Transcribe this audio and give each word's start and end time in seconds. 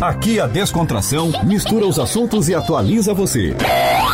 Aqui 0.00 0.40
a 0.40 0.46
descontração 0.46 1.32
mistura 1.44 1.86
os 1.86 1.98
assuntos 1.98 2.48
e 2.48 2.54
atualiza 2.54 3.14
você. 3.14 3.54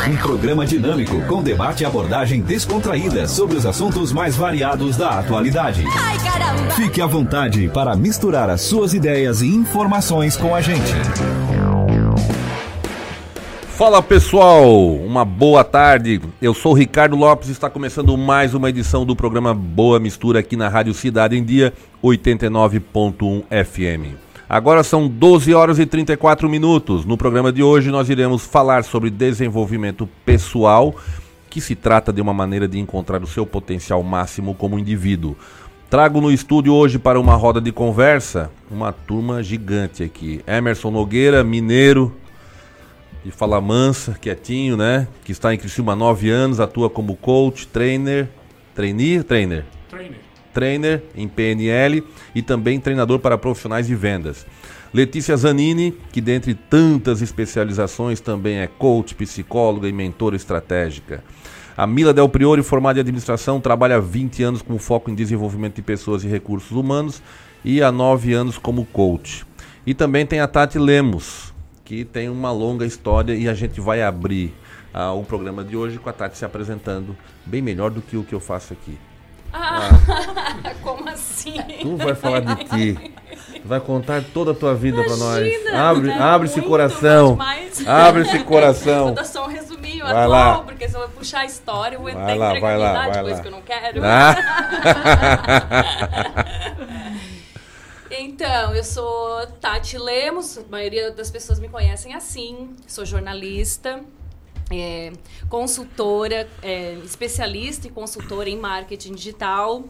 Um 0.09 0.17
programa 0.17 0.67
dinâmico 0.67 1.21
com 1.23 1.43
debate 1.43 1.83
e 1.83 1.87
abordagem 1.87 2.41
descontraída 2.41 3.27
sobre 3.27 3.57
os 3.57 3.67
assuntos 3.67 4.13
mais 4.13 4.37
variados 4.37 4.97
da 4.97 5.19
atualidade. 5.19 5.85
Ai, 5.87 6.19
caramba! 6.19 6.71
Fique 6.73 7.01
à 7.01 7.07
vontade 7.07 7.69
para 7.69 7.97
misturar 7.97 8.49
as 8.51 8.61
suas 8.61 8.95
ideias 8.95 9.43
e 9.43 9.49
informações 9.49 10.37
com 10.37 10.55
a 10.55 10.61
gente. 10.61 10.93
Fala 13.77 14.03
pessoal, 14.03 14.95
uma 14.95 15.25
boa 15.25 15.65
tarde. 15.65 16.21
Eu 16.41 16.53
sou 16.53 16.73
o 16.73 16.77
Ricardo 16.77 17.17
Lopes 17.17 17.49
e 17.49 17.53
está 17.53 17.71
começando 17.71 18.17
mais 18.17 18.55
uma 18.55 18.69
edição 18.69 19.07
do 19.07 19.17
programa 19.17 19.55
Boa 19.55 19.99
Mistura 19.99 20.41
aqui 20.41 20.55
na 20.55 20.69
Rádio 20.69 20.93
Cidade 20.93 21.37
em 21.37 21.43
Dia 21.43 21.73
89.1 22.03 23.45
FM. 23.65 24.30
Agora 24.51 24.83
são 24.83 25.07
12 25.07 25.55
horas 25.55 25.79
e 25.79 25.87
34 25.87 26.51
minutos. 26.51 27.05
No 27.05 27.17
programa 27.17 27.53
de 27.53 27.63
hoje 27.63 27.89
nós 27.89 28.11
iremos 28.11 28.45
falar 28.45 28.83
sobre 28.83 29.09
desenvolvimento 29.09 30.09
pessoal, 30.27 30.93
que 31.49 31.61
se 31.61 31.77
trata 31.77 32.13
de 32.13 32.21
uma 32.21 32.35
maneira 32.35 32.67
de 32.67 32.77
encontrar 32.77 33.23
o 33.23 33.29
seu 33.29 33.47
potencial 33.47 34.03
máximo 34.03 34.53
como 34.53 34.77
indivíduo. 34.77 35.37
Trago 35.89 36.21
no 36.21 36.33
estúdio 36.33 36.75
hoje 36.75 36.99
para 36.99 37.21
uma 37.21 37.37
roda 37.37 37.61
de 37.61 37.71
conversa 37.71 38.51
uma 38.69 38.93
turma 38.93 39.41
gigante 39.41 40.03
aqui. 40.03 40.43
Emerson 40.49 40.91
Nogueira, 40.91 41.45
mineiro, 41.45 42.13
de 43.25 43.31
Fala 43.31 43.61
Mansa, 43.61 44.19
quietinho, 44.21 44.77
né? 44.77 45.07
Que 45.25 45.31
está 45.31 45.55
em 45.55 45.59
Criciúma 45.59 45.93
há 45.93 45.97
9 45.97 46.29
anos, 46.29 46.59
atua 46.59 46.91
como 46.91 47.15
coach, 47.15 47.69
trainer, 47.69 48.29
trainee, 48.75 49.23
trainer? 49.23 49.65
Trainer 49.89 50.30
trainer 50.53 51.03
em 51.15 51.27
PNL 51.29 52.03
e 52.35 52.43
também 52.43 52.81
treinador 52.81 53.19
para 53.19 53.39
profissionais 53.39 53.87
de 53.87 53.95
vendas. 53.95 54.47
Letícia 54.93 55.37
Zanini, 55.37 55.97
que 56.11 56.21
dentre 56.21 56.53
tantas 56.53 57.23
especializações 57.23 58.21
também 58.21 58.59
é 58.59 58.67
coach, 58.67 59.15
psicóloga 59.15 59.89
e 59.89 59.93
mentora 59.93 60.35
estratégica. 60.35 61.23
A 61.77 61.87
Mila 61.87 62.13
Del 62.13 62.29
Priori, 62.29 62.63
formada 62.63 62.99
em 62.99 63.03
administração, 63.03 63.61
trabalha 63.61 63.97
há 63.97 64.01
20 64.01 64.43
anos 64.43 64.63
com 64.63 64.79
foco 64.79 65.11
em 65.11 65.15
desenvolvimento 65.15 65.77
de 65.77 65.83
pessoas 65.83 66.25
e 66.25 66.29
recursos 66.29 66.73
humanos 66.73 67.23
e 67.65 67.81
há 67.83 67.93
9 67.93 68.33
anos 68.33 68.59
como 68.59 68.85
coach. 68.85 69.47
E 69.87 69.95
também 69.95 70.27
tem 70.27 70.41
a 70.41 70.49
Tati 70.49 70.79
Lemos, 70.79 71.55
que 71.85 72.05
tem 72.05 72.29
uma 72.29 72.51
longa 72.51 72.85
história 72.85 73.35
e 73.35 73.49
a 73.49 73.55
gente 73.55 73.81
vai 73.81 74.03
abrir 74.03 74.53
ah, 74.93 75.13
o 75.13 75.23
programa 75.23 75.63
de 75.63 75.77
hoje 75.77 75.99
com 75.99 76.11
a 76.11 76.13
Tati 76.13 76.37
se 76.37 76.45
apresentando 76.45 77.17
bem 77.47 77.63
melhor 77.63 77.91
do 77.91 78.03
que 78.03 78.17
o 78.17 78.25
que 78.25 78.35
eu 78.35 78.41
faço 78.41 78.73
aqui. 78.73 78.99
Ah, 79.53 79.91
como 80.83 81.09
assim? 81.09 81.55
Tu 81.81 81.97
vai 81.97 82.15
falar 82.15 82.41
de 82.41 82.65
ti. 82.65 83.15
Vai 83.65 83.81
contar 83.81 84.23
toda 84.33 84.53
a 84.53 84.55
tua 84.55 84.75
vida 84.75 85.03
para 85.03 85.17
nós. 85.17 85.67
Abre, 85.75 86.13
abre 86.13 86.49
esse 86.49 86.63
coração. 86.63 87.39
Abre 87.87 88.23
esse 88.23 88.39
coração. 88.41 89.07
Vou 89.07 89.15
dar 89.15 89.25
só 89.25 89.45
um 89.45 89.49
resuminho 89.49 90.05
vai 90.05 90.13
atual, 90.13 90.29
lá. 90.29 90.63
porque 90.63 90.89
se 90.89 90.97
eu 90.97 91.09
puxar 91.11 91.41
a 91.41 91.47
história, 91.47 91.97
eu 91.97 92.01
vou 92.01 92.13
vai 92.13 92.39
lá, 92.39 92.59
vai 92.59 92.79
lá, 92.79 92.93
vai 92.93 93.23
coisa 93.23 93.37
lá. 93.37 93.43
que 93.43 93.49
eu 93.49 93.53
não 93.53 93.63
quero. 93.63 94.01
Ah. 94.05 94.37
então, 98.11 98.75
eu 98.75 98.85
sou 98.85 99.47
Tati 99.61 99.99
Lemos, 99.99 100.59
a 100.59 100.63
maioria 100.71 101.11
das 101.11 101.31
pessoas 101.31 101.59
me 101.59 101.69
conhecem 101.69 102.15
assim. 102.15 102.75
Sou 102.87 103.05
jornalista 103.05 104.01
é, 104.71 105.13
consultora, 105.49 106.49
é, 106.63 106.95
especialista 107.05 107.87
e 107.87 107.91
consultora 107.91 108.49
em 108.49 108.57
marketing 108.57 109.15
digital. 109.15 109.85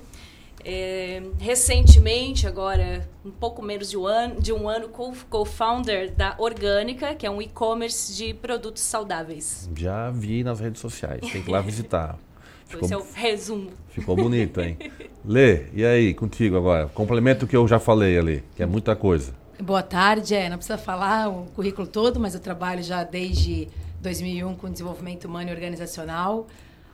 É, 0.62 1.22
recentemente, 1.38 2.46
agora 2.46 3.08
um 3.24 3.30
pouco 3.30 3.62
menos 3.62 3.88
de 3.88 3.96
um 3.96 4.06
ano, 4.06 4.40
de 4.40 4.52
um 4.52 4.68
ano 4.68 4.88
co-founder 4.88 6.12
da 6.14 6.34
Orgânica, 6.38 7.14
que 7.14 7.26
é 7.26 7.30
um 7.30 7.40
e-commerce 7.40 8.14
de 8.14 8.34
produtos 8.34 8.82
saudáveis. 8.82 9.70
Já 9.74 10.10
vi 10.10 10.44
nas 10.44 10.60
redes 10.60 10.80
sociais, 10.80 11.20
tem 11.20 11.42
que 11.42 11.48
ir 11.48 11.52
lá 11.52 11.60
visitar. 11.60 12.18
Ficou, 12.66 12.84
Esse 12.84 12.94
é 12.94 12.96
o 12.96 13.04
resumo. 13.14 13.70
Ficou 13.88 14.14
bonito, 14.14 14.60
hein? 14.60 14.78
Lê, 15.24 15.64
e 15.72 15.84
aí, 15.84 16.14
contigo 16.14 16.56
agora? 16.56 16.86
Complemento 16.88 17.44
o 17.44 17.48
que 17.48 17.56
eu 17.56 17.66
já 17.66 17.80
falei 17.80 18.16
ali, 18.16 18.44
que 18.54 18.62
é 18.62 18.66
muita 18.66 18.94
coisa. 18.94 19.34
Boa 19.60 19.82
tarde, 19.82 20.34
é, 20.34 20.48
não 20.48 20.56
precisa 20.56 20.78
falar 20.78 21.28
o 21.28 21.46
currículo 21.46 21.86
todo, 21.86 22.20
mas 22.20 22.32
eu 22.32 22.40
trabalho 22.40 22.82
já 22.82 23.02
desde 23.02 23.68
2001 24.00 24.54
com 24.56 24.70
desenvolvimento 24.70 25.26
humano 25.26 25.50
e 25.50 25.52
organizacional. 25.52 26.46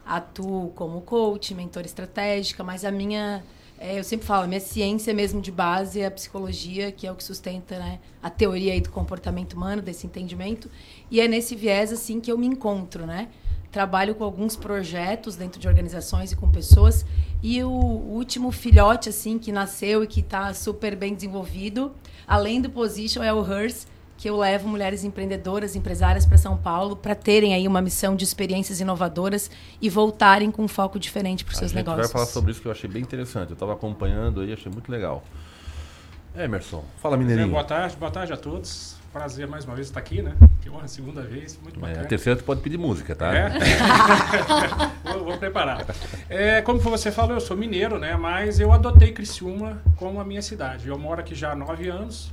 Atuo 0.05 0.71
como 0.75 1.01
coach, 1.01 1.55
mentora 1.55 1.87
estratégica, 1.87 2.63
mas 2.63 2.85
a 2.85 2.91
minha, 2.91 3.43
é, 3.79 3.99
eu 3.99 4.05
sempre 4.05 4.27
falo, 4.27 4.45
a 4.45 4.47
minha 4.47 4.61
ciência 4.61 5.13
mesmo 5.13 5.41
de 5.41 5.51
base 5.51 6.01
é 6.01 6.07
a 6.07 6.11
psicologia, 6.11 6.93
que 6.93 7.07
é 7.07 7.13
o 7.13 7.17
que 7.17 7.25
sustenta 7.25 7.79
né, 7.79 7.99
a 8.23 8.31
teoria 8.31 8.73
aí 8.73 8.81
do 8.81 8.91
comportamento 8.91 9.55
humano, 9.55 9.83
desse 9.83 10.07
entendimento. 10.07 10.71
E 11.11 11.21
é 11.21 11.27
nesse 11.27 11.57
viés 11.57 11.93
assim 11.93 12.21
que 12.21 12.31
eu 12.31 12.39
me 12.39 12.47
encontro, 12.47 13.05
né? 13.05 13.29
Trabalho 13.73 14.15
com 14.15 14.25
alguns 14.25 14.57
projetos 14.57 15.37
dentro 15.37 15.61
de 15.61 15.67
organizações 15.67 16.33
e 16.33 16.37
com 16.37 16.51
pessoas. 16.51 17.05
E 17.43 17.63
o 17.63 17.69
último 17.69 18.51
filhote 18.51 19.09
assim 19.09 19.39
que 19.39 19.53
nasceu 19.53 20.03
e 20.05 20.07
que 20.07 20.21
está 20.21 20.55
super 20.55 20.97
bem 20.97 21.15
desenvolvido, 21.15 21.93
além 22.27 22.61
do 22.61 22.71
Position, 22.71 23.23
é 23.23 23.33
o 23.35 23.45
Hers, 23.45 23.87
que 24.17 24.29
eu 24.29 24.37
levo 24.37 24.69
mulheres 24.69 25.05
empreendedoras, 25.05 25.77
empresárias 25.77 26.25
para 26.25 26.39
São 26.39 26.57
Paulo 26.57 26.97
para 26.97 27.15
terem 27.15 27.55
aí 27.55 27.69
uma 27.69 27.83
missão 27.83 28.17
de 28.17 28.25
experiências 28.25 28.81
inovadoras 28.81 29.51
e 29.81 29.91
voltarem 29.91 30.51
com 30.51 30.65
um 30.65 30.69
foco 30.69 30.99
diferente 30.99 31.45
para 31.45 31.53
os 31.53 31.59
seus 31.59 31.73
negócios. 31.73 32.01
A 32.01 32.03
gente 32.05 32.13
vai 32.13 32.21
falar 32.21 32.33
sobre 32.33 32.53
isso 32.53 32.61
que 32.61 32.69
eu 32.69 32.73
achei 32.73 32.89
bem 32.89 33.03
interessante. 33.03 33.51
Eu 33.51 33.55
estava 33.55 33.75
acompanhando 33.75 34.41
aí, 34.41 34.53
achei 34.53 34.73
muito 34.73 34.91
legal. 34.91 35.23
Emerson, 36.35 36.85
fala 37.01 37.17
mineirinho. 37.17 37.49
boa 37.49 37.65
tarde, 37.65 37.97
boa 37.97 38.11
tarde 38.11 38.33
a 38.33 38.37
todos. 38.37 38.97
Prazer 39.13 39.49
mais 39.49 39.65
uma 39.65 39.75
vez 39.75 39.87
estar 39.87 39.99
aqui, 39.99 40.21
né? 40.21 40.35
Que 40.61 40.69
honra, 40.69 40.87
segunda 40.87 41.23
vez, 41.23 41.59
muito 41.63 41.81
bacana. 41.81 42.01
É, 42.01 42.05
a 42.05 42.07
terceira 42.07 42.39
tu 42.39 42.45
pode 42.45 42.61
pedir 42.61 42.77
música, 42.77 43.17
tá? 43.17 43.35
É? 43.35 43.49
vou, 45.15 45.25
vou, 45.25 45.39
preparar. 45.39 45.87
É, 46.29 46.61
como 46.61 46.79
você 46.79 47.11
falou, 47.11 47.33
eu 47.33 47.41
sou 47.41 47.57
mineiro, 47.57 47.99
né? 47.99 48.15
Mas 48.15 48.61
eu 48.61 48.71
adotei 48.73 49.13
Criciúma 49.13 49.81
como 49.97 50.21
a 50.21 50.25
minha 50.25 50.43
cidade. 50.43 50.89
Eu 50.89 50.99
moro 50.99 51.21
aqui 51.21 51.35
já 51.35 51.53
há 51.53 51.57
nove 51.57 51.89
anos, 51.89 52.31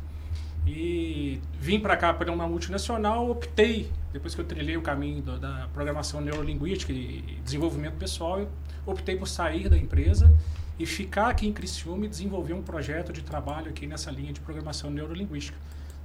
e 0.66 1.42
vim 1.60 1.80
para 1.80 1.98
cá 1.98 2.14
para 2.14 2.32
uma 2.32 2.48
multinacional, 2.48 3.30
optei, 3.30 3.92
depois 4.12 4.34
que 4.34 4.42
eu 4.42 4.46
trilhei 4.46 4.78
o 4.78 4.82
caminho 4.82 5.22
do, 5.22 5.40
da 5.40 5.68
programação 5.74 6.22
neurolinguística 6.22 6.92
e 6.92 7.40
desenvolvimento 7.44 7.96
pessoal, 7.96 8.40
eu 8.40 8.50
optei 8.86 9.16
por 9.16 9.28
sair 9.28 9.70
da 9.70 9.78
empresa 9.78 10.34
e 10.80 10.86
ficar 10.86 11.30
aqui 11.30 11.48
em 11.48 11.54
Criciúma 11.54 12.06
e 12.06 12.10
desenvolver 12.10 12.54
um 12.54 12.62
projeto 12.62 13.12
de 13.12 13.22
trabalho 13.22 13.70
aqui 13.70 13.86
nessa 13.86 14.10
linha 14.10 14.34
de 14.34 14.40
programação 14.40 14.90
neurolinguística. 14.90 15.58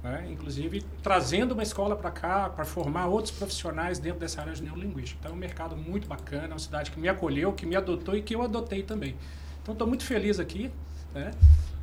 Né? 0.03 0.27
Inclusive, 0.31 0.83
trazendo 1.03 1.53
uma 1.53 1.63
escola 1.63 1.95
para 1.95 2.11
cá 2.11 2.49
para 2.49 2.63
formar 2.63 3.07
outros 3.07 3.31
profissionais 3.35 3.99
dentro 3.99 4.19
dessa 4.19 4.41
área 4.41 4.53
de 4.53 4.63
neurolinguística. 4.63 5.19
Então, 5.19 5.31
é 5.31 5.35
um 5.35 5.37
mercado 5.37 5.75
muito 5.75 6.07
bacana, 6.07 6.47
uma 6.49 6.59
cidade 6.59 6.91
que 6.91 6.99
me 6.99 7.09
acolheu, 7.09 7.51
que 7.53 7.65
me 7.65 7.75
adotou 7.75 8.15
e 8.15 8.21
que 8.21 8.35
eu 8.35 8.41
adotei 8.41 8.83
também. 8.83 9.15
Então, 9.61 9.73
estou 9.73 9.87
muito 9.87 10.03
feliz 10.03 10.39
aqui. 10.39 10.71
Né? 11.13 11.31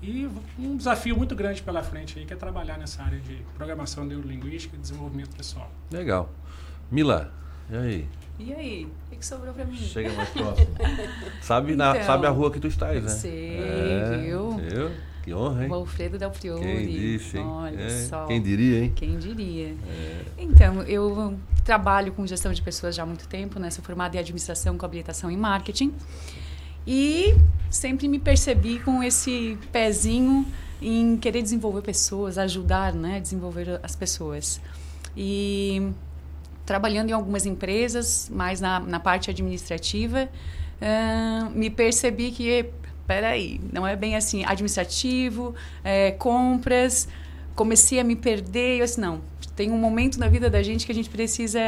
E 0.03 0.29
um 0.59 0.77
desafio 0.77 1.17
muito 1.17 1.35
grande 1.35 1.63
pela 1.63 1.83
frente 1.83 2.19
aí, 2.19 2.27
que 2.27 2.33
é 2.33 2.37
trabalhar 2.37 2.79
nessa 2.79 3.03
área 3.03 3.19
de 3.19 3.43
programação 3.57 4.05
neurolinguística 4.05 4.77
e 4.77 4.79
desenvolvimento 4.79 5.35
pessoal. 5.37 5.71
Legal. 5.91 6.31
Mila, 6.91 7.33
e 7.71 7.77
aí? 7.77 8.09
E 8.39 8.53
aí? 8.53 8.85
O 8.85 9.17
que, 9.17 9.25
sobrou 9.25 9.53
para 9.55 9.65
mim? 9.65 9.77
Chega 9.77 10.13
mais 10.13 10.29
próximo. 10.29 10.69
sabe, 11.41 11.73
então, 11.73 11.95
na, 11.95 12.03
sabe 12.05 12.27
a 12.27 12.31
rua 12.31 12.51
que 12.51 12.61
tu 12.61 12.69
estás, 12.69 13.03
né? 13.03 13.09
Sei, 13.09 13.57
é, 13.57 14.19
viu? 14.19 14.57
viu? 14.59 14.91
Que 15.23 15.35
honra, 15.35 15.65
hein? 15.65 15.71
O 15.71 15.75
Alfredo 15.75 16.19
Del 16.19 16.31
Priori. 16.31 16.63
Quem 16.63 16.87
disse, 16.87 17.39
hein? 17.39 17.45
Olha 17.45 17.81
é, 17.81 17.89
só. 17.89 18.27
Quem 18.27 18.41
diria, 18.41 18.85
hein? 18.85 18.93
Quem 18.95 19.19
diria. 19.19 19.75
É. 19.89 20.25
Então, 20.39 20.83
eu 20.83 21.37
trabalho 21.65 22.13
com 22.13 22.25
gestão 22.27 22.53
de 22.53 22.63
pessoas 22.63 22.95
já 22.95 23.03
há 23.03 23.07
muito 23.07 23.27
tempo, 23.27 23.59
né? 23.59 23.71
Sou 23.71 23.83
formada 23.83 24.17
em 24.17 24.21
administração 24.21 24.79
com 24.79 24.87
habilitação 24.87 25.31
em 25.31 25.37
marketing. 25.37 25.93
E 26.87 27.35
sempre 27.71 28.09
me 28.09 28.19
percebi 28.19 28.79
com 28.79 29.03
esse 29.03 29.59
pezinho 29.73 30.47
em 30.81 31.17
querer 31.17 31.43
desenvolver 31.43 31.83
pessoas, 31.83 32.39
ajudar, 32.39 32.93
né, 32.93 33.21
desenvolver 33.21 33.81
as 33.83 33.97
pessoas. 33.97 34.61
E 35.17 35.91
trabalhando 36.65 37.11
em 37.11 37.13
algumas 37.13 37.47
empresas, 37.47 38.31
mais 38.33 38.61
na, 38.61 38.81
na 38.81 39.01
parte 39.01 39.31
administrativa, 39.31 40.29
uh, 40.81 41.51
me 41.51 41.71
percebi 41.71 42.31
que, 42.31 42.67
peraí, 43.07 43.61
não 43.73 43.87
é 43.87 43.97
bem 43.97 44.17
assim, 44.17 44.45
administrativo, 44.45 45.55
é, 45.83 46.11
compras, 46.13 47.09
comecei 47.55 47.99
a 47.99 48.05
me 48.05 48.17
perder, 48.17 48.81
eu 48.81 48.85
disse, 48.85 49.01
não, 49.01 49.23
tem 49.55 49.71
um 49.71 49.79
momento 49.79 50.19
na 50.19 50.29
vida 50.29 50.51
da 50.51 50.63
gente 50.63 50.85
que 50.85 50.93
a 50.93 50.95
gente 50.95 51.09
precisa 51.09 51.61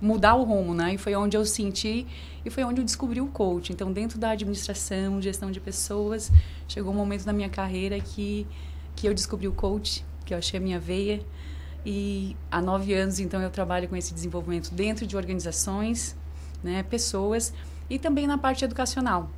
mudar 0.00 0.36
o 0.36 0.44
rumo, 0.44 0.72
né? 0.72 0.94
E 0.94 0.98
foi 0.98 1.14
onde 1.16 1.36
eu 1.36 1.44
senti 1.44 2.06
e 2.44 2.50
foi 2.50 2.64
onde 2.64 2.80
eu 2.80 2.84
descobri 2.84 3.20
o 3.20 3.26
coach. 3.26 3.72
Então, 3.72 3.92
dentro 3.92 4.18
da 4.18 4.30
administração, 4.30 5.20
gestão 5.20 5.50
de 5.50 5.60
pessoas, 5.60 6.30
chegou 6.68 6.92
um 6.92 6.96
momento 6.96 7.24
na 7.24 7.32
minha 7.32 7.48
carreira 7.48 7.98
que 8.00 8.46
que 8.94 9.08
eu 9.08 9.14
descobri 9.14 9.48
o 9.48 9.52
coach, 9.52 10.04
que 10.24 10.34
eu 10.34 10.38
achei 10.38 10.58
a 10.58 10.62
minha 10.62 10.78
veia. 10.78 11.22
E 11.84 12.36
há 12.50 12.60
nove 12.60 12.94
anos, 12.94 13.18
então, 13.18 13.40
eu 13.40 13.50
trabalho 13.50 13.88
com 13.88 13.96
esse 13.96 14.14
desenvolvimento 14.14 14.72
dentro 14.72 15.06
de 15.06 15.16
organizações, 15.16 16.14
né, 16.62 16.82
pessoas 16.84 17.52
e 17.90 17.98
também 17.98 18.26
na 18.26 18.38
parte 18.38 18.64
educacional, 18.64 19.28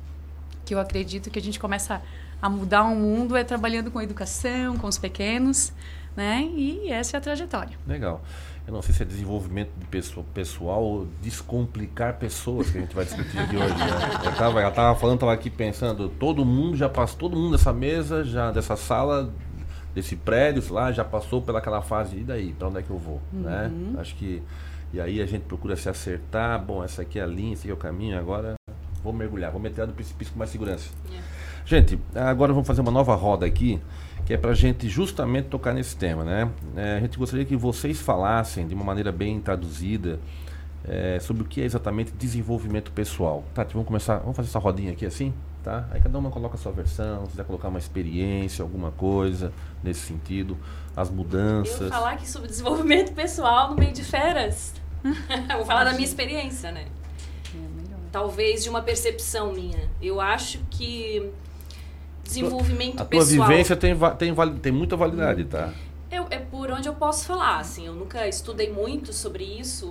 que 0.63 0.75
eu 0.75 0.79
acredito 0.79 1.31
que 1.31 1.39
a 1.39 1.41
gente 1.41 1.59
começa 1.59 2.01
a 2.41 2.49
mudar 2.49 2.83
o 2.83 2.95
mundo 2.95 3.35
é 3.35 3.43
trabalhando 3.43 3.89
com 3.89 4.01
educação, 4.01 4.77
com 4.77 4.87
os 4.87 4.97
pequenos, 4.97 5.73
né? 6.15 6.47
E 6.55 6.91
essa 6.91 7.15
é 7.15 7.17
a 7.17 7.21
trajetória. 7.21 7.77
Legal. 7.87 8.21
Eu 8.67 8.73
não 8.73 8.81
sei 8.81 8.95
se 8.95 9.03
é 9.03 9.05
desenvolvimento 9.05 9.69
de 9.77 9.85
pessoa, 9.85 10.25
pessoal 10.33 10.83
ou 10.83 11.07
descomplicar 11.21 12.17
pessoas 12.17 12.69
que 12.69 12.79
a 12.79 12.81
gente 12.81 12.95
vai 12.95 13.05
discutir 13.05 13.37
aqui 13.37 13.55
hoje. 13.55 13.75
Né? 13.75 13.85
Eu 14.25 14.35
tava, 14.35 14.59
ela 14.59 14.71
tava 14.71 14.99
falando, 14.99 15.19
tava 15.19 15.33
aqui 15.33 15.51
pensando, 15.51 16.09
todo 16.09 16.43
mundo 16.43 16.75
já 16.75 16.89
passou, 16.89 17.19
todo 17.19 17.35
mundo 17.35 17.51
dessa 17.51 17.71
mesa, 17.71 18.23
já 18.23 18.51
dessa 18.51 18.75
sala, 18.75 19.31
desse 19.93 20.15
prédio 20.15 20.73
lá, 20.73 20.91
já 20.91 21.05
passou 21.05 21.43
pelaquela 21.43 21.81
fase, 21.81 22.17
e 22.17 22.23
daí, 22.23 22.53
para 22.53 22.67
onde 22.67 22.79
é 22.79 22.81
que 22.81 22.89
eu 22.89 22.97
vou? 22.97 23.21
Né? 23.31 23.71
Uhum. 23.71 23.91
Né? 23.91 24.01
Acho 24.01 24.15
que. 24.15 24.41
E 24.93 24.99
aí 24.99 25.21
a 25.21 25.25
gente 25.25 25.43
procura 25.43 25.75
se 25.75 25.89
acertar, 25.89 26.63
bom, 26.63 26.83
essa 26.83 27.01
aqui 27.01 27.19
é 27.19 27.23
a 27.23 27.27
linha, 27.27 27.53
esse 27.53 27.63
aqui 27.63 27.71
é 27.71 27.73
o 27.73 27.77
caminho, 27.77 28.17
agora 28.17 28.55
vou 29.03 29.13
mergulhar, 29.13 29.51
vou 29.51 29.61
meter 29.61 29.85
do 29.85 29.93
precipício 29.93 30.33
com 30.33 30.39
mais 30.39 30.49
segurança. 30.49 30.89
Yeah. 31.07 31.34
Gente, 31.65 31.99
agora 32.13 32.53
vamos 32.53 32.67
fazer 32.67 32.81
uma 32.81 32.91
nova 32.91 33.15
roda 33.15 33.43
aqui 33.43 33.81
que 34.25 34.33
é 34.33 34.37
para 34.37 34.51
a 34.51 34.55
gente 34.55 34.89
justamente 34.89 35.45
tocar 35.45 35.73
nesse 35.73 35.95
tema, 35.95 36.23
né? 36.23 36.49
É, 36.75 36.97
a 36.97 36.99
gente 36.99 37.17
gostaria 37.17 37.45
que 37.45 37.55
vocês 37.55 37.99
falassem 37.99 38.67
de 38.67 38.73
uma 38.73 38.83
maneira 38.83 39.11
bem 39.11 39.39
traduzida 39.39 40.19
é, 40.83 41.19
sobre 41.19 41.43
o 41.43 41.45
que 41.45 41.61
é 41.61 41.63
exatamente 41.63 42.11
desenvolvimento 42.11 42.91
pessoal. 42.91 43.43
Tati, 43.53 43.73
vamos 43.73 43.87
começar, 43.87 44.17
vamos 44.17 44.35
fazer 44.35 44.49
essa 44.49 44.57
rodinha 44.57 44.93
aqui 44.93 45.05
assim, 45.05 45.31
tá? 45.63 45.87
Aí 45.91 46.01
cada 46.01 46.17
uma 46.17 46.31
coloca 46.31 46.55
a 46.55 46.57
sua 46.57 46.71
versão, 46.71 47.25
se 47.25 47.31
quiser 47.31 47.45
colocar 47.45 47.67
uma 47.67 47.77
experiência, 47.77 48.63
alguma 48.63 48.91
coisa 48.91 49.53
nesse 49.83 50.01
sentido, 50.01 50.57
as 50.95 51.09
mudanças. 51.09 51.81
Eu 51.81 51.89
vou 51.89 51.89
falar 51.89 52.11
aqui 52.11 52.27
sobre 52.27 52.47
desenvolvimento 52.47 53.13
pessoal 53.13 53.69
no 53.69 53.75
meio 53.75 53.93
de 53.93 54.03
feras. 54.03 54.73
vou 55.03 55.65
falar 55.65 55.83
da 55.83 55.93
minha 55.93 56.05
experiência, 56.05 56.71
né? 56.71 56.85
É 57.53 57.85
Talvez 58.11 58.63
de 58.63 58.69
uma 58.69 58.81
percepção 58.81 59.51
minha. 59.53 59.89
Eu 60.01 60.19
acho 60.19 60.59
que 60.71 61.31
desenvolvimento 62.25 63.01
a 63.01 63.05
pessoal. 63.05 63.43
A 63.43 63.45
tua 63.45 63.47
vivência 63.47 63.75
tem, 63.75 63.95
tem, 64.17 64.35
tem 64.61 64.71
muita 64.71 64.97
validade, 64.97 65.45
tá? 65.45 65.71
Eu, 66.11 66.27
é 66.29 66.37
por 66.37 66.71
onde 66.71 66.87
eu 66.87 66.93
posso 66.93 67.25
falar, 67.25 67.59
assim. 67.59 67.87
Eu 67.87 67.93
nunca 67.93 68.27
estudei 68.27 68.71
muito 68.71 69.13
sobre 69.13 69.43
isso, 69.43 69.89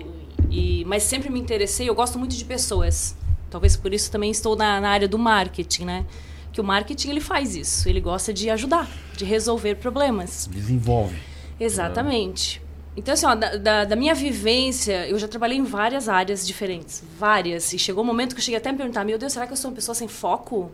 e, 0.51 0.85
mas 0.87 1.03
sempre 1.03 1.31
me 1.31 1.41
interessei. 1.41 1.89
Eu 1.89 1.95
gosto 1.95 2.19
muito 2.19 2.35
de 2.35 2.45
pessoas. 2.45 3.17
Talvez 3.51 3.77
por 3.77 3.93
isso 3.95 4.11
também 4.11 4.31
estou 4.31 4.57
na, 4.57 4.81
na 4.81 4.91
área 4.91 5.09
do 5.09 5.19
marketing, 5.19 5.85
né? 5.85 6.07
Que 6.53 6.61
o 6.61 6.65
marketing 6.65 7.11
ele 7.11 7.21
faz 7.21 7.55
isso. 7.57 7.89
Ele 7.89 8.01
gosta 8.01 8.33
de 8.33 8.51
ajudar, 8.51 8.89
de 9.17 9.25
resolver 9.25 9.77
problemas. 9.77 10.49
Desenvolve. 10.51 11.17
Exatamente. 11.59 12.63
Então, 12.97 13.13
assim, 13.13 13.27
ó, 13.27 13.35
da, 13.35 13.57
da, 13.57 13.85
da, 13.85 13.97
minha 13.97 14.15
vivência, 14.15 15.09
eu 15.09 15.19
já 15.19 15.27
trabalhei 15.27 15.59
em 15.59 15.65
várias 15.65 16.09
áreas 16.09 16.47
diferentes. 16.47 17.03
Várias. 17.19 17.73
E 17.73 17.79
chegou 17.79 18.05
um 18.05 18.07
momento 18.07 18.35
que 18.35 18.41
eu 18.41 18.45
cheguei 18.45 18.59
até 18.59 18.69
a 18.69 18.73
me 18.73 18.79
perguntar: 18.79 19.05
meu 19.05 19.19
Deus, 19.19 19.33
será 19.33 19.47
que 19.47 19.53
eu 19.53 19.57
sou 19.57 19.71
uma 19.71 19.75
pessoa 19.75 19.95
sem 19.95 20.07
foco? 20.07 20.71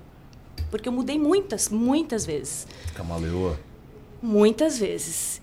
Porque 0.70 0.88
eu 0.88 0.93
mudei 0.93 1.19
muitas, 1.19 1.69
muitas 1.69 2.25
vezes. 2.25 2.67
Camaleoa? 2.94 3.58
Muitas 4.22 4.78
vezes. 4.78 5.43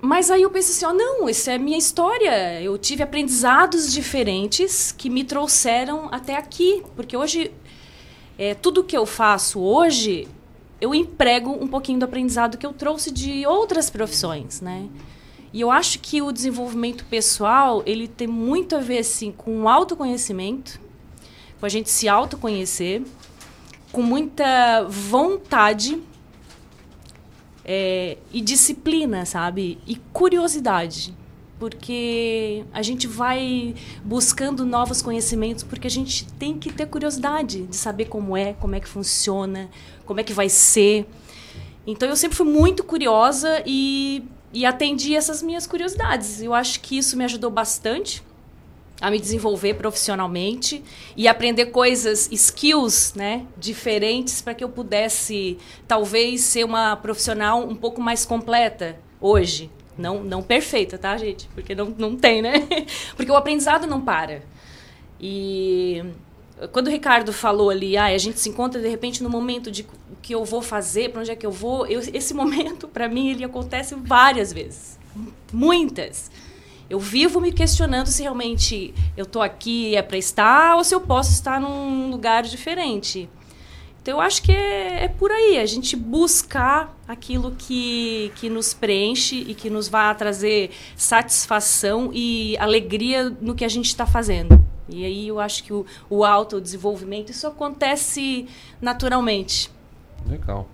Mas 0.00 0.30
aí 0.30 0.42
eu 0.42 0.50
pensei 0.50 0.74
assim, 0.74 0.84
ó, 0.84 0.92
não, 0.92 1.28
essa 1.28 1.52
é 1.52 1.58
minha 1.58 1.78
história. 1.78 2.60
Eu 2.60 2.76
tive 2.76 3.02
aprendizados 3.02 3.92
diferentes 3.92 4.92
que 4.92 5.08
me 5.08 5.24
trouxeram 5.24 6.08
até 6.12 6.36
aqui. 6.36 6.82
Porque 6.94 7.16
hoje, 7.16 7.52
é, 8.38 8.54
tudo 8.54 8.84
que 8.84 8.96
eu 8.96 9.06
faço 9.06 9.60
hoje, 9.60 10.28
eu 10.80 10.94
emprego 10.94 11.50
um 11.50 11.66
pouquinho 11.66 11.98
do 11.98 12.04
aprendizado 12.04 12.58
que 12.58 12.66
eu 12.66 12.72
trouxe 12.72 13.10
de 13.10 13.46
outras 13.46 13.88
profissões, 13.88 14.60
né? 14.60 14.88
E 15.54 15.60
eu 15.60 15.70
acho 15.70 16.00
que 16.00 16.20
o 16.20 16.32
desenvolvimento 16.32 17.04
pessoal, 17.04 17.82
ele 17.86 18.08
tem 18.08 18.26
muito 18.26 18.74
a 18.76 18.80
ver, 18.80 18.98
assim, 18.98 19.30
com 19.30 19.62
o 19.62 19.68
autoconhecimento, 19.68 20.80
com 21.60 21.64
a 21.64 21.68
gente 21.68 21.88
se 21.88 22.08
autoconhecer, 22.08 23.02
com 23.94 24.02
muita 24.02 24.82
vontade 24.88 26.02
é, 27.64 28.18
e 28.32 28.40
disciplina, 28.40 29.24
sabe? 29.24 29.78
E 29.86 29.94
curiosidade. 30.12 31.14
Porque 31.60 32.64
a 32.72 32.82
gente 32.82 33.06
vai 33.06 33.76
buscando 34.04 34.66
novos 34.66 35.00
conhecimentos, 35.00 35.62
porque 35.62 35.86
a 35.86 35.90
gente 35.90 36.26
tem 36.32 36.58
que 36.58 36.72
ter 36.72 36.86
curiosidade 36.86 37.68
de 37.68 37.76
saber 37.76 38.06
como 38.06 38.36
é, 38.36 38.54
como 38.54 38.74
é 38.74 38.80
que 38.80 38.88
funciona, 38.88 39.70
como 40.04 40.18
é 40.18 40.24
que 40.24 40.32
vai 40.32 40.48
ser. 40.48 41.06
Então 41.86 42.08
eu 42.08 42.16
sempre 42.16 42.36
fui 42.36 42.46
muito 42.46 42.82
curiosa 42.82 43.62
e, 43.64 44.24
e 44.52 44.66
atendi 44.66 45.14
essas 45.14 45.40
minhas 45.40 45.68
curiosidades. 45.68 46.42
Eu 46.42 46.52
acho 46.52 46.80
que 46.80 46.98
isso 46.98 47.16
me 47.16 47.24
ajudou 47.24 47.48
bastante 47.48 48.24
a 49.00 49.10
me 49.10 49.18
desenvolver 49.18 49.74
profissionalmente 49.74 50.82
e 51.16 51.26
aprender 51.26 51.66
coisas, 51.66 52.28
skills, 52.30 53.14
né, 53.14 53.46
diferentes 53.56 54.40
para 54.40 54.54
que 54.54 54.62
eu 54.62 54.68
pudesse 54.68 55.58
talvez 55.86 56.42
ser 56.42 56.64
uma 56.64 56.96
profissional 56.96 57.66
um 57.66 57.74
pouco 57.74 58.00
mais 58.00 58.24
completa 58.24 58.98
hoje. 59.20 59.70
Não, 59.96 60.24
não 60.24 60.42
perfeita, 60.42 60.98
tá, 60.98 61.16
gente? 61.16 61.48
Porque 61.54 61.74
não, 61.74 61.94
não 61.96 62.16
tem, 62.16 62.42
né? 62.42 62.66
Porque 63.14 63.30
o 63.30 63.36
aprendizado 63.36 63.86
não 63.86 64.00
para. 64.00 64.42
E 65.20 66.04
quando 66.72 66.88
o 66.88 66.90
Ricardo 66.90 67.32
falou 67.32 67.70
ali, 67.70 67.96
ah, 67.96 68.06
a 68.06 68.18
gente 68.18 68.40
se 68.40 68.48
encontra 68.48 68.80
de 68.80 68.88
repente 68.88 69.22
no 69.22 69.30
momento 69.30 69.70
de 69.70 69.82
o 69.82 70.16
que 70.20 70.34
eu 70.34 70.44
vou 70.44 70.62
fazer, 70.62 71.10
para 71.10 71.20
onde 71.20 71.30
é 71.30 71.36
que 71.36 71.46
eu 71.46 71.50
vou, 71.50 71.86
eu, 71.86 72.00
esse 72.12 72.34
momento, 72.34 72.88
para 72.88 73.08
mim, 73.08 73.30
ele 73.30 73.44
acontece 73.44 73.94
várias 73.94 74.52
vezes. 74.52 74.98
Muitas. 75.52 76.30
Eu 76.88 76.98
vivo 76.98 77.40
me 77.40 77.52
questionando 77.52 78.06
se 78.08 78.22
realmente 78.22 78.94
eu 79.16 79.24
estou 79.24 79.42
aqui 79.42 79.96
é 79.96 80.02
para 80.02 80.18
estar 80.18 80.76
ou 80.76 80.84
se 80.84 80.94
eu 80.94 81.00
posso 81.00 81.32
estar 81.32 81.60
num 81.60 82.10
lugar 82.10 82.42
diferente. 82.42 83.28
Então 84.04 84.18
eu 84.18 84.20
acho 84.20 84.42
que 84.42 84.52
é, 84.52 85.04
é, 85.04 85.08
por 85.08 85.30
aí, 85.30 85.58
a 85.58 85.64
gente 85.64 85.96
buscar 85.96 86.94
aquilo 87.08 87.52
que, 87.52 88.30
que 88.36 88.50
nos 88.50 88.74
preenche 88.74 89.36
e 89.48 89.54
que 89.54 89.70
nos 89.70 89.88
vai 89.88 90.14
trazer 90.14 90.72
satisfação 90.94 92.10
e 92.12 92.54
alegria 92.58 93.30
no 93.40 93.54
que 93.54 93.64
a 93.64 93.68
gente 93.68 93.86
está 93.86 94.04
fazendo. 94.04 94.62
E 94.90 95.06
aí 95.06 95.28
eu 95.28 95.40
acho 95.40 95.64
que 95.64 95.72
o, 95.72 95.86
o 96.10 96.22
autodesenvolvimento, 96.22 97.32
isso 97.32 97.46
acontece 97.46 98.46
naturalmente. 98.78 99.70
Legal. 100.26 100.68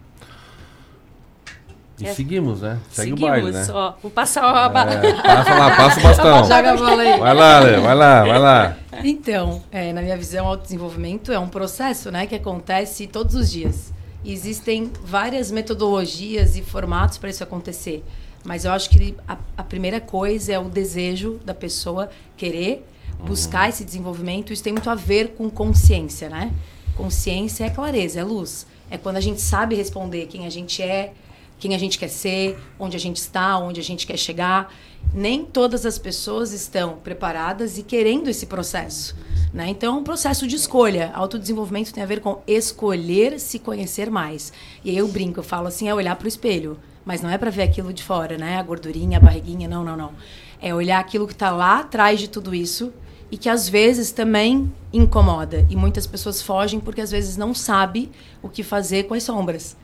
E 2.00 2.06
é. 2.06 2.14
seguimos, 2.14 2.62
né? 2.62 2.78
Segue 2.90 3.10
seguimos, 3.10 3.22
o 3.22 3.30
baile, 3.30 3.50
né? 3.50 3.66
Ó, 3.70 3.92
vou 4.02 4.10
passar 4.10 4.44
a... 4.44 4.66
É, 4.66 5.12
passa 5.22 5.54
lá, 5.54 5.76
passa 5.76 6.00
o 6.00 6.02
bastão. 6.04 6.44
Joga 6.44 6.72
a 6.72 6.76
bola 6.76 7.02
aí. 7.02 7.18
Vai 7.18 7.34
lá, 7.34 7.58
Lê, 7.60 7.76
vai 7.78 7.94
lá, 7.94 8.24
vai 8.24 8.38
lá. 8.38 8.76
Então, 9.04 9.62
é, 9.70 9.92
na 9.92 10.00
minha 10.00 10.16
visão, 10.16 10.46
o 10.46 10.48
autodesenvolvimento 10.48 11.30
é 11.30 11.38
um 11.38 11.48
processo, 11.48 12.10
né? 12.10 12.26
Que 12.26 12.34
acontece 12.34 13.06
todos 13.06 13.34
os 13.34 13.50
dias. 13.50 13.92
E 14.24 14.32
existem 14.32 14.90
várias 15.02 15.50
metodologias 15.50 16.56
e 16.56 16.62
formatos 16.62 17.18
para 17.18 17.30
isso 17.30 17.42
acontecer. 17.42 18.04
Mas 18.44 18.64
eu 18.64 18.72
acho 18.72 18.88
que 18.90 19.14
a, 19.28 19.36
a, 19.56 19.62
primeira 19.62 20.00
coisa 20.00 20.52
é 20.52 20.58
o 20.58 20.64
desejo 20.64 21.38
da 21.44 21.54
pessoa 21.54 22.08
querer 22.36 22.86
buscar 23.22 23.64
uhum. 23.64 23.68
esse 23.68 23.84
desenvolvimento. 23.84 24.52
Isso 24.52 24.62
tem 24.62 24.72
muito 24.72 24.88
a 24.88 24.94
ver 24.94 25.34
com 25.34 25.50
consciência, 25.50 26.28
né? 26.28 26.50
Consciência 26.96 27.64
é 27.64 27.70
clareza, 27.70 28.20
é 28.20 28.24
luz. 28.24 28.66
É 28.90 28.96
quando 28.96 29.16
a 29.16 29.20
gente 29.20 29.40
sabe 29.40 29.74
responder 29.74 30.26
quem 30.26 30.46
a 30.46 30.50
gente 30.50 30.82
é, 30.82 31.12
quem 31.60 31.74
a 31.74 31.78
gente 31.78 31.98
quer 31.98 32.08
ser, 32.08 32.58
onde 32.78 32.96
a 32.96 33.00
gente 33.00 33.18
está, 33.18 33.58
onde 33.58 33.78
a 33.78 33.84
gente 33.84 34.06
quer 34.06 34.16
chegar. 34.16 34.74
Nem 35.12 35.44
todas 35.44 35.84
as 35.84 35.98
pessoas 35.98 36.52
estão 36.52 36.96
preparadas 36.96 37.76
e 37.78 37.82
querendo 37.82 38.28
esse 38.28 38.46
processo. 38.46 39.14
Né? 39.52 39.68
Então, 39.68 39.96
é 39.96 39.98
um 39.98 40.02
processo 40.02 40.46
de 40.46 40.56
escolha. 40.56 41.12
Autodesenvolvimento 41.14 41.92
tem 41.92 42.02
a 42.02 42.06
ver 42.06 42.20
com 42.20 42.42
escolher 42.46 43.38
se 43.38 43.58
conhecer 43.58 44.10
mais. 44.10 44.52
E 44.84 44.90
aí 44.90 44.96
eu 44.96 45.06
brinco, 45.06 45.40
eu 45.40 45.44
falo 45.44 45.68
assim, 45.68 45.86
é 45.86 45.94
olhar 45.94 46.16
para 46.16 46.24
o 46.24 46.28
espelho. 46.28 46.78
Mas 47.04 47.20
não 47.20 47.30
é 47.30 47.36
para 47.36 47.50
ver 47.50 47.62
aquilo 47.62 47.92
de 47.92 48.02
fora, 48.02 48.38
né? 48.38 48.56
A 48.56 48.62
gordurinha, 48.62 49.18
a 49.18 49.20
barriguinha, 49.20 49.68
não, 49.68 49.84
não, 49.84 49.96
não. 49.96 50.12
É 50.60 50.74
olhar 50.74 50.98
aquilo 50.98 51.26
que 51.26 51.32
está 51.32 51.50
lá 51.50 51.80
atrás 51.80 52.18
de 52.18 52.28
tudo 52.28 52.54
isso 52.54 52.92
e 53.30 53.36
que 53.36 53.48
às 53.48 53.68
vezes 53.68 54.12
também 54.12 54.72
incomoda. 54.92 55.66
E 55.68 55.76
muitas 55.76 56.06
pessoas 56.06 56.42
fogem 56.42 56.80
porque 56.80 57.00
às 57.00 57.10
vezes 57.10 57.36
não 57.36 57.54
sabe 57.54 58.10
o 58.42 58.48
que 58.48 58.62
fazer 58.62 59.04
com 59.04 59.14
as 59.14 59.22
sombras. 59.22 59.76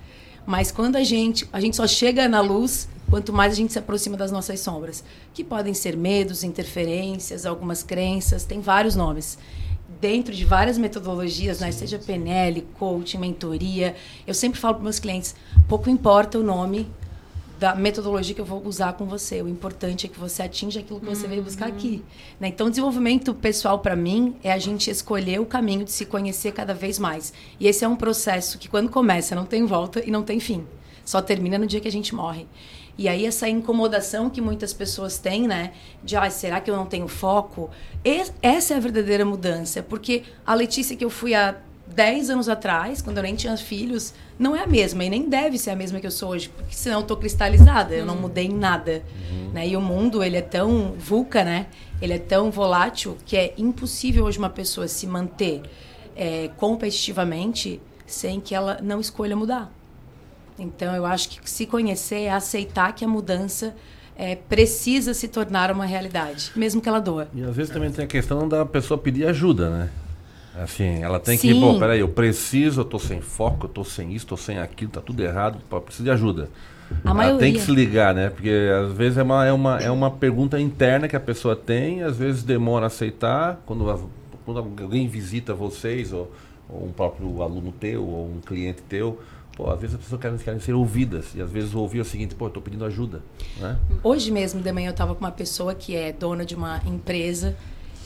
Mas 0.46 0.70
quando 0.70 0.96
a 0.96 1.02
gente, 1.02 1.46
a 1.52 1.60
gente 1.60 1.76
só 1.76 1.86
chega 1.86 2.28
na 2.28 2.40
luz 2.40 2.88
quanto 3.10 3.32
mais 3.32 3.52
a 3.52 3.56
gente 3.56 3.72
se 3.72 3.78
aproxima 3.78 4.16
das 4.16 4.30
nossas 4.32 4.60
sombras, 4.60 5.02
que 5.32 5.44
podem 5.44 5.74
ser 5.74 5.96
medos, 5.96 6.42
interferências, 6.42 7.46
algumas 7.46 7.82
crenças, 7.82 8.44
tem 8.44 8.60
vários 8.60 8.94
nomes. 8.94 9.38
Dentro 10.00 10.34
de 10.34 10.44
várias 10.44 10.76
metodologias, 10.76 11.60
né, 11.60 11.70
seja 11.72 11.98
PNL, 11.98 12.62
coaching, 12.78 13.18
mentoria, 13.18 13.94
eu 14.26 14.34
sempre 14.34 14.60
falo 14.60 14.74
para 14.74 14.84
meus 14.84 14.98
clientes, 14.98 15.34
pouco 15.68 15.88
importa 15.88 16.38
o 16.38 16.42
nome, 16.42 16.88
da 17.58 17.74
metodologia 17.74 18.34
que 18.34 18.40
eu 18.40 18.44
vou 18.44 18.62
usar 18.66 18.92
com 18.94 19.06
você. 19.06 19.40
O 19.40 19.48
importante 19.48 20.06
é 20.06 20.08
que 20.08 20.18
você 20.18 20.42
atinja 20.42 20.80
aquilo 20.80 21.00
que 21.00 21.06
você 21.06 21.24
uhum. 21.24 21.30
veio 21.30 21.42
buscar 21.42 21.66
aqui. 21.66 22.04
Né? 22.38 22.48
Então, 22.48 22.68
desenvolvimento 22.68 23.32
pessoal, 23.34 23.78
para 23.78 23.96
mim, 23.96 24.36
é 24.44 24.52
a 24.52 24.58
gente 24.58 24.90
escolher 24.90 25.40
o 25.40 25.46
caminho 25.46 25.84
de 25.84 25.92
se 25.92 26.04
conhecer 26.04 26.52
cada 26.52 26.74
vez 26.74 26.98
mais. 26.98 27.32
E 27.58 27.66
esse 27.66 27.84
é 27.84 27.88
um 27.88 27.96
processo 27.96 28.58
que, 28.58 28.68
quando 28.68 28.90
começa, 28.90 29.34
não 29.34 29.46
tem 29.46 29.64
volta 29.64 30.02
e 30.04 30.10
não 30.10 30.22
tem 30.22 30.38
fim. 30.38 30.66
Só 31.04 31.22
termina 31.22 31.56
no 31.56 31.66
dia 31.66 31.80
que 31.80 31.88
a 31.88 31.92
gente 31.92 32.14
morre. 32.14 32.46
E 32.98 33.08
aí, 33.08 33.26
essa 33.26 33.48
incomodação 33.48 34.28
que 34.28 34.40
muitas 34.40 34.72
pessoas 34.72 35.18
têm, 35.18 35.46
né? 35.46 35.72
De, 36.02 36.16
ah, 36.16 36.28
será 36.30 36.60
que 36.60 36.70
eu 36.70 36.76
não 36.76 36.86
tenho 36.86 37.08
foco? 37.08 37.70
essa 38.40 38.74
é 38.74 38.76
a 38.76 38.80
verdadeira 38.80 39.24
mudança. 39.24 39.82
Porque 39.82 40.22
a 40.46 40.54
Letícia 40.54 40.96
que 40.96 41.04
eu 41.04 41.10
fui 41.10 41.34
há 41.34 41.56
10 41.86 42.30
anos 42.30 42.48
atrás, 42.48 43.00
quando 43.00 43.18
eu 43.18 43.22
nem 43.22 43.34
tinha 43.34 43.56
filhos, 43.56 44.12
não 44.38 44.54
é 44.54 44.62
a 44.62 44.66
mesma 44.66 45.04
e 45.04 45.10
nem 45.10 45.28
deve 45.28 45.56
ser 45.56 45.70
a 45.70 45.76
mesma 45.76 46.00
que 46.00 46.06
eu 46.06 46.10
sou 46.10 46.30
hoje, 46.30 46.48
porque 46.48 46.74
senão 46.74 47.00
eu 47.00 47.06
tô 47.06 47.16
cristalizada, 47.16 47.94
eu 47.94 48.04
não 48.04 48.16
mudei 48.16 48.46
em 48.46 48.54
nada, 48.54 49.02
uhum. 49.30 49.50
né? 49.52 49.68
E 49.68 49.76
o 49.76 49.80
mundo, 49.80 50.22
ele 50.22 50.36
é 50.36 50.42
tão 50.42 50.94
vulca, 50.98 51.44
né? 51.44 51.66
Ele 52.02 52.12
é 52.12 52.18
tão 52.18 52.50
volátil 52.50 53.16
que 53.24 53.36
é 53.36 53.54
impossível 53.56 54.24
hoje 54.24 54.38
uma 54.38 54.50
pessoa 54.50 54.88
se 54.88 55.06
manter 55.06 55.62
é, 56.14 56.50
competitivamente 56.56 57.80
sem 58.06 58.40
que 58.40 58.54
ela 58.54 58.78
não 58.82 59.00
escolha 59.00 59.34
mudar. 59.34 59.72
Então, 60.58 60.94
eu 60.94 61.04
acho 61.04 61.28
que 61.28 61.50
se 61.50 61.66
conhecer 61.66 62.22
é 62.22 62.30
aceitar 62.30 62.94
que 62.94 63.04
a 63.04 63.08
mudança 63.08 63.74
é, 64.16 64.34
precisa 64.34 65.12
se 65.12 65.28
tornar 65.28 65.70
uma 65.70 65.84
realidade, 65.84 66.50
mesmo 66.56 66.80
que 66.80 66.88
ela 66.88 67.00
doa. 67.00 67.28
E 67.34 67.42
às 67.42 67.54
vezes 67.54 67.72
também 67.72 67.90
tem 67.90 68.04
a 68.04 68.08
questão 68.08 68.48
da 68.48 68.64
pessoa 68.64 68.96
pedir 68.96 69.26
ajuda, 69.26 69.68
né? 69.70 69.90
Assim, 70.62 71.02
ela 71.02 71.20
tem 71.20 71.36
Sim. 71.36 71.52
que, 71.52 71.60
pô, 71.60 71.78
peraí, 71.78 72.00
eu 72.00 72.08
preciso, 72.08 72.80
eu 72.80 72.84
tô 72.84 72.98
sem 72.98 73.20
foco, 73.20 73.66
eu 73.66 73.70
tô 73.70 73.84
sem 73.84 74.12
isso, 74.12 74.26
tô 74.26 74.36
sem 74.36 74.58
aquilo, 74.58 74.90
tá 74.90 75.00
tudo 75.00 75.22
errado, 75.22 75.58
pô, 75.68 75.80
preciso 75.80 76.04
de 76.04 76.10
ajuda. 76.10 76.48
A 77.04 77.10
ela 77.10 77.14
maioria. 77.14 77.40
tem 77.40 77.52
que 77.52 77.60
se 77.60 77.70
ligar, 77.70 78.14
né? 78.14 78.30
Porque 78.30 78.50
às 78.82 78.92
vezes 78.92 79.18
é 79.18 79.22
uma, 79.22 79.44
é, 79.44 79.52
uma, 79.52 79.78
é 79.78 79.90
uma 79.90 80.10
pergunta 80.10 80.58
interna 80.58 81.08
que 81.08 81.16
a 81.16 81.20
pessoa 81.20 81.54
tem, 81.54 82.02
às 82.02 82.16
vezes 82.16 82.42
demora 82.42 82.84
a 82.84 82.86
aceitar, 82.86 83.60
quando, 83.66 84.08
quando 84.44 84.58
alguém 84.58 85.06
visita 85.08 85.52
vocês, 85.52 86.12
ou, 86.12 86.32
ou 86.68 86.86
um 86.86 86.92
próprio 86.92 87.42
aluno 87.42 87.72
teu, 87.72 88.04
ou 88.04 88.26
um 88.26 88.40
cliente 88.40 88.82
teu, 88.82 89.20
Pô, 89.56 89.70
às 89.70 89.80
vezes 89.80 89.96
as 89.96 90.02
pessoas 90.02 90.20
querem, 90.20 90.36
querem 90.36 90.60
ser 90.60 90.74
ouvidas. 90.74 91.34
E 91.34 91.40
às 91.40 91.50
vezes 91.50 91.74
ouvir 91.74 91.98
é 91.98 92.02
o 92.02 92.04
seguinte, 92.04 92.34
pô, 92.34 92.46
eu 92.46 92.50
tô 92.50 92.60
pedindo 92.60 92.84
ajuda. 92.84 93.22
Né? 93.58 93.78
Hoje 94.04 94.30
mesmo 94.30 94.60
de 94.60 94.70
manhã 94.70 94.88
eu 94.88 94.90
estava 94.90 95.14
com 95.14 95.24
uma 95.24 95.32
pessoa 95.32 95.74
que 95.74 95.96
é 95.96 96.12
dona 96.12 96.44
de 96.44 96.54
uma 96.54 96.82
empresa 96.84 97.56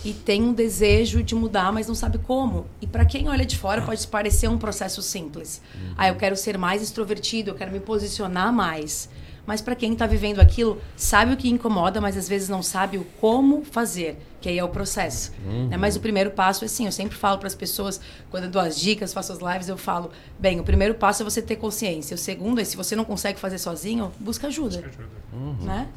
e 0.04 0.12
tem 0.12 0.42
um 0.42 0.52
desejo 0.52 1.22
de 1.22 1.34
mudar, 1.34 1.72
mas 1.72 1.86
não 1.86 1.94
sabe 1.94 2.18
como. 2.18 2.66
E 2.80 2.86
para 2.86 3.04
quem 3.04 3.28
olha 3.28 3.44
de 3.44 3.58
fora 3.58 3.82
pode 3.82 4.06
parecer 4.06 4.48
um 4.48 4.58
processo 4.58 5.02
simples. 5.02 5.60
Uhum. 5.74 5.94
Ah, 5.96 6.08
eu 6.08 6.16
quero 6.16 6.36
ser 6.36 6.56
mais 6.56 6.82
extrovertido, 6.82 7.50
eu 7.50 7.54
quero 7.54 7.70
me 7.70 7.80
posicionar 7.80 8.52
mais. 8.52 9.08
Mas 9.46 9.60
para 9.60 9.74
quem 9.74 9.92
está 9.92 10.06
vivendo 10.06 10.38
aquilo, 10.38 10.80
sabe 10.96 11.32
o 11.32 11.36
que 11.36 11.48
incomoda, 11.48 12.00
mas 12.00 12.16
às 12.16 12.28
vezes 12.28 12.48
não 12.48 12.62
sabe 12.62 12.98
o 12.98 13.04
como 13.20 13.64
fazer, 13.64 14.18
que 14.40 14.48
aí 14.48 14.58
é 14.58 14.64
o 14.64 14.68
processo. 14.68 15.32
Uhum. 15.44 15.68
Né? 15.68 15.76
Mas 15.76 15.96
o 15.96 16.00
primeiro 16.00 16.30
passo 16.30 16.64
é 16.64 16.66
assim, 16.66 16.86
eu 16.86 16.92
sempre 16.92 17.16
falo 17.16 17.38
para 17.38 17.48
as 17.48 17.54
pessoas, 17.54 18.00
quando 18.30 18.44
eu 18.44 18.50
dou 18.50 18.62
as 18.62 18.78
dicas, 18.78 19.12
faço 19.12 19.32
as 19.32 19.38
lives, 19.38 19.68
eu 19.68 19.76
falo, 19.76 20.10
bem, 20.38 20.60
o 20.60 20.62
primeiro 20.64 20.94
passo 20.94 21.22
é 21.22 21.24
você 21.24 21.42
ter 21.42 21.56
consciência. 21.56 22.14
O 22.14 22.18
segundo 22.18 22.60
é, 22.60 22.64
se 22.64 22.76
você 22.76 22.94
não 22.94 23.04
consegue 23.04 23.40
fazer 23.40 23.58
sozinho, 23.58 24.12
busca 24.20 24.46
ajuda. 24.46 24.76
Busca 24.76 24.88
ajuda. 24.88 25.08
Uhum. 25.32 25.66
Né? 25.66 25.88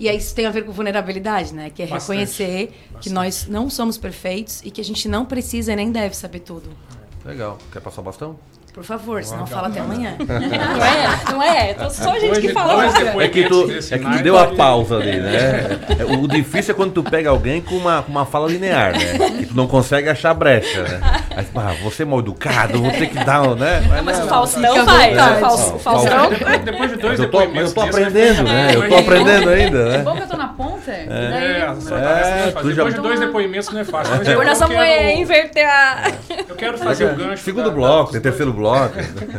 E 0.00 0.08
aí 0.08 0.16
isso 0.16 0.34
tem 0.34 0.46
a 0.46 0.50
ver 0.50 0.64
com 0.64 0.72
vulnerabilidade, 0.72 1.52
né? 1.52 1.68
Que 1.68 1.82
é 1.82 1.86
Bastante. 1.86 2.18
reconhecer 2.18 2.66
Bastante. 2.68 3.02
que 3.02 3.10
nós 3.10 3.46
não 3.46 3.68
somos 3.68 3.98
perfeitos 3.98 4.62
e 4.64 4.70
que 4.70 4.80
a 4.80 4.84
gente 4.84 5.06
não 5.06 5.26
precisa 5.26 5.74
e 5.74 5.76
nem 5.76 5.92
deve 5.92 6.16
saber 6.16 6.40
tudo. 6.40 6.70
Legal. 7.22 7.58
Quer 7.70 7.80
passar 7.80 8.00
o 8.00 8.04
bastão? 8.04 8.38
Por 8.72 8.84
favor, 8.84 9.22
senão 9.24 9.46
fala 9.46 9.68
até 9.68 9.80
amanhã. 9.80 10.14
Não 10.20 10.84
é, 10.84 11.32
não 11.32 11.42
é. 11.42 11.70
Então, 11.72 11.90
só 11.90 12.12
a 12.12 12.18
gente 12.18 12.40
que 12.40 12.52
fala. 12.52 12.84
É 13.20 13.28
que 13.28 13.44
tu, 13.44 13.68
é 13.70 13.98
que 13.98 14.04
tu 14.04 14.22
deu 14.22 14.38
a 14.38 14.46
pausa 14.54 14.96
ali, 14.96 15.18
né? 15.18 15.80
É, 15.98 16.04
o 16.04 16.26
difícil 16.28 16.72
é 16.72 16.76
quando 16.76 16.92
tu 16.92 17.02
pega 17.02 17.30
alguém 17.30 17.60
com 17.60 17.74
uma, 17.74 18.00
uma 18.06 18.24
fala 18.24 18.48
linear, 18.48 18.92
né? 18.92 19.30
Que 19.38 19.46
tu 19.46 19.56
não 19.56 19.66
consegue 19.66 20.08
achar 20.08 20.32
brecha, 20.34 20.82
né? 20.82 21.00
Aí, 21.36 21.46
ah, 21.54 21.74
você 21.82 22.04
é 22.04 22.06
mal 22.06 22.20
educado, 22.20 22.80
vou 22.80 22.90
ter 22.90 23.08
que 23.08 23.24
dar, 23.24 23.54
né? 23.56 23.82
Mas, 23.88 24.04
mas 24.04 24.18
não, 24.18 24.26
o 24.26 24.28
Faustão 24.28 24.84
vai. 24.84 25.14
O 25.14 25.78
Faustão. 25.78 26.30
Depois 26.64 26.90
de 26.90 26.96
dois 26.96 27.20
eu 27.20 27.30
tô, 27.30 27.46
mas 27.46 27.68
eu 27.68 27.74
tô 27.74 27.80
aprendendo, 27.80 28.42
né? 28.44 28.74
Eu 28.74 28.88
tô 28.88 28.96
aprendendo 28.96 29.48
ainda, 29.48 29.84
né? 29.86 29.96
É 29.96 30.02
bom 30.02 30.16
que 30.16 30.22
eu 30.22 30.28
tô 30.28 30.36
na 30.36 30.48
ponta. 30.48 30.90
É, 30.90 31.66
é, 31.68 32.62
depois 32.62 32.94
de 32.94 33.00
dois 33.00 33.20
depoimentos 33.20 33.68
não 33.70 33.80
é 33.80 33.84
fácil. 33.84 34.14
Agora 34.14 34.48
nós 34.48 34.58
vamos 34.58 34.76
inverter 35.16 35.68
a... 35.68 36.12
Eu 36.48 36.54
quero 36.54 36.78
fazer 36.78 37.04
o 37.04 37.16
gancho. 37.16 37.42
Segundo 37.42 37.70
bloco, 37.70 38.18
terceiro 38.20 38.52
bloco 38.52 38.59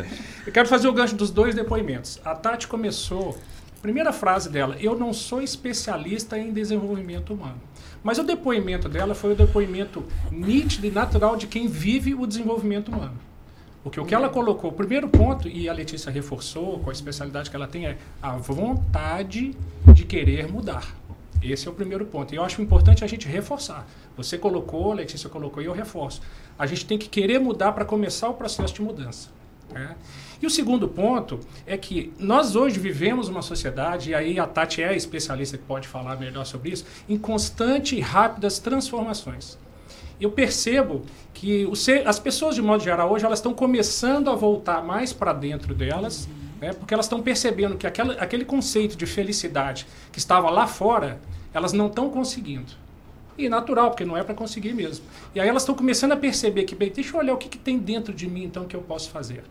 eu 0.45 0.51
quero 0.51 0.67
fazer 0.67 0.87
o 0.87 0.93
gancho 0.93 1.15
dos 1.15 1.31
dois 1.31 1.55
depoimentos. 1.55 2.19
A 2.25 2.35
Tati 2.35 2.67
começou, 2.67 3.37
primeira 3.81 4.11
frase 4.11 4.49
dela, 4.49 4.75
eu 4.79 4.97
não 4.97 5.13
sou 5.13 5.41
especialista 5.41 6.37
em 6.37 6.51
desenvolvimento 6.51 7.33
humano. 7.33 7.61
Mas 8.03 8.17
o 8.17 8.23
depoimento 8.23 8.89
dela 8.89 9.13
foi 9.13 9.33
o 9.33 9.35
depoimento 9.35 10.03
nítido 10.31 10.87
e 10.87 10.91
natural 10.91 11.35
de 11.35 11.47
quem 11.47 11.67
vive 11.67 12.15
o 12.15 12.25
desenvolvimento 12.25 12.89
humano. 12.89 13.17
Porque 13.83 13.99
o 13.99 14.05
que 14.05 14.13
ela 14.13 14.29
colocou, 14.29 14.69
o 14.69 14.73
primeiro 14.73 15.07
ponto, 15.07 15.47
e 15.47 15.67
a 15.67 15.73
Letícia 15.73 16.11
reforçou 16.11 16.79
com 16.79 16.89
a 16.89 16.93
especialidade 16.93 17.49
que 17.49 17.55
ela 17.55 17.67
tem, 17.67 17.87
é 17.87 17.97
a 18.21 18.37
vontade 18.37 19.55
de 19.91 20.03
querer 20.03 20.51
mudar. 20.51 21.00
Esse 21.41 21.67
é 21.67 21.71
o 21.71 21.73
primeiro 21.73 22.05
ponto. 22.05 22.33
E 22.33 22.37
eu 22.37 22.43
acho 22.43 22.61
importante 22.61 23.03
a 23.03 23.07
gente 23.07 23.27
reforçar. 23.27 23.87
Você 24.15 24.37
colocou, 24.37 24.93
Letícia 24.93 25.29
colocou, 25.29 25.61
e 25.61 25.65
eu 25.65 25.73
reforço. 25.73 26.21
A 26.57 26.65
gente 26.65 26.85
tem 26.85 26.97
que 26.97 27.09
querer 27.09 27.39
mudar 27.39 27.71
para 27.71 27.83
começar 27.83 28.29
o 28.29 28.33
processo 28.33 28.73
de 28.73 28.81
mudança. 28.81 29.29
Né? 29.71 29.95
E 30.41 30.45
o 30.45 30.49
segundo 30.49 30.87
ponto 30.87 31.39
é 31.65 31.77
que 31.77 32.11
nós 32.19 32.55
hoje 32.55 32.79
vivemos 32.79 33.29
uma 33.29 33.41
sociedade, 33.41 34.11
e 34.11 34.15
aí 34.15 34.39
a 34.39 34.45
Tati 34.45 34.81
é 34.81 34.89
a 34.89 34.93
especialista 34.93 35.57
que 35.57 35.63
pode 35.63 35.87
falar 35.87 36.17
melhor 36.17 36.45
sobre 36.45 36.71
isso, 36.71 36.85
em 37.07 37.17
constante 37.17 37.95
e 37.95 37.99
rápidas 37.99 38.59
transformações. 38.59 39.57
Eu 40.19 40.31
percebo 40.31 41.01
que 41.33 41.67
as 42.05 42.19
pessoas, 42.19 42.53
de 42.53 42.61
modo 42.61 42.83
geral, 42.83 43.11
hoje 43.11 43.25
elas 43.25 43.39
estão 43.39 43.53
começando 43.53 44.29
a 44.29 44.35
voltar 44.35 44.83
mais 44.83 45.11
para 45.11 45.33
dentro 45.33 45.73
delas, 45.73 46.25
uhum. 46.25 46.31
Né, 46.61 46.73
porque 46.73 46.93
elas 46.93 47.07
estão 47.07 47.21
percebendo 47.21 47.75
que 47.75 47.87
aquela, 47.87 48.13
aquele 48.13 48.45
conceito 48.45 48.95
de 48.95 49.07
felicidade 49.07 49.87
que 50.11 50.19
estava 50.19 50.49
lá 50.51 50.67
fora, 50.67 51.19
elas 51.51 51.73
não 51.73 51.87
estão 51.87 52.09
conseguindo. 52.09 52.71
E 53.37 53.49
natural, 53.49 53.89
porque 53.89 54.05
não 54.05 54.15
é 54.15 54.23
para 54.23 54.35
conseguir 54.35 54.73
mesmo. 54.73 55.03
E 55.33 55.39
aí 55.39 55.49
elas 55.49 55.63
estão 55.63 55.73
começando 55.73 56.11
a 56.11 56.17
perceber 56.17 56.65
que, 56.65 56.75
bem, 56.75 56.91
deixa 56.91 57.15
eu 57.15 57.19
olhar 57.19 57.33
o 57.33 57.37
que, 57.37 57.49
que 57.49 57.57
tem 57.57 57.79
dentro 57.79 58.13
de 58.13 58.27
mim, 58.29 58.43
então, 58.43 58.65
que 58.65 58.75
eu 58.75 58.81
posso 58.81 59.09
fazer. 59.09 59.43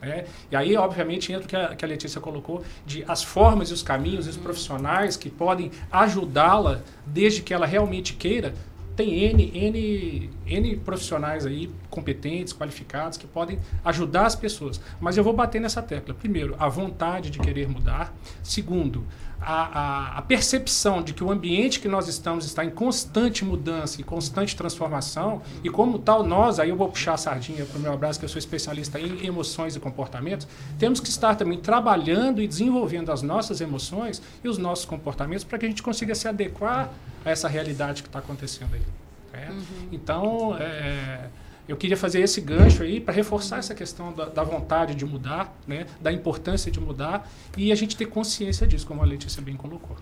É, 0.00 0.26
e 0.50 0.56
aí, 0.56 0.76
obviamente, 0.76 1.32
entra 1.32 1.44
o 1.44 1.48
que 1.48 1.56
a, 1.56 1.74
que 1.76 1.84
a 1.84 1.88
Letícia 1.88 2.20
colocou, 2.20 2.64
de 2.86 3.04
as 3.06 3.22
formas 3.22 3.70
e 3.70 3.72
os 3.72 3.82
caminhos 3.82 4.26
e 4.26 4.30
os 4.30 4.36
profissionais 4.36 5.16
que 5.16 5.28
podem 5.30 5.70
ajudá-la, 5.90 6.80
desde 7.06 7.42
que 7.42 7.54
ela 7.54 7.66
realmente 7.66 8.14
queira. 8.14 8.54
Tem 8.98 9.14
N, 9.14 9.52
N, 9.54 10.30
N 10.44 10.76
profissionais 10.78 11.46
aí, 11.46 11.70
competentes, 11.88 12.52
qualificados, 12.52 13.16
que 13.16 13.28
podem 13.28 13.56
ajudar 13.84 14.26
as 14.26 14.34
pessoas. 14.34 14.80
Mas 15.00 15.16
eu 15.16 15.22
vou 15.22 15.32
bater 15.32 15.60
nessa 15.60 15.80
tecla. 15.80 16.12
Primeiro, 16.12 16.56
a 16.58 16.68
vontade 16.68 17.30
de 17.30 17.38
querer 17.38 17.68
mudar. 17.68 18.12
Segundo, 18.42 19.06
a, 19.40 19.52
a, 19.52 20.18
a, 20.18 20.22
percepção 20.22 21.02
de 21.02 21.14
que 21.14 21.22
o 21.22 21.30
ambiente 21.30 21.80
que 21.80 21.88
nós 21.88 22.08
estamos 22.08 22.44
está 22.44 22.64
em 22.64 22.70
constante 22.70 23.44
mudança 23.44 24.00
e 24.00 24.04
constante 24.04 24.56
transformação, 24.56 25.42
e 25.62 25.70
como 25.70 25.98
tal, 25.98 26.22
nós, 26.22 26.58
aí 26.58 26.70
eu 26.70 26.76
vou 26.76 26.88
puxar 26.88 27.14
a 27.14 27.16
sardinha 27.16 27.64
para 27.64 27.78
o 27.78 27.80
meu 27.80 27.92
abraço, 27.92 28.18
que 28.18 28.24
eu 28.24 28.28
sou 28.28 28.38
especialista 28.38 28.98
em 28.98 29.24
emoções 29.24 29.76
e 29.76 29.80
comportamentos, 29.80 30.46
temos 30.78 31.00
que 31.00 31.08
estar 31.08 31.36
também 31.36 31.58
trabalhando 31.58 32.42
e 32.42 32.48
desenvolvendo 32.48 33.12
as 33.12 33.22
nossas 33.22 33.60
emoções 33.60 34.20
e 34.42 34.48
os 34.48 34.58
nossos 34.58 34.84
comportamentos 34.84 35.44
para 35.44 35.58
que 35.58 35.66
a 35.66 35.68
gente 35.68 35.82
consiga 35.82 36.14
se 36.14 36.26
adequar 36.26 36.90
a 37.24 37.30
essa 37.30 37.48
realidade 37.48 38.02
que 38.02 38.08
está 38.08 38.18
acontecendo 38.18 38.74
aí. 38.74 38.82
Né? 39.32 39.48
Uhum. 39.50 39.88
Então, 39.92 40.56
é, 40.58 41.28
eu 41.68 41.76
queria 41.76 41.96
fazer 41.96 42.20
esse 42.20 42.40
gancho 42.40 42.82
aí 42.82 42.98
para 42.98 43.12
reforçar 43.12 43.58
essa 43.58 43.74
questão 43.74 44.12
da, 44.12 44.24
da, 44.24 44.42
vontade 44.42 44.94
de 44.94 45.04
mudar, 45.04 45.54
né, 45.66 45.86
da 46.00 46.10
importância 46.10 46.72
de 46.72 46.80
mudar 46.80 47.30
e 47.56 47.70
a 47.70 47.74
gente 47.74 47.94
ter 47.94 48.06
consciência 48.06 48.66
disso, 48.66 48.86
como 48.86 49.02
a 49.02 49.04
Letícia 49.04 49.42
bem 49.42 49.54
colocou. 49.54 49.96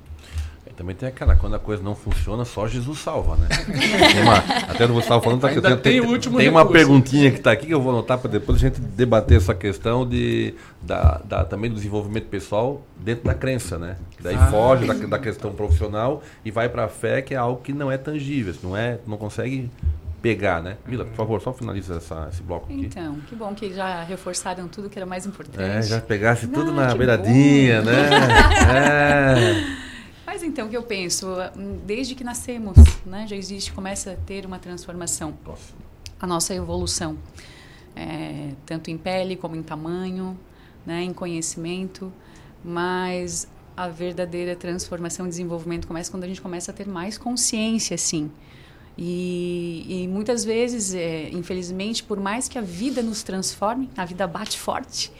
É, 0.64 0.70
também 0.70 0.94
tem 0.94 1.08
aquela, 1.08 1.34
quando 1.34 1.54
a 1.54 1.58
coisa 1.58 1.82
não 1.82 1.96
funciona, 1.96 2.44
só 2.44 2.68
Jesus 2.68 3.00
salva, 3.00 3.36
né? 3.36 3.48
uma, 4.22 4.36
até 4.68 4.86
você 4.86 5.00
estava 5.00 5.20
falando, 5.20 5.40
tá 5.40 5.48
aqui, 5.48 5.60
tem, 5.60 5.76
tem, 5.76 6.18
tem, 6.18 6.32
tem 6.32 6.48
uma 6.48 6.66
perguntinha 6.66 7.32
que 7.32 7.38
está 7.38 7.50
aqui 7.50 7.66
que 7.66 7.74
eu 7.74 7.80
vou 7.80 7.92
anotar 7.92 8.18
para 8.18 8.30
depois 8.30 8.58
a 8.58 8.60
gente 8.60 8.80
debater 8.80 9.36
essa 9.36 9.54
questão 9.54 10.08
de, 10.08 10.54
da, 10.80 11.20
da, 11.24 11.44
também 11.44 11.68
do 11.68 11.76
desenvolvimento 11.76 12.26
pessoal 12.26 12.82
dentro 12.96 13.24
da 13.24 13.34
crença, 13.34 13.76
né? 13.76 13.96
Daí 14.20 14.34
ah, 14.34 14.46
foge 14.46 14.86
da, 14.86 14.94
da, 14.94 15.18
questão 15.18 15.52
profissional 15.52 16.22
e 16.44 16.50
vai 16.50 16.68
para 16.68 16.84
a 16.84 16.88
fé, 16.88 17.22
que 17.22 17.34
é 17.34 17.36
algo 17.36 17.60
que 17.60 17.72
não 17.72 17.90
é 17.90 17.98
tangível, 17.98 18.54
não 18.62 18.76
é, 18.76 18.98
não 19.06 19.16
consegue 19.16 19.70
pegar, 20.26 20.60
né? 20.60 20.76
Mila, 20.84 21.04
por 21.04 21.14
favor, 21.14 21.40
só 21.40 21.52
finaliza 21.52 21.98
essa, 21.98 22.28
esse 22.32 22.42
bloco 22.42 22.66
aqui. 22.66 22.86
Então, 22.86 23.20
que 23.28 23.36
bom 23.36 23.54
que 23.54 23.72
já 23.72 24.02
reforçaram 24.02 24.66
tudo 24.66 24.90
que 24.90 24.98
era 24.98 25.06
mais 25.06 25.24
importante. 25.24 25.62
É, 25.62 25.80
já 25.82 26.00
pegasse 26.00 26.48
tudo 26.48 26.72
na 26.72 26.92
beiradinha, 26.92 27.80
bom. 27.80 27.90
né? 27.90 28.10
é. 28.74 29.76
Mas 30.26 30.42
então, 30.42 30.66
o 30.66 30.68
que 30.68 30.76
eu 30.76 30.82
penso, 30.82 31.28
desde 31.86 32.16
que 32.16 32.24
nascemos, 32.24 32.76
né, 33.06 33.24
já 33.28 33.36
existe, 33.36 33.72
começa 33.72 34.12
a 34.12 34.16
ter 34.16 34.44
uma 34.44 34.58
transformação. 34.58 35.32
Nossa. 35.46 35.74
A 36.18 36.26
nossa 36.26 36.52
evolução, 36.54 37.16
é, 37.94 38.50
tanto 38.64 38.90
em 38.90 38.98
pele 38.98 39.36
como 39.36 39.54
em 39.54 39.62
tamanho, 39.62 40.36
né, 40.84 41.02
em 41.02 41.12
conhecimento, 41.12 42.12
mas 42.64 43.46
a 43.76 43.86
verdadeira 43.86 44.56
transformação 44.56 45.26
e 45.26 45.28
desenvolvimento 45.28 45.86
começa 45.86 46.10
quando 46.10 46.24
a 46.24 46.26
gente 46.26 46.40
começa 46.40 46.72
a 46.72 46.74
ter 46.74 46.88
mais 46.88 47.16
consciência, 47.16 47.96
sim, 47.96 48.28
e, 48.98 49.84
e 49.88 50.08
muitas 50.08 50.44
vezes, 50.44 50.94
é, 50.94 51.28
infelizmente, 51.30 52.02
por 52.02 52.18
mais 52.18 52.48
que 52.48 52.58
a 52.58 52.62
vida 52.62 53.02
nos 53.02 53.22
transforme, 53.22 53.90
a 53.96 54.04
vida 54.04 54.26
bate 54.26 54.58
forte. 54.58 55.12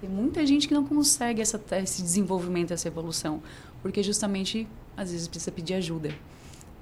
Tem 0.00 0.08
muita 0.08 0.46
gente 0.46 0.66
que 0.68 0.74
não 0.74 0.84
consegue 0.84 1.42
essa, 1.42 1.60
esse 1.82 2.02
desenvolvimento, 2.02 2.72
essa 2.72 2.88
evolução, 2.88 3.42
porque 3.82 4.02
justamente 4.02 4.66
às 4.96 5.10
vezes 5.10 5.28
precisa 5.28 5.52
pedir 5.52 5.74
ajuda. 5.74 6.14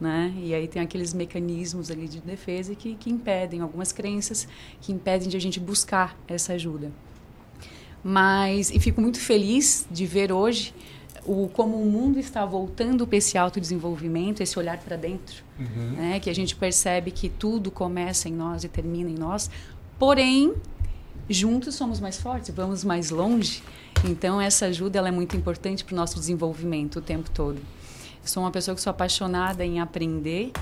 né? 0.00 0.32
E 0.36 0.54
aí 0.54 0.68
tem 0.68 0.82
aqueles 0.82 1.12
mecanismos 1.14 1.90
ali 1.90 2.06
de 2.06 2.20
defesa 2.20 2.74
que, 2.74 2.94
que 2.94 3.10
impedem, 3.10 3.60
algumas 3.60 3.92
crenças 3.92 4.46
que 4.80 4.92
impedem 4.92 5.28
de 5.28 5.36
a 5.36 5.40
gente 5.40 5.58
buscar 5.58 6.16
essa 6.28 6.52
ajuda. 6.52 6.92
Mas, 8.04 8.70
e 8.70 8.78
fico 8.78 9.00
muito 9.00 9.18
feliz 9.18 9.86
de 9.90 10.06
ver 10.06 10.30
hoje 10.30 10.72
o, 11.24 11.48
como 11.48 11.76
o 11.80 11.86
mundo 11.86 12.20
está 12.20 12.44
voltando 12.44 13.06
para 13.06 13.16
esse 13.16 13.36
autodesenvolvimento, 13.36 14.42
esse 14.42 14.58
olhar 14.58 14.78
para 14.78 14.96
dentro, 14.96 15.42
uhum. 15.58 15.92
né? 15.96 16.20
que 16.20 16.30
a 16.30 16.34
gente 16.34 16.54
percebe 16.56 17.10
que 17.10 17.28
tudo 17.28 17.70
começa 17.70 18.28
em 18.28 18.32
nós 18.32 18.64
e 18.64 18.68
termina 18.68 19.10
em 19.10 19.14
nós, 19.14 19.50
porém, 19.98 20.54
juntos 21.28 21.74
somos 21.74 22.00
mais 22.00 22.18
fortes, 22.18 22.54
vamos 22.54 22.84
mais 22.84 23.10
longe. 23.10 23.62
Então, 24.04 24.40
essa 24.40 24.66
ajuda 24.66 24.98
ela 24.98 25.08
é 25.08 25.12
muito 25.12 25.36
importante 25.36 25.84
para 25.84 25.94
o 25.94 25.96
nosso 25.96 26.18
desenvolvimento 26.18 26.96
o 26.96 27.02
tempo 27.02 27.30
todo. 27.30 27.58
Eu 27.58 28.28
sou 28.28 28.42
uma 28.42 28.50
pessoa 28.50 28.74
que 28.74 28.80
sou 28.80 28.90
apaixonada 28.90 29.64
em 29.64 29.80
aprender, 29.80 30.52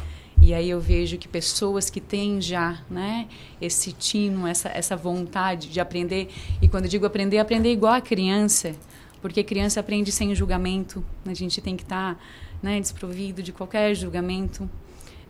e 0.41 0.53
aí 0.53 0.69
eu 0.69 0.81
vejo 0.81 1.17
que 1.17 1.27
pessoas 1.27 1.89
que 1.89 2.01
têm 2.01 2.41
já 2.41 2.83
né, 2.91 3.27
esse 3.61 3.93
tino, 3.93 4.47
essa, 4.47 4.69
essa 4.69 4.97
vontade 4.97 5.69
de 5.69 5.81
aprender, 5.81 6.29
e 6.61 6.69
quando 6.69 6.85
eu 6.85 6.91
digo 6.91 7.07
aprender, 7.07 7.39
aprender 7.39 7.73
igual 7.73 7.95
a 7.95 8.01
criança, 8.01 8.75
porque 9.23 9.43
criança 9.43 9.81
aprende 9.81 10.13
sem 10.13 10.35
julgamento, 10.35 11.03
a 11.25 11.33
gente 11.33 11.61
tem 11.63 11.77
que 11.77 11.83
estar 11.83 12.15
tá, 12.15 12.21
né, 12.63 12.79
desprovido 12.79 13.43
de 13.43 13.53
qualquer 13.53 13.95
julgamento. 13.95 14.69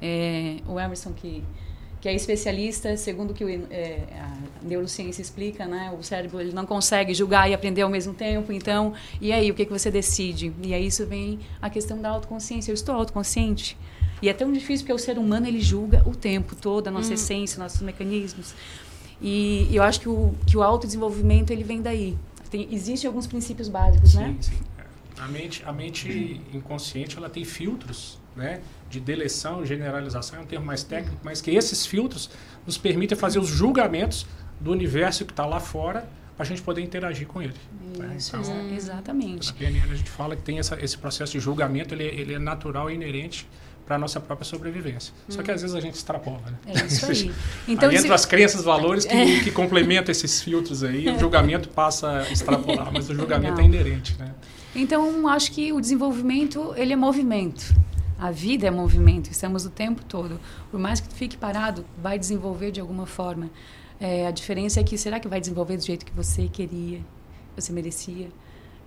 É, 0.06 0.56
o 0.66 0.78
Emerson, 0.78 1.12
que, 1.12 1.42
que 2.00 2.08
é 2.08 2.14
especialista, 2.14 2.94
segundo 2.96 3.30
o 3.30 3.34
que 3.34 3.44
o, 3.44 3.48
é, 3.48 4.02
a 4.20 4.36
neurociência 4.62 5.22
explica, 5.22 5.64
né, 5.64 5.94
o 5.98 6.02
cérebro 6.02 6.40
ele 6.40 6.52
não 6.52 6.66
consegue 6.66 7.14
julgar 7.14 7.48
e 7.48 7.54
aprender 7.54 7.80
ao 7.80 7.88
mesmo 7.88 8.12
tempo, 8.12 8.52
então, 8.52 8.92
e 9.20 9.32
aí, 9.32 9.50
o 9.50 9.54
que, 9.54 9.64
que 9.64 9.72
você 9.72 9.90
decide? 9.90 10.52
E 10.62 10.74
aí 10.74 10.86
isso 10.86 11.06
vem 11.06 11.38
a 11.62 11.70
questão 11.70 12.00
da 12.00 12.10
autoconsciência. 12.10 12.70
Eu 12.70 12.74
estou 12.74 12.94
autoconsciente? 12.94 13.78
E 14.20 14.28
é 14.28 14.34
tão 14.34 14.52
difícil 14.52 14.84
porque 14.84 14.92
o 14.92 14.98
ser 14.98 15.18
humano 15.18 15.46
ele 15.46 15.60
julga 15.60 16.02
o 16.06 16.14
tempo 16.14 16.54
todo, 16.54 16.88
a 16.88 16.90
nossa 16.90 17.10
hum. 17.10 17.14
essência, 17.14 17.58
nossos 17.58 17.80
mecanismos. 17.80 18.54
E, 19.22 19.68
eu 19.72 19.82
acho 19.82 20.00
que 20.00 20.08
o, 20.08 20.34
que 20.46 20.56
o 20.56 20.62
autodesenvolvimento 20.62 21.50
ele 21.50 21.64
vem 21.64 21.80
daí 21.80 22.16
tem, 22.54 22.68
existem 22.70 23.08
alguns 23.08 23.26
princípios 23.26 23.68
básicos, 23.68 24.12
sim, 24.12 24.18
né? 24.18 24.36
Sim, 24.40 24.52
A 25.18 25.26
mente, 25.26 25.62
a 25.66 25.72
mente 25.72 26.40
inconsciente 26.52 27.16
ela 27.16 27.28
tem 27.28 27.44
filtros, 27.44 28.18
né? 28.36 28.60
De 28.90 29.00
deleção, 29.00 29.64
generalização 29.64 30.38
é 30.38 30.42
um 30.42 30.46
termo 30.46 30.66
mais 30.66 30.82
técnico, 30.82 31.18
mas 31.22 31.40
que 31.40 31.50
esses 31.50 31.86
filtros 31.86 32.30
nos 32.66 32.78
permitem 32.78 33.16
fazer 33.16 33.38
os 33.38 33.48
julgamentos 33.48 34.26
do 34.60 34.70
universo 34.70 35.24
que 35.24 35.32
está 35.32 35.46
lá 35.46 35.60
fora 35.60 36.08
para 36.36 36.44
a 36.44 36.46
gente 36.46 36.62
poder 36.62 36.82
interagir 36.82 37.26
com 37.26 37.40
ele. 37.40 37.54
Né? 37.96 38.14
Isso, 38.16 38.36
né? 38.36 38.42
então, 38.42 38.76
exatamente. 38.76 39.48
Na 39.48 39.52
PNL 39.54 39.92
a 39.92 39.96
gente 39.96 40.10
fala 40.10 40.34
que 40.34 40.42
tem 40.42 40.58
essa, 40.58 40.82
esse 40.82 40.98
processo 40.98 41.32
de 41.32 41.40
julgamento, 41.40 41.94
ele, 41.94 42.04
é, 42.04 42.14
ele 42.14 42.34
é 42.34 42.38
natural 42.38 42.90
e 42.90 42.94
inerente 42.94 43.46
para 43.86 43.96
a 43.96 43.98
nossa 43.98 44.18
própria 44.18 44.44
sobrevivência. 44.44 45.12
Hum. 45.28 45.32
Só 45.32 45.42
que 45.42 45.50
às 45.50 45.60
vezes 45.60 45.76
a 45.76 45.80
gente 45.80 45.94
extrapola. 45.94 46.40
Né? 46.46 46.74
É 46.74 46.86
isso 46.86 47.06
aí. 47.06 47.32
Então, 47.68 47.90
aí 47.90 47.98
se... 47.98 48.12
as 48.12 48.24
crenças, 48.24 48.64
valores 48.64 49.04
que, 49.04 49.14
é. 49.14 49.40
que 49.40 49.50
complementam 49.50 50.10
esses 50.10 50.42
filtros 50.42 50.82
aí, 50.82 51.08
o 51.08 51.18
julgamento 51.20 51.68
passa 51.68 52.22
a 52.22 52.32
extrapolar, 52.32 52.90
mas 52.92 53.08
o 53.10 53.14
julgamento 53.14 53.60
Legal. 53.60 53.72
é 53.72 53.80
inerente. 53.80 54.16
Né? 54.18 54.32
Então, 54.74 55.28
acho 55.28 55.52
que 55.52 55.72
o 55.72 55.80
desenvolvimento, 55.80 56.74
ele 56.76 56.92
é 56.92 56.96
movimento. 56.96 57.74
A 58.18 58.30
vida 58.30 58.66
é 58.66 58.70
movimento, 58.70 59.30
estamos 59.30 59.66
o 59.66 59.70
tempo 59.70 60.04
todo. 60.04 60.40
Por 60.70 60.78
mais 60.78 61.00
que 61.00 61.12
fique 61.12 61.36
parado, 61.36 61.84
vai 62.00 62.18
desenvolver 62.18 62.70
de 62.70 62.80
alguma 62.80 63.06
forma. 63.06 63.50
É, 64.00 64.26
a 64.26 64.30
diferença 64.30 64.80
é 64.80 64.84
que, 64.84 64.96
será 64.96 65.18
que 65.18 65.28
vai 65.28 65.40
desenvolver 65.40 65.76
do 65.76 65.84
jeito 65.84 66.04
que 66.04 66.12
você 66.12 66.48
queria, 66.48 67.00
você 67.56 67.72
merecia? 67.72 68.28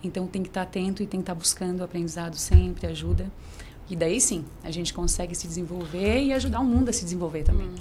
Então, 0.04 0.28
tem 0.28 0.44
que 0.44 0.50
estar 0.50 0.62
atento 0.62 1.04
e 1.04 1.08
tem 1.08 1.20
que 1.20 1.24
estar 1.24 1.36
buscando 1.36 1.84
aprendizado 1.84 2.36
sempre, 2.36 2.88
ajuda. 2.88 3.30
E 3.90 3.96
daí 3.96 4.20
sim, 4.20 4.46
a 4.64 4.72
gente 4.72 4.94
consegue 4.94 5.34
se 5.34 5.48
desenvolver 5.48 6.22
e 6.22 6.34
ajudar 6.34 6.60
o 6.60 6.66
mundo 6.66 6.90
a 6.90 6.94
se 6.94 7.04
desenvolver 7.04 7.44
também. 7.44 7.68
Hum. 7.68 7.76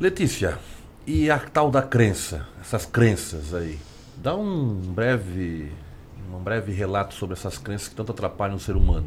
Letícia, 0.00 0.58
e 1.06 1.30
a 1.30 1.38
tal 1.38 1.70
da 1.70 1.82
crença, 1.82 2.48
essas 2.60 2.86
crenças 2.86 3.54
aí? 3.54 3.78
Dá 4.16 4.34
um 4.34 4.74
breve, 4.74 5.70
um 6.32 6.38
breve 6.38 6.72
relato 6.72 7.14
sobre 7.14 7.34
essas 7.34 7.58
crenças 7.58 7.88
que 7.88 7.94
tanto 7.94 8.10
atrapalham 8.12 8.56
o 8.56 8.60
ser 8.60 8.74
humano, 8.74 9.06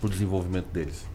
para 0.00 0.06
o 0.06 0.10
desenvolvimento 0.10 0.66
deles. 0.66 1.06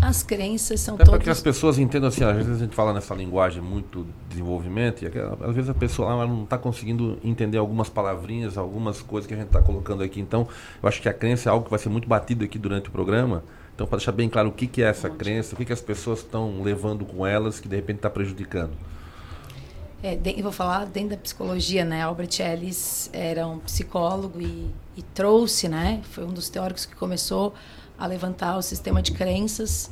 As 0.00 0.22
crenças 0.22 0.80
são 0.80 0.94
Até 0.94 1.04
todas... 1.04 1.18
para 1.18 1.24
que 1.24 1.30
as 1.30 1.40
pessoas 1.40 1.78
entendam 1.78 2.08
assim, 2.08 2.24
às 2.24 2.36
vezes 2.36 2.56
a 2.56 2.64
gente 2.64 2.74
fala 2.74 2.92
nessa 2.92 3.14
linguagem 3.14 3.62
muito 3.62 4.06
desenvolvimento 4.28 5.04
e 5.04 5.06
às 5.06 5.54
vezes 5.54 5.70
a 5.70 5.74
pessoa 5.74 6.26
não 6.26 6.42
está 6.42 6.58
conseguindo 6.58 7.18
entender 7.22 7.58
algumas 7.58 7.88
palavrinhas, 7.88 8.58
algumas 8.58 9.00
coisas 9.00 9.28
que 9.28 9.34
a 9.34 9.36
gente 9.36 9.46
está 9.46 9.62
colocando 9.62 10.02
aqui. 10.02 10.20
Então, 10.20 10.48
eu 10.82 10.88
acho 10.88 11.00
que 11.00 11.08
a 11.08 11.14
crença 11.14 11.48
é 11.48 11.52
algo 11.52 11.64
que 11.64 11.70
vai 11.70 11.78
ser 11.78 11.88
muito 11.88 12.08
batido 12.08 12.44
aqui 12.44 12.58
durante 12.58 12.88
o 12.88 12.92
programa. 12.92 13.44
Então, 13.74 13.86
para 13.86 13.98
deixar 13.98 14.12
bem 14.12 14.28
claro 14.28 14.48
o 14.48 14.52
que, 14.52 14.66
que 14.66 14.82
é 14.82 14.86
essa 14.86 15.08
crença, 15.08 15.54
o 15.54 15.56
que, 15.56 15.64
que 15.64 15.72
as 15.72 15.80
pessoas 15.80 16.18
estão 16.18 16.62
levando 16.62 17.04
com 17.04 17.26
elas 17.26 17.60
que 17.60 17.68
de 17.68 17.76
repente 17.76 17.98
está 17.98 18.10
prejudicando. 18.10 18.72
É, 20.02 20.18
eu 20.36 20.42
vou 20.42 20.50
falar 20.50 20.84
dentro 20.86 21.10
da 21.10 21.16
psicologia, 21.16 21.84
né? 21.84 22.02
Albert 22.02 22.40
Ellis 22.40 23.08
era 23.12 23.46
um 23.46 23.60
psicólogo 23.60 24.40
e, 24.40 24.68
e 24.96 25.02
trouxe, 25.14 25.68
né? 25.68 26.02
Foi 26.10 26.24
um 26.24 26.32
dos 26.32 26.48
teóricos 26.48 26.84
que 26.84 26.96
começou 26.96 27.54
a 28.04 28.06
levantar 28.06 28.56
o 28.56 28.62
sistema 28.62 29.00
de 29.00 29.12
crenças. 29.12 29.90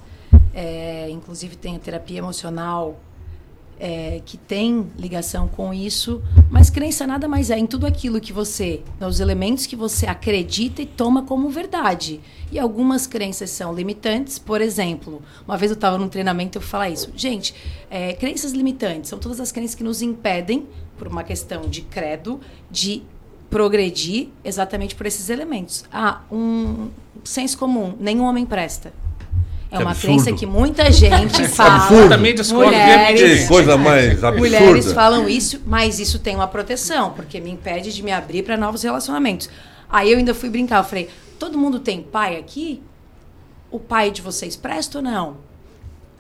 É, 0.53 1.09
inclusive 1.11 1.57
tem 1.57 1.77
a 1.77 1.79
terapia 1.79 2.19
emocional 2.19 2.99
é, 3.81 4.21
que 4.27 4.37
tem 4.37 4.91
ligação 4.99 5.49
com 5.49 5.73
isso, 5.73 6.23
mas 6.51 6.69
crença 6.69 7.07
nada 7.07 7.27
mais 7.27 7.51
é 7.51 7.59
em 7.59 7.67
tudo 7.67 7.87
aquilo 7.87 8.21
que 8.21 8.33
você, 8.33 8.83
nos 9.01 9.21
elementos 9.21 9.65
que 9.65 9.75
você 9.75 10.07
acredita 10.07 10.83
e 10.83 10.87
toma 10.87 11.23
como 11.23 11.49
verdade. 11.49 12.21
E 12.53 12.59
algumas 12.59 13.07
crenças 13.07 13.49
são 13.51 13.73
limitantes, 13.73 14.39
por 14.39 14.61
exemplo, 14.61 15.23
uma 15.47 15.57
vez 15.57 15.71
eu 15.71 15.77
estava 15.77 15.97
num 15.97 16.09
treinamento 16.09 16.59
eu 16.59 16.63
falar 16.63 16.91
isso, 16.91 17.11
gente, 17.17 17.55
é, 17.89 18.13
crenças 18.13 18.53
limitantes 18.53 19.09
são 19.09 19.19
todas 19.19 19.41
as 19.41 19.51
crenças 19.51 19.75
que 19.75 19.85
nos 19.85 20.03
impedem, 20.03 20.67
por 20.99 21.09
uma 21.09 21.25
questão 21.25 21.63
de 21.63 21.81
credo, 21.81 22.39
de 22.71 23.03
progredir 23.51 24.29
exatamente 24.45 24.95
por 24.95 25.07
esses 25.07 25.29
elementos. 25.29 25.85
Ah, 25.93 26.21
um 26.31 26.89
senso 27.25 27.59
comum, 27.59 27.95
nenhum 27.99 28.25
homem 28.25 28.47
presta. 28.47 28.93
É 29.71 29.77
que 29.77 29.83
uma 29.83 29.91
absurdo. 29.93 30.15
crença 30.15 30.33
que 30.33 30.47
muita 30.47 30.91
gente 30.91 31.47
fala. 31.51 31.85
Absurdamente 31.85 32.53
mulheres, 32.53 33.47
coisa 33.47 33.77
mais 33.77 34.25
absurda. 34.25 34.39
Mulheres 34.39 34.93
falam 34.93 35.29
isso, 35.29 35.61
mas 35.67 36.01
isso 36.01 36.19
tem 36.19 36.35
uma 36.35 36.49
proteção, 36.49 37.11
porque 37.11 37.41
me 37.41 37.51
impede 37.51 37.93
de 37.93 38.03
me 38.03 38.11
abrir 38.11 38.43
para 38.43 38.57
novos 38.57 38.83
relacionamentos. 38.83 39.49
Aí 39.89 40.11
eu 40.11 40.19
ainda 40.19 40.35
fui 40.35 40.49
brincar, 40.49 40.79
eu 40.79 40.85
falei: 40.85 41.09
todo 41.39 41.59
mundo 41.59 41.79
tem 41.79 42.03
pai 42.03 42.37
aqui? 42.37 42.83
O 43.71 43.79
pai 43.79 44.11
de 44.11 44.23
vocês 44.23 44.57
presta 44.57 44.99
ou 44.99 45.05
não? 45.05 45.37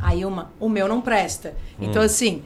Aí 0.02 0.24
uma, 0.24 0.52
o 0.58 0.68
meu 0.68 0.88
não 0.88 1.00
presta. 1.00 1.54
Hum. 1.78 1.86
Então, 1.88 2.02
assim, 2.02 2.42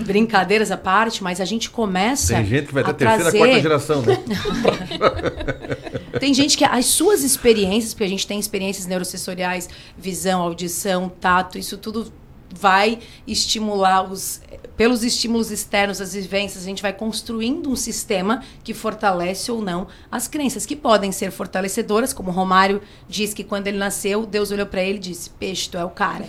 brincadeiras 0.00 0.70
à 0.70 0.76
parte, 0.76 1.22
mas 1.22 1.40
a 1.40 1.44
gente 1.44 1.70
começa. 1.70 2.34
Tem 2.34 2.44
gente 2.44 2.66
que 2.66 2.74
vai 2.74 2.84
ter 2.84 2.94
terceira, 2.94 3.22
trazer... 3.22 3.38
quarta 3.38 3.60
geração, 3.60 4.02
né? 4.02 4.18
tem 6.20 6.34
gente 6.34 6.56
que 6.56 6.64
as 6.64 6.86
suas 6.86 7.22
experiências, 7.22 7.94
porque 7.94 8.04
a 8.04 8.08
gente 8.08 8.26
tem 8.26 8.38
experiências 8.38 8.86
neurosensoriais, 8.86 9.68
visão, 9.96 10.42
audição, 10.42 11.08
tato, 11.08 11.58
isso 11.58 11.78
tudo 11.78 12.12
vai 12.54 12.98
estimular 13.26 14.10
os 14.10 14.40
pelos 14.76 15.04
estímulos 15.04 15.50
externos, 15.50 16.00
as 16.00 16.14
vivências, 16.14 16.62
a 16.62 16.66
gente 16.66 16.80
vai 16.80 16.92
construindo 16.92 17.68
um 17.70 17.76
sistema 17.76 18.42
que 18.64 18.72
fortalece 18.72 19.52
ou 19.52 19.60
não 19.60 19.86
as 20.10 20.26
crenças, 20.26 20.64
que 20.64 20.74
podem 20.74 21.12
ser 21.12 21.30
fortalecedoras, 21.30 22.14
como 22.14 22.30
Romário 22.30 22.80
diz 23.06 23.34
que 23.34 23.44
quando 23.44 23.66
ele 23.66 23.76
nasceu, 23.76 24.24
Deus 24.24 24.50
olhou 24.50 24.64
para 24.64 24.82
ele 24.82 24.96
e 24.96 25.00
disse: 25.00 25.28
Peixe, 25.30 25.68
tu 25.68 25.76
é 25.76 25.84
o 25.84 25.90
cara. 25.90 26.24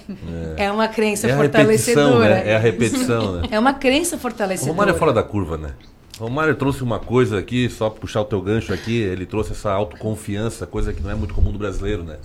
É, 0.58 0.66
é 0.66 0.72
uma 0.72 0.90
crença 0.90 1.28
é 1.28 1.36
fortalecedora. 1.36 2.36
Né? 2.36 2.52
É 2.52 2.56
a 2.58 2.60
repetição, 2.60 3.40
né? 3.40 3.48
É 3.52 3.58
uma 3.58 3.74
crença 3.74 4.18
fortalecedora. 4.18 4.72
O 4.72 4.76
Romário 4.76 4.96
é 4.96 5.00
fora 5.00 5.14
da 5.14 5.24
curva, 5.24 5.58
né? 5.58 5.72
O 6.20 6.24
Romário 6.24 6.54
trouxe 6.56 6.84
uma 6.84 7.00
coisa 7.00 7.40
aqui, 7.40 7.70
só 7.70 7.90
puxar 7.90 8.20
o 8.20 8.26
teu 8.26 8.42
gancho 8.42 8.74
aqui, 8.74 8.98
ele 8.98 9.26
trouxe 9.26 9.54
essa 9.54 9.72
autoconfiança, 9.72 10.68
coisa 10.68 10.92
que 10.92 11.02
não 11.02 11.10
é 11.10 11.16
muito 11.16 11.34
comum 11.34 11.54
do 11.54 11.58
brasileiro, 11.58 12.04
né? 12.04 12.18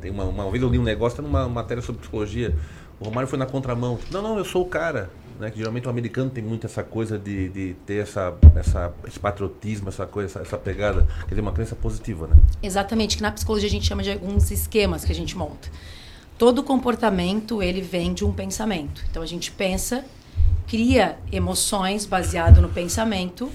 Tem 0.00 0.10
uma, 0.10 0.24
uma 0.24 0.50
vez 0.50 0.62
eu 0.62 0.68
li 0.68 0.78
um 0.78 0.82
negócio, 0.82 1.16
tá 1.16 1.22
numa 1.22 1.48
matéria 1.48 1.82
sobre 1.82 2.00
psicologia. 2.00 2.56
O 3.00 3.06
Romário 3.06 3.28
foi 3.28 3.38
na 3.38 3.46
contramão. 3.46 3.98
Não, 4.10 4.22
não, 4.22 4.38
eu 4.38 4.44
sou 4.44 4.62
o 4.62 4.66
cara 4.66 5.10
né? 5.40 5.50
Que 5.50 5.58
geralmente 5.58 5.86
o 5.86 5.90
americano 5.90 6.30
tem 6.30 6.44
muito 6.44 6.66
essa 6.66 6.84
coisa 6.84 7.18
de, 7.18 7.48
de 7.48 7.74
ter 7.86 8.02
essa, 8.02 8.34
essa, 8.54 8.92
esse 9.08 9.18
patriotismo, 9.18 9.88
essa 9.88 10.06
coisa, 10.06 10.28
essa, 10.28 10.40
essa 10.40 10.58
pegada, 10.58 11.08
quer 11.22 11.30
dizer, 11.30 11.40
uma 11.40 11.52
crença 11.52 11.74
positiva, 11.74 12.26
né? 12.26 12.36
Exatamente, 12.62 13.16
que 13.16 13.22
na 13.22 13.32
psicologia 13.32 13.66
a 13.66 13.72
gente 13.72 13.86
chama 13.86 14.02
de 14.02 14.12
alguns 14.12 14.50
esquemas 14.50 15.04
que 15.04 15.10
a 15.10 15.14
gente 15.14 15.36
monta. 15.36 15.68
Todo 16.38 16.62
comportamento, 16.62 17.62
ele 17.62 17.80
vem 17.80 18.12
de 18.12 18.24
um 18.24 18.32
pensamento. 18.32 19.02
Então 19.10 19.22
a 19.22 19.26
gente 19.26 19.50
pensa, 19.50 20.04
cria 20.68 21.18
emoções 21.32 22.04
baseado 22.06 22.60
no 22.60 22.68
pensamento 22.68 23.50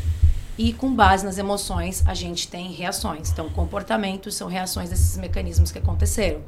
e 0.57 0.73
com 0.73 0.93
base 0.93 1.25
nas 1.25 1.37
emoções 1.37 2.03
a 2.07 2.13
gente 2.13 2.47
tem 2.47 2.71
reações. 2.71 3.31
Então 3.31 3.49
comportamentos 3.49 4.35
são 4.35 4.47
reações 4.47 4.89
desses 4.89 5.17
mecanismos 5.17 5.71
que 5.71 5.79
aconteceram. 5.79 6.41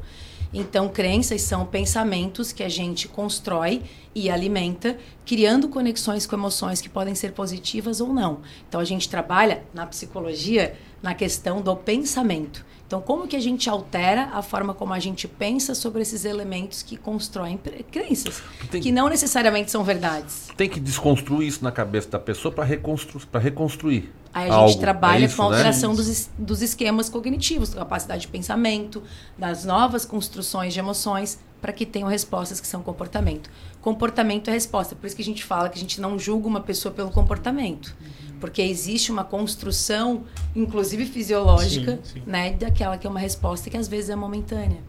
Então, 0.53 0.89
crenças 0.89 1.41
são 1.41 1.65
pensamentos 1.65 2.51
que 2.51 2.63
a 2.63 2.69
gente 2.69 3.07
constrói 3.07 3.81
e 4.15 4.29
alimenta, 4.29 4.97
criando 5.25 5.69
conexões 5.69 6.25
com 6.25 6.35
emoções 6.35 6.81
que 6.81 6.89
podem 6.89 7.13
ser 7.13 7.33
positivas 7.33 8.01
ou 8.01 8.13
não. 8.13 8.39
Então, 8.67 8.79
a 8.79 8.85
gente 8.85 9.09
trabalha 9.09 9.63
na 9.73 9.85
psicologia 9.85 10.75
na 11.01 11.13
questão 11.13 11.61
do 11.61 11.75
pensamento. 11.75 12.65
Então, 12.87 13.01
como 13.01 13.27
que 13.27 13.35
a 13.35 13.39
gente 13.39 13.69
altera 13.69 14.29
a 14.31 14.41
forma 14.41 14.73
como 14.73 14.93
a 14.93 14.99
gente 14.99 15.27
pensa 15.27 15.75
sobre 15.75 16.01
esses 16.01 16.23
elementos 16.23 16.81
que 16.81 16.95
constroem 16.95 17.59
crenças, 17.91 18.41
tem, 18.71 18.81
que 18.81 18.93
não 18.93 19.09
necessariamente 19.09 19.69
são 19.69 19.83
verdades? 19.83 20.47
Tem 20.55 20.69
que 20.69 20.79
desconstruir 20.79 21.49
isso 21.49 21.61
na 21.61 21.71
cabeça 21.71 22.09
da 22.09 22.17
pessoa 22.17 22.49
para 22.49 22.63
reconstru 22.63 23.19
reconstruir. 23.33 24.09
Aí 24.37 24.51
a 24.51 24.53
algo. 24.53 24.69
gente 24.69 24.79
trabalha 24.79 25.23
é 25.23 25.25
isso, 25.25 25.35
com 25.35 25.41
a 25.41 25.45
alteração 25.45 25.91
né? 25.91 25.95
dos, 25.97 26.29
dos 26.37 26.61
esquemas 26.61 27.09
cognitivos, 27.09 27.73
capacidade 27.73 28.21
de 28.21 28.27
pensamento, 28.27 29.01
das 29.35 29.65
novas 29.65 30.05
construções 30.05 30.75
de 30.75 30.79
emoções, 30.79 31.39
para 31.59 31.73
que 31.73 31.87
tenham 31.87 32.07
respostas 32.07 32.61
que 32.61 32.67
são 32.67 32.83
comportamento. 32.83 33.49
Comportamento 33.81 34.49
é 34.49 34.53
resposta, 34.53 34.95
por 34.95 35.07
isso 35.07 35.15
que 35.15 35.23
a 35.23 35.25
gente 35.25 35.43
fala 35.43 35.69
que 35.69 35.77
a 35.77 35.81
gente 35.81 35.99
não 35.99 36.19
julga 36.19 36.47
uma 36.47 36.61
pessoa 36.61 36.93
pelo 36.93 37.09
comportamento. 37.09 37.95
Porque 38.39 38.61
existe 38.61 39.11
uma 39.11 39.23
construção, 39.23 40.23
inclusive 40.55 41.07
fisiológica, 41.07 41.99
sim, 42.03 42.19
sim. 42.19 42.23
né, 42.27 42.51
daquela 42.51 42.95
que 42.95 43.07
é 43.07 43.09
uma 43.09 43.19
resposta 43.19 43.71
que 43.71 43.77
às 43.77 43.87
vezes 43.87 44.11
é 44.11 44.15
momentânea. 44.15 44.83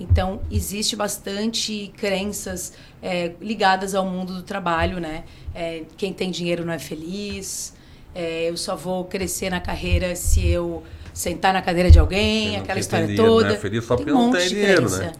Então, 0.00 0.40
existe 0.50 0.96
bastante 0.96 1.92
crenças 1.96 2.72
é, 3.00 3.32
ligadas 3.40 3.94
ao 3.94 4.04
mundo 4.06 4.34
do 4.34 4.42
trabalho, 4.42 4.98
né? 4.98 5.24
É, 5.54 5.84
quem 5.96 6.12
tem 6.12 6.30
dinheiro 6.30 6.64
não 6.64 6.72
é 6.72 6.78
feliz, 6.78 7.74
é, 8.18 8.50
eu 8.50 8.56
só 8.56 8.74
vou 8.74 9.04
crescer 9.04 9.48
na 9.48 9.60
carreira 9.60 10.16
se 10.16 10.44
eu 10.44 10.82
sentar 11.14 11.52
na 11.52 11.62
cadeira 11.62 11.88
de 11.88 12.00
alguém, 12.00 12.56
aquela 12.56 12.80
história 12.80 13.06
dinheiro, 13.06 13.28
toda. 13.28 13.48
Não 13.48 13.54
é 13.54 13.58
feliz 13.58 13.84
só 13.84 13.96
porque 13.96 14.10
um 14.10 14.14
não 14.14 14.32
tem 14.32 14.48
dinheiro, 14.48 14.90
né? 14.90 15.12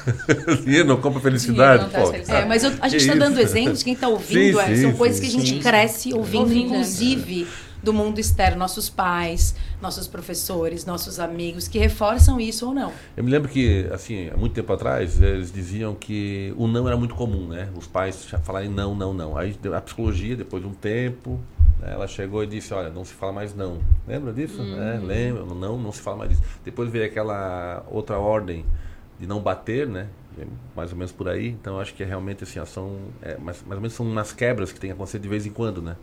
dinheiro 0.64 0.88
não 0.88 0.98
compra 0.98 1.20
felicidade, 1.20 1.82
não 1.82 1.90
pô. 1.90 2.10
É, 2.10 2.46
mas 2.46 2.64
eu, 2.64 2.72
a 2.80 2.88
gente 2.88 3.02
está 3.02 3.14
dando 3.14 3.38
exemplos, 3.38 3.82
quem 3.82 3.92
está 3.92 4.08
ouvindo, 4.08 4.58
sim, 4.58 4.72
é, 4.72 4.76
são 4.76 4.90
sim, 4.92 4.96
coisas 4.96 5.18
sim, 5.18 5.22
que 5.22 5.28
a 5.28 5.40
gente 5.40 5.62
cresce 5.62 6.14
ouvindo, 6.14 6.40
ouvindo 6.40 6.66
inclusive 6.66 7.46
do 7.82 7.92
mundo 7.92 8.18
externo, 8.18 8.58
nossos 8.58 8.88
pais, 8.88 9.54
nossos 9.80 10.08
professores, 10.08 10.86
nossos 10.86 11.20
amigos, 11.20 11.68
que 11.68 11.78
reforçam 11.78 12.40
isso 12.40 12.66
ou 12.66 12.74
não. 12.74 12.92
Eu 13.14 13.22
me 13.22 13.30
lembro 13.30 13.48
que, 13.50 13.86
assim, 13.92 14.30
há 14.30 14.36
muito 14.38 14.54
tempo 14.54 14.72
atrás, 14.72 15.20
eles 15.20 15.52
diziam 15.52 15.94
que 15.94 16.52
o 16.56 16.66
não 16.66 16.88
era 16.88 16.96
muito 16.96 17.14
comum, 17.14 17.48
né? 17.48 17.68
Os 17.76 17.86
pais 17.86 18.26
falarem 18.42 18.70
não, 18.70 18.94
não, 18.94 19.12
não. 19.12 19.36
Aí 19.36 19.54
a 19.74 19.80
psicologia, 19.82 20.34
depois 20.34 20.62
de 20.62 20.68
um 20.68 20.74
tempo, 20.74 21.38
ela 21.82 22.06
chegou 22.06 22.42
e 22.42 22.46
disse, 22.46 22.74
olha, 22.74 22.90
não 22.90 23.04
se 23.04 23.14
fala 23.14 23.32
mais 23.32 23.54
não. 23.54 23.78
Lembra 24.06 24.32
disso? 24.32 24.60
Uhum. 24.60 24.82
É, 24.82 24.98
lembra? 24.98 25.44
Não, 25.44 25.78
não 25.78 25.92
se 25.92 26.00
fala 26.00 26.18
mais 26.18 26.30
disso. 26.30 26.42
Depois 26.64 26.90
veio 26.90 27.04
aquela 27.04 27.84
outra 27.90 28.18
ordem 28.18 28.64
de 29.18 29.26
não 29.26 29.40
bater, 29.40 29.86
né? 29.86 30.08
Mais 30.76 30.92
ou 30.92 30.96
menos 30.96 31.10
por 31.10 31.28
aí. 31.28 31.48
Então 31.48 31.80
acho 31.80 31.94
que 31.94 32.02
é 32.02 32.06
realmente 32.06 32.44
assim, 32.44 32.64
são 32.64 32.96
é, 33.20 33.36
mais, 33.38 33.62
mais 33.62 33.76
ou 33.76 33.80
menos 33.80 33.92
são 33.92 34.06
umas 34.06 34.32
quebras 34.32 34.72
que 34.72 34.78
tem 34.78 34.90
que 34.90 34.94
acontecer 34.94 35.18
de 35.18 35.28
vez 35.28 35.46
em 35.46 35.50
quando, 35.50 35.82
né? 35.82 35.96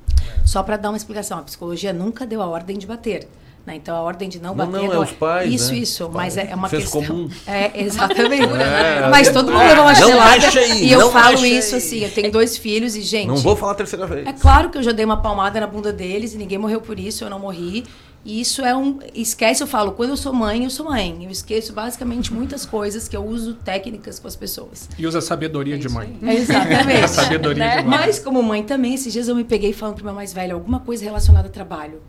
Só 0.46 0.62
para 0.62 0.78
dar 0.78 0.90
uma 0.90 0.98
explicação, 0.98 1.40
a 1.40 1.42
psicologia 1.42 1.94
nunca 1.94 2.26
deu 2.26 2.42
a 2.42 2.48
ordem 2.48 2.78
de 2.78 2.86
bater. 2.86 3.28
Né? 3.66 3.76
Então 3.78 3.96
a 3.96 4.02
ordem 4.02 4.30
de 4.30 4.40
não, 4.40 4.54
não 4.54 4.70
bater. 4.70 4.88
Não, 4.88 4.94
é 4.94 5.00
os 5.00 5.12
pais. 5.12 5.52
Isso, 5.52 5.72
né? 5.72 5.78
isso. 5.80 6.10
Mas 6.14 6.38
é, 6.38 6.52
é 6.52 6.56
uma 6.56 6.70
questão. 6.70 7.04
Comum. 7.04 7.30
É, 7.48 7.84
exatamente. 7.84 8.46
É, 8.56 9.10
mas 9.10 9.30
todo 9.32 9.52
mundo 9.52 9.64
levou 9.64 9.84
uma 9.84 9.96
chinelada. 9.96 10.66
E 10.80 10.92
eu 10.92 11.12
falo 11.12 11.46
isso 11.46 11.76
assim, 11.76 12.00
eu 12.00 12.12
tenho 12.12 12.32
dois 12.32 12.58
filhos 12.58 12.96
e, 12.96 13.02
gente. 13.02 13.28
Não 13.28 13.38
vou 13.38 13.56
falar 13.56 13.74
a 13.74 13.76
terceira 13.76 14.06
vez. 14.06 14.28
É 14.28 14.34
claro 14.34 14.70
que 14.70 14.78
eu 14.78 14.84
já 14.84 14.92
dei 14.92 15.06
uma 15.06 15.18
palmada 15.18 15.60
na 15.60 15.68
bunda 15.68 15.92
deles 15.92 16.34
e 16.34 16.38
ninguém 16.38 16.58
morreu 16.58 16.82
por 16.82 17.00
isso, 17.00 17.24
eu 17.24 17.30
não 17.30 17.40
morri. 17.40 17.86
E 18.24 18.42
isso 18.42 18.64
é 18.64 18.76
um. 18.76 19.00
Esquece, 19.14 19.62
eu 19.62 19.68
falo, 19.68 19.92
quando 19.92 20.12
eu 20.12 20.18
sou 20.18 20.34
mãe, 20.34 20.64
eu 20.64 20.70
sou 20.70 20.88
mãe. 20.88 21.24
Eu 21.24 21.30
esqueço 21.30 21.74
basicamente 21.74 22.34
muitas 22.34 22.66
coisas 22.66 23.08
que 23.08 23.16
eu 23.16 23.24
uso 23.24 23.54
técnicas 23.54 24.20
com 24.20 24.28
as 24.28 24.36
pessoas. 24.36 24.90
E 24.98 25.06
usa 25.06 25.22
sabedoria 25.22 25.78
de 25.78 25.88
mãe. 25.88 26.18
É 26.24 26.34
exatamente. 26.34 27.04
a 27.06 27.08
sabedoria 27.08 27.64
né? 27.64 27.78
de 27.78 27.88
mãe. 27.88 28.00
Mas 28.00 28.20
como 28.20 28.42
mãe 28.42 28.64
também, 28.64 28.96
esses 28.96 29.14
dias 29.14 29.28
eu 29.28 29.36
me 29.36 29.44
peguei 29.44 29.74
falando 29.74 29.96
pro 29.96 30.06
meu 30.06 30.14
mais 30.14 30.34
velho 30.34 30.56
alguma 30.56 30.80
coisa 30.80 31.04
relacionada 31.04 31.48
a 31.48 31.52
trabalho 31.52 32.02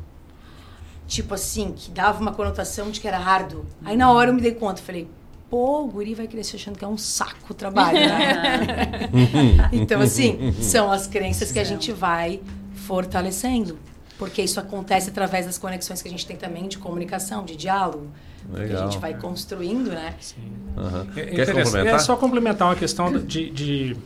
tipo 1.06 1.34
assim, 1.34 1.72
que 1.72 1.90
dava 1.90 2.20
uma 2.20 2.32
conotação 2.32 2.90
de 2.90 3.00
que 3.00 3.08
era 3.08 3.18
árduo. 3.18 3.64
Aí 3.84 3.96
na 3.96 4.10
hora 4.10 4.30
eu 4.30 4.34
me 4.34 4.40
dei 4.40 4.52
conta, 4.52 4.82
falei, 4.82 5.08
pô, 5.48 5.82
o 5.82 5.86
guri 5.86 6.14
vai 6.14 6.26
crescer 6.26 6.56
achando 6.56 6.78
que 6.78 6.84
é 6.84 6.88
um 6.88 6.98
saco 6.98 7.50
o 7.50 7.54
trabalho, 7.54 7.98
né? 7.98 9.10
então, 9.72 10.00
assim, 10.00 10.52
são 10.60 10.90
as 10.90 11.06
crenças 11.06 11.52
que 11.52 11.58
a 11.58 11.64
gente 11.64 11.92
vai 11.92 12.40
fortalecendo. 12.74 13.78
Porque 14.18 14.40
isso 14.42 14.58
acontece 14.58 15.10
através 15.10 15.44
das 15.44 15.58
conexões 15.58 16.00
que 16.00 16.08
a 16.08 16.10
gente 16.10 16.26
tem 16.26 16.36
também 16.36 16.68
de 16.68 16.78
comunicação, 16.78 17.44
de 17.44 17.54
diálogo. 17.54 18.08
Legal. 18.50 18.68
Que 18.68 18.74
a 18.74 18.86
gente 18.86 18.98
vai 18.98 19.14
construindo, 19.14 19.90
né? 19.90 20.14
Sim. 20.20 20.36
Uhum. 20.76 21.06
É, 21.16 21.24
Quer 21.26 21.46
complementar? 21.46 21.94
É 21.94 21.98
só 21.98 22.16
complementar 22.16 22.68
uma 22.68 22.76
questão 22.76 23.12
de, 23.18 23.50
de 23.50 23.96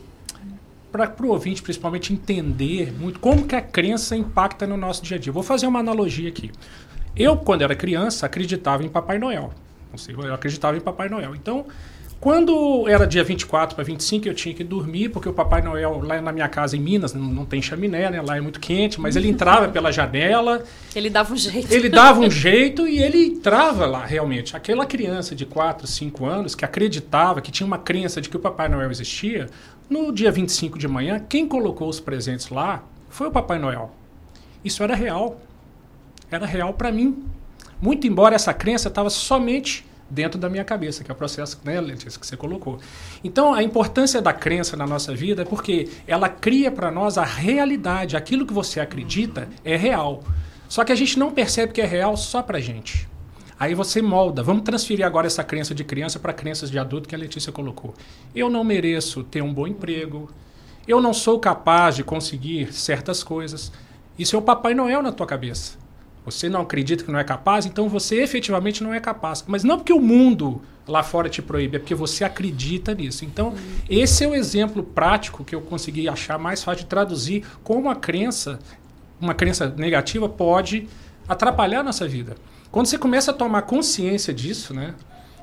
para 0.91 1.15
o 1.21 1.29
ouvinte 1.29 1.61
principalmente 1.61 2.11
entender 2.11 2.91
muito 2.91 3.17
como 3.19 3.47
que 3.47 3.55
a 3.55 3.61
crença 3.61 4.13
impacta 4.15 4.67
no 4.67 4.75
nosso 4.75 5.01
dia 5.01 5.15
a 5.15 5.19
dia. 5.19 5.31
Vou 5.31 5.43
fazer 5.43 5.65
uma 5.65 5.79
analogia 5.79 6.27
aqui. 6.27 6.51
Eu, 7.15 7.37
quando 7.37 7.61
era 7.61 7.75
criança, 7.75 8.25
acreditava 8.25 8.83
em 8.83 8.89
Papai 8.89 9.19
Noel. 9.19 9.51
Eu 10.07 10.33
acreditava 10.33 10.77
em 10.77 10.79
Papai 10.79 11.09
Noel. 11.09 11.35
Então, 11.35 11.65
quando 12.21 12.87
era 12.87 13.05
dia 13.07 13.23
24 13.23 13.75
para 13.75 13.83
25, 13.83 14.27
eu 14.27 14.33
tinha 14.35 14.53
que 14.53 14.63
dormir, 14.63 15.09
porque 15.09 15.27
o 15.27 15.33
Papai 15.33 15.61
Noel, 15.63 16.01
lá 16.03 16.21
na 16.21 16.31
minha 16.31 16.47
casa 16.47 16.77
em 16.77 16.79
Minas, 16.79 17.15
não, 17.15 17.23
não 17.23 17.45
tem 17.45 17.61
chaminé, 17.61 18.11
né? 18.11 18.21
Lá 18.21 18.37
é 18.37 18.41
muito 18.41 18.59
quente, 18.59 19.01
mas 19.01 19.15
ele 19.15 19.27
entrava 19.27 19.67
pela 19.69 19.91
janela. 19.91 20.63
Ele 20.95 21.09
dava 21.09 21.33
um 21.33 21.35
jeito. 21.35 21.73
Ele 21.73 21.89
dava 21.89 22.19
um 22.19 22.29
jeito 22.29 22.87
e 22.87 22.99
ele 22.99 23.25
entrava 23.25 23.87
lá, 23.87 24.05
realmente. 24.05 24.55
Aquela 24.55 24.85
criança 24.85 25.35
de 25.35 25.47
4, 25.47 25.87
5 25.87 26.23
anos 26.23 26.53
que 26.53 26.63
acreditava, 26.63 27.41
que 27.41 27.51
tinha 27.51 27.65
uma 27.65 27.79
crença 27.79 28.21
de 28.21 28.29
que 28.29 28.37
o 28.37 28.39
Papai 28.39 28.69
Noel 28.69 28.91
existia, 28.91 29.49
no 29.89 30.11
dia 30.11 30.31
25 30.31 30.77
de 30.77 30.87
manhã, 30.87 31.19
quem 31.27 31.47
colocou 31.47 31.89
os 31.89 31.99
presentes 31.99 32.49
lá 32.49 32.83
foi 33.09 33.27
o 33.27 33.31
Papai 33.31 33.57
Noel. 33.57 33.91
Isso 34.63 34.83
era 34.83 34.93
real 34.93 35.41
era 36.31 36.45
real 36.45 36.73
para 36.73 36.91
mim. 36.91 37.23
Muito 37.81 38.07
embora 38.07 38.35
essa 38.35 38.53
crença 38.53 38.87
estava 38.87 39.09
somente 39.09 39.85
dentro 40.09 40.39
da 40.39 40.49
minha 40.49 40.63
cabeça, 40.63 41.03
que 41.03 41.11
é 41.11 41.13
o 41.13 41.17
processo 41.17 41.59
né, 41.63 41.79
Letícia, 41.79 42.19
que 42.19 42.25
você 42.25 42.37
colocou. 42.37 42.79
Então, 43.23 43.53
a 43.53 43.63
importância 43.63 44.21
da 44.21 44.33
crença 44.33 44.75
na 44.75 44.85
nossa 44.85 45.15
vida 45.15 45.43
é 45.43 45.45
porque 45.45 45.89
ela 46.05 46.27
cria 46.27 46.71
para 46.71 46.91
nós 46.91 47.17
a 47.17 47.23
realidade. 47.23 48.17
Aquilo 48.17 48.45
que 48.45 48.53
você 48.53 48.79
acredita 48.79 49.47
é 49.63 49.75
real. 49.75 50.23
Só 50.67 50.83
que 50.83 50.91
a 50.91 50.95
gente 50.95 51.17
não 51.17 51.31
percebe 51.31 51.73
que 51.73 51.81
é 51.81 51.85
real 51.85 52.15
só 52.15 52.41
para 52.41 52.59
gente. 52.59 53.07
Aí 53.59 53.73
você 53.73 54.01
molda. 54.01 54.41
Vamos 54.41 54.63
transferir 54.63 55.05
agora 55.05 55.27
essa 55.27 55.43
crença 55.43 55.73
de 55.73 55.83
criança 55.83 56.19
para 56.19 56.33
crenças 56.33 56.69
de 56.69 56.79
adulto 56.79 57.07
que 57.07 57.15
a 57.15 57.17
Letícia 57.17 57.51
colocou. 57.51 57.93
Eu 58.33 58.49
não 58.49 58.63
mereço 58.63 59.23
ter 59.23 59.41
um 59.41 59.53
bom 59.53 59.67
emprego. 59.67 60.29
Eu 60.87 60.99
não 60.99 61.13
sou 61.13 61.39
capaz 61.39 61.95
de 61.95 62.03
conseguir 62.03 62.73
certas 62.73 63.23
coisas. 63.23 63.71
Isso 64.17 64.35
é 64.35 64.39
o 64.39 64.41
Papai 64.41 64.73
Noel 64.73 65.01
na 65.01 65.11
tua 65.11 65.27
cabeça. 65.27 65.80
Você 66.23 66.47
não 66.47 66.61
acredita 66.61 67.03
que 67.03 67.11
não 67.11 67.19
é 67.19 67.23
capaz, 67.23 67.65
então 67.65 67.89
você 67.89 68.21
efetivamente 68.21 68.83
não 68.83 68.93
é 68.93 68.99
capaz. 68.99 69.43
Mas 69.47 69.63
não 69.63 69.77
porque 69.77 69.93
o 69.93 69.99
mundo 69.99 70.61
lá 70.87 71.01
fora 71.01 71.29
te 71.29 71.41
proíbe, 71.41 71.77
é 71.77 71.79
porque 71.79 71.95
você 71.95 72.23
acredita 72.23 72.93
nisso. 72.93 73.25
Então, 73.25 73.53
esse 73.89 74.23
é 74.23 74.27
o 74.27 74.35
exemplo 74.35 74.83
prático 74.83 75.43
que 75.43 75.55
eu 75.55 75.61
consegui 75.61 76.07
achar 76.07 76.37
mais 76.37 76.63
fácil 76.63 76.83
de 76.83 76.89
traduzir 76.89 77.43
como 77.63 77.89
a 77.89 77.95
crença, 77.95 78.59
uma 79.19 79.33
crença 79.33 79.67
negativa, 79.75 80.29
pode 80.29 80.87
atrapalhar 81.27 81.79
a 81.79 81.83
nossa 81.83 82.07
vida. 82.07 82.35
Quando 82.71 82.85
você 82.85 82.97
começa 82.97 83.31
a 83.31 83.33
tomar 83.33 83.63
consciência 83.63 84.33
disso, 84.33 84.73
né? 84.73 84.95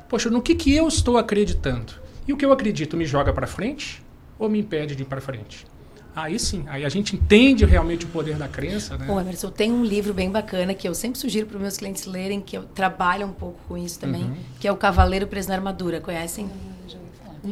Poxa, 0.08 0.30
no 0.30 0.40
que, 0.40 0.54
que 0.54 0.74
eu 0.74 0.88
estou 0.88 1.18
acreditando? 1.18 1.92
E 2.26 2.32
o 2.32 2.36
que 2.36 2.44
eu 2.44 2.52
acredito 2.52 2.96
me 2.96 3.04
joga 3.04 3.32
para 3.32 3.46
frente 3.46 4.02
ou 4.38 4.48
me 4.48 4.60
impede 4.60 4.94
de 4.94 5.02
ir 5.02 5.06
para 5.06 5.20
frente? 5.20 5.66
Aí 6.22 6.38
sim, 6.38 6.64
aí 6.68 6.84
a 6.84 6.88
gente 6.88 7.14
entende 7.14 7.64
realmente 7.64 8.04
o 8.04 8.08
poder 8.08 8.36
da 8.36 8.48
crença, 8.48 8.96
né? 8.96 9.06
Bom, 9.06 9.20
Emerson, 9.20 9.50
tem 9.50 9.72
um 9.72 9.84
livro 9.84 10.12
bem 10.12 10.30
bacana 10.30 10.74
que 10.74 10.88
eu 10.88 10.94
sempre 10.94 11.18
sugiro 11.18 11.46
para 11.46 11.56
os 11.56 11.62
meus 11.62 11.76
clientes 11.76 12.06
lerem, 12.06 12.40
que 12.40 12.56
eu 12.56 12.64
trabalho 12.64 13.26
um 13.26 13.32
pouco 13.32 13.58
com 13.68 13.78
isso 13.78 13.98
também, 14.00 14.24
uhum. 14.24 14.36
que 14.58 14.66
é 14.66 14.72
o 14.72 14.76
Cavaleiro 14.76 15.26
Preso 15.26 15.48
na 15.48 15.54
Armadura. 15.54 16.00
Conhecem? 16.00 16.50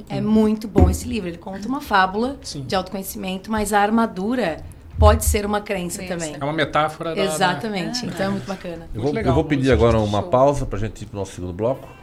É 0.09 0.21
muito 0.21 0.67
bom 0.67 0.91
esse 0.91 1.09
livro. 1.09 1.29
Ele 1.29 1.39
conta 1.39 1.67
uma 1.69 1.81
fábula 1.81 2.39
sim. 2.43 2.63
de 2.63 2.75
autoconhecimento, 2.75 3.51
mas 3.51 3.73
a 3.73 3.81
armadura 3.81 4.59
pode 4.99 5.25
ser 5.25 5.47
uma 5.47 5.61
crença, 5.61 5.99
crença. 5.99 6.15
também. 6.15 6.37
É 6.41 6.45
uma 6.45 6.53
metáfora 6.53 7.15
da... 7.15 7.23
Exatamente. 7.23 8.05
Da... 8.05 8.13
então 8.13 8.27
é 8.27 8.29
muito 8.31 8.47
bacana. 8.47 8.89
Eu 8.93 9.01
vou, 9.01 9.13
legal, 9.13 9.31
eu 9.31 9.35
vou 9.35 9.45
pedir 9.45 9.71
agora 9.71 9.99
uma 9.99 10.25
pausa 10.25 10.67
para 10.67 10.77
a 10.77 10.81
gente 10.81 11.03
ir 11.03 11.07
para 11.07 11.17
o 11.17 11.21
nosso 11.21 11.33
segundo 11.33 11.53
bloco 11.53 11.96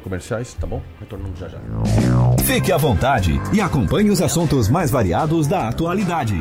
comerciais, 0.00 0.54
tá 0.54 0.66
bom? 0.66 0.82
Retornamos 1.00 1.38
já 1.38 1.48
já. 1.48 1.58
Fique 2.44 2.72
à 2.72 2.76
vontade 2.76 3.40
e 3.52 3.60
acompanhe 3.60 4.10
os 4.10 4.20
assuntos 4.20 4.68
mais 4.68 4.90
variados 4.90 5.46
da 5.46 5.68
atualidade. 5.68 6.38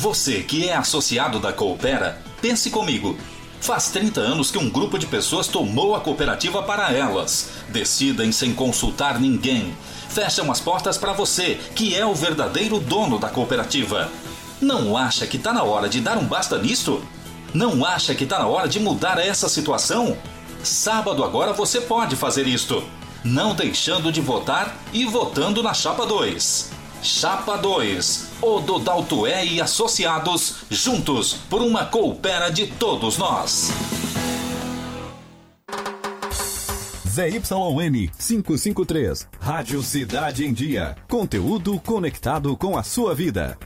Você 0.00 0.42
que 0.42 0.68
é 0.68 0.74
associado 0.74 1.38
da 1.38 1.52
Coopera, 1.52 2.18
pense 2.40 2.70
comigo. 2.70 3.16
Faz 3.60 3.90
30 3.90 4.20
anos 4.20 4.50
que 4.50 4.56
um 4.56 4.70
grupo 4.70 4.98
de 4.98 5.06
pessoas 5.06 5.46
tomou 5.46 5.94
a 5.94 6.00
cooperativa 6.00 6.62
para 6.62 6.90
elas. 6.92 7.50
Decidem 7.68 8.32
sem 8.32 8.54
consultar 8.54 9.20
ninguém. 9.20 9.74
Fecham 10.08 10.50
as 10.50 10.58
portas 10.58 10.96
para 10.96 11.12
você, 11.12 11.60
que 11.74 11.94
é 11.94 12.04
o 12.06 12.14
verdadeiro 12.14 12.80
dono 12.80 13.18
da 13.18 13.28
cooperativa. 13.28 14.10
Não 14.60 14.96
acha 14.96 15.26
que 15.26 15.36
está 15.36 15.52
na 15.52 15.62
hora 15.62 15.88
de 15.88 16.00
dar 16.00 16.16
um 16.16 16.24
basta 16.24 16.58
nisto? 16.58 17.02
Não 17.52 17.84
acha 17.84 18.14
que 18.14 18.24
está 18.24 18.38
na 18.38 18.46
hora 18.46 18.66
de 18.66 18.80
mudar 18.80 19.18
essa 19.18 19.48
situação? 19.48 20.16
Sábado 20.62 21.24
agora 21.24 21.52
você 21.52 21.80
pode 21.80 22.16
fazer 22.16 22.46
isto, 22.46 22.82
não 23.24 23.54
deixando 23.54 24.12
de 24.12 24.20
votar 24.20 24.76
e 24.92 25.04
votando 25.04 25.62
na 25.62 25.72
Chapa 25.72 26.06
2. 26.06 26.70
Chapa 27.02 27.56
2, 27.56 28.28
Ododaltoé 28.42 29.46
e 29.46 29.60
Associados, 29.60 30.56
juntos 30.70 31.34
por 31.48 31.62
uma 31.62 31.86
coopera 31.86 32.50
de 32.50 32.66
todos 32.66 33.16
nós. 33.16 33.70
ZYN 37.08 38.08
553. 38.18 39.28
Rádio 39.40 39.82
Cidade 39.82 40.46
em 40.46 40.52
Dia. 40.52 40.94
Conteúdo 41.08 41.80
conectado 41.80 42.56
com 42.56 42.78
a 42.78 42.82
sua 42.82 43.14
vida. 43.14 43.58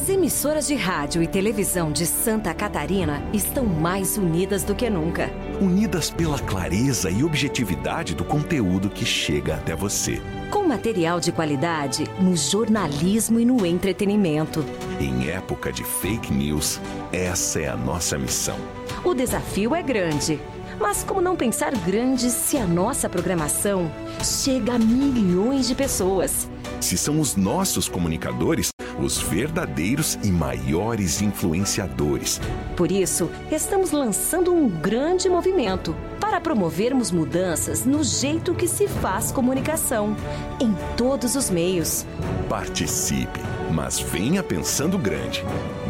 As 0.00 0.08
emissoras 0.08 0.66
de 0.66 0.74
rádio 0.74 1.22
e 1.22 1.26
televisão 1.26 1.92
de 1.92 2.06
Santa 2.06 2.54
Catarina 2.54 3.22
estão 3.34 3.66
mais 3.66 4.16
unidas 4.16 4.62
do 4.62 4.74
que 4.74 4.88
nunca. 4.88 5.30
Unidas 5.60 6.08
pela 6.08 6.38
clareza 6.38 7.10
e 7.10 7.22
objetividade 7.22 8.14
do 8.14 8.24
conteúdo 8.24 8.88
que 8.88 9.04
chega 9.04 9.56
até 9.56 9.76
você. 9.76 10.22
Com 10.50 10.66
material 10.66 11.20
de 11.20 11.30
qualidade 11.30 12.04
no 12.18 12.34
jornalismo 12.34 13.38
e 13.38 13.44
no 13.44 13.66
entretenimento. 13.66 14.64
Em 14.98 15.28
época 15.28 15.70
de 15.70 15.84
fake 15.84 16.32
news, 16.32 16.80
essa 17.12 17.60
é 17.60 17.68
a 17.68 17.76
nossa 17.76 18.16
missão. 18.16 18.56
O 19.04 19.12
desafio 19.12 19.74
é 19.74 19.82
grande. 19.82 20.40
Mas 20.80 21.04
como 21.04 21.20
não 21.20 21.36
pensar 21.36 21.76
grande 21.76 22.30
se 22.30 22.56
a 22.56 22.66
nossa 22.66 23.06
programação 23.06 23.92
chega 24.24 24.76
a 24.76 24.78
milhões 24.78 25.68
de 25.68 25.74
pessoas? 25.74 26.48
Se 26.80 26.96
são 26.96 27.20
os 27.20 27.36
nossos 27.36 27.86
comunicadores 27.86 28.70
os 29.00 29.18
verdadeiros 29.18 30.18
e 30.22 30.30
maiores 30.30 31.22
influenciadores. 31.22 32.40
Por 32.76 32.92
isso, 32.92 33.30
estamos 33.50 33.90
lançando 33.90 34.52
um 34.52 34.68
grande 34.68 35.28
movimento 35.28 35.94
para 36.20 36.40
promovermos 36.40 37.10
mudanças 37.10 37.84
no 37.84 38.04
jeito 38.04 38.54
que 38.54 38.68
se 38.68 38.86
faz 38.86 39.32
comunicação, 39.32 40.16
em 40.60 40.74
todos 40.96 41.34
os 41.34 41.50
meios. 41.50 42.06
Participe, 42.48 43.40
mas 43.72 43.98
venha 43.98 44.42
pensando 44.42 44.96
grande. 44.98 45.44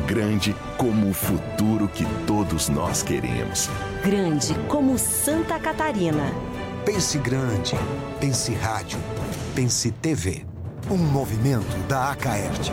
Grande 0.07 0.55
como 0.77 1.11
o 1.11 1.15
futuro 1.15 1.89
que 1.89 2.07
todos 2.27 2.69
nós 2.69 3.03
queremos. 3.03 3.69
Grande 4.03 4.55
como 4.69 4.99
Santa 4.99 5.59
Catarina. 5.59 6.33
Pense 6.85 7.19
grande. 7.19 7.77
Pense 8.19 8.53
rádio. 8.55 8.99
Pense 9.55 9.91
TV. 9.91 10.45
Um 10.91 10.97
movimento 10.97 11.77
da 11.87 12.11
Acaerte. 12.11 12.73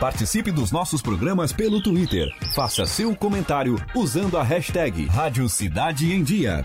Participe 0.00 0.50
dos 0.50 0.72
nossos 0.72 1.02
programas 1.02 1.52
pelo 1.52 1.82
Twitter. 1.82 2.34
Faça 2.54 2.86
seu 2.86 3.14
comentário 3.14 3.76
usando 3.94 4.38
a 4.38 4.42
hashtag 4.42 5.04
Rádio 5.04 5.46
Cidade 5.46 6.10
em 6.10 6.22
Dia. 6.22 6.64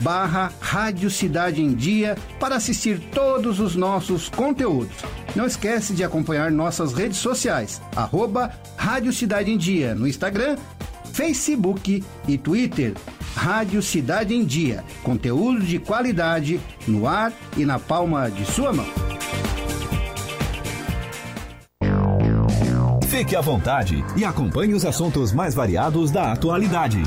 barra 0.00 0.52
Rádio 0.60 1.10
Cidade 1.10 1.62
em 1.62 1.74
Dia 1.74 2.16
para 2.38 2.56
assistir 2.56 2.98
todos 3.12 3.60
os 3.60 3.74
nossos 3.76 4.28
conteúdos. 4.28 4.96
Não 5.34 5.46
esquece 5.46 5.92
de 5.92 6.04
acompanhar 6.04 6.50
nossas 6.50 6.92
redes 6.92 7.18
sociais, 7.18 7.80
arroba 7.94 8.52
Rádio 8.76 9.12
Cidade 9.12 9.50
em 9.50 9.58
Dia 9.58 9.94
no 9.94 10.06
Instagram, 10.06 10.56
Facebook 11.12 12.02
e 12.26 12.38
Twitter. 12.38 12.94
Rádio 13.34 13.80
Cidade 13.82 14.34
em 14.34 14.44
Dia, 14.44 14.84
conteúdo 15.02 15.60
de 15.60 15.78
qualidade 15.78 16.60
no 16.86 17.06
ar 17.06 17.32
e 17.56 17.64
na 17.64 17.78
palma 17.78 18.28
de 18.30 18.44
sua 18.44 18.72
mão. 18.72 18.86
Fique 23.06 23.34
à 23.34 23.40
vontade 23.40 24.04
e 24.16 24.24
acompanhe 24.24 24.74
os 24.74 24.84
assuntos 24.84 25.32
mais 25.32 25.54
variados 25.54 26.10
da 26.10 26.32
atualidade. 26.32 27.02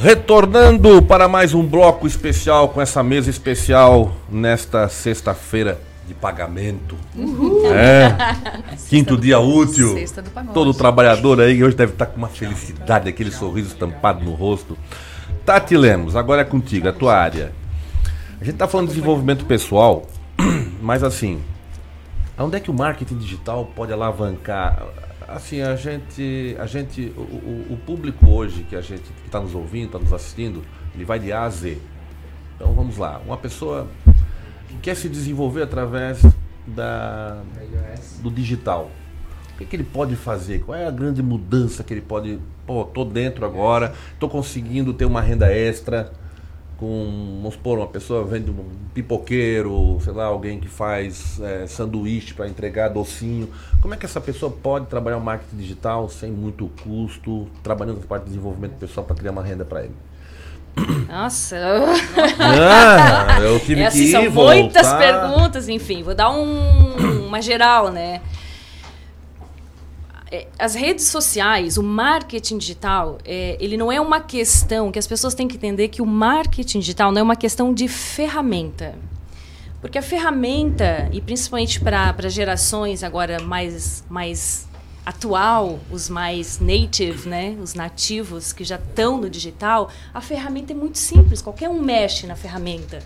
Retornando 0.00 1.02
para 1.02 1.26
mais 1.26 1.54
um 1.54 1.66
bloco 1.66 2.06
especial 2.06 2.68
com 2.68 2.80
essa 2.80 3.02
mesa 3.02 3.28
especial 3.30 4.14
nesta 4.30 4.88
sexta-feira 4.88 5.80
de 6.06 6.14
pagamento. 6.14 6.96
Uhul. 7.16 7.66
É. 7.74 8.16
Quinto 8.88 9.16
dia 9.16 9.40
útil. 9.40 9.96
Todo 10.54 10.72
trabalhador 10.72 11.40
aí 11.40 11.64
hoje 11.64 11.74
deve 11.74 11.94
estar 11.94 12.06
com 12.06 12.16
uma 12.16 12.28
felicidade, 12.28 13.08
aquele 13.08 13.32
sorriso 13.32 13.70
estampado 13.70 14.24
no 14.24 14.34
rosto. 14.34 14.78
Tati 15.44 15.76
Lemos, 15.76 16.14
agora 16.14 16.42
é 16.42 16.44
contigo, 16.44 16.88
a 16.88 16.92
tua 16.92 17.16
área. 17.16 17.50
A 18.40 18.44
gente 18.44 18.54
está 18.54 18.68
falando 18.68 18.86
de 18.86 18.94
desenvolvimento 18.94 19.46
pessoal, 19.46 20.06
mas 20.80 21.02
assim, 21.02 21.40
onde 22.38 22.56
é 22.56 22.60
que 22.60 22.70
o 22.70 22.74
marketing 22.74 23.18
digital 23.18 23.68
pode 23.74 23.92
alavancar 23.92 24.80
assim, 25.28 25.60
a 25.60 25.76
gente, 25.76 26.56
a 26.58 26.66
gente 26.66 27.12
o, 27.16 27.72
o, 27.72 27.78
público 27.84 28.28
hoje 28.30 28.62
que 28.62 28.74
a 28.74 28.80
gente 28.80 29.02
que 29.02 29.26
está 29.26 29.38
nos 29.38 29.54
ouvindo, 29.54 29.86
está 29.86 29.98
nos 29.98 30.12
assistindo, 30.12 30.64
ele 30.94 31.04
vai 31.04 31.18
de 31.18 31.32
A 31.32 31.42
a 31.42 31.50
Z. 31.50 31.78
Então 32.56 32.72
vamos 32.72 32.96
lá, 32.96 33.20
uma 33.24 33.36
pessoa 33.36 33.86
que 34.68 34.76
quer 34.78 34.96
se 34.96 35.08
desenvolver 35.08 35.62
através 35.62 36.22
da, 36.66 37.42
do 38.20 38.30
digital. 38.30 38.90
O 39.54 39.58
que, 39.58 39.64
que, 39.66 39.76
ele 39.76 39.84
pode 39.84 40.16
fazer? 40.16 40.60
Qual 40.60 40.76
é 40.76 40.86
a 40.86 40.90
grande 40.90 41.22
mudança 41.22 41.82
que 41.82 41.92
ele 41.92 42.00
pode. 42.00 42.38
Pô, 42.64 42.84
tô 42.84 43.04
dentro 43.04 43.44
agora, 43.44 43.92
tô 44.18 44.28
conseguindo 44.28 44.94
ter 44.94 45.04
uma 45.04 45.20
renda 45.20 45.52
extra 45.52 46.12
com, 46.78 47.38
vamos 47.42 47.54
supor, 47.54 47.78
uma 47.78 47.86
pessoa 47.88 48.24
vende 48.24 48.50
um 48.50 48.64
pipoqueiro, 48.94 49.98
sei 50.02 50.12
lá, 50.12 50.26
alguém 50.26 50.60
que 50.60 50.68
faz 50.68 51.40
é, 51.40 51.66
sanduíche 51.66 52.32
para 52.34 52.46
entregar 52.48 52.88
docinho. 52.88 53.48
Como 53.82 53.92
é 53.94 53.96
que 53.96 54.06
essa 54.06 54.20
pessoa 54.20 54.50
pode 54.50 54.86
trabalhar 54.86 55.16
o 55.16 55.20
marketing 55.20 55.56
digital 55.56 56.08
sem 56.08 56.30
muito 56.30 56.70
custo, 56.82 57.48
trabalhando 57.62 58.00
na 58.00 58.06
parte 58.06 58.24
de 58.24 58.30
desenvolvimento 58.30 58.72
pessoal 58.78 59.04
para 59.04 59.16
criar 59.16 59.32
uma 59.32 59.42
renda 59.42 59.64
para 59.64 59.84
ele? 59.84 59.94
Nossa. 61.08 61.56
Ah, 62.38 63.40
eu 63.42 63.58
tive 63.66 63.80
é, 63.80 63.86
assim, 63.86 63.98
que 63.98 64.04
ir, 64.04 64.12
são 64.12 64.30
muitas 64.30 64.86
voltar. 64.86 64.98
perguntas, 64.98 65.68
enfim, 65.68 66.02
vou 66.04 66.14
dar 66.14 66.30
um- 66.30 67.26
uma 67.26 67.42
geral, 67.42 67.90
né? 67.90 68.20
É, 70.30 70.46
As 70.58 70.74
redes 70.74 71.06
sociais, 71.06 71.78
o 71.78 71.82
marketing 71.82 72.58
digital, 72.58 73.18
é, 73.24 73.56
ele 73.60 73.76
não 73.76 73.90
é 73.90 74.00
uma 74.00 74.20
questão 74.20 74.92
que 74.92 74.98
as 74.98 75.06
pessoas 75.06 75.34
têm 75.34 75.48
que 75.48 75.56
entender 75.56 75.88
que 75.88 76.02
o 76.02 76.06
marketing 76.06 76.80
digital 76.80 77.10
não 77.10 77.20
é 77.20 77.22
uma 77.22 77.36
questão 77.36 77.72
de 77.72 77.88
ferramenta. 77.88 78.94
Porque 79.80 79.96
a 79.96 80.02
ferramenta, 80.02 81.08
e 81.12 81.20
principalmente 81.20 81.80
para 81.80 82.28
gerações 82.28 83.04
agora 83.04 83.40
mais, 83.40 84.04
mais 84.10 84.68
atual, 85.06 85.78
os 85.90 86.08
mais 86.10 86.58
native, 86.58 87.28
né, 87.28 87.56
os 87.62 87.74
nativos 87.74 88.52
que 88.52 88.64
já 88.64 88.76
estão 88.76 89.18
no 89.18 89.30
digital, 89.30 89.88
a 90.12 90.20
ferramenta 90.20 90.72
é 90.72 90.76
muito 90.76 90.98
simples, 90.98 91.40
qualquer 91.40 91.68
um 91.70 91.80
mexe 91.80 92.26
na 92.26 92.34
ferramenta. 92.36 92.98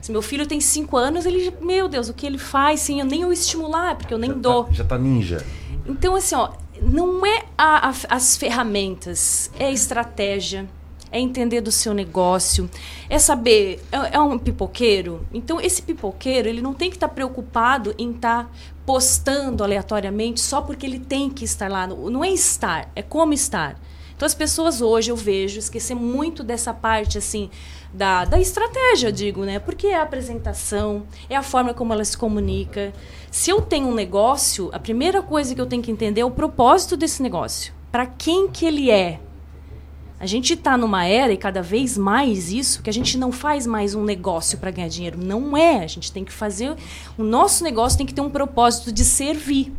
Se 0.00 0.12
meu 0.12 0.22
filho 0.22 0.46
tem 0.46 0.60
cinco 0.60 0.96
anos, 0.96 1.26
ele, 1.26 1.52
meu 1.60 1.88
Deus, 1.88 2.08
o 2.08 2.14
que 2.14 2.26
ele 2.26 2.38
faz, 2.38 2.80
sim, 2.80 3.00
eu 3.00 3.06
nem 3.06 3.24
o 3.24 3.32
estimular, 3.32 3.96
porque 3.96 4.14
eu 4.14 4.18
nem 4.18 4.32
dou. 4.32 4.68
Já 4.70 4.84
tá 4.84 4.96
ninja. 4.96 5.44
Então, 5.86 6.14
assim, 6.16 6.34
ó, 6.34 6.50
não 6.82 7.24
é 7.26 7.44
a- 7.56 7.88
a- 7.90 7.94
as 8.16 8.36
ferramentas, 8.36 9.50
é 9.58 9.66
a 9.66 9.70
estratégia, 9.70 10.68
é 11.12 11.18
entender 11.18 11.60
do 11.60 11.72
seu 11.72 11.92
negócio, 11.92 12.70
é 13.08 13.18
saber, 13.18 13.82
é, 13.90 14.16
é 14.16 14.20
um 14.20 14.38
pipoqueiro. 14.38 15.26
Então, 15.32 15.60
esse 15.60 15.82
pipoqueiro, 15.82 16.48
ele 16.48 16.62
não 16.62 16.72
tem 16.72 16.88
que 16.88 16.96
estar 16.96 17.08
preocupado 17.08 17.94
em 17.98 18.12
estar 18.12 18.50
postando 18.86 19.62
aleatoriamente 19.64 20.40
só 20.40 20.60
porque 20.62 20.86
ele 20.86 20.98
tem 21.00 21.28
que 21.30 21.44
estar 21.44 21.68
lá. 21.70 21.86
Não 21.86 22.24
é 22.24 22.30
estar, 22.30 22.90
é 22.94 23.02
como 23.02 23.32
estar. 23.32 23.78
Então, 24.14 24.26
as 24.26 24.34
pessoas 24.34 24.80
hoje, 24.82 25.10
eu 25.10 25.16
vejo, 25.16 25.58
esquecer 25.58 25.94
muito 25.94 26.44
dessa 26.44 26.72
parte, 26.74 27.16
assim, 27.18 27.50
da, 27.92 28.24
da 28.24 28.40
estratégia, 28.40 29.10
digo, 29.10 29.44
né? 29.44 29.58
Porque 29.58 29.88
é 29.88 29.96
a 29.96 30.02
apresentação, 30.02 31.04
é 31.28 31.36
a 31.36 31.42
forma 31.42 31.74
como 31.74 31.92
ela 31.92 32.04
se 32.04 32.16
comunica. 32.16 32.92
Se 33.30 33.50
eu 33.50 33.60
tenho 33.60 33.88
um 33.88 33.94
negócio, 33.94 34.70
a 34.72 34.78
primeira 34.78 35.22
coisa 35.22 35.54
que 35.54 35.60
eu 35.60 35.66
tenho 35.66 35.82
que 35.82 35.90
entender 35.90 36.20
é 36.20 36.24
o 36.24 36.30
propósito 36.30 36.96
desse 36.96 37.22
negócio. 37.22 37.72
Para 37.90 38.06
quem 38.06 38.48
que 38.48 38.64
ele 38.64 38.90
é? 38.90 39.20
A 40.20 40.26
gente 40.26 40.52
está 40.52 40.76
numa 40.76 41.06
era, 41.06 41.32
e 41.32 41.36
cada 41.36 41.62
vez 41.62 41.96
mais 41.96 42.52
isso, 42.52 42.82
que 42.82 42.90
a 42.90 42.92
gente 42.92 43.16
não 43.16 43.32
faz 43.32 43.66
mais 43.66 43.94
um 43.94 44.04
negócio 44.04 44.58
para 44.58 44.70
ganhar 44.70 44.88
dinheiro. 44.88 45.18
Não 45.18 45.56
é. 45.56 45.82
A 45.82 45.86
gente 45.86 46.12
tem 46.12 46.24
que 46.24 46.32
fazer. 46.32 46.76
O 47.16 47.22
nosso 47.22 47.64
negócio 47.64 47.96
tem 47.96 48.06
que 48.06 48.12
ter 48.12 48.20
um 48.20 48.28
propósito 48.28 48.92
de 48.92 49.02
servir, 49.02 49.72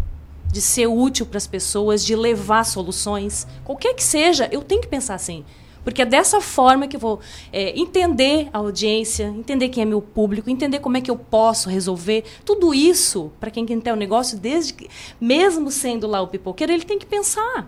de 0.52 0.60
ser 0.60 0.88
útil 0.88 1.28
para 1.28 1.38
as 1.38 1.46
pessoas, 1.46 2.04
de 2.04 2.16
levar 2.16 2.66
soluções. 2.66 3.46
Qualquer 3.64 3.94
que 3.94 4.04
seja, 4.04 4.50
eu 4.52 4.64
tenho 4.64 4.82
que 4.82 4.88
pensar 4.88 5.14
assim. 5.14 5.46
Porque 5.84 6.02
é 6.02 6.06
dessa 6.06 6.40
forma 6.40 6.88
que 6.88 6.96
eu 6.96 7.00
vou 7.00 7.20
é, 7.52 7.78
entender 7.80 8.50
a 8.54 8.60
audiência, 8.60 9.26
entender 9.26 9.70
quem 9.70 9.84
é 9.84 9.86
meu 9.86 10.02
público, 10.02 10.50
entender 10.50 10.80
como 10.80 10.98
é 10.98 11.02
que 11.02 11.10
eu 11.10 11.18
posso 11.18 11.70
resolver. 11.70 12.24
Tudo 12.46 12.74
isso, 12.74 13.32
para 13.40 13.50
quem 13.50 13.66
quer 13.66 13.80
ter 13.82 13.92
o 13.92 13.96
negócio, 13.96 14.38
desde 14.38 14.74
que, 14.74 14.88
mesmo 15.20 15.72
sendo 15.72 16.08
lá 16.08 16.22
o 16.22 16.28
pipoqueiro, 16.28 16.72
ele 16.72 16.84
tem 16.84 17.00
que 17.00 17.06
pensar. 17.06 17.68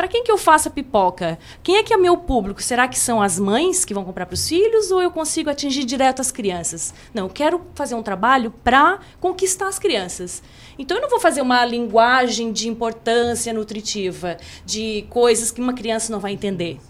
Para 0.00 0.08
quem 0.08 0.24
que 0.24 0.32
eu 0.32 0.38
faço 0.38 0.68
a 0.68 0.70
pipoca? 0.70 1.38
Quem 1.62 1.76
é 1.76 1.82
que 1.82 1.92
é 1.92 1.96
meu 1.98 2.16
público? 2.16 2.62
Será 2.62 2.88
que 2.88 2.98
são 2.98 3.20
as 3.20 3.38
mães 3.38 3.84
que 3.84 3.92
vão 3.92 4.02
comprar 4.02 4.24
para 4.24 4.32
os 4.32 4.48
filhos 4.48 4.90
ou 4.90 5.02
eu 5.02 5.10
consigo 5.10 5.50
atingir 5.50 5.84
direto 5.84 6.20
as 6.20 6.32
crianças? 6.32 6.94
Não, 7.12 7.24
eu 7.24 7.28
quero 7.28 7.60
fazer 7.74 7.94
um 7.94 8.02
trabalho 8.02 8.50
para 8.64 8.98
conquistar 9.20 9.68
as 9.68 9.78
crianças. 9.78 10.42
Então 10.78 10.96
eu 10.96 11.02
não 11.02 11.10
vou 11.10 11.20
fazer 11.20 11.42
uma 11.42 11.62
linguagem 11.66 12.50
de 12.50 12.66
importância 12.66 13.52
nutritiva, 13.52 14.38
de 14.64 15.04
coisas 15.10 15.50
que 15.50 15.60
uma 15.60 15.74
criança 15.74 16.10
não 16.10 16.18
vai 16.18 16.32
entender. 16.32 16.80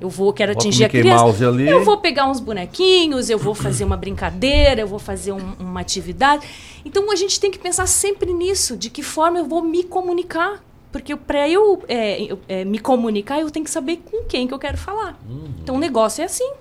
Eu 0.00 0.08
vou, 0.08 0.32
quero 0.32 0.52
Bota 0.52 0.66
atingir 0.66 0.84
a 0.84 0.88
criança. 0.88 1.22
Mouse 1.24 1.44
ali. 1.44 1.68
Eu 1.68 1.84
vou 1.84 1.98
pegar 1.98 2.28
uns 2.28 2.40
bonequinhos, 2.40 3.30
eu 3.30 3.38
vou 3.38 3.54
fazer 3.54 3.84
uma 3.84 3.96
brincadeira, 3.96 4.80
eu 4.80 4.86
vou 4.88 4.98
fazer 4.98 5.32
um- 5.32 5.54
uma 5.58 5.80
atividade. 5.80 6.46
Então 6.84 7.10
a 7.10 7.16
gente 7.16 7.38
tem 7.40 7.50
que 7.50 7.58
pensar 7.58 7.86
sempre 7.86 8.32
nisso, 8.32 8.76
de 8.76 8.90
que 8.90 9.02
forma 9.02 9.38
eu 9.38 9.44
vou 9.46 9.62
me 9.62 9.84
comunicar. 9.84 10.62
Porque 10.92 11.16
para 11.16 11.48
eu, 11.48 11.82
é, 11.88 12.28
é, 12.48 12.64
me 12.64 12.78
comunicar, 12.78 13.40
eu 13.40 13.50
tenho 13.50 13.64
que 13.64 13.70
saber 13.70 13.96
com 14.08 14.24
quem 14.24 14.46
que 14.46 14.54
eu 14.54 14.58
quero 14.58 14.76
falar. 14.78 15.18
Então 15.62 15.74
o 15.74 15.78
negócio 15.78 16.22
é 16.22 16.24
assim. 16.24 16.52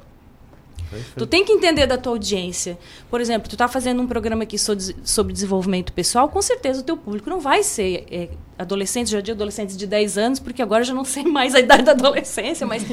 Tu 1.18 1.26
tem 1.28 1.44
que 1.46 1.52
entender 1.52 1.86
da 1.88 1.98
tua 1.98 2.12
audiência. 2.14 2.78
Por 3.10 3.20
exemplo, 3.22 3.50
tu 3.50 3.56
tá 3.58 3.68
fazendo 3.68 4.02
um 4.02 4.08
programa 4.08 4.44
aqui 4.44 4.58
so- 4.58 4.74
sobre 5.04 5.34
desenvolvimento 5.34 5.92
pessoal, 5.94 6.28
com 6.30 6.42
certeza 6.42 6.82
o 6.82 6.84
teu 6.84 6.96
público 6.98 7.30
não 7.30 7.40
vai 7.40 7.64
ser 7.64 8.06
é, 8.12 8.30
adolescentes, 8.58 9.12
já 9.12 9.22
digo 9.22 9.36
adolescentes 9.36 9.76
de 9.78 9.86
10 9.88 10.18
anos, 10.18 10.40
porque 10.40 10.62
agora 10.62 10.82
eu 10.82 10.86
já 10.86 10.94
não 10.94 11.06
sei 11.06 11.24
mais 11.26 11.54
a 11.56 11.60
idade 11.60 11.84
da 11.84 11.92
adolescência, 11.92 12.66
mas 12.68 12.84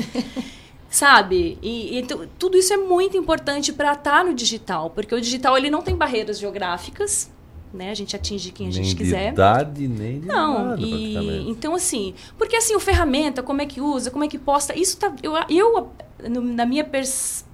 sabe? 0.88 1.58
E, 1.62 1.98
e 1.98 2.02
tu- 2.02 2.26
tudo 2.38 2.56
isso 2.56 2.72
é 2.72 2.76
muito 2.76 3.16
importante 3.16 3.72
para 3.72 3.92
estar 3.92 4.24
no 4.24 4.34
digital, 4.34 4.90
porque 4.90 5.14
o 5.14 5.20
digital 5.20 5.56
ele 5.56 5.70
não 5.70 5.82
tem 5.82 5.94
barreiras 5.94 6.38
geográficas, 6.38 7.30
né? 7.72 7.90
A 7.90 7.94
gente 7.94 8.16
atinge 8.16 8.50
quem 8.50 8.66
a 8.66 8.70
gente 8.72 8.86
nem 8.88 8.96
quiser. 8.96 9.26
de 9.28 9.32
idade, 9.34 9.86
nem 9.88 10.20
de 10.20 10.26
Não, 10.26 10.70
nada, 10.70 10.80
e 10.82 11.48
então 11.48 11.74
assim, 11.74 12.14
porque 12.36 12.56
assim, 12.56 12.74
o 12.74 12.80
ferramenta, 12.80 13.42
como 13.44 13.62
é 13.62 13.66
que 13.66 13.80
usa, 13.80 14.10
como 14.10 14.24
é 14.24 14.28
que 14.28 14.38
posta, 14.38 14.76
isso 14.76 14.96
tá 14.96 15.14
eu, 15.22 15.34
eu 15.48 15.88
na 16.28 16.66
minha 16.66 16.82
pers- 16.84 17.44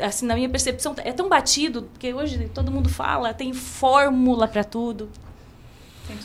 assim, 0.00 0.26
na 0.26 0.34
minha 0.34 0.48
percepção 0.48 0.94
é 0.98 1.12
tão 1.12 1.28
batido, 1.28 1.82
porque 1.82 2.12
hoje 2.14 2.50
todo 2.54 2.70
mundo 2.70 2.88
fala, 2.88 3.32
tem 3.34 3.52
fórmula 3.52 4.46
para 4.48 4.64
tudo. 4.64 5.08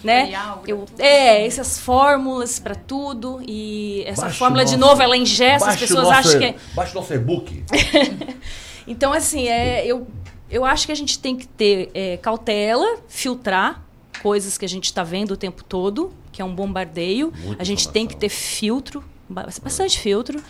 Né? 0.01 0.19
tutorial 0.21 0.57
pra 0.59 0.69
Eu, 0.71 0.85
é, 0.97 1.45
essas 1.45 1.77
fórmulas 1.77 2.57
para 2.57 2.73
tudo 2.73 3.41
e 3.45 4.01
essa 4.07 4.21
Baixe 4.21 4.37
fórmula 4.39 4.63
o 4.63 4.65
de 4.65 4.77
nosso- 4.77 4.91
novo 4.91 5.01
ela 5.01 5.17
engessa, 5.17 5.67
as 5.69 5.75
pessoas 5.75 6.03
nosso- 6.07 6.19
acham 6.29 6.39
que 6.39 6.45
é 6.45 6.55
Baixe 6.73 6.91
o 6.93 6.95
nosso 6.95 7.13
e-book. 7.13 7.63
então, 8.87 9.11
assim, 9.11 9.47
é, 9.49 9.85
eu, 9.85 10.07
eu 10.49 10.63
acho 10.63 10.85
que 10.85 10.91
a 10.93 10.95
gente 10.95 11.19
tem 11.19 11.35
que 11.35 11.45
ter 11.47 11.89
é, 11.93 12.15
cautela, 12.17 12.97
filtrar 13.09 13.83
coisas 14.21 14.57
que 14.57 14.63
a 14.63 14.69
gente 14.69 14.85
está 14.85 15.03
vendo 15.03 15.31
o 15.31 15.37
tempo 15.37 15.63
todo, 15.65 16.13
que 16.31 16.41
é 16.41 16.45
um 16.45 16.55
bombardeio. 16.55 17.33
Muita 17.39 17.61
a 17.61 17.65
gente 17.65 17.89
tem 17.89 18.07
que 18.07 18.15
ter 18.15 18.29
filtro, 18.29 19.03
ba- 19.27 19.47
bastante 19.61 19.99
filtro. 19.99 20.41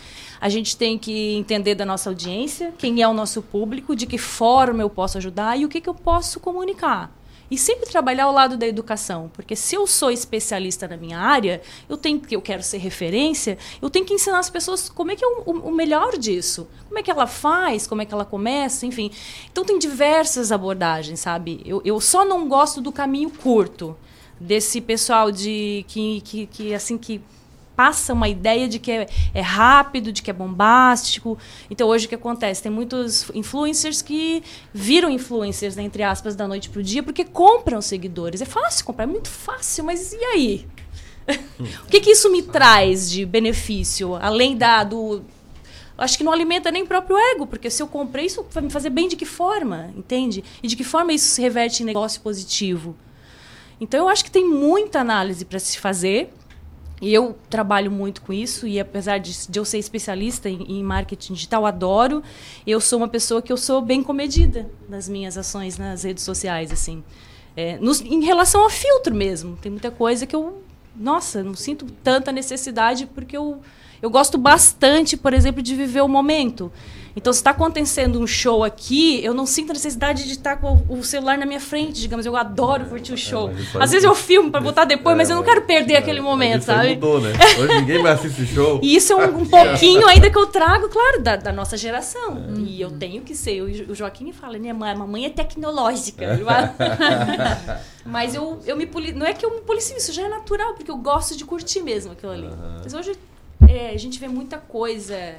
A 0.44 0.50
gente 0.50 0.76
tem 0.76 0.98
que 0.98 1.36
entender 1.36 1.74
da 1.74 1.86
nossa 1.86 2.10
audiência, 2.10 2.70
quem 2.76 3.00
é 3.00 3.08
o 3.08 3.14
nosso 3.14 3.40
público, 3.40 3.96
de 3.96 4.04
que 4.04 4.18
forma 4.18 4.82
eu 4.82 4.90
posso 4.90 5.16
ajudar 5.16 5.58
e 5.58 5.64
o 5.64 5.70
que, 5.70 5.80
que 5.80 5.88
eu 5.88 5.94
posso 5.94 6.38
comunicar. 6.38 7.10
E 7.50 7.56
sempre 7.56 7.88
trabalhar 7.88 8.24
ao 8.24 8.32
lado 8.32 8.54
da 8.54 8.66
educação, 8.66 9.30
porque 9.32 9.56
se 9.56 9.74
eu 9.74 9.86
sou 9.86 10.10
especialista 10.10 10.86
na 10.86 10.98
minha 10.98 11.18
área, 11.18 11.62
eu 11.88 11.96
tenho 11.96 12.20
que 12.20 12.36
eu 12.36 12.42
quero 12.42 12.62
ser 12.62 12.76
referência, 12.76 13.56
eu 13.80 13.88
tenho 13.88 14.04
que 14.04 14.12
ensinar 14.12 14.38
as 14.38 14.50
pessoas 14.50 14.90
como 14.90 15.10
é 15.12 15.16
que 15.16 15.24
é 15.24 15.28
o, 15.28 15.50
o- 15.50 15.72
melhor 15.72 16.18
disso, 16.18 16.68
como 16.88 16.98
é 16.98 17.02
que 17.02 17.10
ela 17.10 17.26
faz, 17.26 17.86
como 17.86 18.02
é 18.02 18.04
que 18.04 18.12
ela 18.12 18.26
começa, 18.26 18.84
enfim. 18.84 19.10
Então 19.50 19.64
tem 19.64 19.78
diversas 19.78 20.52
abordagens, 20.52 21.20
sabe? 21.20 21.62
Eu, 21.64 21.80
eu 21.86 21.98
só 22.02 22.22
não 22.22 22.46
gosto 22.46 22.82
do 22.82 22.92
caminho 22.92 23.30
curto 23.30 23.96
desse 24.38 24.78
pessoal 24.82 25.32
de 25.32 25.86
que, 25.88 26.20
que, 26.20 26.46
que 26.48 26.74
assim 26.74 26.98
que 26.98 27.22
passa 27.76 28.12
uma 28.12 28.28
ideia 28.28 28.68
de 28.68 28.78
que 28.78 28.90
é, 28.90 29.06
é 29.32 29.40
rápido, 29.40 30.12
de 30.12 30.22
que 30.22 30.30
é 30.30 30.34
bombástico. 30.34 31.38
Então, 31.70 31.88
hoje 31.88 32.06
o 32.06 32.08
que 32.08 32.14
acontece? 32.14 32.62
Tem 32.62 32.72
muitos 32.72 33.30
influencers 33.34 34.02
que 34.02 34.42
viram 34.72 35.10
influencers, 35.10 35.76
né, 35.76 35.82
entre 35.82 36.02
aspas, 36.02 36.36
da 36.36 36.46
noite 36.46 36.70
para 36.70 36.80
o 36.80 36.82
dia, 36.82 37.02
porque 37.02 37.24
compram 37.24 37.80
seguidores. 37.80 38.40
É 38.40 38.44
fácil 38.44 38.84
comprar, 38.84 39.04
é 39.04 39.08
muito 39.08 39.28
fácil, 39.28 39.84
mas 39.84 40.12
e 40.12 40.24
aí? 40.24 40.66
o 41.84 41.86
que, 41.88 42.00
que 42.00 42.10
isso 42.10 42.30
me 42.30 42.42
traz 42.42 43.10
de 43.10 43.24
benefício? 43.24 44.14
Além 44.16 44.56
da, 44.56 44.84
do. 44.84 45.22
Acho 45.96 46.18
que 46.18 46.24
não 46.24 46.32
alimenta 46.32 46.70
nem 46.70 46.82
o 46.82 46.86
próprio 46.86 47.16
ego, 47.16 47.46
porque 47.46 47.70
se 47.70 47.82
eu 47.82 47.86
comprei, 47.86 48.26
isso 48.26 48.44
vai 48.50 48.62
me 48.64 48.70
fazer 48.70 48.90
bem 48.90 49.08
de 49.08 49.16
que 49.16 49.24
forma? 49.24 49.92
Entende? 49.96 50.42
E 50.62 50.66
de 50.66 50.76
que 50.76 50.84
forma 50.84 51.12
isso 51.12 51.28
se 51.28 51.40
reverte 51.40 51.82
em 51.82 51.86
negócio 51.86 52.20
positivo? 52.20 52.96
Então, 53.80 54.00
eu 54.00 54.08
acho 54.08 54.24
que 54.24 54.30
tem 54.30 54.48
muita 54.48 55.00
análise 55.00 55.44
para 55.44 55.58
se 55.58 55.78
fazer. 55.78 56.32
E 57.00 57.12
eu 57.12 57.36
trabalho 57.50 57.90
muito 57.90 58.22
com 58.22 58.32
isso, 58.32 58.66
e 58.66 58.78
apesar 58.80 59.18
de, 59.18 59.48
de 59.48 59.58
eu 59.58 59.64
ser 59.64 59.78
especialista 59.78 60.48
em, 60.48 60.62
em 60.78 60.82
marketing 60.82 61.34
digital, 61.34 61.66
adoro. 61.66 62.22
Eu 62.66 62.80
sou 62.80 62.98
uma 62.98 63.08
pessoa 63.08 63.42
que 63.42 63.52
eu 63.52 63.56
sou 63.56 63.82
bem 63.82 64.02
comedida 64.02 64.70
nas 64.88 65.08
minhas 65.08 65.36
ações 65.36 65.76
nas 65.76 66.04
redes 66.04 66.22
sociais, 66.24 66.70
assim. 66.72 67.02
É, 67.56 67.78
nos- 67.78 68.00
em 68.00 68.24
relação 68.24 68.62
ao 68.62 68.70
filtro 68.70 69.14
mesmo. 69.14 69.56
Tem 69.60 69.70
muita 69.70 69.90
coisa 69.90 70.24
que 70.26 70.34
eu, 70.34 70.62
nossa, 70.96 71.42
não 71.42 71.54
sinto 71.54 71.84
tanta 72.02 72.30
necessidade, 72.32 73.06
porque 73.06 73.36
eu, 73.36 73.60
eu 74.04 74.10
gosto 74.10 74.36
bastante, 74.36 75.16
por 75.16 75.32
exemplo, 75.32 75.62
de 75.62 75.74
viver 75.74 76.02
o 76.02 76.08
momento. 76.08 76.70
Então, 77.16 77.32
se 77.32 77.38
está 77.38 77.50
acontecendo 77.52 78.18
um 78.20 78.26
show 78.26 78.64
aqui, 78.64 79.24
eu 79.24 79.32
não 79.32 79.46
sinto 79.46 79.70
a 79.70 79.72
necessidade 79.72 80.24
de 80.24 80.32
estar 80.32 80.56
com 80.56 80.82
o 80.88 81.02
celular 81.04 81.38
na 81.38 81.46
minha 81.46 81.60
frente, 81.60 82.00
digamos. 82.00 82.26
Eu 82.26 82.36
adoro 82.36 82.86
curtir 82.86 83.12
o 83.12 83.16
show. 83.16 83.48
mas 83.52 83.60
isso 83.62 83.78
aí- 83.78 83.84
Às 83.84 83.90
vezes 83.92 84.04
eu 84.04 84.14
filmo 84.16 84.50
para 84.50 84.60
botar 84.60 84.84
depois, 84.84 85.14
É, 85.14 85.16
mas 85.16 85.30
eu 85.30 85.36
não 85.36 85.42
mas- 85.44 85.54
quero 85.54 85.64
perder 85.64 85.94
aquele 85.96 86.20
momento, 86.20 86.62
Isso 86.62 86.72
aí 86.72 86.76
sabe? 86.76 86.88
mudou, 86.96 87.20
né? 87.20 87.30
Hoje 87.56 87.74
ninguém 87.80 88.02
mais 88.02 88.18
assiste 88.18 88.44
show. 88.52 88.80
E 88.82 88.96
isso 88.96 89.12
é 89.12 89.16
um, 89.28 89.38
um 89.42 89.46
pouquinho 89.46 90.06
ainda 90.08 90.28
que 90.28 90.36
eu 90.36 90.46
trago, 90.48 90.88
claro, 90.88 91.22
da, 91.22 91.36
da 91.36 91.52
nossa 91.52 91.76
geração. 91.76 92.46
E 92.58 92.80
eu 92.80 92.90
tenho 92.90 93.22
que 93.22 93.34
ser. 93.36 93.62
O, 93.62 93.92
o 93.92 93.94
Joaquim 93.94 94.32
fala, 94.32 94.58
minha 94.58 94.74
mãe, 94.74 94.92
mamãe 94.96 95.24
é 95.26 95.30
tecnológica. 95.30 96.26
Mas 98.04 98.34
eu, 98.34 98.58
eu 98.66 98.76
me 98.76 98.86
poli... 98.86 99.12
Não 99.12 99.24
é 99.24 99.32
que 99.32 99.46
eu 99.46 99.50
me 99.54 99.60
policio, 99.62 99.96
isso 99.96 100.12
já 100.12 100.22
é 100.22 100.28
natural, 100.28 100.74
porque 100.74 100.90
eu 100.90 100.96
gosto 100.96 101.36
de 101.36 101.44
curtir 101.44 101.80
mesmo 101.80 102.12
aquilo 102.12 102.32
ali. 102.32 102.50
Mas 102.82 102.92
hoje 102.92 103.12
é, 103.68 103.90
a 103.90 103.98
gente 103.98 104.18
vê 104.18 104.28
muita 104.28 104.58
coisa 104.58 105.36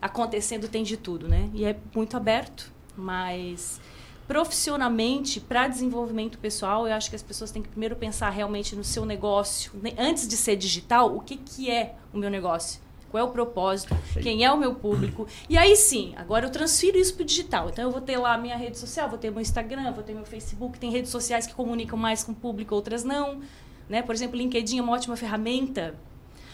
acontecendo 0.00 0.68
tem 0.68 0.82
de 0.82 0.96
tudo, 0.96 1.28
né? 1.28 1.48
E 1.52 1.64
é 1.64 1.76
muito 1.94 2.16
aberto, 2.16 2.70
mas 2.96 3.80
profissionalmente, 4.26 5.40
para 5.40 5.66
desenvolvimento 5.66 6.38
pessoal, 6.38 6.86
eu 6.86 6.94
acho 6.94 7.08
que 7.08 7.16
as 7.16 7.22
pessoas 7.22 7.50
têm 7.50 7.62
que 7.62 7.68
primeiro 7.68 7.96
pensar 7.96 8.28
realmente 8.28 8.76
no 8.76 8.84
seu 8.84 9.06
negócio. 9.06 9.72
né? 9.82 9.92
Antes 9.98 10.28
de 10.28 10.36
ser 10.36 10.54
digital, 10.56 11.16
o 11.16 11.20
que, 11.20 11.36
que 11.36 11.70
é 11.70 11.94
o 12.12 12.18
meu 12.18 12.28
negócio? 12.28 12.80
Qual 13.10 13.22
é 13.22 13.24
o 13.24 13.30
propósito? 13.30 13.96
Quem 14.22 14.44
é 14.44 14.52
o 14.52 14.58
meu 14.58 14.74
público? 14.74 15.26
E 15.48 15.56
aí 15.56 15.74
sim, 15.74 16.12
agora 16.14 16.44
eu 16.44 16.50
transfiro 16.50 16.98
isso 16.98 17.14
para 17.14 17.22
o 17.22 17.24
digital. 17.24 17.70
Então 17.70 17.84
eu 17.84 17.90
vou 17.90 18.02
ter 18.02 18.18
lá 18.18 18.34
a 18.34 18.38
minha 18.38 18.54
rede 18.54 18.76
social, 18.76 19.08
vou 19.08 19.18
ter 19.18 19.30
meu 19.30 19.40
Instagram, 19.40 19.92
vou 19.92 20.04
ter 20.04 20.12
meu 20.12 20.26
Facebook. 20.26 20.78
Tem 20.78 20.90
redes 20.90 21.10
sociais 21.10 21.46
que 21.46 21.54
comunicam 21.54 21.98
mais 21.98 22.22
com 22.22 22.32
o 22.32 22.34
público, 22.34 22.74
outras 22.74 23.04
não. 23.04 23.40
Né? 23.88 24.02
Por 24.02 24.14
exemplo, 24.14 24.36
LinkedIn 24.36 24.78
é 24.78 24.82
uma 24.82 24.92
ótima 24.92 25.16
ferramenta 25.16 25.94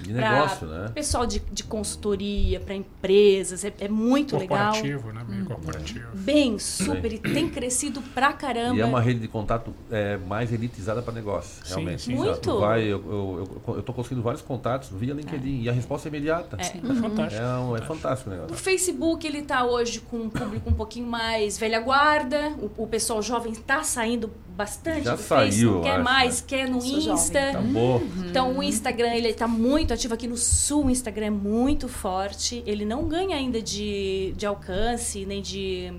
De 0.00 0.12
pra 0.12 0.30
negócio, 0.32 0.66
né? 0.66 0.88
Pessoal 0.94 1.26
de, 1.26 1.38
de 1.52 1.62
consultoria, 1.64 2.58
para 2.60 2.74
empresas, 2.74 3.64
é, 3.64 3.72
é 3.80 3.88
muito 3.88 4.36
legal. 4.36 4.72
Corporativo, 4.72 5.12
né? 5.12 5.24
Meio 5.28 5.44
corporativo. 5.44 6.08
Bem, 6.14 6.58
super, 6.58 7.12
e 7.12 7.18
tem 7.18 7.48
crescido 7.48 8.02
pra 8.14 8.32
caramba. 8.32 8.76
E 8.76 8.80
é 8.80 8.84
uma 8.84 9.00
rede 9.00 9.20
de 9.20 9.28
contato 9.28 9.72
é, 9.90 10.16
mais 10.16 10.52
elitizada 10.52 11.00
para 11.02 11.14
negócio, 11.14 11.64
Sim, 11.64 11.74
realmente. 11.74 12.02
sim. 12.02 12.14
Muito. 12.14 12.40
tu 12.40 12.58
vai, 12.60 12.82
eu, 12.82 12.98
eu, 13.06 13.60
eu, 13.68 13.74
eu 13.76 13.82
tô 13.82 13.92
conseguindo 13.92 14.22
vários 14.22 14.42
contatos 14.42 14.90
via 14.92 15.14
LinkedIn 15.14 15.62
e 15.62 15.68
a 15.68 15.72
resposta 15.72 16.08
é 16.08 16.10
imediata. 16.10 16.56
É. 16.58 16.64
Sim. 16.64 16.80
É 16.82 16.94
fantástico. 16.94 17.42
É, 17.42 17.56
um- 17.58 17.76
é 17.76 17.82
fantástico 17.82 18.30
o 18.30 18.32
O 18.32 18.36
negócio. 18.36 18.56
Facebook 18.56 19.26
ele 19.26 19.42
tá 19.42 19.64
hoje 19.64 20.00
com 20.00 20.16
um 20.18 20.28
público 20.30 20.68
um 20.70 20.74
pouquinho 20.74 21.06
mais 21.06 21.56
velha 21.58 21.80
guarda. 21.80 22.50
O, 22.76 22.82
o 22.84 22.86
pessoal 22.86 23.22
jovem 23.22 23.52
está 23.52 23.82
saindo 23.82 24.30
bastante 24.54 25.04
Já 25.04 25.16
do 25.16 25.22
Face, 25.22 25.58
saiu, 25.58 25.72
não 25.72 25.82
quer 25.82 25.94
acho, 25.94 26.04
mais, 26.04 26.40
né? 26.40 26.44
quer 26.46 26.68
no 26.68 26.80
Sou 26.80 27.14
Insta. 27.14 27.50
Acabou. 27.50 28.02
Então 28.28 28.58
o 28.58 28.62
Instagram 28.62 29.14
ele 29.14 29.28
está 29.28 29.48
muito 29.48 29.92
ativo 29.92 30.14
aqui 30.14 30.26
no 30.28 30.36
sul. 30.36 30.86
O 30.86 30.90
Instagram 30.90 31.26
é 31.26 31.30
muito 31.30 31.88
forte. 31.88 32.62
Ele 32.66 32.84
não 32.84 33.08
ganha 33.08 33.36
ainda 33.36 33.60
de, 33.60 34.32
de 34.36 34.46
alcance 34.46 35.26
nem 35.26 35.42
de 35.42 35.92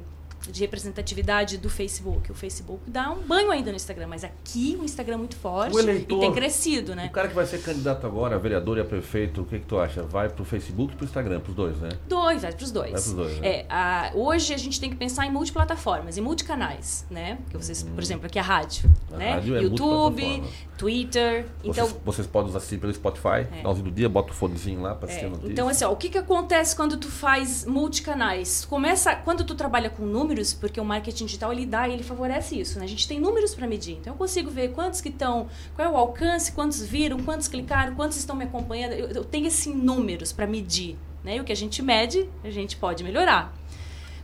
de 0.50 0.62
representatividade 0.62 1.58
do 1.58 1.70
Facebook. 1.70 2.32
O 2.32 2.36
Facebook 2.36 2.82
dá 2.90 3.10
um 3.12 3.22
banho 3.22 3.52
ainda 3.52 3.72
no 3.72 3.76
Instagram, 3.76 4.08
mas 4.08 4.24
aqui 4.24 4.78
o 4.80 4.84
Instagram 4.86 5.16
é 5.16 5.18
muito 5.18 5.36
forte 5.36 5.78
eleitor- 5.78 6.18
e 6.18 6.20
tem 6.22 6.34
crescido, 6.34 6.96
né? 6.96 7.08
O 7.08 7.12
cara 7.12 7.28
que 7.28 7.34
vai 7.36 7.46
ser 7.46 7.62
candidato 7.62 8.06
agora, 8.06 8.38
vereador 8.38 8.78
e 8.78 8.82
a 8.82 8.86
prefeito, 8.86 9.42
o 9.42 9.46
que, 9.46 9.60
que 9.60 9.66
tu 9.66 9.80
acha? 9.80 10.04
Vai 10.04 10.30
pro 10.30 10.46
Facebook 10.46 10.94
e 10.94 10.96
pro 10.96 11.06
Instagram, 11.06 11.40
pros 11.40 11.56
dois, 11.56 11.78
né? 11.78 11.90
Dois, 12.08 12.42
vai 12.44 12.52
pros 12.54 12.72
dois. 12.72 12.92
Vai 12.92 13.02
pros 13.02 13.14
dois, 13.14 13.40
né? 13.40 13.48
É, 13.48 13.66
a- 13.70 14.12
hoje 14.14 14.54
a 14.54 14.58
gente 14.58 14.80
tem 14.80 14.90
que 14.90 14.96
pensar 14.96 15.26
em 15.26 15.32
multiplataformas, 15.32 16.18
em 16.18 16.22
multicanais, 16.22 17.06
né? 17.10 17.38
Que 17.50 17.58
vocês, 17.58 17.84
por 17.84 18.02
exemplo, 18.04 18.26
aqui 18.28 18.40
a 18.40 18.44
rádio, 18.44 18.90
A 19.12 19.18
né? 19.18 19.32
rádio 19.34 19.56
é 19.58 19.62
YouTube. 19.62 20.44
Twitter. 20.78 21.46
Então, 21.64 21.86
Vocês, 21.88 22.02
vocês 22.04 22.28
podem 22.28 22.54
assistir 22.56 22.78
pelo 22.78 22.94
Spotify, 22.94 23.48
É. 23.52 23.64
do 23.64 23.90
dia, 23.92 24.10
bota 24.10 24.32
o 24.32 24.36
fonezinho 24.36 24.82
lá 24.82 24.94
pra 24.94 25.08
assistir 25.08 25.24
É, 25.24 25.28
a 25.28 25.32
notícia. 25.32 25.52
então, 25.52 25.70
assim, 25.70 25.86
ó, 25.86 25.92
o 25.92 25.96
que, 25.96 26.10
que 26.10 26.18
acontece 26.18 26.76
quando 26.76 26.98
tu 26.98 27.08
faz 27.10 27.66
multicanais? 27.66 28.66
Começa, 28.66 29.16
quando 29.16 29.44
tu 29.46 29.56
trabalha 29.56 29.90
com 29.90 30.04
números, 30.36 30.54
porque 30.54 30.80
o 30.80 30.86
marketing 30.86 31.26
digital 31.26 31.52
ele 31.54 31.66
dá, 31.66 31.88
ele 31.88 32.04
favorece 32.04 32.60
isso, 32.60 32.78
né? 32.78 32.86
A 32.86 32.88
gente 32.88 33.08
tem 33.08 33.20
números 33.20 33.56
para 33.56 33.66
medir. 33.68 33.98
Então 33.98 34.14
eu 34.14 34.18
consigo 34.18 34.52
ver 34.52 34.72
quantos 34.74 35.00
que 35.00 35.10
estão, 35.10 35.48
qual 35.76 35.88
é 35.88 35.92
o 35.92 35.96
alcance, 35.96 36.52
quantos 36.52 36.84
viram, 36.84 37.18
quantos 37.24 37.48
clicaram, 37.48 37.96
quantos 37.96 38.18
estão 38.18 38.36
me 38.36 38.44
acompanhando. 38.44 38.92
Eu, 38.92 39.08
eu 39.10 39.24
tenho 39.24 39.48
esses 39.48 39.74
números 39.74 40.34
para 40.34 40.46
medir, 40.46 40.98
né? 41.24 41.38
E 41.38 41.40
o 41.40 41.44
que 41.44 41.54
a 41.54 41.56
gente 41.56 41.82
mede, 41.82 42.30
a 42.44 42.50
gente 42.50 42.76
pode 42.76 43.04
melhorar. 43.04 43.54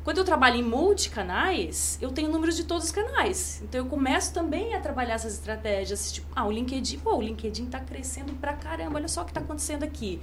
Quando 0.04 0.18
eu 0.18 0.26
trabalho 0.26 0.58
em 0.58 0.64
multicanais, 0.64 1.98
eu 2.02 2.12
tenho 2.12 2.30
números 2.30 2.58
de 2.58 2.64
todos 2.64 2.86
os 2.86 2.92
canais. 2.92 3.62
Então 3.64 3.80
eu 3.80 3.86
começo 3.86 4.34
também 4.34 4.74
a 4.74 4.82
trabalhar 4.82 5.14
essas 5.14 5.34
estratégias. 5.34 6.12
Tipo, 6.12 6.28
ah, 6.36 6.46
o 6.46 6.52
LinkedIn, 6.52 7.00
pô, 7.00 7.18
o 7.18 7.22
LinkedIn 7.22 7.68
tá 7.68 7.80
crescendo 7.80 8.34
pra 8.34 8.54
caramba, 8.54 8.98
olha 8.98 9.08
só 9.08 9.22
o 9.22 9.26
que 9.26 9.32
tá 9.32 9.40
acontecendo 9.40 9.84
aqui. 9.84 10.20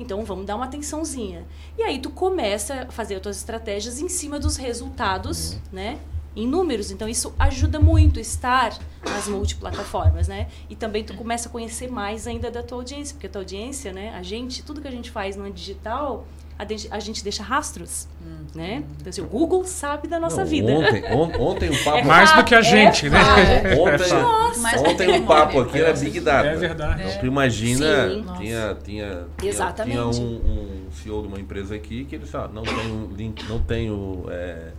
Então 0.00 0.24
vamos 0.24 0.46
dar 0.46 0.56
uma 0.56 0.64
atençãozinha. 0.64 1.46
E 1.76 1.82
aí 1.82 1.98
tu 2.00 2.08
começa 2.08 2.86
a 2.88 2.90
fazer 2.90 3.16
as 3.16 3.20
tuas 3.20 3.36
estratégias 3.36 4.00
em 4.00 4.08
cima 4.08 4.40
dos 4.40 4.56
resultados, 4.56 5.58
né? 5.70 5.98
Em 6.34 6.46
números. 6.46 6.90
Então 6.90 7.06
isso 7.06 7.34
ajuda 7.38 7.78
muito 7.78 8.18
estar 8.18 8.78
nas 9.04 9.28
multiplataformas, 9.28 10.26
né? 10.26 10.48
E 10.70 10.74
também 10.74 11.04
tu 11.04 11.14
começa 11.14 11.50
a 11.50 11.52
conhecer 11.52 11.90
mais 11.90 12.26
ainda 12.26 12.50
da 12.50 12.62
tua 12.62 12.78
audiência, 12.78 13.14
porque 13.14 13.26
a 13.26 13.30
tua 13.30 13.42
audiência, 13.42 13.92
né? 13.92 14.14
A 14.14 14.22
gente, 14.22 14.62
tudo 14.62 14.80
que 14.80 14.88
a 14.88 14.90
gente 14.90 15.10
faz 15.10 15.36
no 15.36 15.50
digital, 15.50 16.26
a 16.60 16.64
gente, 16.68 16.88
a 16.90 17.00
gente 17.00 17.24
deixa 17.24 17.42
rastros, 17.42 18.06
né? 18.54 18.82
Então 18.98 19.08
assim, 19.08 19.20
o 19.22 19.26
Google 19.26 19.64
sabe 19.64 20.06
da 20.08 20.20
nossa 20.20 20.42
Não, 20.42 20.46
vida. 20.46 20.70
Ontem, 20.72 21.04
on- 21.12 21.42
ontem 21.50 21.70
um 21.70 21.76
papo. 21.84 21.98
É 21.98 22.02
Mais 22.04 22.32
do 22.36 22.44
que 22.44 22.54
a 22.54 22.58
É 22.58 22.62
gente, 22.62 23.08
né? 23.08 23.18
fato. 23.18 23.80
Ontem, 23.80 24.12
Nossa. 24.22 24.78
Ontem 24.80 25.08
um 25.10 25.22
o 25.22 25.26
papo 25.26 25.60
aqui 25.60 25.78
era 25.80 25.92
Big 25.94 26.20
Data. 26.20 26.48
É 26.48 26.56
verdade. 26.56 27.02
Então, 27.02 27.18
tu 27.20 27.26
imagina, 27.26 28.08
Sim. 28.10 28.24
tinha, 28.38 28.76
tinha, 28.84 29.26
tinha, 29.38 29.48
Exatamente. 29.50 29.96
tinha 29.96 30.06
um, 30.24 30.86
um 30.88 30.92
CEO 30.92 31.22
de 31.22 31.28
uma 31.28 31.40
empresa 31.40 31.74
aqui 31.74 32.04
que 32.04 32.16
ele 32.16 32.24
disse, 32.24 32.36
ah, 32.36 32.48
não 32.52 32.62
tenho 32.62 33.10
link, 33.16 33.42
não 33.48 33.58
tenho 33.60 34.24
é, 34.28 34.72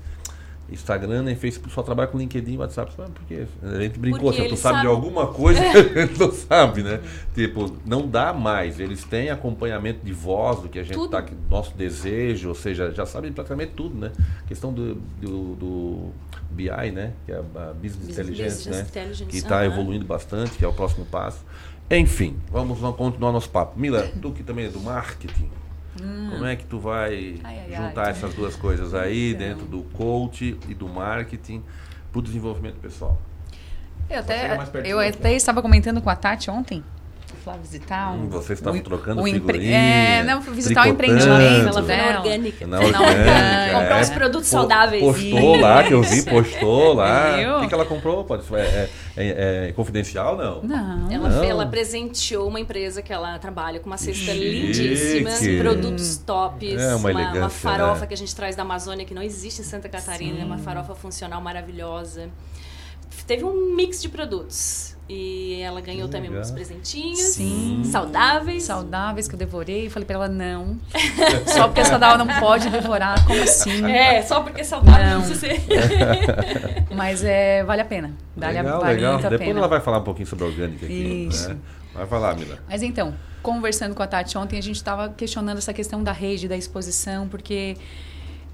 Instagram 0.71 1.23
nem 1.23 1.35
Facebook, 1.35 1.73
só 1.73 1.83
trabalho 1.83 2.09
com 2.09 2.17
LinkedIn 2.17 2.53
e 2.53 2.57
WhatsApp. 2.57 2.93
Sabe 2.95 3.11
por 3.11 3.23
quê? 3.25 3.45
A 3.61 3.81
gente 3.81 3.99
brincou, 3.99 4.31
se 4.31 4.39
tu 4.39 4.43
ele 4.45 4.57
sabe 4.57 4.75
de 4.81 4.81
sabe. 4.83 4.87
alguma 4.87 5.27
coisa, 5.27 5.59
É. 5.59 6.03
a 6.03 6.17
não 6.17 6.31
sabe, 6.31 6.83
né? 6.83 6.99
Tipo, 7.35 7.75
não 7.85 8.07
dá 8.07 8.33
mais. 8.33 8.79
Eles 8.79 9.03
têm 9.03 9.29
acompanhamento 9.29 9.99
de 10.05 10.13
voz 10.13 10.61
do 10.61 10.69
que 10.69 10.79
a 10.79 10.83
gente 10.83 10.93
Tudo. 10.93 11.09
tá, 11.11 11.25
nosso 11.49 11.75
desejo, 11.75 12.49
ou 12.49 12.55
seja, 12.55 12.91
já 12.91 13.05
sabem 13.05 13.31
praticamente 13.31 13.73
tudo, 13.75 13.97
né? 13.97 14.11
questão 14.47 14.71
do, 14.73 14.95
do, 15.21 15.55
do 15.55 16.09
BI, 16.49 16.91
né? 16.91 17.13
Que 17.25 17.31
é 17.31 17.35
a 17.37 17.73
Business, 17.73 18.09
Intelligence, 18.09 18.69
né? 18.69 18.81
Intelligence, 18.81 19.25
Que 19.29 19.37
está 19.37 19.57
aham. 19.57 19.65
evoluindo 19.65 20.05
bastante, 20.05 20.51
que 20.57 20.65
é 20.65 20.67
o 20.67 20.73
próximo 20.73 21.05
passo. 21.05 21.43
Enfim, 21.89 22.37
vamos 22.49 22.79
lá 22.81 22.93
continuar 22.93 23.33
nosso 23.33 23.49
papo. 23.49 23.77
Mila, 23.77 24.09
tu 24.21 24.31
que 24.31 24.43
também 24.43 24.65
é 24.65 24.69
do 24.69 24.79
marketing, 24.79 25.49
como 25.97 26.45
é 26.45 26.55
que 26.55 26.65
tu 26.65 26.79
vai 26.79 27.39
Ai, 27.43 27.59
ai, 27.59 27.75
juntar 27.75 28.05
ai. 28.05 28.11
essas 28.11 28.33
duas 28.33 28.55
coisas 28.55 28.93
aí 28.93 29.31
Então. 29.33 29.39
dentro 29.47 29.65
do 29.65 29.83
coach 29.83 30.57
e 30.67 30.73
do 30.73 30.87
marketing 30.87 31.61
para 32.11 32.19
o 32.19 32.21
desenvolvimento 32.21 32.75
pessoal? 32.79 33.19
Eu 34.09 34.19
até, 34.19 34.57
eu 34.85 34.99
até 34.99 35.33
estava 35.33 35.61
comentando 35.61 36.01
com 36.01 36.09
a 36.09 36.15
Tati 36.15 36.49
ontem. 36.51 36.83
Flávia 37.43 37.61
visitar. 37.61 38.13
Hum, 38.13 38.27
vocês 38.29 38.59
estavam 38.59 38.79
o- 38.79 38.83
trocando 38.83 39.23
figurinha, 39.23 39.75
É, 39.77 40.23
não, 40.23 40.41
fui 40.41 40.53
visitar 40.53 40.87
o 40.87 40.95
tricotando. 40.95 41.23
empreendimento 41.25 41.67
Ela 41.77 41.83
foi 41.83 41.95
na 41.95 42.17
orgânica. 42.19 42.67
Na 42.67 42.77
Na 42.79 42.85
orgânica, 42.85 43.09
orgânica. 43.09 43.79
Comprou 43.79 43.97
é. 43.97 44.01
uns 44.01 44.09
produtos 44.09 44.49
Po- 44.49 44.55
saudáveis. 44.55 45.03
Postou 45.03 45.55
lá, 45.57 45.83
que 45.83 45.93
eu 45.93 46.01
vi, 46.03 46.23
postou 46.29 46.93
lá. 46.93 47.57
O 47.57 47.61
que, 47.61 47.67
que 47.67 47.73
ela 47.73 47.85
comprou? 47.85 48.23
Pode, 48.23 48.43
é, 48.55 48.59
é- 48.59 48.89
é- 49.17 49.67
é 49.69 49.71
confidencial, 49.73 50.37
não? 50.37 50.61
Não. 50.61 51.11
Ela, 51.11 51.29
Não. 51.29 51.43
ela 51.43 51.65
presenteou 51.65 52.47
uma 52.47 52.59
empresa 52.59 53.01
que 53.01 53.11
ela 53.11 53.37
trabalha 53.39 53.79
com 53.79 53.87
uma 53.87 53.97
cesta 53.97 54.31
Chique. 54.31 54.61
lindíssima, 54.61 55.29
produtos 55.61 56.17
tops, 56.17 56.79
É 56.81 56.95
uma 56.95 57.09
elegância, 57.11 57.49
farofa 57.49 58.01
né? 58.01 58.07
que 58.07 58.13
a 58.13 58.17
gente 58.17 58.35
traz 58.35 58.55
da 58.55 58.61
Amazônia 58.63 59.05
que 59.05 59.13
não 59.13 59.21
existe 59.21 59.61
em 59.61 59.63
Santa 59.65 59.89
Catarina, 59.89 60.35
Sim. 60.35 60.41
é 60.41 60.45
uma 60.45 60.57
farofa 60.57 60.95
funcional 60.95 61.41
maravilhosa. 61.41 62.29
Teve 63.25 63.43
um 63.45 63.75
mix 63.75 64.01
de 64.01 64.09
produtos 64.09 64.95
e 65.07 65.59
ela 65.61 65.81
ganhou 65.81 66.07
Que 66.07 66.11
também 66.13 66.29
legal. 66.29 66.43
uns 66.45 66.51
presentinhos 66.51 67.19
Sim. 67.19 67.81
saudáveis. 67.85 68.63
Saudáveis 68.63 69.27
que 69.27 69.35
eu 69.35 69.39
devorei. 69.39 69.89
Falei 69.89 70.05
pra 70.05 70.15
ela, 70.15 70.27
não. 70.27 70.77
Só 71.47 71.67
porque 71.67 71.83
saudável 71.85 72.25
não 72.25 72.39
pode 72.39 72.69
devorar. 72.69 73.25
Como 73.25 73.41
assim? 73.41 73.85
É, 73.91 74.21
só 74.21 74.41
porque 74.41 74.61
é 74.61 74.63
saudável 74.63 75.05
não, 75.19 75.21
precisa 75.27 75.39
ser. 75.39 75.61
Mas 76.95 77.23
é, 77.23 77.63
vale 77.63 77.81
a 77.81 77.85
pena. 77.85 78.13
Vale, 78.35 78.57
a- 78.57 78.61
legal, 78.61 78.79
vale 78.81 78.93
legal. 78.95 79.13
muito 79.13 79.25
a 79.27 79.29
Depois 79.29 79.47
pena. 79.47 79.59
ela 79.59 79.67
vai 79.67 79.81
falar 79.81 79.99
um 79.99 80.03
pouquinho 80.03 80.27
sobre 80.27 80.45
a 80.45 80.47
orgânica 80.47 80.85
aqui. 80.85 81.27
Isso. 81.29 81.49
Né? 81.49 81.57
Vai 81.93 82.05
falar, 82.07 82.35
Mila. 82.37 82.59
Mas 82.69 82.81
então, 82.81 83.13
conversando 83.43 83.93
com 83.93 84.01
a 84.03 84.07
Tati 84.07 84.37
ontem, 84.37 84.57
a 84.57 84.61
gente 84.61 84.77
estava 84.77 85.09
questionando 85.09 85.57
essa 85.57 85.73
questão 85.73 86.01
da 86.03 86.11
rede, 86.13 86.47
da 86.47 86.55
exposição, 86.55 87.27
porque 87.27 87.75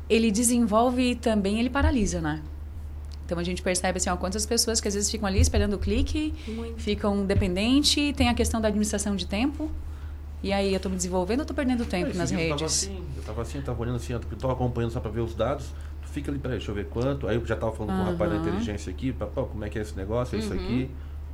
ele 0.09 0.31
desenvolve 0.31 1.11
e 1.11 1.15
também 1.15 1.59
ele 1.59 1.69
paralisa, 1.69 2.19
né? 2.21 2.41
Então 3.27 3.37
a 3.37 3.43
gente 3.43 3.61
percebe 3.61 3.97
assim, 3.97 4.09
ó, 4.09 4.15
quantas 4.15 4.45
pessoas 4.45 4.79
que 4.79 4.87
às 4.87 4.93
vezes 4.93 5.11
ficam 5.11 5.27
ali 5.27 5.41
esperando 5.41 5.73
o 5.73 5.77
clique, 5.77 6.33
Muito. 6.47 6.79
ficam 6.81 7.25
dependentes, 7.25 8.15
tem 8.15 8.29
a 8.29 8.33
questão 8.33 8.61
da 8.61 8.69
administração 8.69 9.17
de 9.17 9.27
tempo. 9.27 9.69
E 10.41 10.53
aí, 10.53 10.71
eu 10.71 10.77
estou 10.77 10.89
me 10.89 10.95
desenvolvendo 10.95 11.39
ou 11.39 11.43
estou 11.43 11.55
perdendo 11.55 11.83
tempo 11.85 12.09
Esse 12.09 12.17
nas 12.17 12.29
dia 12.29 12.37
Eu 12.39 12.49
tava 12.49 12.61
redes? 12.61 12.83
assim, 12.83 13.03
eu 13.17 13.23
tava 13.23 13.41
assim, 13.41 13.57
eu 13.57 13.63
tava 13.65 13.81
olhando 13.81 13.95
assim, 13.97 14.13
eu 14.13 14.19
tava 14.21 14.53
acompanhando 14.53 14.91
só 14.91 15.01
para 15.01 15.11
ver 15.11 15.19
os 15.19 15.35
dados. 15.35 15.65
Tu 16.03 16.07
fica 16.07 16.31
ali, 16.31 16.39
peraí, 16.39 16.57
deixa 16.57 16.71
eu 16.71 16.75
ver 16.75 16.85
quanto. 16.87 17.27
Aí 17.27 17.35
eu 17.35 17.45
já 17.45 17.57
tava 17.57 17.73
falando 17.73 17.97
com 17.97 18.03
o 18.03 18.05
rapaz 18.05 18.31
da 18.31 18.37
inteligência 18.37 18.89
aqui, 18.89 19.11
pá, 19.11 19.25
pá, 19.25 19.43
como 19.43 19.65
é 19.65 19.69
que 19.69 19.77
é 19.77 19.81
esse 19.81 19.95
negócio, 19.97 20.37
é 20.37 20.39
isso 20.39 20.53
Uhum. 20.53 20.59
aqui. 20.59 20.89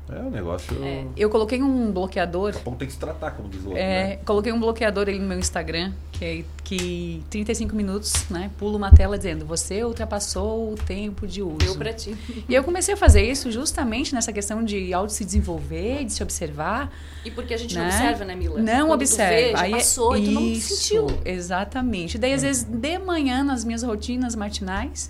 É 0.10 0.20
um 0.20 0.30
negócio. 0.30 0.78
É. 0.84 1.06
Eu 1.16 1.30
coloquei 1.30 1.62
um 1.64 1.89
bloqueador 1.91 2.47
Daqui 2.47 2.58
a 2.60 2.64
pouco 2.64 2.78
tem 2.78 2.88
que 2.88 2.93
se 2.93 2.99
tratar, 2.99 3.32
como 3.32 3.47
diz 3.47 3.62
o 3.62 3.68
outro. 3.68 3.80
É, 3.82 4.08
né? 4.10 4.16
coloquei 4.26 4.51
um 4.51 4.60
bloqueador 4.60 5.08
ali 5.08 5.18
no 5.18 5.26
meu 5.26 5.39
Instagram, 5.39 5.93
que, 6.12 6.26
é- 6.26 6.43
que 6.62 7.24
35 7.30 7.74
minutos, 7.74 8.30
né? 8.30 8.51
Pula 8.58 8.76
uma 8.78 8.91
tela 8.91 9.18
dizendo, 9.18 9.45
você 9.45 9.82
ultrapassou 9.84 10.74
o 10.74 10.76
tempo 10.76 11.26
de 11.26 11.41
uso. 11.41 11.58
Deu 11.58 11.76
pra 11.78 11.93
ti. 11.93 12.16
E 12.49 12.54
eu 12.54 12.64
comecei 12.66 12.93
a 12.93 12.97
fazer 12.97 13.24
isso 13.24 13.49
justamente 13.49 14.14
nessa 14.14 14.34
questão 14.34 14.64
de 14.64 14.93
auto 14.93 15.14
se 15.14 15.24
desenvolver, 15.24 16.04
de 16.04 16.12
se 16.12 16.22
observar. 16.22 16.93
E 17.24 17.32
porque 17.32 17.54
a 17.54 17.58
gente 17.58 17.74
não 17.74 17.84
né? 17.84 17.88
observa, 17.89 18.26
né, 18.26 18.36
Mila? 18.36 18.60
Não 18.62 18.74
Quando 18.88 18.89
tu 18.89 18.93
observa. 19.04 19.30
vê, 19.34 19.51
já 19.54 19.62
Aí 19.62 19.72
é- 19.72 19.78
passou 19.78 20.18
e 20.18 20.26
tu 20.26 20.32
não 20.32 20.41
isso, 20.41 20.76
sentiu. 20.76 21.08
Exatamente. 21.24 22.18
Daí, 22.18 22.34
às 22.34 22.41
vezes, 22.41 22.64
de 22.64 22.99
manhã, 22.99 23.41
nas 23.41 23.64
minhas 23.64 23.82
rotinas 23.84 24.36
matinais, 24.36 25.10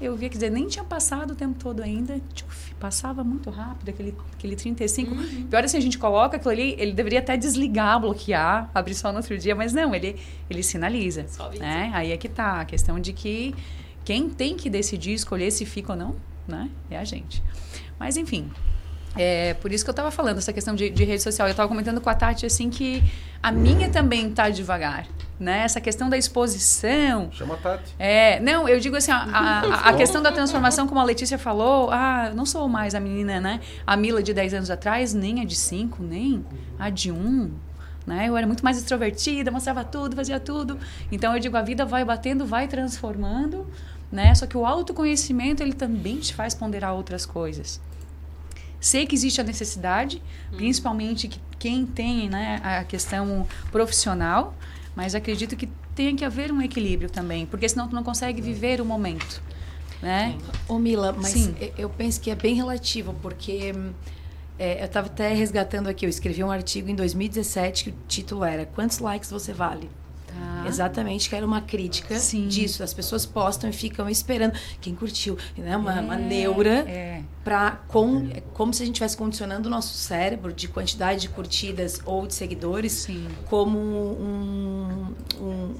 eu 0.00 0.16
via, 0.16 0.28
quer 0.30 0.36
dizer, 0.38 0.50
nem 0.50 0.66
tinha 0.66 0.84
passado 0.84 1.32
o 1.32 1.36
tempo 1.36 1.56
todo 1.62 1.82
ainda. 1.82 2.18
Tipo, 2.32 2.50
passava 2.82 3.22
muito 3.22 3.48
rápido, 3.48 3.90
aquele, 3.90 4.12
aquele 4.32 4.56
35. 4.56 5.14
Uhum. 5.14 5.46
Pior 5.48 5.62
assim, 5.62 5.76
a 5.76 5.80
gente 5.80 5.96
coloca 5.96 6.36
aquilo 6.36 6.50
ali, 6.50 6.74
ele 6.76 6.92
deveria 6.92 7.20
até 7.20 7.36
desligar, 7.36 8.00
bloquear, 8.00 8.68
abrir 8.74 8.96
só 8.96 9.12
no 9.12 9.18
outro 9.18 9.38
dia, 9.38 9.54
mas 9.54 9.72
não, 9.72 9.94
ele, 9.94 10.16
ele 10.50 10.64
sinaliza. 10.64 11.24
Né? 11.60 11.92
Aí 11.94 12.10
é 12.10 12.16
que 12.16 12.28
tá, 12.28 12.60
a 12.60 12.64
questão 12.64 12.98
de 12.98 13.12
que 13.12 13.54
quem 14.04 14.28
tem 14.28 14.56
que 14.56 14.68
decidir, 14.68 15.12
escolher 15.12 15.52
se 15.52 15.64
fica 15.64 15.92
ou 15.92 15.98
não, 15.98 16.16
né? 16.46 16.68
É 16.90 16.98
a 16.98 17.04
gente. 17.04 17.40
Mas 18.00 18.16
enfim, 18.16 18.50
é 19.16 19.54
por 19.54 19.72
isso 19.72 19.84
que 19.84 19.90
eu 19.90 19.92
estava 19.92 20.10
falando, 20.10 20.38
essa 20.38 20.52
questão 20.52 20.74
de, 20.74 20.88
de 20.90 21.04
rede 21.04 21.22
social. 21.22 21.46
Eu 21.48 21.52
estava 21.52 21.68
comentando 21.68 22.00
com 22.00 22.08
a 22.08 22.14
Tati 22.14 22.46
assim 22.46 22.70
que 22.70 23.02
a 23.42 23.52
minha 23.52 23.90
também 23.90 24.28
está 24.28 24.48
devagar. 24.48 25.06
Né? 25.38 25.64
Essa 25.64 25.80
questão 25.80 26.08
da 26.08 26.16
exposição. 26.16 27.28
Chama 27.32 27.54
a 27.54 27.56
Tati. 27.56 27.94
É, 27.98 28.38
não, 28.40 28.68
eu 28.68 28.78
digo 28.78 28.96
assim, 28.96 29.10
a, 29.10 29.16
a, 29.16 29.88
a, 29.90 29.92
questão 29.94 30.22
da 30.22 30.30
transformação, 30.30 30.86
como 30.86 31.00
a 31.00 31.04
Letícia 31.04 31.36
falou, 31.36 31.90
ah, 31.90 32.30
não 32.32 32.46
sou 32.46 32.68
mais 32.68 32.94
a 32.94 33.00
menina, 33.00 33.40
né? 33.40 33.60
A 33.84 33.96
Mila 33.96 34.22
de 34.22 34.32
10 34.32 34.54
anos 34.54 34.70
atrás, 34.70 35.12
nem 35.12 35.40
a 35.40 35.44
de 35.44 35.56
5, 35.56 36.02
nem 36.02 36.44
a 36.78 36.88
de 36.90 37.10
1. 37.10 37.16
Um, 37.16 37.50
né? 38.06 38.28
Eu 38.28 38.36
era 38.36 38.46
muito 38.46 38.64
mais 38.64 38.78
extrovertida, 38.78 39.50
mostrava 39.50 39.84
tudo, 39.84 40.14
fazia 40.14 40.38
tudo. 40.38 40.78
Então 41.10 41.34
eu 41.34 41.40
digo, 41.40 41.56
a 41.56 41.62
vida 41.62 41.84
vai 41.84 42.04
batendo, 42.04 42.46
vai 42.46 42.68
transformando, 42.68 43.66
né? 44.10 44.34
Só 44.34 44.46
que 44.46 44.56
o 44.56 44.64
autoconhecimento, 44.64 45.62
ele 45.62 45.72
também 45.72 46.18
te 46.18 46.32
faz 46.34 46.54
ponderar 46.54 46.94
outras 46.94 47.26
coisas. 47.26 47.80
Sei 48.82 49.06
que 49.06 49.14
existe 49.14 49.40
a 49.40 49.44
necessidade, 49.44 50.20
hum. 50.52 50.56
principalmente 50.56 51.28
que 51.28 51.40
quem 51.56 51.86
tem 51.86 52.28
né, 52.28 52.60
a 52.64 52.82
questão 52.82 53.46
profissional, 53.70 54.54
mas 54.96 55.14
acredito 55.14 55.56
que 55.56 55.68
tem 55.94 56.16
que 56.16 56.24
haver 56.24 56.50
um 56.50 56.60
equilíbrio 56.60 57.08
também, 57.08 57.46
porque 57.46 57.68
senão 57.68 57.86
tu 57.86 57.94
não 57.94 58.02
consegue 58.02 58.42
viver 58.42 58.80
o 58.80 58.84
momento. 58.84 59.40
Né? 60.02 60.36
Ô 60.66 60.80
Mila, 60.80 61.12
mas 61.12 61.30
Sim. 61.30 61.54
eu 61.78 61.88
penso 61.88 62.20
que 62.20 62.28
é 62.28 62.34
bem 62.34 62.56
relativo, 62.56 63.14
porque 63.22 63.72
é, 64.58 64.82
eu 64.82 64.86
estava 64.86 65.06
até 65.06 65.32
resgatando 65.32 65.86
aqui, 65.86 66.04
eu 66.04 66.10
escrevi 66.10 66.42
um 66.42 66.50
artigo 66.50 66.88
em 66.88 66.96
2017 66.96 67.84
que 67.84 67.90
o 67.90 67.94
título 68.08 68.42
era 68.42 68.66
Quantos 68.66 68.98
likes 68.98 69.30
você 69.30 69.52
vale? 69.52 69.88
Tá. 70.62 70.68
Exatamente, 70.68 71.28
que 71.28 71.34
era 71.36 71.44
uma 71.44 71.60
crítica 71.60 72.18
Sim. 72.18 72.48
disso. 72.48 72.82
As 72.82 72.94
pessoas 72.94 73.26
postam 73.26 73.68
e 73.70 73.72
ficam 73.72 74.08
esperando 74.08 74.54
quem 74.80 74.94
curtiu. 74.94 75.36
Né? 75.56 75.76
Uma, 75.76 75.98
é, 75.98 76.00
uma 76.00 76.16
neura 76.16 76.88
é. 76.88 77.22
para 77.44 77.72
com, 77.88 78.28
é 78.32 78.42
como 78.54 78.72
se 78.72 78.82
a 78.82 78.86
gente 78.86 78.94
estivesse 78.94 79.16
condicionando 79.16 79.68
o 79.68 79.70
nosso 79.70 79.94
cérebro 79.94 80.52
de 80.52 80.68
quantidade 80.68 81.22
de 81.22 81.28
curtidas 81.28 82.00
ou 82.04 82.26
de 82.26 82.34
seguidores 82.34 82.92
Sim. 82.92 83.26
como 83.48 83.78
um, 83.78 85.14
um 85.40 85.74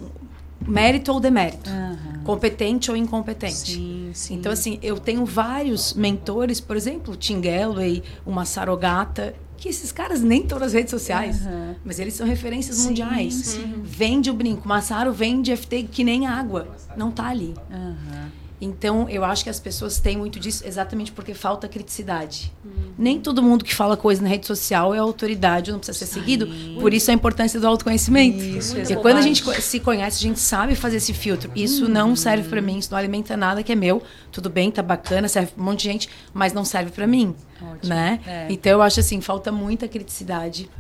mérito 0.67 1.13
ou 1.13 1.21
demérito, 1.21 1.69
uhum. 1.69 2.25
competente 2.25 2.91
ou 2.91 2.97
incompetente. 2.97 3.73
Sim, 3.73 4.11
sim. 4.15 4.35
Então, 4.35 4.53
assim, 4.53 4.79
eu 4.83 4.99
tenho 4.99 5.25
vários 5.25 5.95
mentores, 5.95 6.61
por 6.61 6.77
exemplo, 6.77 7.17
Tim 7.17 7.41
Galloway, 7.41 8.03
uma 8.25 8.45
Sarogata, 8.45 9.35
que 9.63 9.69
esses 9.69 9.93
caras 9.93 10.21
nem 10.21 10.43
estão 10.43 10.59
nas 10.59 10.73
redes 10.73 10.91
sociais, 10.91 11.47
uhum. 11.47 11.77
mas 11.85 12.01
eles 12.01 12.15
são 12.15 12.27
referências 12.27 12.79
sim, 12.79 12.89
mundiais. 12.89 13.33
Sim. 13.33 13.75
Vende 13.85 14.29
o 14.29 14.35
brinco, 14.35 14.67
Massaro 14.67 15.13
vende 15.13 15.57
FT 15.57 15.85
que 15.85 16.03
nem 16.03 16.27
água, 16.27 16.67
não 16.97 17.13
tá 17.13 17.29
ali. 17.29 17.55
Uhum. 17.71 18.29
Então, 18.65 19.09
eu 19.09 19.25
acho 19.25 19.43
que 19.43 19.51
as 19.51 19.59
pessoas 19.59 19.99
têm 19.99 20.17
muito 20.17 20.39
disso 20.39 20.63
exatamente 20.65 21.11
porque 21.11 21.35
falta 21.35 21.67
criticidade. 21.67 22.53
Uhum. 22.65 22.93
Nem 22.97 23.19
todo 23.19 23.43
mundo 23.43 23.65
que 23.65 23.75
fala 23.75 23.97
coisa 23.97 24.23
na 24.23 24.29
rede 24.29 24.47
social 24.47 24.95
é 24.95 24.99
autoridade, 24.99 25.73
não 25.73 25.81
precisa 25.81 25.99
ser 25.99 26.07
Sim. 26.07 26.21
seguido. 26.21 26.49
Por 26.81 26.95
isso 26.95 27.11
a 27.11 27.15
importância 27.15 27.59
do 27.59 27.67
autoconhecimento. 27.67 28.39
Isso, 28.39 28.77
porque 28.77 28.95
quando 28.95 29.17
a 29.17 29.21
gente 29.21 29.43
se 29.61 29.81
conhece, 29.81 30.19
a 30.19 30.29
gente 30.29 30.39
sabe 30.39 30.77
fazer 30.77 30.99
esse 30.99 31.13
filtro. 31.13 31.51
Isso 31.57 31.87
uhum. 31.87 31.91
não 31.91 32.15
serve 32.15 32.49
para 32.49 32.63
mim, 32.63 32.79
isso 32.79 32.93
não 32.93 32.99
alimenta 32.99 33.37
nada 33.37 33.65
que 33.65 33.73
é 33.73 33.75
meu. 33.75 34.01
Tudo 34.31 34.49
bem, 34.49 34.71
tá 34.71 34.81
bacana, 34.81 35.27
serve 35.27 35.51
para 35.51 35.61
um 35.61 35.65
monte 35.65 35.81
de 35.81 35.85
gente, 35.85 36.09
mas 36.33 36.53
não 36.53 36.65
serve 36.65 36.93
para 36.93 37.05
mim, 37.05 37.35
Ótimo. 37.61 37.93
né? 37.93 38.21
É. 38.25 38.47
Então 38.49 38.71
eu 38.71 38.83
acho 38.83 39.01
assim, 39.01 39.21
falta 39.21 39.51
muita 39.51 39.89
criticidade 39.89 40.71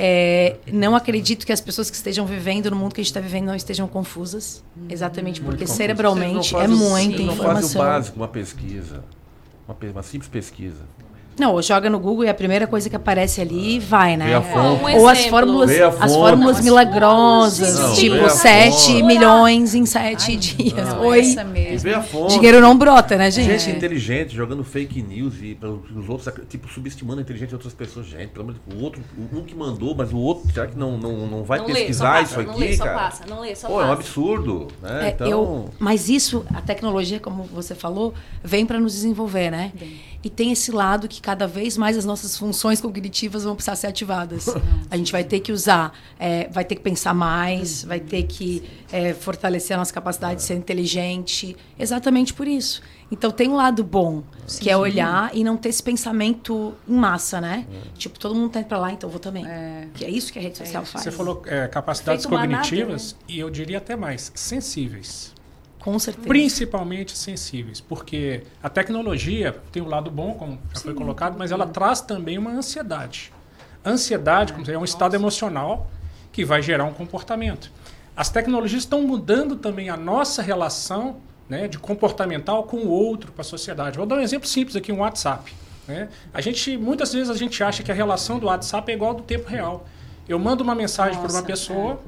é, 0.00 0.56
não 0.72 0.94
acredito 0.94 1.44
que 1.44 1.52
as 1.52 1.60
pessoas 1.60 1.90
que 1.90 1.96
estejam 1.96 2.24
vivendo 2.24 2.70
no 2.70 2.76
mundo 2.76 2.94
que 2.94 3.00
a 3.00 3.02
gente 3.02 3.10
está 3.10 3.18
vivendo 3.18 3.46
não 3.46 3.54
estejam 3.56 3.88
confusas. 3.88 4.62
Exatamente 4.88 5.40
porque 5.40 5.66
cerebralmente 5.66 6.54
é 6.54 6.68
muita 6.68 7.20
informação. 7.20 7.44
Não 7.44 7.54
faz 7.54 7.74
o 7.74 7.78
básico, 7.78 8.16
uma 8.16 8.28
pesquisa. 8.28 9.02
Uma, 9.66 9.76
uma 9.90 10.02
simples 10.04 10.30
pesquisa. 10.30 10.84
Não, 11.38 11.60
joga 11.62 11.88
no 11.88 11.98
Google 11.98 12.24
e 12.24 12.28
a 12.28 12.34
primeira 12.34 12.66
coisa 12.66 12.90
que 12.90 12.96
aparece 12.96 13.40
ali 13.40 13.78
vai, 13.78 14.16
né? 14.16 14.38
Um 14.38 14.98
Ou 15.00 15.08
as 15.08 15.26
fórmulas, 15.26 15.70
as 16.00 16.14
fórmulas 16.14 16.60
milagrosas, 16.60 17.78
não, 17.78 17.94
tipo 17.94 18.28
7 18.28 19.02
milhões 19.02 19.74
em 19.74 19.86
7 19.86 20.36
dias. 20.36 20.88
Não, 20.88 21.06
Oi. 21.06 21.22
Dinheiro 22.28 22.60
não 22.60 22.76
brota, 22.76 23.16
né, 23.16 23.30
gente? 23.30 23.58
Gente 23.58 23.76
inteligente 23.76 24.34
jogando 24.34 24.64
fake 24.64 25.02
news 25.02 25.34
e 25.40 25.56
os 25.94 26.08
outros, 26.08 26.32
tipo, 26.48 26.68
subestimando 26.68 27.20
a 27.20 27.22
inteligência 27.22 27.48
de 27.48 27.54
outras 27.54 27.74
pessoas. 27.74 28.06
Gente, 28.06 28.28
pelo 28.28 28.46
menos 28.46 28.60
o 28.72 28.82
outro, 28.82 29.02
um 29.32 29.42
que 29.42 29.54
mandou, 29.54 29.94
mas 29.94 30.12
o 30.12 30.18
outro, 30.18 30.50
será 30.52 30.66
que 30.66 30.76
não, 30.76 30.96
não, 30.98 31.26
não 31.26 31.44
vai 31.44 31.58
não 31.58 31.66
pesquisar 31.66 32.18
lê, 32.18 32.22
isso 32.24 32.40
aqui, 32.40 32.50
não 32.50 32.56
lê, 32.58 32.76
cara? 32.76 32.90
Só 32.90 32.98
passa, 32.98 33.26
não 33.26 33.40
lê, 33.40 33.54
só 33.54 33.68
Pô, 33.68 33.74
passa. 33.74 33.86
é 33.86 33.90
um 33.90 33.92
absurdo, 33.92 34.68
né? 34.82 35.06
É, 35.06 35.08
então... 35.10 35.28
eu, 35.28 35.70
mas 35.78 36.08
isso, 36.08 36.44
a 36.54 36.60
tecnologia, 36.60 37.20
como 37.20 37.44
você 37.44 37.74
falou, 37.74 38.14
vem 38.42 38.66
para 38.66 38.78
nos 38.78 38.92
desenvolver, 38.92 39.50
né? 39.50 39.72
Bem. 39.78 39.98
E 40.22 40.28
tem 40.28 40.50
esse 40.50 40.72
lado 40.72 41.06
que 41.06 41.20
cada 41.20 41.46
vez 41.46 41.76
mais 41.76 41.96
as 41.96 42.04
nossas 42.04 42.36
funções 42.36 42.80
cognitivas 42.80 43.44
vão 43.44 43.54
precisar 43.54 43.76
ser 43.76 43.86
ativadas. 43.86 44.46
a 44.90 44.96
gente 44.96 45.12
vai 45.12 45.22
ter 45.22 45.40
que 45.40 45.52
usar, 45.52 45.92
é, 46.18 46.48
vai 46.48 46.64
ter 46.64 46.74
que 46.74 46.82
pensar 46.82 47.14
mais, 47.14 47.84
vai 47.84 48.00
ter 48.00 48.24
que 48.24 48.68
é, 48.90 49.14
fortalecer 49.14 49.76
a 49.76 49.78
nossa 49.78 49.92
capacidade 49.92 50.36
de 50.36 50.42
ser 50.42 50.54
inteligente, 50.54 51.56
exatamente 51.78 52.34
por 52.34 52.48
isso. 52.48 52.82
Então 53.10 53.30
tem 53.30 53.48
um 53.48 53.54
lado 53.54 53.84
bom, 53.84 54.22
Sim. 54.46 54.62
que 54.62 54.70
é 54.70 54.76
olhar 54.76 55.30
e 55.32 55.42
não 55.44 55.56
ter 55.56 55.68
esse 55.70 55.82
pensamento 55.82 56.74
em 56.86 56.94
massa, 56.94 57.40
né? 57.40 57.66
É. 57.72 57.96
Tipo, 57.96 58.18
todo 58.18 58.34
mundo 58.34 58.50
tá 58.50 58.60
indo 58.60 58.66
pra 58.66 58.78
lá, 58.78 58.92
então 58.92 59.08
eu 59.08 59.12
vou 59.12 59.20
também. 59.20 59.46
É. 59.46 59.88
Que 59.94 60.04
é 60.04 60.10
isso 60.10 60.32
que 60.32 60.38
a 60.38 60.42
rede 60.42 60.58
social 60.58 60.84
faz. 60.84 61.04
Você 61.04 61.10
falou 61.10 61.42
é, 61.46 61.68
capacidades 61.68 62.24
Feito 62.26 62.36
cognitivas 62.36 63.12
nada, 63.12 63.24
né? 63.28 63.34
e 63.34 63.38
eu 63.38 63.48
diria 63.48 63.78
até 63.78 63.96
mais, 63.96 64.30
sensíveis. 64.34 65.32
Com 65.80 65.98
certeza. 65.98 66.26
Principalmente 66.26 67.16
sensíveis, 67.16 67.80
porque 67.80 68.42
a 68.62 68.68
tecnologia 68.68 69.56
tem 69.70 69.82
um 69.82 69.88
lado 69.88 70.10
bom, 70.10 70.34
como 70.34 70.58
já 70.70 70.76
Sim, 70.76 70.82
foi 70.84 70.94
colocado, 70.94 71.36
mas 71.38 71.52
ela 71.52 71.66
traz 71.66 72.00
também 72.00 72.36
uma 72.36 72.50
ansiedade. 72.50 73.32
Ansiedade 73.84 74.52
como 74.52 74.68
é 74.70 74.76
um 74.76 74.84
estado 74.84 75.14
emocional 75.14 75.88
que 76.32 76.44
vai 76.44 76.60
gerar 76.60 76.84
um 76.84 76.92
comportamento. 76.92 77.70
As 78.16 78.28
tecnologias 78.28 78.82
estão 78.82 79.02
mudando 79.02 79.56
também 79.56 79.88
a 79.88 79.96
nossa 79.96 80.42
relação 80.42 81.16
né, 81.48 81.68
de 81.68 81.78
comportamental 81.78 82.64
com 82.64 82.78
o 82.78 82.88
outro, 82.88 83.32
com 83.32 83.40
a 83.40 83.44
sociedade. 83.44 83.96
Vou 83.96 84.06
dar 84.06 84.16
um 84.16 84.20
exemplo 84.20 84.48
simples 84.48 84.76
aqui, 84.76 84.92
um 84.92 84.98
WhatsApp. 84.98 85.54
Né? 85.86 86.08
A 86.34 86.40
gente, 86.40 86.76
muitas 86.76 87.12
vezes 87.12 87.30
a 87.30 87.34
gente 87.36 87.62
acha 87.62 87.82
que 87.82 87.90
a 87.90 87.94
relação 87.94 88.38
do 88.38 88.46
WhatsApp 88.46 88.90
é 88.92 88.94
igual 88.94 89.12
ao 89.12 89.16
do 89.16 89.22
tempo 89.22 89.48
real. 89.48 89.86
Eu 90.28 90.38
mando 90.38 90.62
uma 90.62 90.74
mensagem 90.74 91.18
para 91.18 91.32
uma 91.32 91.42
pessoa, 91.42 91.98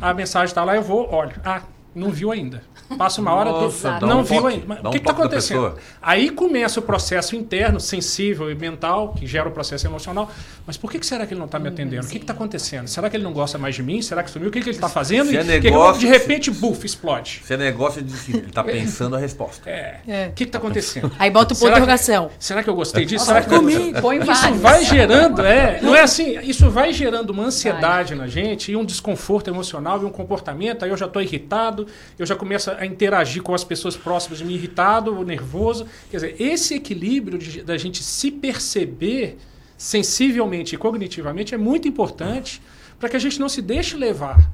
é. 0.00 0.06
a 0.08 0.12
mensagem 0.12 0.48
está 0.48 0.62
lá, 0.62 0.76
eu 0.76 0.82
vou, 0.82 1.08
olha, 1.10 1.34
ah, 1.42 1.62
não 1.94 2.10
viu 2.10 2.30
ainda. 2.30 2.62
Passa 2.96 3.20
uma 3.20 3.32
hora, 3.32 3.50
Nossa, 3.50 4.00
não 4.00 4.20
um 4.20 4.22
viu 4.24 4.42
toque, 4.42 4.54
ainda. 4.54 4.66
Mas 4.66 4.84
o 4.84 4.90
que 4.90 4.98
está 4.98 5.12
acontecendo? 5.12 5.74
Aí 6.02 6.30
começa 6.30 6.80
o 6.80 6.82
processo 6.82 7.36
interno, 7.36 7.78
sensível 7.78 8.50
e 8.50 8.54
mental, 8.54 9.14
que 9.14 9.26
gera 9.26 9.48
o 9.48 9.52
processo 9.52 9.86
emocional. 9.86 10.30
Mas 10.66 10.76
por 10.76 10.90
que, 10.90 10.98
que 10.98 11.06
será 11.06 11.26
que 11.26 11.32
ele 11.32 11.38
não 11.38 11.46
está 11.46 11.58
me 11.58 11.68
atendendo? 11.68 12.06
O 12.06 12.08
que 12.08 12.18
está 12.18 12.32
acontecendo? 12.32 12.88
Será 12.88 13.08
que 13.08 13.16
ele 13.16 13.24
não 13.24 13.32
gosta 13.32 13.58
mais 13.58 13.74
de 13.74 13.82
mim? 13.82 14.02
Será 14.02 14.22
que 14.22 14.30
sumiu? 14.30 14.48
O 14.48 14.52
que, 14.52 14.60
que 14.60 14.68
ele 14.68 14.76
está 14.76 14.88
fazendo? 14.88 15.34
É 15.36 15.42
negócio, 15.42 16.00
que, 16.00 16.06
de 16.06 16.12
repente, 16.12 16.50
buf, 16.50 16.84
explode. 16.84 17.42
Se 17.44 17.54
é 17.54 17.56
negócio 17.56 18.02
de 18.02 18.12
ele 18.30 18.46
está 18.46 18.62
pensando 18.62 19.16
a 19.16 19.18
resposta. 19.18 19.68
É. 19.68 20.00
é. 20.06 20.26
O 20.28 20.32
que 20.32 20.44
está 20.44 20.58
acontecendo? 20.58 21.10
Aí 21.18 21.30
bota 21.30 21.54
o 21.54 21.56
ponto 21.56 21.66
de 21.66 21.72
interrogação. 21.72 22.30
Será 22.38 22.62
que 22.62 22.70
eu 22.70 22.74
gostei 22.74 23.04
disso? 23.04 23.24
será 23.24 23.42
que 23.42 23.52
eu 23.54 23.60
Põe 24.00 24.18
Isso 24.18 24.54
vai 24.54 24.84
gerando, 24.84 25.42
é. 25.42 25.80
Não 25.80 25.94
é 25.94 26.02
assim, 26.02 26.38
isso 26.40 26.70
vai 26.70 26.92
gerando 26.92 27.30
uma 27.30 27.44
ansiedade 27.44 28.14
vai. 28.14 28.24
na 28.24 28.30
gente 28.30 28.72
e 28.72 28.76
um 28.76 28.84
desconforto 28.84 29.48
emocional 29.48 30.02
e 30.02 30.04
um 30.04 30.10
comportamento. 30.10 30.84
Aí 30.84 30.90
eu 30.90 30.96
já 30.96 31.06
estou 31.06 31.22
irritado, 31.22 31.79
eu 32.18 32.26
já 32.26 32.36
começo 32.36 32.70
a 32.70 32.84
interagir 32.86 33.42
com 33.42 33.54
as 33.54 33.64
pessoas 33.64 33.96
próximas, 33.96 34.40
me 34.40 34.54
irritado, 34.54 35.24
nervoso. 35.24 35.86
Quer 36.10 36.16
dizer, 36.16 36.36
esse 36.40 36.74
equilíbrio 36.74 37.38
de, 37.38 37.62
da 37.62 37.76
gente 37.76 38.02
se 38.02 38.30
perceber 38.30 39.38
sensivelmente 39.76 40.74
e 40.74 40.78
cognitivamente 40.78 41.54
é 41.54 41.58
muito 41.58 41.88
importante 41.88 42.60
para 42.98 43.08
que 43.08 43.16
a 43.16 43.20
gente 43.20 43.40
não 43.40 43.48
se 43.48 43.62
deixe 43.62 43.96
levar. 43.96 44.50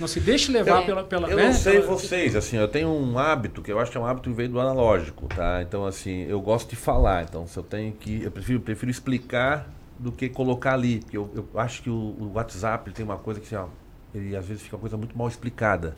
Não 0.00 0.08
se 0.08 0.18
deixe 0.18 0.50
levar 0.50 0.80
eu, 0.80 0.86
pela, 0.86 1.04
pela. 1.04 1.28
Eu 1.28 1.36
né? 1.36 1.46
não 1.46 1.52
sei 1.52 1.80
pela... 1.80 1.86
vocês, 1.86 2.34
assim, 2.34 2.56
eu 2.56 2.66
tenho 2.66 2.88
um 2.88 3.18
hábito 3.18 3.62
que 3.62 3.70
eu 3.70 3.78
acho 3.78 3.90
que 3.90 3.96
é 3.96 4.00
um 4.00 4.06
hábito 4.06 4.30
que 4.30 4.34
veio 4.34 4.48
do 4.48 4.58
analógico, 4.58 5.26
tá? 5.28 5.62
Então, 5.62 5.84
assim, 5.84 6.24
eu 6.28 6.40
gosto 6.40 6.70
de 6.70 6.76
falar. 6.76 7.22
Então, 7.22 7.46
se 7.46 7.56
eu 7.56 7.62
tenho 7.62 7.92
que. 7.92 8.22
Eu 8.22 8.30
prefiro, 8.30 8.60
prefiro 8.60 8.90
explicar 8.90 9.68
do 9.98 10.10
que 10.10 10.28
colocar 10.28 10.72
ali. 10.72 11.00
Porque 11.00 11.16
eu, 11.16 11.30
eu 11.34 11.60
acho 11.60 11.82
que 11.82 11.90
o, 11.90 12.16
o 12.18 12.32
WhatsApp 12.34 12.90
tem 12.92 13.04
uma 13.04 13.18
coisa 13.18 13.38
que, 13.38 13.46
assim, 13.46 13.56
ó, 13.56 13.68
ele 14.14 14.34
às 14.34 14.46
vezes 14.46 14.62
fica 14.62 14.74
uma 14.76 14.80
coisa 14.80 14.96
muito 14.96 15.16
mal 15.16 15.28
explicada. 15.28 15.96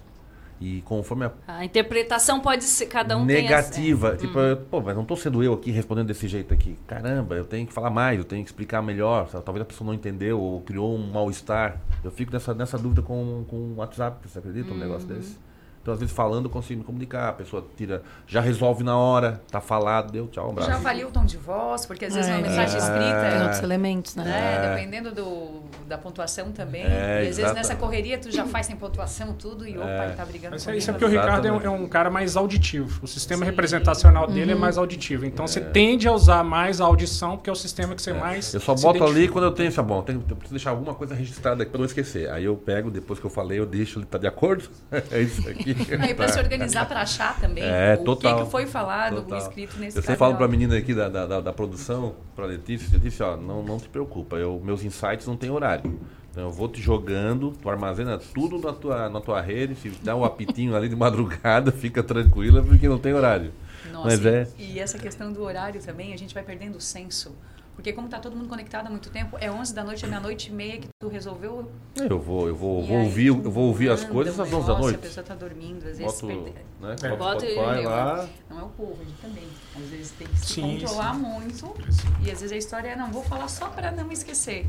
E 0.64 0.80
conforme 0.80 1.26
a, 1.26 1.32
a 1.46 1.62
interpretação 1.62 2.40
pode 2.40 2.64
ser 2.64 2.86
cada 2.86 3.18
um 3.18 3.24
negativa, 3.26 4.12
tem 4.12 4.26
tipo, 4.26 4.38
hum. 4.38 4.42
eu, 4.42 4.56
pô, 4.56 4.80
mas 4.80 4.94
não 4.94 5.02
estou 5.02 5.14
sendo 5.14 5.42
eu 5.42 5.52
aqui 5.52 5.70
respondendo 5.70 6.06
desse 6.06 6.26
jeito 6.26 6.54
aqui. 6.54 6.78
Caramba, 6.86 7.34
eu 7.34 7.44
tenho 7.44 7.66
que 7.66 7.72
falar 7.72 7.90
mais, 7.90 8.18
eu 8.18 8.24
tenho 8.24 8.42
que 8.42 8.48
explicar 8.48 8.80
melhor. 8.80 9.28
Talvez 9.28 9.60
a 9.60 9.66
pessoa 9.66 9.86
não 9.86 9.92
entendeu 9.92 10.40
ou 10.40 10.62
criou 10.62 10.96
um 10.96 11.12
mal-estar. 11.12 11.78
Eu 12.02 12.10
fico 12.10 12.32
nessa, 12.32 12.54
nessa 12.54 12.78
dúvida 12.78 13.02
com, 13.02 13.44
com 13.46 13.56
o 13.56 13.74
WhatsApp, 13.76 14.26
você 14.26 14.38
acredita 14.38 14.72
hum. 14.72 14.76
um 14.76 14.78
negócio 14.78 15.06
desse? 15.06 15.36
Então, 15.84 15.92
às 15.92 16.00
vezes, 16.00 16.14
falando, 16.16 16.46
eu 16.46 16.50
consigo 16.50 16.78
me 16.80 16.84
comunicar. 16.86 17.28
A 17.28 17.32
pessoa 17.34 17.62
tira, 17.76 18.02
já 18.26 18.40
resolve 18.40 18.82
na 18.82 18.96
hora, 18.96 19.42
tá 19.50 19.60
falado, 19.60 20.10
deu 20.10 20.26
tchau, 20.28 20.46
um 20.46 20.52
abraço. 20.52 20.70
Já 20.70 20.76
avalia 20.76 21.06
o 21.06 21.10
tom 21.10 21.26
de 21.26 21.36
voz, 21.36 21.84
porque 21.84 22.06
às 22.06 22.14
vezes 22.14 22.30
É, 22.30 22.34
uma 22.36 22.40
mensagem 22.40 22.74
é. 22.74 22.78
escrita. 22.78 23.30
Tem 23.34 23.42
outros 23.42 23.62
elementos, 23.62 24.16
né? 24.16 24.24
né? 24.24 24.74
Dependendo 24.74 25.12
do, 25.12 25.60
da 25.86 25.98
pontuação 25.98 26.50
também. 26.52 26.84
É, 26.86 27.24
e 27.26 27.28
às 27.28 27.36
vezes 27.36 27.52
nessa 27.52 27.76
correria 27.76 28.16
tu 28.16 28.30
já 28.30 28.46
faz 28.46 28.64
sem 28.64 28.76
pontuação 28.76 29.34
tudo 29.34 29.68
e 29.68 29.76
opa, 29.76 29.86
É. 29.86 30.06
ele 30.06 30.14
tá 30.14 30.24
brigando 30.24 30.52
Mas 30.54 30.64
comigo. 30.64 30.78
isso 30.78 30.88
é 30.88 30.92
porque 30.94 31.04
o 31.04 31.08
Ricardo 31.08 31.46
é 31.46 31.52
um, 31.52 31.60
é 31.60 31.68
um 31.68 31.86
cara 31.86 32.08
mais 32.08 32.34
auditivo. 32.34 33.00
O 33.02 33.06
sistema 33.06 33.44
representacional 33.44 34.26
dele 34.26 34.52
é 34.52 34.54
mais 34.54 34.78
auditivo. 34.78 35.26
Então 35.26 35.46
você 35.46 35.60
tende 35.60 36.08
a 36.08 36.12
usar 36.12 36.42
mais 36.42 36.80
a 36.80 36.84
audição, 36.86 37.36
porque 37.36 37.50
é 37.50 37.52
o 37.52 37.56
sistema 37.56 37.94
que 37.94 38.00
você 38.00 38.14
mais. 38.14 38.54
Eu 38.54 38.60
só 38.60 38.74
boto 38.74 39.02
ali 39.04 39.10
identifica. 39.10 39.32
quando 39.34 39.44
eu 39.44 39.52
tenho 39.52 39.68
essa 39.68 39.82
bom, 39.82 39.98
eu, 39.98 40.02
tenho, 40.02 40.24
eu 40.30 40.36
preciso 40.36 40.54
deixar 40.54 40.70
alguma 40.70 40.94
coisa 40.94 41.14
registrada 41.14 41.62
aqui 41.62 41.70
pra 41.70 41.78
não 41.78 41.84
esquecer. 41.86 42.30
Aí 42.30 42.44
eu 42.44 42.56
pego, 42.56 42.90
depois 42.90 43.18
que 43.20 43.26
eu 43.26 43.30
falei, 43.30 43.58
eu 43.58 43.66
deixo, 43.66 43.98
ele 43.98 44.06
tá 44.06 44.16
de 44.16 44.26
acordo? 44.26 44.64
é 45.12 45.20
isso 45.20 45.46
aqui. 45.46 45.73
Aí 46.00 46.12
pra 46.14 46.28
se 46.28 46.38
organizar 46.38 46.86
para 46.86 47.00
achar 47.02 47.38
também 47.38 47.64
É, 47.64 47.98
o 48.00 48.04
total. 48.04 48.38
que, 48.38 48.44
que 48.44 48.50
foi 48.50 48.66
falado, 48.66 49.22
Total. 49.22 49.38
escrito 49.38 49.78
nesse 49.78 49.96
Eu 49.98 50.02
sempre 50.02 50.16
falo 50.18 50.34
ó. 50.34 50.36
pra 50.36 50.48
menina 50.48 50.76
aqui 50.76 50.94
da, 50.94 51.08
da, 51.08 51.40
da, 51.40 51.52
produção, 51.52 52.14
pra 52.34 52.46
Letícia, 52.46 52.88
Letícia, 52.92 53.26
ó, 53.26 53.36
não, 53.36 53.62
não 53.62 53.78
te 53.78 53.88
preocupa, 53.88 54.36
eu, 54.36 54.60
meus 54.64 54.84
insights 54.84 55.26
não 55.26 55.36
tem 55.36 55.50
horário. 55.50 55.98
Então 56.30 56.44
eu 56.44 56.50
vou 56.50 56.68
te 56.68 56.80
jogando, 56.82 57.52
tu 57.62 57.70
armazena 57.70 58.18
tudo 58.18 58.58
na 58.58 58.72
tua, 58.72 59.08
na 59.08 59.20
tua 59.20 59.40
rede, 59.40 59.76
se 59.76 59.88
dá 60.02 60.16
um 60.16 60.24
apitinho 60.24 60.74
ali 60.74 60.88
de 60.88 60.96
madrugada, 60.96 61.70
fica 61.72 62.02
tranquila, 62.02 62.62
porque 62.62 62.88
não 62.88 62.98
tem 62.98 63.12
horário. 63.12 63.52
Nossa, 63.92 64.08
Mas 64.08 64.24
e, 64.24 64.28
é. 64.28 64.48
e 64.58 64.78
essa 64.80 64.98
questão 64.98 65.32
do 65.32 65.42
horário 65.42 65.80
também, 65.80 66.12
a 66.12 66.16
gente 66.18 66.34
vai 66.34 66.42
perdendo 66.42 66.76
o 66.76 66.80
senso. 66.80 67.32
Porque 67.74 67.92
como 67.92 68.08
tá 68.08 68.18
todo 68.20 68.36
mundo 68.36 68.48
conectado 68.48 68.86
há 68.86 68.90
muito 68.90 69.10
tempo, 69.10 69.36
é 69.40 69.50
11 69.50 69.74
da 69.74 69.82
noite, 69.82 70.04
é 70.04 70.08
meia-noite 70.08 70.48
e 70.48 70.52
meia 70.52 70.78
que 70.78 70.88
tu 70.98 71.08
resolveu. 71.08 71.70
Eu 71.96 72.18
vou, 72.20 72.46
eu 72.48 72.54
vou, 72.54 72.82
vou 72.84 72.96
aí 72.96 73.04
ouvir, 73.04 73.26
eu 73.26 73.50
vou 73.50 73.64
ouvir 73.64 73.90
as 73.90 74.04
coisas 74.04 74.38
às 74.38 74.52
11 74.52 74.66
da 74.66 74.78
noite. 74.78 74.94
A 74.96 74.98
pessoa 74.98 75.24
tá 75.24 75.34
dormindo, 75.34 75.78
às 75.78 75.98
vezes 75.98 76.04
Boto, 76.04 76.26
perde... 76.26 76.52
né, 76.80 76.96
É. 77.02 77.08
boto 77.08 77.18
Bota 77.18 77.46
eu, 77.46 77.90
lá. 77.90 78.28
Não 78.48 78.60
é 78.60 78.62
o 78.62 78.68
povo, 78.68 78.96
a 79.00 79.04
gente 79.04 79.20
também. 79.20 79.44
Às 79.76 79.90
vezes 79.90 80.10
tem 80.12 80.26
que 80.26 80.38
se 80.38 80.46
Sim, 80.46 80.78
controlar 80.78 81.14
muito. 81.14 81.74
E 82.22 82.30
às 82.30 82.40
vezes 82.40 82.52
a 82.52 82.56
história 82.56 82.88
é, 82.90 82.96
não, 82.96 83.10
vou 83.10 83.24
falar 83.24 83.48
só 83.48 83.68
para 83.68 83.90
não 83.90 84.10
esquecer. 84.12 84.66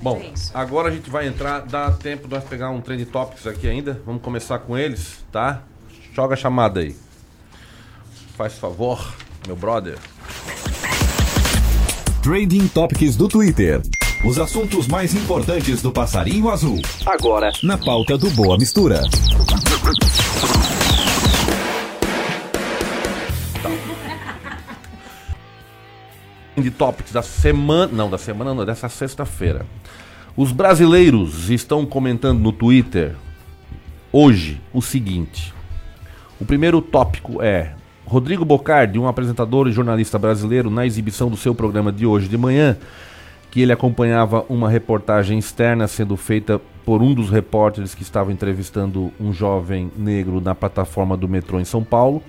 Bom, 0.00 0.16
é 0.18 0.32
agora 0.54 0.88
a 0.88 0.90
gente 0.92 1.10
vai 1.10 1.26
entrar, 1.26 1.60
dá 1.60 1.90
tempo 1.90 2.28
de 2.28 2.34
nós 2.34 2.44
pegar 2.44 2.70
um 2.70 2.80
trend 2.80 3.04
topics 3.06 3.46
aqui 3.46 3.68
ainda. 3.68 4.00
Vamos 4.04 4.22
começar 4.22 4.58
com 4.60 4.76
eles, 4.76 5.24
tá? 5.32 5.62
Joga 6.12 6.34
a 6.34 6.36
chamada 6.36 6.80
aí. 6.80 6.96
Faz 8.36 8.58
favor, 8.58 9.14
meu 9.46 9.56
brother. 9.56 9.98
Trading 12.22 12.66
Topics 12.68 13.16
do 13.16 13.28
Twitter. 13.28 13.80
Os 14.24 14.40
assuntos 14.40 14.88
mais 14.88 15.14
importantes 15.14 15.80
do 15.80 15.92
passarinho 15.92 16.50
azul. 16.50 16.82
Agora, 17.06 17.52
na 17.62 17.78
pauta 17.78 18.18
do 18.18 18.28
Boa 18.32 18.58
Mistura. 18.58 19.02
de 26.60 26.72
topics 26.72 27.12
da 27.12 27.22
semana, 27.22 27.92
não, 27.92 28.10
da 28.10 28.18
semana 28.18 28.52
não, 28.52 28.64
dessa 28.66 28.88
sexta-feira. 28.88 29.64
Os 30.36 30.50
brasileiros 30.50 31.48
estão 31.50 31.86
comentando 31.86 32.40
no 32.40 32.50
Twitter 32.50 33.14
hoje 34.12 34.60
o 34.72 34.82
seguinte. 34.82 35.54
O 36.40 36.44
primeiro 36.44 36.82
tópico 36.82 37.40
é 37.40 37.74
Rodrigo 38.08 38.44
Bocardi, 38.44 38.98
um 38.98 39.06
apresentador 39.06 39.68
e 39.68 39.72
jornalista 39.72 40.18
brasileiro, 40.18 40.70
na 40.70 40.86
exibição 40.86 41.28
do 41.28 41.36
seu 41.36 41.54
programa 41.54 41.92
de 41.92 42.06
hoje 42.06 42.26
de 42.26 42.38
manhã, 42.38 42.76
que 43.50 43.60
ele 43.60 43.72
acompanhava 43.72 44.44
uma 44.48 44.68
reportagem 44.68 45.38
externa 45.38 45.86
sendo 45.86 46.16
feita 46.16 46.60
por 46.84 47.02
um 47.02 47.12
dos 47.12 47.28
repórteres 47.28 47.94
que 47.94 48.02
estava 48.02 48.32
entrevistando 48.32 49.12
um 49.20 49.32
jovem 49.32 49.92
negro 49.96 50.40
na 50.40 50.54
plataforma 50.54 51.16
do 51.16 51.28
metrô 51.28 51.60
em 51.60 51.64
São 51.64 51.84
Paulo 51.84 52.22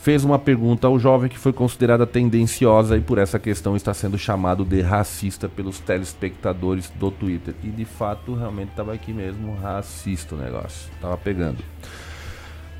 fez 0.00 0.24
uma 0.24 0.38
pergunta 0.38 0.86
ao 0.86 0.98
jovem 0.98 1.28
que 1.28 1.38
foi 1.38 1.52
considerada 1.52 2.06
tendenciosa 2.06 2.96
e 2.96 3.00
por 3.00 3.18
essa 3.18 3.38
questão 3.38 3.76
está 3.76 3.92
sendo 3.92 4.16
chamado 4.16 4.64
de 4.64 4.80
racista 4.80 5.46
pelos 5.48 5.78
telespectadores 5.78 6.90
do 6.98 7.10
Twitter. 7.10 7.54
E 7.62 7.68
de 7.68 7.84
fato, 7.84 8.34
realmente 8.34 8.70
estava 8.70 8.94
aqui 8.94 9.12
mesmo 9.12 9.54
racista 9.56 10.34
o 10.34 10.38
negócio. 10.38 10.90
Estava 10.94 11.16
pegando. 11.18 11.58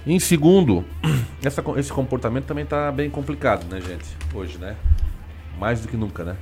Em 0.07 0.19
segundo, 0.19 0.85
essa, 1.45 1.63
esse 1.77 1.93
comportamento 1.93 2.47
também 2.47 2.65
está 2.65 2.91
bem 2.91 3.11
complicado, 3.11 3.67
né, 3.71 3.81
gente? 3.81 4.07
Hoje, 4.35 4.59
né? 4.59 4.77
Mais 5.59 5.81
do 5.81 5.89
que 5.89 5.97
nunca, 5.97 6.25
né? 6.25 6.37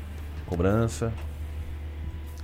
Cobrança, 0.46 1.12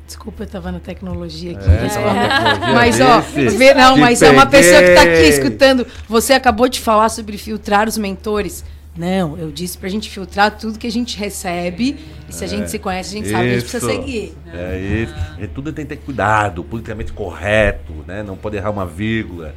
Desculpa, 0.06 0.42
eu 0.42 0.46
tava 0.46 0.70
na 0.70 0.80
tecnologia 0.80 1.52
aqui. 1.52 1.68
É, 1.68 1.88
tecnologia 1.88 2.60
mas, 2.74 3.00
ó, 3.00 3.20
vê, 3.56 3.72
não, 3.72 3.96
mas 3.96 4.20
é 4.20 4.30
uma 4.30 4.44
pessoa 4.44 4.82
que 4.82 4.94
tá 4.94 5.02
aqui 5.02 5.22
escutando. 5.22 5.86
Você 6.08 6.34
acabou 6.34 6.68
de 6.68 6.78
falar 6.80 7.08
sobre 7.08 7.38
filtrar 7.38 7.88
os 7.88 7.96
mentores. 7.96 8.64
Não, 8.96 9.36
eu 9.36 9.50
disse 9.50 9.76
pra 9.76 9.88
gente 9.88 10.08
filtrar 10.10 10.56
tudo 10.56 10.78
que 10.78 10.86
a 10.86 10.92
gente 10.92 11.18
recebe. 11.18 11.96
E 12.28 12.32
se 12.32 12.44
a 12.44 12.46
gente 12.46 12.64
É, 12.64 12.66
se 12.68 12.78
conhece, 12.78 13.16
a 13.16 13.18
gente 13.18 13.30
sabe 13.30 13.44
que 13.44 13.50
a 13.50 13.58
gente 13.58 13.70
precisa 13.70 13.92
isso. 13.92 14.02
seguir. 14.02 14.36
É 14.52 14.78
isso. 14.78 15.14
E 15.40 15.48
tudo 15.48 15.72
tem 15.72 15.86
que 15.86 15.96
ter 15.96 16.02
cuidado, 16.02 16.62
politicamente 16.62 17.12
correto, 17.12 17.92
né? 18.06 18.22
Não 18.22 18.36
pode 18.36 18.56
errar 18.56 18.70
uma 18.70 18.86
vírgula. 18.86 19.54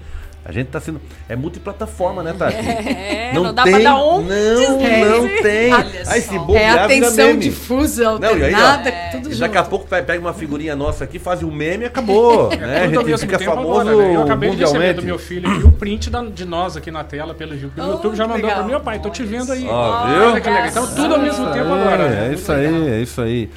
A 0.47 0.51
gente 0.53 0.67
tá 0.67 0.79
sendo. 0.79 1.01
É 1.27 1.35
multiplataforma, 1.35 2.23
né, 2.23 2.33
Tati? 2.37 2.55
É, 2.87 3.33
não 3.33 3.53
dá 3.53 3.63
pra 3.63 3.79
dar 3.79 3.97
um 3.97 4.21
Não, 4.21 4.71
não 4.79 5.41
tem. 5.41 5.73
Olha 5.73 5.85
Aí 6.07 6.21
se 6.21 6.39
bobear, 6.39 6.77
É 6.77 6.83
atenção 6.85 7.27
meme. 7.27 7.39
difusa, 7.41 8.17
Não, 8.17 8.37
e 8.37 8.43
aí, 8.45 8.53
ó, 8.53 8.57
alternada, 8.57 8.93
tudo 9.11 9.23
junto. 9.29 9.39
Daqui 9.39 9.57
a 9.57 9.63
pouco 9.63 9.85
pe- 9.87 10.01
pega 10.03 10.19
uma 10.21 10.33
figurinha 10.33 10.73
nossa 10.75 11.03
aqui, 11.03 11.19
faz 11.19 11.43
um 11.43 11.51
meme 11.51 11.83
e 11.83 11.87
acabou. 11.87 12.49
né? 12.55 12.83
A 12.83 12.87
gente 12.87 13.17
fica 13.19 13.39
famoso 13.39 13.81
agora, 13.81 13.95
né? 13.97 14.15
Eu 14.15 14.23
acabei 14.23 14.49
de 14.51 14.55
receber 14.57 14.77
mundialmente. 14.77 14.99
do 15.01 15.05
meu 15.05 15.19
filho 15.19 15.49
aqui 15.51 15.65
o 15.65 15.71
print 15.73 16.09
da- 16.09 16.23
de 16.23 16.45
nós 16.45 16.77
aqui 16.77 16.89
na 16.91 17.03
tela 17.03 17.33
pelo 17.33 17.53
YouTube. 17.53 17.81
O 17.81 17.91
YouTube 17.91 18.15
já 18.15 18.25
mandou 18.27 18.49
pro 18.49 18.63
meu 18.65 18.79
pai, 18.79 18.99
tô 18.99 19.09
te 19.09 19.23
vendo 19.23 19.51
aí. 19.51 19.67
Ó, 19.67 20.03
Olha 20.03 20.31
viu? 20.31 20.41
que 20.41 20.49
legal. 20.49 20.67
Então 20.67 20.87
tudo 20.95 21.13
ao 21.15 21.19
mesmo 21.21 21.45
tempo 21.51 21.73
agora. 21.73 22.03
É 22.29 22.33
isso 22.33 22.51
aí, 22.53 22.89
é 22.89 23.01
isso 23.01 23.21
aí. 23.21 23.49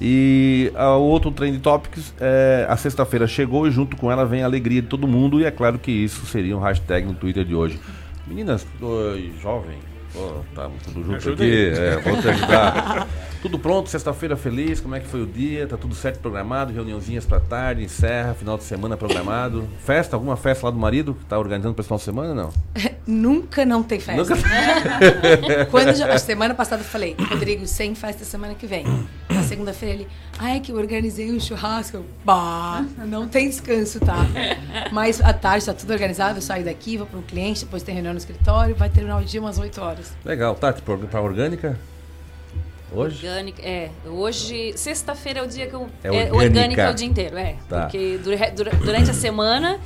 E 0.00 0.72
ah, 0.74 0.96
o 0.96 1.02
outro 1.02 1.30
Trend 1.30 1.58
Topics, 1.60 2.14
é, 2.20 2.66
a 2.68 2.76
sexta-feira 2.76 3.26
chegou 3.26 3.66
e 3.66 3.70
junto 3.70 3.96
com 3.96 4.10
ela 4.10 4.26
vem 4.26 4.42
a 4.42 4.46
alegria 4.46 4.82
de 4.82 4.88
todo 4.88 5.06
mundo 5.06 5.40
e 5.40 5.44
é 5.44 5.50
claro 5.50 5.78
que 5.78 5.90
isso 5.90 6.26
seria 6.26 6.56
um 6.56 6.60
hashtag 6.60 7.06
no 7.06 7.14
Twitter 7.14 7.44
de 7.44 7.54
hoje. 7.54 7.78
Meninas, 8.26 8.66
oi, 8.80 9.32
jovem, 9.40 9.78
pô, 10.14 10.40
tá 10.54 10.70
tudo 10.84 11.04
junto 11.04 11.32
aqui, 11.32 11.68
é, 11.68 11.96
vou 11.98 12.20
te 12.22 12.28
ajudar. 12.28 13.06
tudo 13.42 13.58
pronto, 13.58 13.90
sexta-feira 13.90 14.36
feliz, 14.36 14.80
como 14.80 14.94
é 14.94 15.00
que 15.00 15.06
foi 15.08 15.22
o 15.22 15.26
dia? 15.26 15.66
Tá 15.66 15.76
tudo 15.76 15.94
certo 15.94 16.20
programado, 16.20 16.72
reuniãozinhas 16.72 17.26
pra 17.26 17.40
tarde, 17.40 17.82
encerra, 17.84 18.32
final 18.34 18.56
de 18.56 18.64
semana 18.64 18.96
programado. 18.96 19.68
Festa, 19.84 20.16
alguma 20.16 20.36
festa 20.36 20.64
lá 20.66 20.70
do 20.70 20.78
marido 20.78 21.14
que 21.14 21.24
tá 21.26 21.38
organizando 21.38 21.74
pra 21.74 21.82
esse 21.82 21.88
final 21.88 21.98
de 21.98 22.04
semana, 22.04 22.34
não? 22.34 22.52
Nunca 23.06 23.66
não 23.66 23.82
tem 23.82 24.00
festa. 24.00 24.34
Nunca- 24.34 24.48
Quando 25.70 25.94
já, 25.94 26.12
a 26.14 26.18
semana 26.18 26.54
passada 26.54 26.80
eu 26.80 26.86
falei, 26.86 27.14
Rodrigo, 27.18 27.66
sem 27.66 27.94
festa 27.94 28.24
semana 28.24 28.54
que 28.54 28.66
vem. 28.66 28.84
Na 29.28 29.42
segunda-feira 29.42 29.94
ele, 29.94 30.08
ai, 30.38 30.60
que 30.60 30.72
eu 30.72 30.76
organizei 30.76 31.30
um 31.30 31.38
churrasco. 31.38 31.98
Eu, 31.98 32.04
Bah, 32.24 32.82
não 33.06 33.28
tem 33.28 33.48
descanso, 33.50 34.00
tá? 34.00 34.16
Mas 34.90 35.20
à 35.20 35.32
tarde 35.34 35.66
tá 35.66 35.74
tudo 35.74 35.92
organizado, 35.92 36.38
eu 36.38 36.42
saio 36.42 36.64
daqui, 36.64 36.96
vou 36.96 37.06
para 37.06 37.18
um 37.18 37.22
cliente, 37.22 37.64
depois 37.64 37.82
tem 37.82 37.94
reunião 37.94 38.14
no 38.14 38.18
escritório, 38.18 38.74
vai 38.74 38.88
terminar 38.88 39.18
o 39.18 39.24
dia 39.24 39.40
umas 39.40 39.58
8 39.58 39.80
horas. 39.82 40.03
Legal, 40.24 40.54
Tati, 40.54 40.82
pra, 40.82 40.96
pra 40.96 41.20
orgânica? 41.20 41.78
Hoje? 42.92 43.26
Orgânica, 43.26 43.60
é. 43.62 43.90
Hoje, 44.06 44.72
sexta-feira 44.76 45.40
é 45.40 45.42
o 45.42 45.48
dia 45.48 45.66
que 45.66 45.74
eu. 45.74 45.88
É 46.02 46.06
É, 46.08 46.10
orgânica. 46.32 46.36
orgânica 46.36 46.82
é 46.82 46.90
o 46.90 46.94
dia 46.94 47.06
inteiro, 47.06 47.36
é. 47.36 47.56
Tá. 47.68 47.82
Porque 47.82 48.18
dura- 48.22 48.70
durante 48.84 49.10
a 49.10 49.14
semana 49.14 49.80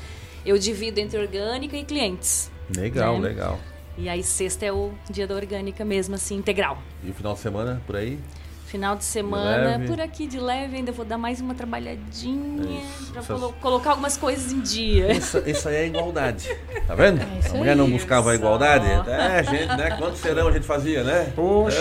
eu 0.45 0.59
divido 0.59 1.01
entre 1.01 1.19
orgânica 1.19 1.77
e 1.77 1.85
clientes. 1.85 2.51
Legal, 2.77 3.19
né? 3.19 3.29
legal. 3.29 3.59
E 3.97 4.09
aí, 4.09 4.23
sexta 4.23 4.67
é 4.67 4.73
o 4.73 4.93
dia 5.11 5.27
da 5.27 5.35
orgânica 5.35 5.85
mesmo, 5.85 6.15
assim, 6.15 6.37
integral. 6.37 6.79
E 7.03 7.11
o 7.11 7.15
final 7.15 7.33
de 7.35 7.41
semana, 7.41 7.81
por 7.87 7.97
aí? 7.97 8.19
Final 8.69 8.97
de 8.97 9.05
semana, 9.05 9.79
leve. 9.79 9.87
por 9.87 9.99
aqui 9.99 10.27
de 10.27 10.39
leve, 10.39 10.77
ainda 10.77 10.93
vou 10.93 11.05
dar 11.05 11.17
mais 11.17 11.41
uma 11.41 11.55
trabalhadinha 11.55 12.81
Isso, 12.83 13.13
pra 13.13 13.21
essas- 13.23 13.41
colo- 13.41 13.55
colocar 13.63 13.91
algumas 13.93 14.17
coisas 14.19 14.53
em 14.53 14.61
dia. 14.61 15.11
Isso, 15.13 15.43
isso 15.47 15.69
aí 15.71 15.77
é 15.77 15.87
igualdade. 15.87 16.55
Tá 16.87 16.95
vendo? 16.95 17.19
isso 17.41 17.55
a 17.55 17.57
mulher 17.57 17.75
não 17.75 17.91
buscava 17.91 18.31
a 18.33 18.35
igualdade? 18.35 18.85
É, 19.11 19.43
gente, 19.43 19.75
né? 19.75 19.91
Quanto 19.97 20.17
serão 20.19 20.49
a 20.49 20.53
gente 20.53 20.67
fazia, 20.67 21.03
né? 21.03 21.33
Poxa. 21.35 21.79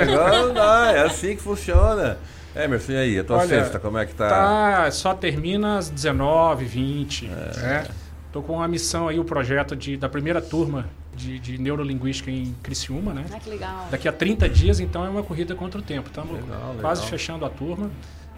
Agora 0.00 0.46
não 0.46 0.54
dá, 0.54 0.92
é 0.92 1.00
assim 1.06 1.34
que 1.34 1.42
funciona. 1.42 2.16
Emerson, 2.54 2.92
e 2.92 2.96
aí? 2.98 3.18
A 3.18 3.24
tua 3.24 3.38
Olha, 3.38 3.48
sexta, 3.48 3.80
como 3.80 3.98
é 3.98 4.06
que 4.06 4.14
tá? 4.14 4.28
Tá, 4.28 4.90
só 4.92 5.14
termina 5.14 5.78
às 5.78 5.88
19, 5.90 6.64
20. 6.66 7.26
né? 7.26 7.84
Tô 8.30 8.42
com 8.42 8.54
uma 8.54 8.68
missão 8.68 9.08
aí, 9.08 9.18
o 9.18 9.24
projeto 9.24 9.74
de, 9.74 9.96
da 9.96 10.08
primeira 10.08 10.40
turma 10.40 10.86
de, 11.22 11.38
de 11.38 11.58
neurolinguística 11.58 12.30
em 12.30 12.54
Criciúma, 12.62 13.14
né? 13.14 13.24
Ah, 13.32 13.38
que 13.38 13.50
legal. 13.50 13.88
Daqui 13.90 14.08
a 14.08 14.12
30 14.12 14.48
dias, 14.48 14.80
então, 14.80 15.04
é 15.04 15.08
uma 15.08 15.22
corrida 15.22 15.54
contra 15.54 15.80
o 15.80 15.82
tempo. 15.82 16.08
Estamos 16.08 16.32
Legal, 16.32 16.74
quase 16.80 17.00
legal. 17.00 17.10
fechando 17.10 17.44
a 17.44 17.50
turma. 17.50 17.90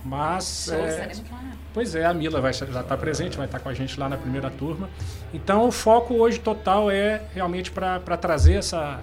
Mas. 0.04 0.68
É. 0.68 1.12
Pois 1.72 1.94
é, 1.94 2.04
a 2.04 2.12
Mila 2.12 2.40
vai, 2.40 2.52
já 2.52 2.66
está 2.66 2.96
presente, 2.96 3.36
vai 3.36 3.46
estar 3.46 3.58
com 3.58 3.68
a 3.68 3.74
gente 3.74 3.98
lá 3.98 4.08
na 4.08 4.18
primeira 4.18 4.50
turma. 4.50 4.88
Então 5.32 5.66
o 5.66 5.72
foco 5.72 6.14
hoje 6.14 6.38
total 6.38 6.90
é 6.90 7.22
realmente 7.34 7.70
para 7.70 7.98
trazer 8.16 8.54
essa, 8.54 9.00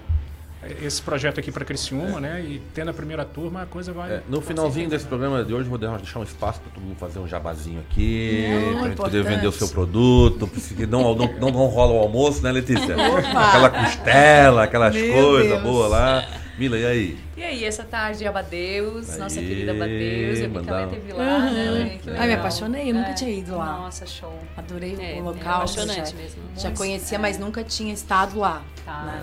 esse 0.82 1.02
projeto 1.02 1.40
aqui 1.40 1.50
para 1.50 1.64
Criciúma, 1.64 2.20
né? 2.20 2.40
E 2.40 2.62
tendo 2.74 2.90
a 2.90 2.94
primeira 2.94 3.24
turma, 3.24 3.62
a 3.62 3.66
coisa 3.66 3.92
vai. 3.92 4.10
É, 4.12 4.22
no 4.28 4.40
finalzinho 4.40 4.88
desse 4.88 5.04
programa 5.06 5.44
de 5.44 5.52
hoje, 5.52 5.68
vou 5.68 5.78
deixar 5.78 6.18
um 6.20 6.22
espaço 6.22 6.60
para 6.60 6.70
todo 6.72 6.82
mundo 6.82 6.96
fazer 6.96 7.18
um 7.18 7.26
jabazinho 7.26 7.80
aqui, 7.80 8.46
Não, 8.48 8.78
para 8.78 8.88
gente 8.88 8.96
poder 8.96 9.22
vender 9.24 9.46
o 9.46 9.52
seu 9.52 9.68
produto. 9.68 10.46
porque 10.48 10.86
Não, 10.86 11.14
não, 11.14 11.26
não, 11.38 11.50
não 11.50 11.66
rola 11.66 11.92
o 11.92 11.98
almoço, 11.98 12.42
né, 12.42 12.52
Letícia? 12.52 12.94
Aquela 12.94 13.70
costela, 13.70 14.62
aquelas 14.64 14.94
Meu 14.94 15.12
coisas 15.14 15.48
Deus. 15.50 15.62
boas 15.62 15.90
lá. 15.90 16.24
Mila, 16.58 16.76
e 16.78 16.84
aí? 16.86 17.18
E 17.34 17.42
aí, 17.42 17.64
essa 17.64 17.82
tarde, 17.82 18.26
Abadeus, 18.26 19.16
nossa 19.16 19.40
querida 19.40 19.72
Abadeus. 19.72 20.38
Eu 20.38 20.50
mandar- 20.50 20.82
ela 20.82 20.86
teve 20.92 21.12
lá, 21.12 21.38
né? 21.50 21.70
Uhum. 21.94 21.98
Que 21.98 22.10
Ai, 22.10 22.26
me 22.28 22.34
apaixonei, 22.34 22.90
eu 22.90 22.94
nunca 22.94 23.08
É. 23.08 23.14
tinha 23.14 23.30
ido 23.30 23.56
lá. 23.56 23.78
Nossa, 23.78 24.06
show. 24.06 24.38
Adorei 24.56 24.94
É, 25.00 25.14
o 25.14 25.18
é 25.18 25.22
local. 25.22 25.54
apaixonante 25.54 26.10
já, 26.10 26.16
mesmo. 26.16 26.42
Já 26.54 26.62
Muito- 26.64 26.78
conhecia, 26.78 27.16
é. 27.16 27.20
mas 27.20 27.38
nunca 27.38 27.64
tinha 27.64 27.92
estado 27.92 28.38
lá. 28.38 28.62
Tá. 28.84 29.02
né? 29.04 29.22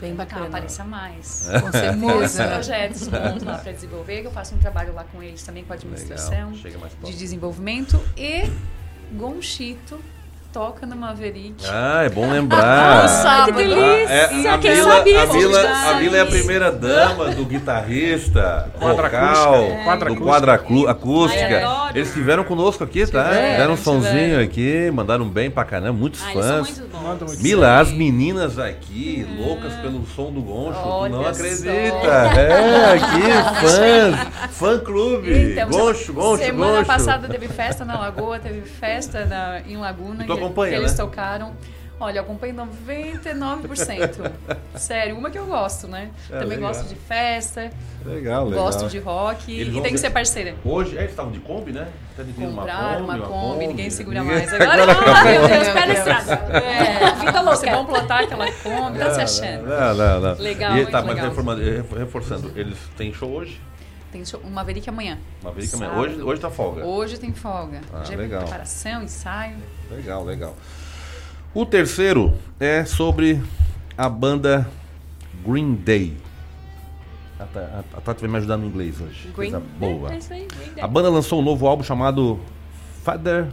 Bem 0.00 0.14
bacana. 0.14 0.44
Ah, 0.44 0.48
apareça 0.48 0.84
mais. 0.84 1.48
Com 1.60 1.72
certeza. 1.72 1.96
Muitos 1.96 2.34
projetos 2.36 3.08
bons 3.08 3.42
lá 3.42 3.58
para 3.58 3.72
desenvolver, 3.72 4.20
que 4.22 4.26
eu 4.26 4.32
faço 4.32 4.54
um 4.54 4.58
trabalho 4.58 4.94
lá 4.94 5.04
com 5.04 5.22
eles 5.22 5.42
também 5.42 5.64
com 5.64 5.72
a 5.72 5.76
administração 5.76 6.50
Legal, 6.50 6.54
chega 6.54 6.78
mais 6.78 6.92
próximo. 6.94 7.12
de 7.12 7.18
desenvolvimento. 7.18 8.00
E 8.16 8.50
Gonchito 9.12 10.00
toca 10.52 10.86
no 10.86 10.96
Maverick. 10.96 11.54
Ah, 11.68 12.02
é 12.04 12.08
bom 12.08 12.30
lembrar. 12.30 13.08
Sábado. 13.08 13.46
que 13.46 13.52
delícia. 13.64 14.08
É, 14.12 14.48
a, 14.48 14.58
Quem 14.58 14.74
Mila, 14.74 14.90
sabia 14.96 15.22
a, 15.22 15.26
disso? 15.26 15.36
Mila, 15.48 15.68
a 15.90 15.94
Mila 15.94 16.16
é 16.16 16.20
a 16.20 16.26
primeira 16.26 16.72
dama 16.72 17.28
do 17.30 17.44
guitarrista 17.44 18.70
vocal, 18.78 19.54
É. 19.54 19.84
Quadra 19.84 20.10
do 20.14 20.20
quadra 20.20 20.52
Ai, 20.52 20.86
acústica. 20.88 21.90
Eles 21.94 22.08
estiveram 22.08 22.44
conosco 22.44 22.82
aqui, 22.84 23.06
tá? 23.06 23.30
Deram 23.30 23.74
um 23.74 23.76
sonzinho 23.76 24.42
aqui, 24.42 24.90
mandaram 24.92 25.28
bem 25.28 25.50
pra 25.50 25.64
caramba, 25.64 25.92
muitos 25.92 26.20
Ah, 26.22 26.32
fãs. 26.32 26.80
muito 26.80 27.42
Mila, 27.42 27.78
as 27.78 27.92
meninas 27.92 28.58
aqui, 28.58 29.26
loucas 29.38 29.72
pelo 29.74 30.04
som 30.06 30.32
do 30.32 30.40
Goncho, 30.42 30.78
Olha 30.84 31.10
não 31.12 31.26
acredita. 31.26 31.70
É, 32.36 32.92
aqui, 32.94 33.22
fãs, 33.60 34.50
fã 34.56 34.78
clube, 34.78 35.52
Então, 35.52 35.68
Goncho, 35.70 36.12
Goncho, 36.12 36.44
semana 36.44 36.72
Goncho. 36.78 36.86
passada 36.86 37.28
teve 37.28 37.48
festa 37.48 37.84
na 37.84 37.98
Lagoa, 37.98 38.38
teve 38.38 38.60
festa 38.62 39.24
na, 39.24 39.60
em 39.66 39.76
Laguna. 39.76 40.24
Acompanha, 40.44 40.72
que 40.74 40.78
eles 40.80 40.90
né? 40.92 40.96
tocaram. 40.96 41.52
Olha, 42.02 42.16
eu 42.18 42.22
acompanho 42.22 42.54
99%. 42.54 44.30
Sério, 44.74 45.18
uma 45.18 45.30
que 45.30 45.38
eu 45.38 45.44
gosto, 45.44 45.86
né? 45.86 46.10
É, 46.30 46.38
Também 46.38 46.56
legal. 46.56 46.68
gosto 46.72 46.88
de 46.88 46.94
festa, 46.94 47.70
Legal, 48.06 48.46
legal. 48.48 48.64
gosto 48.64 48.88
de 48.88 48.98
rock 48.98 49.52
Eles 49.52 49.76
e 49.76 49.80
tem 49.82 49.92
que 49.92 49.98
ser 49.98 50.08
parceira. 50.08 50.54
Hoje, 50.64 50.96
é, 50.96 51.00
eles 51.00 51.10
estavam 51.10 51.30
de 51.30 51.40
Kombi, 51.40 51.72
né? 51.72 51.88
Até 52.14 52.22
de 52.22 52.32
Compraram 52.32 53.04
uma 53.04 53.18
Kombi, 53.18 53.66
ninguém 53.66 53.90
segura 53.90 54.20
Ninguém- 54.22 54.38
mais. 54.48 54.54
Agora, 54.54 54.82
Agora 54.82 55.12
ai, 55.14 55.38
meu. 55.38 55.48
Deus, 55.48 55.68
pé 55.68 55.86
na 55.86 55.92
estrada. 55.92 56.32
É, 56.56 57.14
vida 57.18 57.40
louca. 57.42 57.56
Vocês 57.56 57.72
vão 57.72 57.84
plotar 57.84 58.20
aquela 58.24 58.50
Kombi, 58.50 58.98
tá 58.98 59.10
se 59.14 59.20
achando. 59.20 59.66
Não, 59.66 59.94
não, 59.94 60.20
não. 60.20 60.34
Legal, 60.42 60.70
e, 60.72 60.74
muito 60.76 60.90
tá, 60.90 61.02
mas 61.02 61.16
legal. 61.16 61.30
refor- 61.30 61.98
reforçando, 61.98 62.52
eles 62.56 62.78
têm 62.96 63.12
show 63.12 63.30
hoje? 63.30 63.60
Tem 64.12 64.24
show- 64.24 64.40
uma 64.40 64.50
Maverick 64.50 64.88
amanhã. 64.88 65.18
Maverick 65.42 65.74
amanhã. 65.74 65.92
Hoje, 65.92 66.22
hoje 66.22 66.40
tá 66.40 66.50
folga. 66.50 66.84
Hoje 66.84 67.18
tem 67.18 67.32
folga. 67.32 67.80
Ah, 67.92 68.02
é 68.10 68.16
legal. 68.16 68.40
preparação, 68.42 69.02
ensaio. 69.02 69.56
Legal, 69.90 70.24
legal. 70.24 70.56
O 71.54 71.64
terceiro 71.64 72.36
é 72.58 72.84
sobre 72.84 73.40
a 73.96 74.08
banda 74.08 74.68
Green 75.46 75.74
Day. 75.74 76.16
A, 77.38 77.44
Ta- 77.46 77.84
a, 77.94 77.98
a 77.98 78.00
Tati 78.00 78.20
vai 78.20 78.30
me 78.30 78.36
ajudar 78.36 78.56
no 78.56 78.66
inglês 78.66 79.00
hoje. 79.00 79.22
Green 79.34 79.50
Coisa 79.52 79.60
boa. 79.60 80.12
É 80.12 80.18
Day. 80.18 80.48
A 80.80 80.86
banda 80.86 81.08
lançou 81.08 81.40
um 81.40 81.42
novo 81.42 81.66
álbum 81.66 81.82
chamado 81.82 82.38
Father 83.02 83.48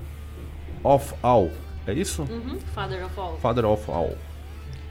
of 0.83 1.13
All. 1.23 1.49
É 1.85 1.93
isso? 1.93 2.23
Uhum, 2.23 2.59
Father 2.73 3.05
of 3.05 3.17
All. 3.19 3.37
Father 3.37 3.65
of 3.65 3.89
All. 3.89 4.17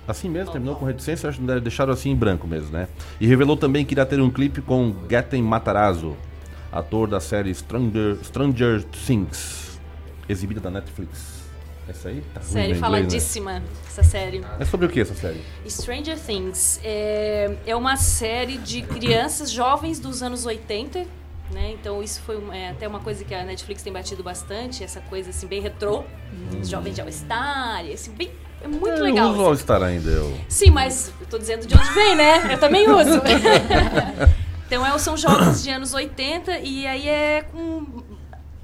Assim 0.08 0.28
mesmo, 0.28 0.52
terminou 0.52 0.76
com 0.76 0.84
reticência, 0.84 1.28
acho 1.28 1.40
que 1.40 1.60
deixaram 1.60 1.92
assim 1.92 2.10
em 2.10 2.16
branco 2.16 2.46
mesmo, 2.46 2.70
né? 2.70 2.88
E 3.20 3.26
revelou 3.26 3.56
também 3.56 3.84
que 3.84 3.92
irá 3.94 4.06
ter 4.06 4.20
um 4.20 4.30
clipe 4.30 4.60
com 4.62 4.92
Gaten 5.08 5.42
Matarazzo, 5.42 6.16
ator 6.70 7.08
da 7.08 7.18
série 7.20 7.52
Stranger, 7.52 8.16
Stranger 8.22 8.84
Things, 8.84 9.80
exibida 10.28 10.60
na 10.60 10.78
Netflix. 10.80 11.36
Isso 11.88 12.08
aí? 12.08 12.22
Tá 12.34 12.40
Série 12.40 12.56
meu 12.56 12.64
inglês, 12.66 12.80
faladíssima, 12.80 13.62
essa 13.86 14.02
série. 14.02 14.40
né? 14.40 14.48
É 14.58 14.64
sobre 14.64 14.86
o 14.86 14.88
que 14.88 15.00
essa 15.00 15.14
série? 15.14 15.40
Stranger 15.68 16.18
Things 16.18 16.80
é, 16.82 17.56
é 17.64 17.76
uma 17.76 17.96
série 17.96 18.58
de 18.58 18.82
crianças 18.82 19.50
jovens 19.50 20.00
dos 20.00 20.20
anos 20.20 20.44
80, 20.46 21.06
né? 21.52 21.70
Então 21.72 22.02
isso 22.02 22.20
foi 22.22 22.42
é, 22.52 22.70
até 22.70 22.88
uma 22.88 22.98
coisa 22.98 23.24
que 23.24 23.32
a 23.32 23.44
Netflix 23.44 23.82
tem 23.82 23.92
batido 23.92 24.22
bastante, 24.22 24.82
essa 24.82 25.00
coisa 25.00 25.30
assim 25.30 25.46
bem 25.46 25.60
retrô, 25.60 26.02
os 26.60 26.68
jovens 26.68 26.96
de 26.96 27.00
All 27.00 27.12
Star, 27.12 27.86
esse 27.86 28.10
bem 28.10 28.32
é 28.66 28.68
muito 28.68 28.88
eu 28.88 29.04
legal. 29.04 29.30
uso 29.30 29.40
All 29.42 29.56
Star 29.56 29.82
ainda, 29.82 30.10
eu. 30.10 30.36
Sim, 30.48 30.70
mas 30.70 31.12
eu 31.20 31.26
tô 31.26 31.38
dizendo 31.38 31.66
de 31.66 31.74
onde 31.74 31.90
vem, 31.92 32.16
né? 32.16 32.52
Eu 32.52 32.58
também 32.58 32.90
uso. 32.90 33.22
então 34.66 34.84
é, 34.84 34.98
são 34.98 35.16
jovens 35.16 35.62
de 35.62 35.70
anos 35.70 35.94
80 35.94 36.58
e 36.58 36.86
aí 36.86 37.08
é 37.08 37.42
com 37.42 38.02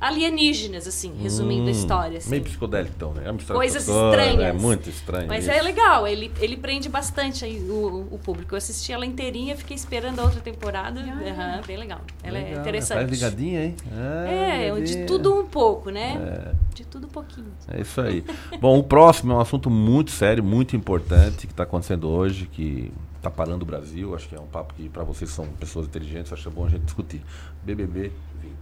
alienígenas, 0.03 0.87
assim, 0.87 1.13
resumindo 1.23 1.63
a 1.63 1.67
Hum, 1.67 1.71
história. 1.71 2.19
Assim. 2.19 2.31
Meio 2.31 2.43
psicodélico 2.43 2.93
então, 2.97 3.13
né? 3.15 3.23
É 3.27 3.31
uma 3.31 3.39
história 3.41 3.59
Coisas 3.59 3.83
psicodélica, 3.85 4.27
estranhas. 4.31 4.57
É 4.57 4.59
muito 4.59 4.91
estranho. 4.91 5.29
Mas 5.29 5.45
isso. 5.45 5.53
é 5.53 5.63
legal, 5.63 6.07
ele, 6.07 6.31
ele 6.41 6.57
prende 6.57 6.89
bastante 6.89 7.45
aí 7.45 7.59
o, 7.61 8.09
o 8.11 8.19
público. 8.19 8.55
Eu 8.55 8.59
assisti 8.59 8.93
ela 8.93 9.07
inteirinha, 9.07 9.57
fiquei 9.57 9.77
esperando 9.77 10.19
a 10.21 10.25
outra 10.25 10.41
temporada. 10.41 11.01
Aham, 11.01 11.61
bem 11.67 11.77
legal. 11.77 12.01
Ela 12.23 12.39
Legal, 12.39 12.51
é 12.51 12.55
né? 12.55 12.61
interessante. 12.61 12.99
Faz 12.99 13.11
ligadinha, 13.11 13.65
hein? 13.65 13.77
Ah, 13.93 14.27
É, 14.29 14.59
de 14.71 14.81
ligadinha. 14.81 15.07
tudo 15.07 15.35
um 15.41 15.47
pouco, 15.47 15.91
né? 15.91 16.51
É. 16.51 16.75
De 16.75 16.85
tudo 16.85 17.07
um 17.07 17.11
pouquinho. 17.11 17.47
É 17.69 17.81
isso 17.81 18.01
aí. 18.01 18.25
Bom, 18.61 18.79
o 18.79 18.83
próximo 18.83 19.33
é 19.33 19.37
um 19.37 19.41
assunto 19.41 19.71
muito 19.71 20.11
sério, 20.11 20.43
muito 20.43 20.75
importante 20.75 21.47
que 21.47 21.53
está 21.53 21.63
acontecendo 21.63 22.09
hoje, 22.09 22.47
que 22.51 22.93
está 23.17 23.31
parando 23.31 23.63
o 23.63 23.67
Brasil. 23.67 24.15
Acho 24.15 24.29
que 24.29 24.35
é 24.35 24.41
um 24.41 24.47
papo 24.47 24.75
que 24.75 24.89
para 24.89 25.05
vocês 25.05 25.31
são 25.31 25.47
pessoas 25.47 25.87
inteligentes, 25.87 26.33
acho 26.33 26.43
que 26.43 26.49
é 26.49 26.51
bom 26.51 26.67
a 26.67 26.69
gente 26.71 26.83
discutir. 26.83 27.23
BBB 27.63 28.11
20, 28.41 28.53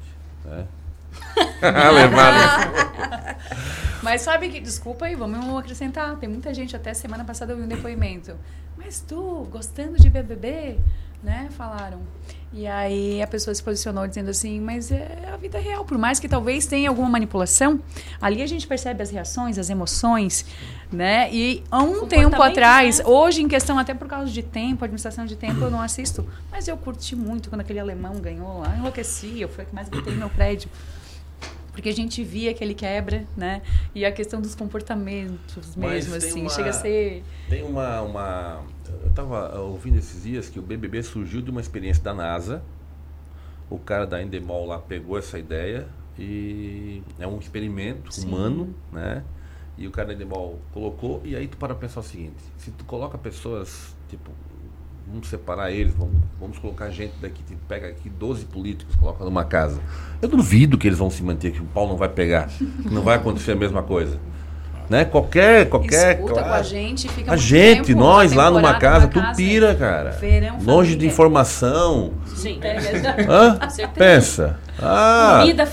né? 0.44 0.66
Levado. 1.94 3.40
Mas 4.02 4.22
sabe 4.22 4.48
que, 4.48 4.60
desculpa 4.60 5.06
aí, 5.06 5.14
vamos 5.14 5.58
acrescentar. 5.58 6.16
Tem 6.16 6.28
muita 6.28 6.52
gente, 6.54 6.74
até 6.74 6.94
semana 6.94 7.24
passada 7.24 7.52
eu 7.52 7.56
vi 7.56 7.62
um 7.64 7.68
depoimento. 7.68 8.34
Mas 8.76 9.00
tu, 9.06 9.46
gostando 9.50 9.98
de 9.98 10.08
BBB, 10.08 10.78
né? 11.22 11.48
Falaram. 11.50 12.00
E 12.52 12.66
aí 12.66 13.22
a 13.22 13.26
pessoa 13.26 13.54
se 13.54 13.62
posicionou 13.62 14.08
dizendo 14.08 14.30
assim, 14.30 14.58
mas 14.58 14.90
é 14.90 15.28
a 15.32 15.36
vida 15.36 15.58
real. 15.58 15.84
Por 15.84 15.98
mais 15.98 16.18
que 16.18 16.28
talvez 16.28 16.66
tenha 16.66 16.88
alguma 16.88 17.08
manipulação, 17.08 17.78
ali 18.20 18.42
a 18.42 18.46
gente 18.46 18.66
percebe 18.66 19.02
as 19.02 19.10
reações, 19.10 19.58
as 19.58 19.70
emoções, 19.70 20.44
né? 20.90 21.32
E 21.32 21.62
há 21.70 21.80
um 21.80 22.06
tempo 22.06 22.30
Comportamento, 22.30 22.42
atrás, 22.42 22.98
né? 22.98 23.04
hoje 23.06 23.42
em 23.42 23.48
questão 23.48 23.78
até 23.78 23.94
por 23.94 24.08
causa 24.08 24.32
de 24.32 24.42
tempo, 24.42 24.84
administração 24.84 25.26
de 25.26 25.36
tempo, 25.36 25.60
eu 25.60 25.70
não 25.70 25.80
assisto. 25.80 26.26
Mas 26.50 26.66
eu 26.66 26.76
curti 26.76 27.14
muito 27.14 27.50
quando 27.50 27.60
aquele 27.60 27.78
alemão 27.78 28.14
ganhou 28.14 28.60
lá. 28.60 28.74
Enlouqueci, 28.76 29.40
eu 29.40 29.48
fui 29.48 29.62
a 29.62 29.66
que 29.66 29.74
mais 29.74 29.88
gritei 29.88 30.12
no 30.14 30.18
meu 30.18 30.30
prédio 30.30 30.68
porque 31.80 31.88
a 31.88 31.94
gente 31.94 32.22
via 32.22 32.52
que 32.52 32.62
ele 32.62 32.74
quebra, 32.74 33.26
né? 33.34 33.62
E 33.94 34.04
a 34.04 34.12
questão 34.12 34.40
dos 34.40 34.54
comportamentos 34.54 35.74
mesmo, 35.74 36.14
assim, 36.14 36.42
uma- 36.42 36.50
chega 36.50 36.68
a 36.70 36.72
ser. 36.74 37.24
Tem 37.48 37.62
uma, 37.62 38.02
uma. 38.02 38.62
Eu 39.02 39.08
estava 39.08 39.58
ouvindo 39.58 39.96
esses 39.96 40.22
dias 40.22 40.50
que 40.50 40.58
o 40.58 40.62
BBB 40.62 41.02
surgiu 41.02 41.40
de 41.40 41.50
uma 41.50 41.60
experiência 41.60 42.02
da 42.02 42.12
NASA. 42.12 42.62
O 43.70 43.78
cara 43.78 44.06
da 44.06 44.22
Endemol 44.22 44.66
lá 44.66 44.78
pegou 44.78 45.16
essa 45.16 45.38
ideia 45.38 45.88
e 46.18 47.02
é 47.18 47.26
um 47.26 47.38
experimento 47.38 48.12
Sim. 48.12 48.28
humano, 48.28 48.74
né? 48.92 49.24
E 49.78 49.86
o 49.86 49.90
cara 49.90 50.08
da 50.08 50.14
Endemol 50.14 50.58
colocou, 50.72 51.22
e 51.24 51.34
aí 51.34 51.48
tu 51.48 51.56
para 51.56 51.74
pensar 51.74 52.00
o 52.00 52.02
seguinte: 52.02 52.36
se 52.58 52.70
tu 52.72 52.84
coloca 52.84 53.16
pessoas, 53.16 53.96
tipo, 54.10 54.30
vamos 55.10 55.28
separar 55.28 55.70
eles, 55.72 55.92
vamos, 55.94 56.14
vamos 56.38 56.58
colocar 56.58 56.88
gente 56.90 57.14
daqui, 57.20 57.42
tipo, 57.42 57.60
pega 57.68 57.88
aqui 57.88 58.08
12 58.08 58.44
políticos, 58.46 58.94
coloca 58.94 59.24
numa 59.24 59.44
casa. 59.44 59.80
Eu 60.22 60.28
duvido 60.28 60.78
que 60.78 60.86
eles 60.86 60.98
vão 60.98 61.10
se 61.10 61.22
manter, 61.22 61.52
que 61.52 61.60
o 61.60 61.64
pau 61.64 61.88
não 61.88 61.96
vai 61.96 62.08
pegar, 62.08 62.48
que 62.48 62.88
não 62.94 63.02
vai 63.02 63.16
acontecer 63.16 63.52
a 63.52 63.56
mesma 63.56 63.82
coisa. 63.82 64.18
Né? 64.88 65.04
Qualquer, 65.04 65.68
qualquer. 65.68 66.16
Escuta 66.16 66.32
com 66.34 66.40
a 66.40 66.42
claro. 66.42 66.64
gente, 66.64 67.08
fica 67.08 67.32
A 67.32 67.36
gente, 67.36 67.86
tempo, 67.86 68.00
nós 68.00 68.32
lá 68.32 68.50
numa 68.50 68.74
casa, 68.74 69.06
numa 69.06 69.12
tu 69.12 69.20
casa, 69.20 69.36
pira, 69.36 69.74
cara. 69.76 70.10
verão, 70.10 70.58
Longe 70.64 70.90
de 70.90 70.94
família. 70.96 71.12
informação. 71.12 72.12
Sim. 72.26 72.58
Hã? 73.28 73.56
Com 73.56 73.70
certeza. 73.70 73.92
Pensa. 73.94 74.60
Ah, 74.82 75.38
Comida 75.40 75.68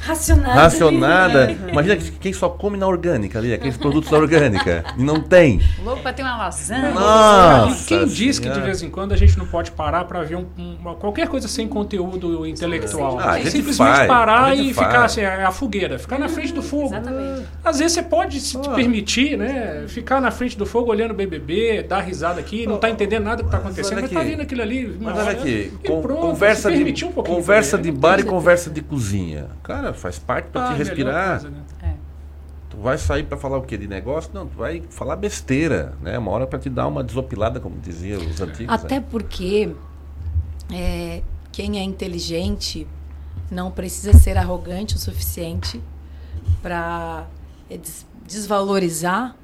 racionada. 0.00 0.60
racionada. 0.60 1.50
Imagina 1.70 1.96
que 1.96 2.10
quem 2.12 2.32
só 2.32 2.48
come 2.48 2.76
na 2.76 2.86
orgânica 2.86 3.38
ali, 3.38 3.52
aqueles 3.52 3.76
produtos 3.76 4.10
da 4.10 4.16
orgânica. 4.18 4.84
E 4.96 5.02
não 5.02 5.20
tem. 5.20 5.60
Louco 5.84 6.02
pra 6.02 6.12
ter 6.12 6.22
uma 6.22 6.36
lasanha. 6.36 6.90
Nossa 6.90 7.86
Quem 7.86 8.06
diz 8.06 8.38
que 8.38 8.48
de 8.48 8.60
vez 8.60 8.82
em 8.82 8.90
quando 8.90 9.12
a 9.12 9.16
gente 9.16 9.36
não 9.38 9.46
pode 9.46 9.70
parar 9.72 10.04
para 10.04 10.22
ver 10.22 10.36
um- 10.36 10.46
uma, 10.80 10.94
qualquer 10.94 11.28
coisa 11.28 11.48
sem 11.48 11.66
conteúdo 11.68 12.46
intelectual? 12.46 13.18
Ah, 13.18 13.30
a 13.30 13.34
Tem 13.34 13.42
gente 13.44 13.52
simplesmente 13.52 13.88
faz, 13.96 14.06
parar 14.08 14.44
a 14.44 14.54
gente 14.54 14.70
e 14.70 14.74
faz. 14.74 14.86
ficar 14.88 15.04
assim, 15.04 15.20
é 15.22 15.44
a 15.44 15.50
fogueira, 15.50 15.98
ficar 15.98 16.18
na 16.18 16.28
frente 16.28 16.52
do 16.52 16.62
fogo. 16.62 16.86
Exatamente. 16.86 17.46
Às 17.64 17.78
vezes 17.78 17.92
você 17.94 18.02
pode 18.02 18.40
se 18.40 18.58
permitir, 18.74 19.36
né? 19.36 19.84
Ficar 19.88 20.20
na 20.20 20.30
frente 20.30 20.56
do 20.56 20.66
fogo 20.66 20.90
olhando 20.90 21.12
o 21.12 21.14
BBB, 21.14 21.82
dar 21.82 22.00
risada 22.00 22.40
aqui, 22.40 22.66
não 22.66 22.78
tá 22.78 22.88
entendendo 22.90 23.24
nada 23.24 23.36
do 23.42 23.44
que 23.44 23.50
tá 23.50 23.58
acontecendo, 23.58 23.98
olha 23.98 24.02
mas 24.02 24.10
tá 24.12 24.20
vendo 24.22 24.40
aquilo 24.42 24.62
ali. 24.62 24.96
Mas 25.00 25.18
olha 25.18 25.30
aqui, 25.30 25.72
e 25.82 25.88
con- 25.88 26.00
pronto, 26.02 26.20
conversa, 26.20 26.70
se 26.70 26.92
de, 26.92 27.04
um 27.04 27.12
pouquinho 27.12 27.36
conversa 27.36 27.76
também, 27.76 27.92
de 27.92 27.96
né? 27.96 28.00
bar 28.00 28.20
e 28.20 28.22
conversa 28.24 28.51
de 28.70 28.80
cozinha. 28.82 29.48
Cara, 29.62 29.92
faz 29.92 30.18
parte 30.18 30.48
pra 30.48 30.68
Ah, 30.68 30.72
te 30.72 30.78
respirar. 30.78 31.40
coisa, 31.40 31.50
né? 31.50 31.62
É. 31.82 31.94
Tu 32.70 32.76
vai 32.78 32.96
sair 32.96 33.24
para 33.24 33.36
falar 33.36 33.58
o 33.58 33.62
quê? 33.62 33.76
De 33.76 33.86
negócio? 33.86 34.30
Não, 34.32 34.46
tu 34.46 34.56
vai 34.56 34.82
falar 34.88 35.16
besteira, 35.16 35.94
né? 36.00 36.16
Uma 36.18 36.30
hora 36.30 36.46
para 36.46 36.58
te 36.58 36.70
dar 36.70 36.86
uma 36.86 37.04
desopilada, 37.04 37.60
como 37.60 37.76
diziam 37.78 38.20
os 38.20 38.40
antigos. 38.40 38.72
Até 38.74 38.98
né? 39.00 39.06
porque 39.10 39.74
é, 40.72 41.22
quem 41.50 41.78
é 41.78 41.82
inteligente 41.82 42.86
não 43.50 43.70
precisa 43.70 44.14
ser 44.14 44.38
arrogante 44.38 44.96
o 44.96 44.98
suficiente 44.98 45.82
para 46.62 47.26
des 47.68 48.06
desvalorizar 48.26 49.36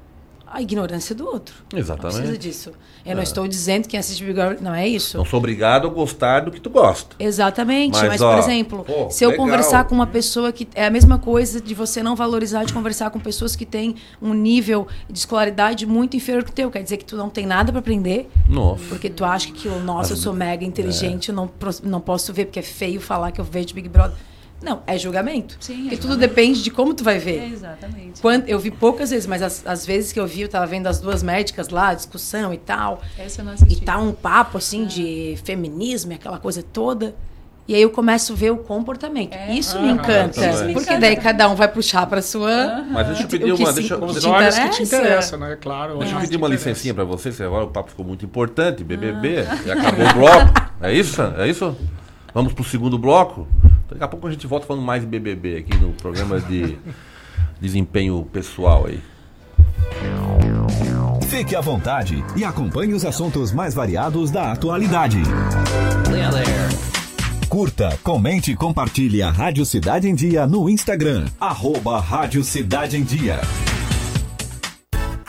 a 0.51 0.61
ignorância 0.61 1.13
do 1.13 1.25
outro. 1.25 1.55
Exatamente. 1.73 2.15
Não 2.15 2.21
precisa 2.21 2.37
disso. 2.37 2.71
Eu 3.05 3.11
é. 3.11 3.15
não 3.15 3.23
estou 3.23 3.47
dizendo 3.47 3.87
que 3.87 3.95
assiste 3.95 4.23
Big 4.23 4.33
Brother, 4.33 4.61
não 4.61 4.73
é 4.73 4.87
isso. 4.87 5.17
Não 5.17 5.25
sou 5.25 5.37
obrigado 5.37 5.87
a 5.87 5.89
gostar 5.89 6.41
do 6.41 6.51
que 6.51 6.59
tu 6.59 6.69
gosta. 6.69 7.15
Exatamente, 7.19 7.97
mas, 7.97 8.07
mas 8.07 8.21
ó, 8.21 8.31
por 8.31 8.39
exemplo, 8.39 8.83
pô, 8.83 9.09
se 9.09 9.23
eu 9.23 9.29
legal. 9.29 9.45
conversar 9.45 9.83
com 9.85 9.95
uma 9.95 10.07
pessoa 10.07 10.51
que 10.51 10.67
é 10.73 10.85
a 10.85 10.89
mesma 10.89 11.19
coisa 11.19 11.61
de 11.61 11.73
você 11.73 12.01
não 12.01 12.15
valorizar 12.15 12.63
de 12.63 12.73
conversar 12.73 13.09
com 13.11 13.19
pessoas 13.19 13.55
que 13.55 13.65
têm 13.65 13.95
um 14.21 14.33
nível 14.33 14.87
de 15.09 15.19
escolaridade 15.19 15.85
muito 15.85 16.17
inferior 16.17 16.43
que 16.43 16.51
o 16.51 16.53
teu, 16.53 16.71
quer 16.71 16.83
dizer 16.83 16.97
que 16.97 17.05
tu 17.05 17.15
não 17.15 17.29
tem 17.29 17.45
nada 17.45 17.71
para 17.71 17.79
aprender. 17.79 18.29
Nossa. 18.47 18.83
Porque 18.89 19.09
tu 19.09 19.23
acha 19.23 19.51
que, 19.51 19.67
nossa, 19.67 20.13
eu 20.13 20.17
sou 20.17 20.33
mega 20.33 20.65
inteligente, 20.65 21.29
é. 21.29 21.31
eu 21.31 21.35
não, 21.35 21.49
não 21.83 22.01
posso 22.01 22.33
ver 22.33 22.45
porque 22.45 22.59
é 22.59 22.63
feio 22.63 22.99
falar 22.99 23.31
que 23.31 23.39
eu 23.39 23.45
vejo 23.45 23.73
Big 23.73 23.87
Brother. 23.87 24.17
Não, 24.61 24.81
é 24.85 24.97
julgamento. 24.97 25.57
Sim, 25.59 25.83
Porque 25.83 25.97
tudo 25.97 26.17
depende 26.17 26.61
de 26.61 26.69
como 26.69 26.93
tu 26.93 27.03
vai 27.03 27.17
ver. 27.17 27.39
É, 27.39 27.47
exatamente. 27.47 28.21
Quando, 28.21 28.47
eu 28.47 28.59
vi 28.59 28.71
poucas 28.71 29.09
vezes, 29.09 29.25
mas 29.25 29.41
as, 29.41 29.65
as, 29.65 29.85
vezes 29.85 30.11
que 30.11 30.19
eu 30.19 30.27
vi, 30.27 30.41
eu 30.41 30.49
tava 30.49 30.65
vendo 30.65 30.87
as 30.87 30.99
duas 30.99 31.23
médicas 31.23 31.69
lá, 31.69 31.93
discussão 31.93 32.53
e 32.53 32.57
tal. 32.57 33.01
Essa 33.17 33.41
eu 33.41 33.45
não 33.45 33.53
assisti. 33.53 33.81
E 33.81 33.85
tá 33.85 33.97
um 33.97 34.11
papo, 34.11 34.57
assim, 34.57 34.83
é. 34.83 34.87
de 34.87 35.39
feminismo, 35.43 36.13
aquela 36.13 36.37
coisa 36.37 36.61
toda. 36.61 37.15
E 37.69 37.75
aí 37.75 37.83
eu 37.83 37.91
começo 37.91 38.33
a 38.33 38.35
ver 38.35 38.51
o 38.51 38.57
comportamento. 38.57 39.31
É. 39.31 39.53
Isso 39.53 39.79
me 39.79 39.91
encanta. 39.91 40.41
porque 40.73 40.97
daí 40.97 41.15
cada 41.15 41.47
um 41.47 41.55
vai 41.55 41.67
puxar 41.67 42.07
para 42.07 42.19
sua. 42.19 42.83
Mas 42.89 43.07
deixa 43.07 43.23
eu 43.23 43.27
pedir 43.27 43.53
uma. 43.53 43.71
Deixa, 43.71 43.95
os 43.95 44.25
olhos 44.25 44.57
que 44.57 44.69
te 44.69 44.83
interessa, 44.83 45.37
né? 45.37 45.55
Claro. 45.61 45.99
Deixa 45.99 46.15
eu 46.15 46.19
pedir 46.19 46.37
uma 46.37 46.47
licencinha 46.47 46.95
para 46.95 47.03
vocês, 47.03 47.39
agora 47.39 47.65
o 47.65 47.69
papo 47.69 47.91
ficou 47.91 48.03
muito 48.03 48.25
importante. 48.25 48.83
BBB. 48.83 49.45
Ah. 49.47 49.59
E 49.67 49.71
acabou 49.71 50.03
o 50.03 50.13
bloco. 50.15 50.71
É 50.81 50.91
isso? 50.91 51.21
É 51.37 51.47
isso? 51.47 51.77
Vamos 52.33 52.53
pro 52.53 52.63
segundo 52.63 52.97
bloco? 52.97 53.47
Daqui 53.89 54.03
a 54.03 54.07
pouco 54.07 54.27
a 54.27 54.31
gente 54.31 54.45
volta 54.45 54.67
falando 54.67 54.83
mais 54.83 55.03
BBB 55.03 55.57
aqui 55.57 55.75
no 55.77 55.93
programa 55.93 56.39
de 56.39 56.77
desempenho 57.59 58.23
pessoal 58.31 58.85
aí. 58.85 58.99
Fique 61.27 61.55
à 61.55 61.61
vontade 61.61 62.23
e 62.35 62.43
acompanhe 62.43 62.93
os 62.93 63.05
assuntos 63.05 63.51
mais 63.51 63.73
variados 63.73 64.31
da 64.31 64.51
atualidade. 64.51 65.21
Curta, 67.47 67.97
comente 68.03 68.51
e 68.51 68.55
compartilhe 68.55 69.23
a 69.23 69.31
Rádio 69.31 69.65
Cidade 69.65 70.07
em 70.07 70.13
Dia 70.13 70.45
no 70.45 70.69
Instagram. 70.69 71.25
Arroba 71.39 71.99
Rádio 71.99 72.43
Cidade 72.43 72.95
em 72.95 73.03
Dia. 73.03 73.41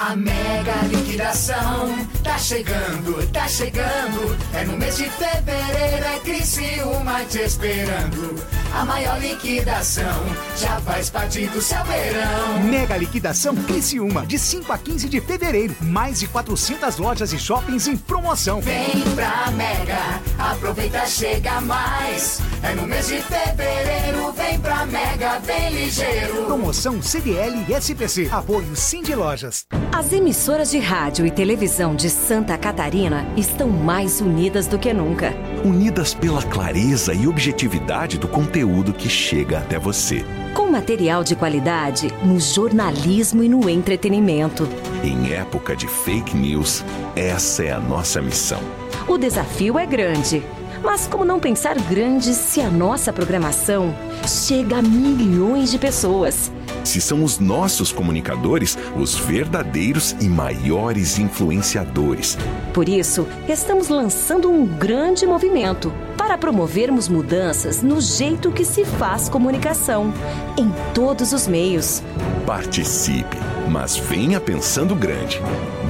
A 0.01 0.17
mega 0.17 0.77
liquidação 0.89 1.95
tá 2.25 2.39
chegando, 2.39 3.31
tá 3.31 3.47
chegando. 3.47 4.35
É 4.55 4.65
no 4.65 4.79
mês 4.79 4.97
de 4.97 5.05
fevereiro, 5.11 6.07
é 6.07 6.19
Criciúma 6.21 7.23
te 7.27 7.41
esperando. 7.41 8.60
A 8.73 8.85
maior 8.85 9.21
liquidação 9.21 10.25
já 10.57 10.81
faz 10.81 11.11
parte 11.11 11.45
do 11.49 11.61
seu 11.61 11.83
verão. 11.85 12.63
Mega 12.63 12.97
liquidação 12.97 13.57
Criciúma, 13.57 14.25
de 14.25 14.39
5 14.39 14.73
a 14.73 14.79
15 14.79 15.09
de 15.09 15.21
fevereiro. 15.21 15.75
Mais 15.81 16.21
de 16.21 16.29
400 16.29 16.99
lojas 16.99 17.33
e 17.33 17.39
shoppings 17.39 17.89
em 17.89 17.97
promoção. 17.97 18.61
Vem 18.61 19.03
pra 19.17 19.51
Mega, 19.51 20.21
aproveita, 20.39 21.05
chega 21.05 21.61
mais. 21.61 22.41
É 22.63 22.73
no 22.75 22.87
mês 22.87 23.09
de 23.09 23.21
fevereiro, 23.21 24.33
vem 24.33 24.61
pra 24.61 24.87
Mega, 24.87 25.41
bem 25.41 25.71
ligeiro. 25.71 26.45
Promoção 26.45 27.03
CDL 27.03 27.67
e 27.69 27.75
SPC. 27.75 28.29
Apoio 28.31 28.77
Cindy 28.77 29.17
Lojas. 29.17 29.67
As 29.93 30.13
emissoras 30.13 30.71
de 30.71 30.79
rádio 30.79 31.27
e 31.27 31.31
televisão 31.31 31.97
de 31.97 32.09
Santa 32.09 32.57
Catarina 32.57 33.27
estão 33.37 33.69
mais 33.69 34.21
unidas 34.21 34.69
do 34.69 34.79
que 34.79 34.93
nunca. 34.95 35.35
Unidas 35.65 36.15
pela 36.15 36.43
clareza 36.45 37.13
e 37.13 37.27
objetividade 37.27 38.17
do 38.17 38.29
conteúdo 38.29 38.60
que 38.93 39.09
chega 39.09 39.59
até 39.59 39.79
você. 39.79 40.25
Com 40.55 40.71
material 40.71 41.23
de 41.23 41.35
qualidade 41.35 42.09
no 42.23 42.39
jornalismo 42.39 43.43
e 43.43 43.49
no 43.49 43.69
entretenimento. 43.69 44.69
Em 45.03 45.33
época 45.33 45.77
de 45.77 45.87
fake 45.87 46.37
news, 46.37 46.85
essa 47.15 47.65
é 47.65 47.71
a 47.71 47.81
nossa 47.81 48.21
missão. 48.21 48.61
O 49.07 49.17
desafio 49.17 49.79
é 49.79 49.87
grande. 49.87 50.43
Mas 50.83 51.07
como 51.07 51.25
não 51.25 51.39
pensar 51.39 51.75
grande 51.75 52.33
se 52.33 52.61
a 52.61 52.71
nossa 52.71 53.13
programação 53.13 53.95
chega 54.27 54.79
a 54.79 54.83
milhões 54.83 55.71
de 55.71 55.79
pessoas? 55.79 56.51
se 56.85 57.01
são 57.01 57.23
os 57.23 57.39
nossos 57.39 57.93
comunicadores 57.93 58.77
os 58.97 59.15
verdadeiros 59.15 60.17
e 60.21 60.29
maiores 60.29 61.19
influenciadores. 61.19 62.37
Por 62.73 62.89
isso, 62.89 63.27
estamos 63.49 63.89
lançando 63.89 64.51
um 64.51 64.67
grande 64.67 65.27
movimento 65.27 65.93
para 66.31 66.39
promovermos 66.39 67.09
mudanças 67.09 67.83
no 67.83 68.01
jeito 68.01 68.53
que 68.53 68.65
se 68.65 68.85
faz 68.85 69.29
comunicação, 69.29 70.15
em 70.57 70.71
todos 70.95 71.33
os 71.33 71.49
meios. 71.49 72.05
Participe, 72.47 73.37
mas 73.69 73.97
venha 73.97 74.39
pensando 74.39 74.95
grande. 74.95 75.43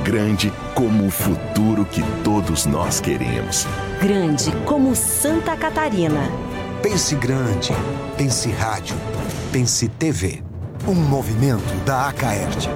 Grande 0.03 0.51
como 0.75 1.07
o 1.07 1.11
futuro 1.11 1.85
que 1.85 2.03
todos 2.25 2.65
nós 2.65 3.01
queremos. 3.01 3.67
Grande 4.01 4.51
como 4.65 4.97
Santa 4.97 5.55
Catarina. 5.59 6.23
Pense 6.83 7.15
grande. 7.17 7.75
Pense 8.17 8.49
rádio. 8.51 8.97
Pense 9.53 9.89
TV. 9.89 10.43
Um 10.89 10.95
movimento 10.95 11.75
da 11.85 12.09
Acaerte. 12.09 12.71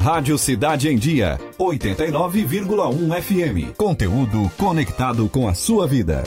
Rádio 0.00 0.38
Cidade 0.38 0.88
em 0.88 0.96
Dia, 0.96 1.38
89,1 1.58 3.20
FM. 3.20 3.76
Conteúdo 3.76 4.50
conectado 4.56 5.28
com 5.28 5.46
a 5.46 5.52
sua 5.52 5.86
vida. 5.86 6.24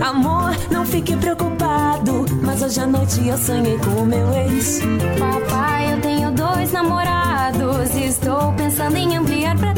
Amor, 0.00 0.56
não 0.70 0.86
fique 0.86 1.14
preocupado, 1.18 2.24
mas 2.42 2.62
hoje 2.62 2.80
à 2.80 2.86
noite 2.86 3.28
eu 3.28 3.36
sonhei 3.36 3.76
com 3.76 3.90
o 3.90 4.06
meu 4.06 4.32
ex. 4.32 4.80
Papai, 5.18 5.92
eu 5.92 6.00
tenho 6.00 6.30
dois 6.30 6.72
namorados, 6.72 7.94
estou 7.94 8.50
pensando 8.54 8.96
em 8.96 9.18
ampliar 9.18 9.54
para 9.58 9.77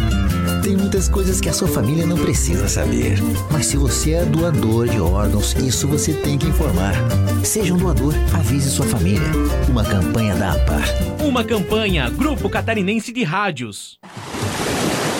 Tem 0.61 0.77
muitas 0.77 1.09
coisas 1.09 1.41
que 1.41 1.49
a 1.49 1.53
sua 1.53 1.67
família 1.67 2.05
não 2.05 2.15
precisa 2.15 2.67
saber. 2.67 3.17
Mas 3.51 3.65
se 3.65 3.77
você 3.77 4.11
é 4.11 4.23
doador 4.23 4.87
de 4.87 4.99
órgãos, 4.99 5.55
isso 5.55 5.87
você 5.87 6.13
tem 6.13 6.37
que 6.37 6.47
informar. 6.47 6.93
Seja 7.43 7.73
um 7.73 7.77
doador, 7.77 8.13
avise 8.33 8.69
sua 8.69 8.85
família. 8.85 9.31
Uma 9.67 9.83
campanha 9.83 10.35
da 10.35 10.53
APAR. 10.53 10.83
Uma 11.19 11.43
campanha 11.43 12.09
Grupo 12.11 12.47
Catarinense 12.47 13.11
de 13.11 13.23
Rádios. 13.23 13.97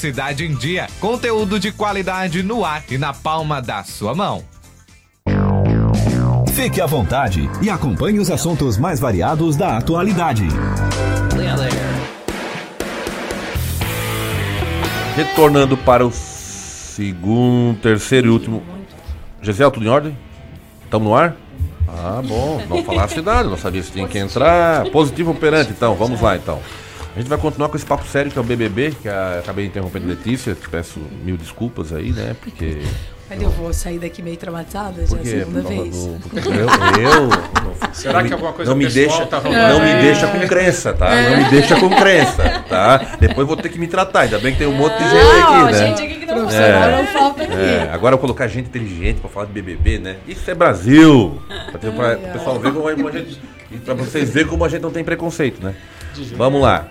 Cidade 0.00 0.46
em 0.46 0.54
Dia. 0.54 0.86
Conteúdo 0.98 1.60
de 1.60 1.70
qualidade 1.70 2.42
no 2.42 2.64
ar 2.64 2.82
e 2.90 2.96
na 2.96 3.12
palma 3.12 3.60
da 3.60 3.84
sua 3.84 4.14
mão. 4.14 4.42
Fique 6.54 6.80
à 6.80 6.86
vontade 6.86 7.50
e 7.60 7.68
acompanhe 7.68 8.18
os 8.18 8.30
assuntos 8.30 8.78
mais 8.78 8.98
variados 8.98 9.56
da 9.56 9.76
atualidade. 9.76 10.48
Retornando 15.14 15.76
para 15.76 16.06
o 16.06 16.10
segundo, 16.10 17.78
terceiro 17.80 18.28
e 18.28 18.30
último. 18.30 18.62
Gisele, 19.42 19.70
tudo 19.70 19.84
em 19.84 19.90
ordem? 19.90 20.18
Estamos 20.82 21.08
no 21.08 21.14
ar? 21.14 21.36
Ah, 21.86 22.22
bom. 22.26 22.58
Não 22.70 22.82
falar 22.84 23.04
a 23.04 23.08
cidade, 23.08 23.50
não 23.50 23.58
sabia 23.58 23.82
se 23.82 23.92
tinha 23.92 24.08
que 24.08 24.18
entrar. 24.18 24.88
Positivo 24.88 25.32
operante, 25.32 25.72
então. 25.72 25.94
Vamos 25.94 26.22
lá, 26.22 26.36
então. 26.36 26.58
A 27.20 27.22
gente 27.22 27.28
vai 27.28 27.38
continuar 27.38 27.68
com 27.68 27.76
esse 27.76 27.84
papo 27.84 28.06
sério 28.08 28.30
que 28.32 28.38
é 28.38 28.40
o 28.40 28.44
BBB, 28.44 28.92
que 29.02 29.06
a, 29.06 29.40
acabei 29.40 29.66
interrompendo 29.66 30.06
Letícia. 30.08 30.54
Te 30.54 30.66
peço 30.70 30.98
mil 31.22 31.36
desculpas 31.36 31.92
aí, 31.92 32.12
né? 32.12 32.34
Porque. 32.40 32.78
Mas 33.28 33.42
eu 33.42 33.50
vou 33.50 33.74
sair 33.74 33.98
daqui 33.98 34.22
meio 34.22 34.38
traumatizada, 34.38 35.06
já 35.06 35.18
é 35.18 35.20
a 35.20 35.24
segunda 35.24 35.60
vez. 35.60 35.96
eu, 35.96 36.12
eu, 37.02 37.30
Será 37.92 38.24
que 38.24 38.32
alguma 38.32 38.54
coisa 38.54 38.70
não 38.70 38.78
me 38.78 38.86
deixa, 38.86 39.26
tá 39.26 39.36
rolando? 39.38 39.74
Não 39.74 39.80
me 39.80 39.90
É. 39.90 40.00
deixa 40.00 40.26
com 40.28 40.40
crença, 40.48 40.94
tá? 40.94 41.10
Não 41.14 41.36
me 41.36 41.50
deixa 41.50 41.78
com 41.78 41.90
crença, 41.90 42.64
tá? 42.66 43.16
Depois 43.20 43.46
vou 43.46 43.56
ter 43.58 43.68
que 43.68 43.78
me 43.78 43.86
tratar. 43.86 44.20
Ainda 44.20 44.38
bem 44.38 44.52
que 44.52 44.58
tem 44.58 44.66
um 44.66 44.72
monte 44.74 44.96
de 44.96 45.04
gente 45.04 45.22
Não, 45.22 45.42
aqui, 45.66 45.72
né? 45.72 45.78
gente 45.88 46.02
aqui 46.02 46.14
que 46.20 46.24
não 46.26 46.36
não 46.36 47.06
falta 47.08 47.42
aqui. 47.42 47.52
é. 47.52 47.90
Agora 47.92 48.14
eu 48.14 48.18
colocar 48.18 48.48
gente 48.48 48.68
inteligente 48.68 49.20
pra 49.20 49.28
falar 49.28 49.44
de 49.44 49.52
BBB, 49.52 49.98
né? 49.98 50.16
Isso 50.26 50.50
é 50.50 50.54
Brasil. 50.54 51.38
Pra, 51.70 51.78
ter- 51.78 51.92
pra- 51.92 52.16
o 52.16 52.32
pessoal 52.32 52.58
ver 52.58 52.72
como 52.72 53.08
a 53.08 53.12
gente. 53.12 53.38
Pra 53.84 53.92
vocês 53.92 54.30
verem 54.30 54.48
como 54.48 54.64
a 54.64 54.68
gente 54.70 54.80
não 54.80 54.90
tem 54.90 55.04
preconceito, 55.04 55.62
né? 55.62 55.74
Vamos 56.36 56.62
lá. 56.62 56.88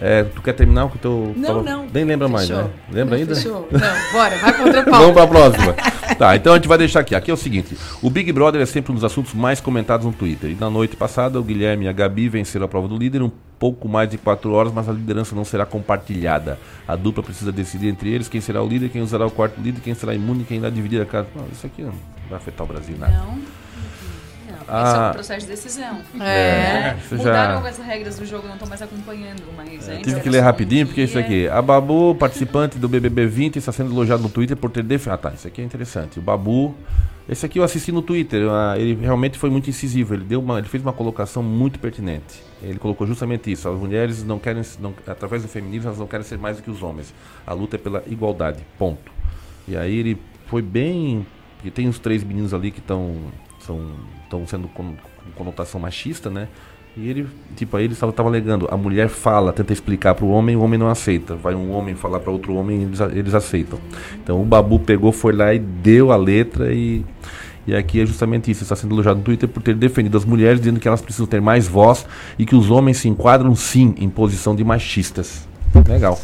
É, 0.00 0.24
tu 0.24 0.42
quer 0.42 0.52
terminar 0.52 0.84
o 0.86 0.90
teu. 0.90 1.32
Não, 1.36 1.46
tava- 1.48 1.62
não. 1.62 1.86
Nem 1.92 2.04
lembra 2.04 2.28
mais, 2.28 2.46
Fechou. 2.48 2.64
né? 2.64 2.70
Lembra 2.92 3.16
ainda? 3.16 3.34
Fechou. 3.34 3.68
Não, 3.70 4.12
bora, 4.12 4.36
vai 4.36 4.52
contra 4.56 4.80
a 4.80 4.84
pauta. 4.84 4.98
Vamos 5.00 5.12
pra 5.14 5.26
próxima. 5.26 5.74
Tá, 6.18 6.36
então 6.36 6.52
a 6.52 6.56
gente 6.56 6.68
vai 6.68 6.76
deixar 6.78 7.00
aqui. 7.00 7.14
Aqui 7.14 7.30
é 7.30 7.34
o 7.34 7.36
seguinte: 7.36 7.76
o 8.02 8.10
Big 8.10 8.30
Brother 8.32 8.60
é 8.60 8.66
sempre 8.66 8.92
um 8.92 8.94
dos 8.94 9.04
assuntos 9.04 9.32
mais 9.32 9.60
comentados 9.60 10.04
no 10.06 10.12
Twitter. 10.12 10.50
E 10.50 10.54
na 10.54 10.68
noite 10.68 10.96
passada, 10.96 11.40
o 11.40 11.42
Guilherme 11.42 11.86
e 11.86 11.88
a 11.88 11.92
Gabi 11.92 12.28
venceram 12.28 12.66
a 12.66 12.68
prova 12.68 12.86
do 12.88 12.96
líder 12.96 13.22
um 13.22 13.30
pouco 13.58 13.88
mais 13.88 14.10
de 14.10 14.18
4 14.18 14.52
horas, 14.52 14.70
mas 14.72 14.86
a 14.86 14.92
liderança 14.92 15.34
não 15.34 15.44
será 15.44 15.64
compartilhada. 15.64 16.58
A 16.86 16.94
dupla 16.94 17.22
precisa 17.22 17.50
decidir 17.50 17.88
entre 17.88 18.10
eles 18.12 18.28
quem 18.28 18.40
será 18.40 18.62
o 18.62 18.68
líder, 18.68 18.90
quem 18.90 19.00
usará 19.00 19.26
o 19.26 19.30
quarto 19.30 19.58
líder, 19.60 19.80
quem 19.80 19.94
será 19.94 20.14
imune, 20.14 20.44
quem 20.44 20.58
irá 20.58 20.68
dividir 20.68 21.00
a 21.00 21.06
casa. 21.06 21.26
Não, 21.34 21.44
isso 21.50 21.66
aqui 21.66 21.80
não 21.82 21.92
vai 22.28 22.36
afetar 22.38 22.64
o 22.66 22.68
Brasil 22.68 22.96
nada. 22.98 23.12
Não. 23.12 23.38
Esse 24.68 24.72
é 24.74 24.98
Ah, 24.98 25.08
um 25.10 25.12
processo 25.14 25.40
de 25.46 25.52
decisão. 25.52 26.00
É. 26.20 26.96
Isso 26.98 27.16
já- 27.18 27.22
Mudaram 27.24 27.66
as 27.66 27.78
regras 27.78 28.18
do 28.18 28.26
jogo, 28.26 28.46
não 28.46 28.54
estou 28.54 28.68
mais 28.68 28.82
acompanhando, 28.82 29.42
mas 29.56 29.88
antes 29.88 29.98
Tive 30.02 30.10
era 30.12 30.20
que 30.20 30.28
ler 30.28 30.40
um 30.40 30.44
rapidinho, 30.44 30.86
porque 30.86 31.02
isso 31.02 31.18
aqui. 31.18 31.48
A 31.48 31.62
Babu, 31.62 32.14
participante 32.18 32.78
do 32.78 32.88
BBB 32.88 33.26
20, 33.26 33.56
está 33.58 33.70
sendo 33.72 33.92
elogiado 33.92 34.22
no 34.22 34.28
Twitter 34.28 34.56
por 34.56 34.70
ter 34.70 34.82
defendido. 34.82 35.14
Ah, 35.14 35.18
tá. 35.18 35.32
Isso 35.34 35.46
aqui 35.46 35.60
é 35.62 35.64
interessante. 35.64 36.18
O 36.18 36.22
Babu. 36.22 36.74
Esse 37.28 37.44
aqui 37.44 37.58
eu 37.58 37.64
assisti 37.64 37.90
no 37.90 38.02
Twitter. 38.02 38.48
ah, 38.50 38.74
Ele 38.78 38.94
realmente 39.00 39.36
foi 39.38 39.50
muito 39.50 39.68
incisivo. 39.70 40.14
Ele, 40.14 40.24
deu 40.24 40.40
uma, 40.40 40.58
ele 40.58 40.68
fez 40.68 40.82
uma 40.82 40.92
colocação 40.92 41.42
muito 41.42 41.78
pertinente. 41.78 42.42
Ele 42.62 42.78
colocou 42.78 43.04
justamente 43.06 43.50
isso. 43.50 43.68
As 43.68 43.78
mulheres 43.78 44.22
não 44.24 44.38
querem. 44.38 44.62
Não, 44.80 44.94
através 45.06 45.42
do 45.42 45.48
feminismo, 45.48 45.88
elas 45.88 45.98
não 45.98 46.06
querem 46.06 46.24
ser 46.24 46.38
mais 46.38 46.56
do 46.56 46.62
que 46.62 46.70
os 46.70 46.82
homens. 46.82 47.12
A 47.46 47.52
luta 47.52 47.76
é 47.76 47.78
pela 47.78 48.02
igualdade. 48.06 48.64
Ponto. 48.78 49.10
E 49.68 49.76
aí 49.76 49.96
ele 49.98 50.18
foi 50.46 50.62
bem. 50.62 51.26
Porque 51.56 51.70
tem 51.70 51.88
os 51.88 51.98
três 51.98 52.22
meninos 52.22 52.52
ali 52.54 52.70
que 52.70 52.78
estão 52.78 53.16
estão 53.66 54.46
sendo 54.46 54.68
com, 54.68 54.94
com 54.94 55.30
conotação 55.34 55.80
machista, 55.80 56.30
né? 56.30 56.48
E 56.96 57.10
ele, 57.10 57.28
tipo, 57.54 57.76
aí 57.76 57.84
ele 57.84 57.92
estava 57.92 58.10
tava 58.10 58.28
alegando, 58.28 58.66
a 58.70 58.76
mulher 58.76 59.08
fala, 59.08 59.52
tenta 59.52 59.70
explicar 59.70 60.14
para 60.14 60.24
o 60.24 60.30
homem, 60.30 60.56
o 60.56 60.62
homem 60.62 60.78
não 60.78 60.88
aceita. 60.88 61.36
Vai 61.36 61.54
um 61.54 61.70
homem 61.72 61.94
falar 61.94 62.20
para 62.20 62.32
outro 62.32 62.54
homem, 62.54 62.84
eles, 62.84 63.00
eles 63.00 63.34
aceitam. 63.34 63.78
Então 64.22 64.40
o 64.40 64.44
Babu 64.44 64.78
pegou, 64.78 65.12
foi 65.12 65.34
lá 65.34 65.52
e 65.52 65.58
deu 65.58 66.10
a 66.10 66.16
letra 66.16 66.72
e 66.72 67.04
e 67.66 67.74
aqui 67.74 68.00
é 68.00 68.06
justamente 68.06 68.48
isso, 68.48 68.62
está 68.62 68.76
sendo 68.76 68.94
elogiado 68.94 69.18
no 69.18 69.24
Twitter 69.24 69.48
por 69.48 69.60
ter 69.60 69.74
defendido 69.74 70.16
as 70.16 70.24
mulheres, 70.24 70.60
dizendo 70.60 70.78
que 70.78 70.86
elas 70.86 71.00
precisam 71.00 71.26
ter 71.26 71.40
mais 71.40 71.66
voz 71.66 72.06
e 72.38 72.46
que 72.46 72.54
os 72.54 72.70
homens 72.70 72.98
se 72.98 73.08
enquadram 73.08 73.56
sim 73.56 73.92
em 73.98 74.08
posição 74.08 74.54
de 74.54 74.62
machistas. 74.62 75.48
Legal. 75.88 76.18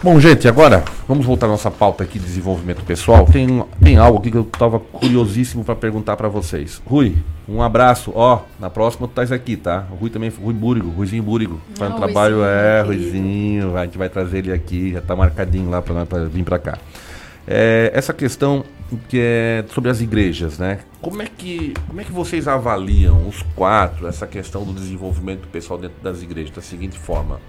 Bom, 0.00 0.20
gente, 0.20 0.46
agora 0.46 0.84
vamos 1.08 1.26
voltar 1.26 1.46
à 1.46 1.48
nossa 1.48 1.72
pauta 1.72 2.04
aqui 2.04 2.20
de 2.20 2.24
desenvolvimento 2.24 2.84
pessoal. 2.84 3.26
Tem, 3.26 3.64
tem 3.82 3.96
algo 3.96 4.18
aqui 4.18 4.30
que 4.30 4.36
eu 4.36 4.42
estava 4.42 4.78
curiosíssimo 4.78 5.64
para 5.64 5.74
perguntar 5.74 6.16
para 6.16 6.28
vocês. 6.28 6.80
Rui, 6.86 7.16
um 7.48 7.60
abraço. 7.60 8.12
Ó, 8.14 8.42
na 8.60 8.70
próxima 8.70 9.08
tu 9.08 9.10
estás 9.10 9.32
aqui, 9.32 9.56
tá? 9.56 9.86
O 9.90 9.96
Rui 9.96 10.08
também, 10.08 10.30
Rui 10.30 10.54
Búrigo, 10.54 10.88
Ruizinho 10.90 11.22
Búrigo. 11.24 11.60
Faz 11.74 11.90
um 11.90 11.94
Ah, 11.94 11.98
trabalho, 11.98 12.36
Ruizinho, 12.36 12.54
é. 12.54 12.82
Ruizinho. 12.82 13.76
A 13.76 13.84
gente 13.86 13.98
vai 13.98 14.08
trazer 14.08 14.38
ele 14.38 14.52
aqui, 14.52 14.92
já 14.92 15.00
está 15.00 15.16
marcadinho 15.16 15.68
lá 15.68 15.82
para 15.82 16.04
vir 16.26 16.44
para 16.44 16.60
cá. 16.60 16.78
É, 17.44 17.90
essa 17.92 18.12
questão 18.12 18.64
que 19.08 19.18
é 19.20 19.64
sobre 19.74 19.90
as 19.90 20.00
igrejas, 20.00 20.58
né? 20.58 20.78
Como 21.02 21.20
é 21.22 21.26
que 21.26 21.74
como 21.88 22.00
é 22.00 22.04
que 22.04 22.12
vocês 22.12 22.46
avaliam 22.46 23.26
os 23.26 23.42
quatro 23.56 24.06
essa 24.06 24.26
questão 24.28 24.64
do 24.64 24.72
desenvolvimento 24.72 25.48
pessoal 25.48 25.78
dentro 25.78 25.96
das 26.02 26.22
igrejas 26.22 26.52
da 26.54 26.62
seguinte 26.62 26.96
forma? 26.98 27.40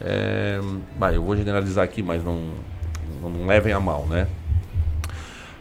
É, 0.00 0.60
vai, 0.98 1.16
eu 1.16 1.22
vou 1.22 1.36
generalizar 1.36 1.84
aqui, 1.84 2.02
mas 2.02 2.24
não, 2.24 2.52
não, 3.20 3.30
não 3.30 3.46
levem 3.46 3.72
a 3.72 3.80
mal, 3.80 4.06
né? 4.06 4.26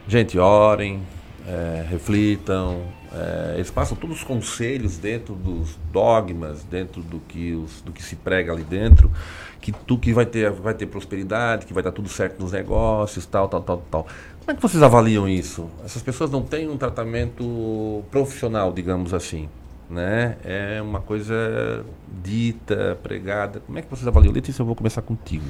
Gente, 0.07 0.39
orem, 0.39 1.01
é, 1.45 1.85
reflitam, 1.89 2.81
é, 3.11 3.55
eles 3.55 3.71
passam 3.71 3.97
todos 3.97 4.17
os 4.17 4.23
conselhos 4.23 4.97
dentro 4.97 5.33
dos 5.33 5.77
dogmas, 5.91 6.63
dentro 6.63 7.01
do 7.01 7.19
que, 7.19 7.53
os, 7.53 7.81
do 7.81 7.91
que 7.91 8.03
se 8.03 8.15
prega 8.15 8.53
ali 8.53 8.63
dentro, 8.63 9.11
que 9.59 9.71
tu 9.71 9.97
que 9.97 10.13
vai 10.13 10.25
ter, 10.25 10.51
vai 10.51 10.73
ter 10.73 10.85
prosperidade, 10.85 11.65
que 11.65 11.73
vai 11.73 11.83
dar 11.83 11.91
tudo 11.91 12.07
certo 12.07 12.39
nos 12.39 12.51
negócios, 12.51 13.25
tal, 13.25 13.47
tal, 13.49 13.61
tal, 13.61 13.83
tal. 13.89 14.03
Como 14.39 14.51
é 14.51 14.55
que 14.55 14.61
vocês 14.61 14.81
avaliam 14.81 15.27
isso? 15.27 15.69
Essas 15.83 16.01
pessoas 16.01 16.31
não 16.31 16.41
têm 16.41 16.69
um 16.69 16.77
tratamento 16.77 18.03
profissional, 18.11 18.71
digamos 18.71 19.13
assim, 19.13 19.49
né? 19.89 20.35
É 20.43 20.81
uma 20.81 20.99
coisa 21.01 21.83
dita, 22.23 22.97
pregada. 23.01 23.59
Como 23.65 23.77
é 23.77 23.81
que 23.81 23.89
vocês 23.89 24.07
avaliam? 24.07 24.33
Letícia, 24.33 24.61
eu 24.61 24.65
vou 24.65 24.75
começar 24.75 25.01
contigo. 25.01 25.45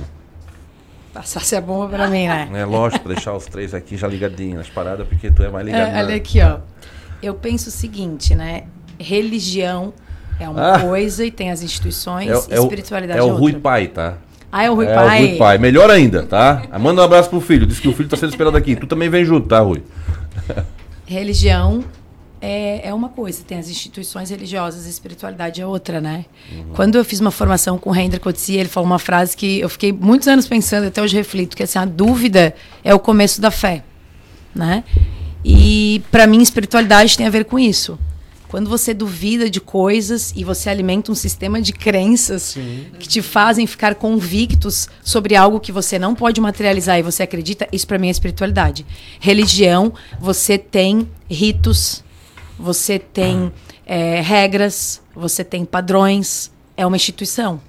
Passasse 1.14 1.56
a 1.56 1.62
bomba 1.62 1.88
pra 1.90 2.08
mim, 2.08 2.28
né? 2.28 2.48
É 2.54 2.66
lógico, 2.66 3.08
deixar 3.10 3.34
os 3.36 3.46
três 3.46 3.74
aqui 3.74 3.98
já 3.98 4.08
ligadinhos 4.08 4.58
nas 4.58 4.70
paradas, 4.70 5.08
porque 5.08 5.32
tu 5.32 5.42
é 5.44 5.50
mais 5.50 5.66
ligado. 5.66 5.90
É, 5.90 5.92
na- 5.94 6.00
olha 6.00 6.16
aqui, 6.16 6.40
ó. 6.42 6.60
Eu 7.22 7.34
penso 7.34 7.70
o 7.70 7.72
seguinte, 7.72 8.36
né? 8.36 8.64
Religião 9.00 9.92
é 10.40 10.48
uma 10.48 10.76
Ah. 10.76 10.80
coisa 10.80 11.26
e 11.26 11.32
tem 11.32 11.52
as 11.52 11.62
instituições, 11.64 12.30
É, 12.30 12.56
é 12.56 12.60
o- 12.60 12.64
espiritualidade 12.64 13.20
é 13.20 13.22
é, 13.22 13.26
o 13.26 13.30
Rui 13.36 13.48
outra. 13.54 13.60
Pai, 13.60 13.88
tá? 13.88 14.18
Ah, 14.52 14.64
é 14.64 14.70
o 14.72 14.76
Rui 14.76 14.86
é 14.88 14.94
Pai. 14.96 15.24
o 15.24 15.28
Rui 15.30 15.38
Pai. 15.38 15.58
Melhor 15.58 15.90
ainda, 15.90 16.24
tá? 16.24 16.64
Manda 16.80 17.02
um 17.02 17.06
abraço 17.06 17.30
pro 17.30 17.42
filho. 17.42 17.66
Diz 17.66 17.80
que 17.80 17.88
o 17.88 17.94
filho 17.94 18.08
tá 18.10 18.16
sendo 18.18 18.30
esperado 18.30 18.56
aqui. 18.56 18.76
Tu 18.76 18.88
também 18.88 19.10
vem 19.10 19.26
junto, 19.26 19.48
tá, 19.48 19.60
Rui? 19.60 19.84
Religião 21.06 21.84
é, 22.42 22.88
é 22.88 22.94
uma 22.94 23.10
coisa, 23.10 23.44
tem 23.44 23.58
as 23.58 23.70
instituições 23.70 24.30
religiosas, 24.30 24.86
a 24.86 24.90
espiritualidade 24.90 25.62
é 25.62 25.66
outra, 25.66 26.00
né? 26.00 26.26
Uhum. 26.52 26.74
Quando 26.74 26.96
eu 26.96 27.06
fiz 27.06 27.20
uma 27.20 27.32
formação 27.32 27.78
com 27.78 27.92
o 27.92 27.96
Hendrik 27.96 28.26
ele 28.54 28.70
falou 28.70 28.88
uma 28.88 29.00
frase 29.00 29.36
que 29.36 29.60
eu 29.60 29.70
fiquei 29.70 29.92
muitos 29.92 30.28
anos 30.28 30.48
pensando, 30.48 30.88
até 30.88 31.02
hoje 31.02 31.16
reflito, 31.16 31.56
que 31.56 31.64
assim, 31.64 31.80
a 31.80 31.86
dúvida 31.86 32.54
é 32.84 32.94
o 32.94 33.00
começo 33.00 33.42
da 33.42 33.52
fé, 33.52 33.84
né? 34.56 34.84
E 35.44 36.02
para 36.12 36.28
mim 36.28 36.42
espiritualidade 36.42 37.18
tem 37.18 37.26
a 37.26 37.30
ver 37.30 37.46
com 37.46 37.58
isso. 37.58 37.98
Quando 38.50 38.68
você 38.68 38.96
duvida 38.96 39.48
de 39.48 39.62
coisas 39.62 40.34
e 40.36 40.44
você 40.44 40.72
alimenta 40.72 41.12
um 41.12 41.16
sistema 41.16 41.62
de 41.62 41.72
crenças 41.72 42.58
que 42.98 43.08
te 43.08 43.22
fazem 43.22 43.68
ficar 43.68 43.94
convictos 43.94 44.90
sobre 45.04 45.36
algo 45.36 45.60
que 45.60 45.72
você 45.72 46.00
não 46.00 46.16
pode 46.16 46.42
materializar 46.42 46.98
e 46.98 47.04
você 47.04 47.22
acredita, 47.22 47.68
isso 47.72 47.86
para 47.86 48.00
mim 48.00 48.08
é 48.08 48.12
espiritualidade. 48.12 48.88
Religião, 49.20 49.94
você 50.20 50.58
tem 50.58 51.08
ritos, 51.30 52.04
você 52.60 53.00
tem 53.00 53.52
é, 53.86 54.20
regras, 54.20 55.02
você 55.16 55.44
tem 55.44 55.64
padrões, 55.64 56.52
é 56.76 56.86
uma 56.86 56.98
instituição. 56.98 57.62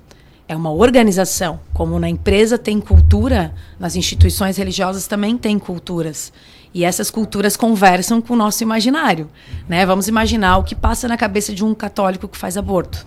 É 0.49 0.57
uma 0.57 0.73
organização. 0.73 1.61
Como 1.73 1.97
na 2.01 2.09
empresa 2.09 2.59
tem 2.59 2.81
cultura, 2.81 3.55
nas 3.79 3.95
instituições 3.95 4.57
religiosas 4.57 5.07
também 5.07 5.39
tem 5.39 5.61
culturas. 5.61 6.33
E 6.75 6.85
essas 6.85 7.09
culturas 7.09 7.57
conversam 7.57 8.21
com 8.21 8.35
o 8.35 8.37
nosso 8.37 8.65
imaginário. 8.65 9.31
Né? 9.69 9.87
Vamos 9.87 10.09
imaginar 10.09 10.59
o 10.59 10.65
que 10.65 10.75
passa 10.75 11.07
na 11.07 11.17
cabeça 11.17 11.55
de 11.55 11.65
um 11.65 11.73
católico 11.73 12.27
que 12.27 12.37
faz 12.37 12.57
aborto. 12.57 13.07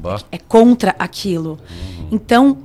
Bah. 0.00 0.20
É 0.32 0.38
contra 0.38 0.96
aquilo. 0.98 1.60
Então, 2.10 2.58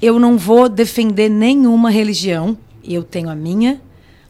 eu 0.00 0.18
não 0.18 0.38
vou 0.38 0.68
defender 0.68 1.28
nenhuma 1.28 1.90
religião. 1.90 2.56
Eu 2.82 3.02
tenho 3.02 3.28
a 3.28 3.34
minha, 3.34 3.80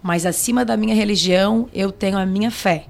mas 0.02 0.26
acima 0.26 0.64
da 0.64 0.76
minha 0.76 0.94
religião, 0.94 1.68
eu 1.72 1.90
tenho 1.92 2.18
a 2.18 2.26
minha 2.26 2.50
fé. 2.50 2.86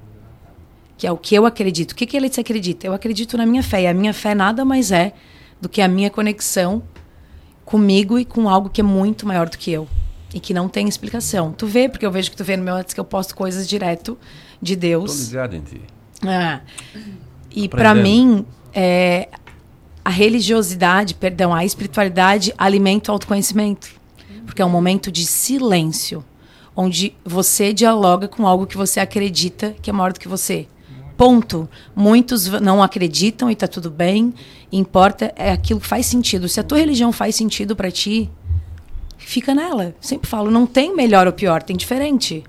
Que 1.03 1.07
é 1.09 1.11
o 1.11 1.17
que 1.17 1.35
eu 1.35 1.45
acredito. 1.45 1.91
O 1.91 1.95
que, 1.97 2.07
que 2.07 2.17
ele 2.17 2.33
se 2.33 2.39
acredita? 2.39 2.87
Eu 2.87 2.93
acredito 2.93 3.37
na 3.37 3.45
minha 3.45 3.61
fé. 3.61 3.83
E 3.83 3.87
a 3.89 3.93
minha 3.93 4.15
fé 4.15 4.37
nada 4.37 4.65
mais 4.65 4.93
é 4.93 5.13
do 5.61 5.69
que 5.69 5.83
a 5.83 5.89
minha 5.89 6.09
conexão 6.09 6.81
comigo 7.65 8.21
e 8.21 8.25
com 8.25 8.49
algo 8.49 8.71
que 8.71 8.81
é 8.81 8.85
muito 8.85 9.27
maior 9.27 9.49
do 9.49 9.59
que 9.59 9.73
eu 9.73 9.89
e 10.33 10.39
que 10.39 10.55
não 10.55 10.69
tem 10.69 10.87
explicação. 10.87 11.51
Tu 11.51 11.67
vê, 11.67 11.89
porque 11.89 12.07
eu 12.07 12.11
vejo 12.13 12.31
que 12.31 12.37
tu 12.37 12.45
vê 12.45 12.57
no 12.57 12.63
meu 12.63 12.77
antes 12.77 12.95
que 12.95 13.01
eu 13.01 13.05
posto 13.05 13.35
coisas 13.35 13.69
direto 13.69 14.17
de 14.63 14.77
Tô 14.77 14.81
Deus. 14.81 15.27
ligado 15.27 15.57
em 15.57 15.63
ti. 15.63 15.81
Ah. 16.25 16.61
E 17.51 17.69
para 17.69 17.97
mim, 17.97 18.47
é, 18.73 19.29
a 20.05 20.11
religiosidade, 20.11 21.15
perdão, 21.17 21.53
a 21.53 21.65
espiritualidade 21.65 22.55
alimenta 22.57 23.11
o 23.11 23.15
autoconhecimento. 23.15 23.89
Porque 24.47 24.63
é 24.63 24.65
um 24.65 24.71
momento 24.71 25.11
de 25.11 25.27
silêncio, 25.27 26.25
onde 26.77 27.13
você 27.25 27.73
dialoga 27.73 28.29
com 28.29 28.47
algo 28.47 28.69
que 28.69 28.77
você 28.77 29.01
acredita 29.01 29.75
que 29.83 29.91
é 29.91 29.93
maior 29.93 30.13
do 30.13 30.21
que 30.21 30.29
você. 30.29 30.69
Ponto. 31.17 31.69
Muitos 31.95 32.47
não 32.61 32.83
acreditam 32.83 33.51
e 33.51 33.57
tá 33.57 33.67
tudo 33.69 33.91
bem. 33.91 34.35
Importa 34.71 35.33
é 35.37 35.51
aquilo 35.53 35.81
que 35.81 35.87
faz 35.87 36.07
sentido. 36.07 36.49
Se 36.49 36.61
a 36.61 36.63
tua 36.63 36.79
religião 36.79 37.13
faz 37.13 37.35
sentido 37.37 37.77
para 37.77 37.91
ti, 37.91 38.31
fica 39.19 39.55
nela. 39.55 39.95
Sempre 40.01 40.29
falo, 40.29 40.51
não 40.51 40.67
tem 40.67 40.95
melhor 40.95 41.27
ou 41.27 41.33
pior, 41.33 41.63
tem 41.63 41.77
diferente. 41.77 42.45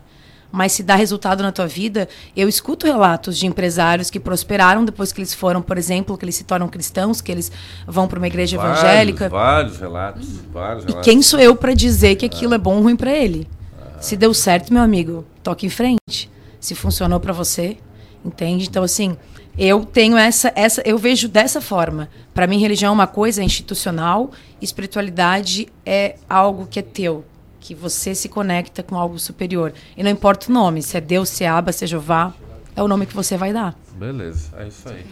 Mas 0.55 0.71
se 0.73 0.83
dá 0.83 0.95
resultado 0.95 1.41
na 1.41 1.51
tua 1.51 1.65
vida, 1.65 2.07
eu 2.35 2.47
escuto 2.47 2.85
relatos 2.85 3.39
de 3.39 3.47
empresários 3.47 4.11
que 4.11 4.19
prosperaram 4.19 4.85
depois 4.85 5.11
que 5.11 5.19
eles 5.19 5.33
foram, 5.33 5.63
por 5.63 5.79
exemplo, 5.79 6.15
que 6.15 6.23
eles 6.25 6.35
se 6.35 6.43
tornam 6.43 6.67
cristãos, 6.67 7.21
que 7.21 7.31
eles 7.31 7.51
vão 7.87 8.07
para 8.07 8.19
uma 8.19 8.27
igreja 8.27 8.55
Vários, 8.57 8.79
evangélica. 8.79 9.29
Vários 9.29 9.77
relatos. 9.79 10.27
Vários 10.53 10.83
E 10.83 10.87
relatos. 10.89 11.05
quem 11.09 11.23
sou 11.23 11.39
eu 11.39 11.55
para 11.55 11.73
dizer 11.73 12.15
que 12.17 12.25
aquilo 12.25 12.53
é 12.53 12.59
bom 12.59 12.75
ou 12.75 12.83
ruim 12.83 12.95
para 12.95 13.11
ele? 13.11 13.47
Se 13.99 14.15
deu 14.15 14.31
certo, 14.31 14.71
meu 14.71 14.83
amigo, 14.83 15.25
toque 15.41 15.65
em 15.65 15.69
frente. 15.69 16.29
Se 16.59 16.75
funcionou 16.75 17.19
para 17.19 17.33
você, 17.33 17.77
entende? 18.23 18.67
Então 18.67 18.83
assim, 18.83 19.17
eu 19.57 19.85
tenho 19.85 20.17
essa 20.17 20.51
essa 20.55 20.81
eu 20.85 20.97
vejo 20.97 21.27
dessa 21.27 21.61
forma. 21.61 22.09
Para 22.33 22.47
mim 22.47 22.59
religião 22.59 22.89
é 22.89 22.93
uma 22.93 23.07
coisa 23.07 23.43
institucional, 23.43 24.31
espiritualidade 24.61 25.67
é 25.85 26.15
algo 26.29 26.67
que 26.67 26.79
é 26.79 26.81
teu, 26.81 27.23
que 27.59 27.75
você 27.75 28.15
se 28.15 28.29
conecta 28.29 28.81
com 28.81 28.95
algo 28.95 29.19
superior. 29.19 29.73
E 29.95 30.03
não 30.03 30.09
importa 30.11 30.49
o 30.49 30.53
nome, 30.53 30.81
se 30.81 30.97
é 30.97 31.01
Deus, 31.01 31.29
se 31.29 31.43
é 31.43 31.47
Abba, 31.47 31.71
se 31.71 31.83
é 31.83 31.87
Jeová, 31.87 32.33
é 32.75 32.81
o 32.81 32.87
nome 32.87 33.05
que 33.05 33.13
você 33.13 33.37
vai 33.37 33.53
dar. 33.53 33.75
Beleza, 33.95 34.49
é 34.57 34.67
isso 34.67 34.89
aí. 34.89 35.05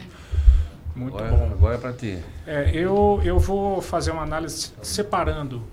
Muito 0.96 1.18
agora, 1.18 1.32
bom. 1.32 1.52
Agora 1.54 1.76
é 1.76 1.78
pra 1.78 1.94
ti. 1.94 2.20
É, 2.46 2.72
eu, 2.74 3.22
eu 3.24 3.40
vou 3.40 3.82
fazer 3.82 4.12
uma 4.12 4.24
análise 4.24 4.72
separando 4.82 5.64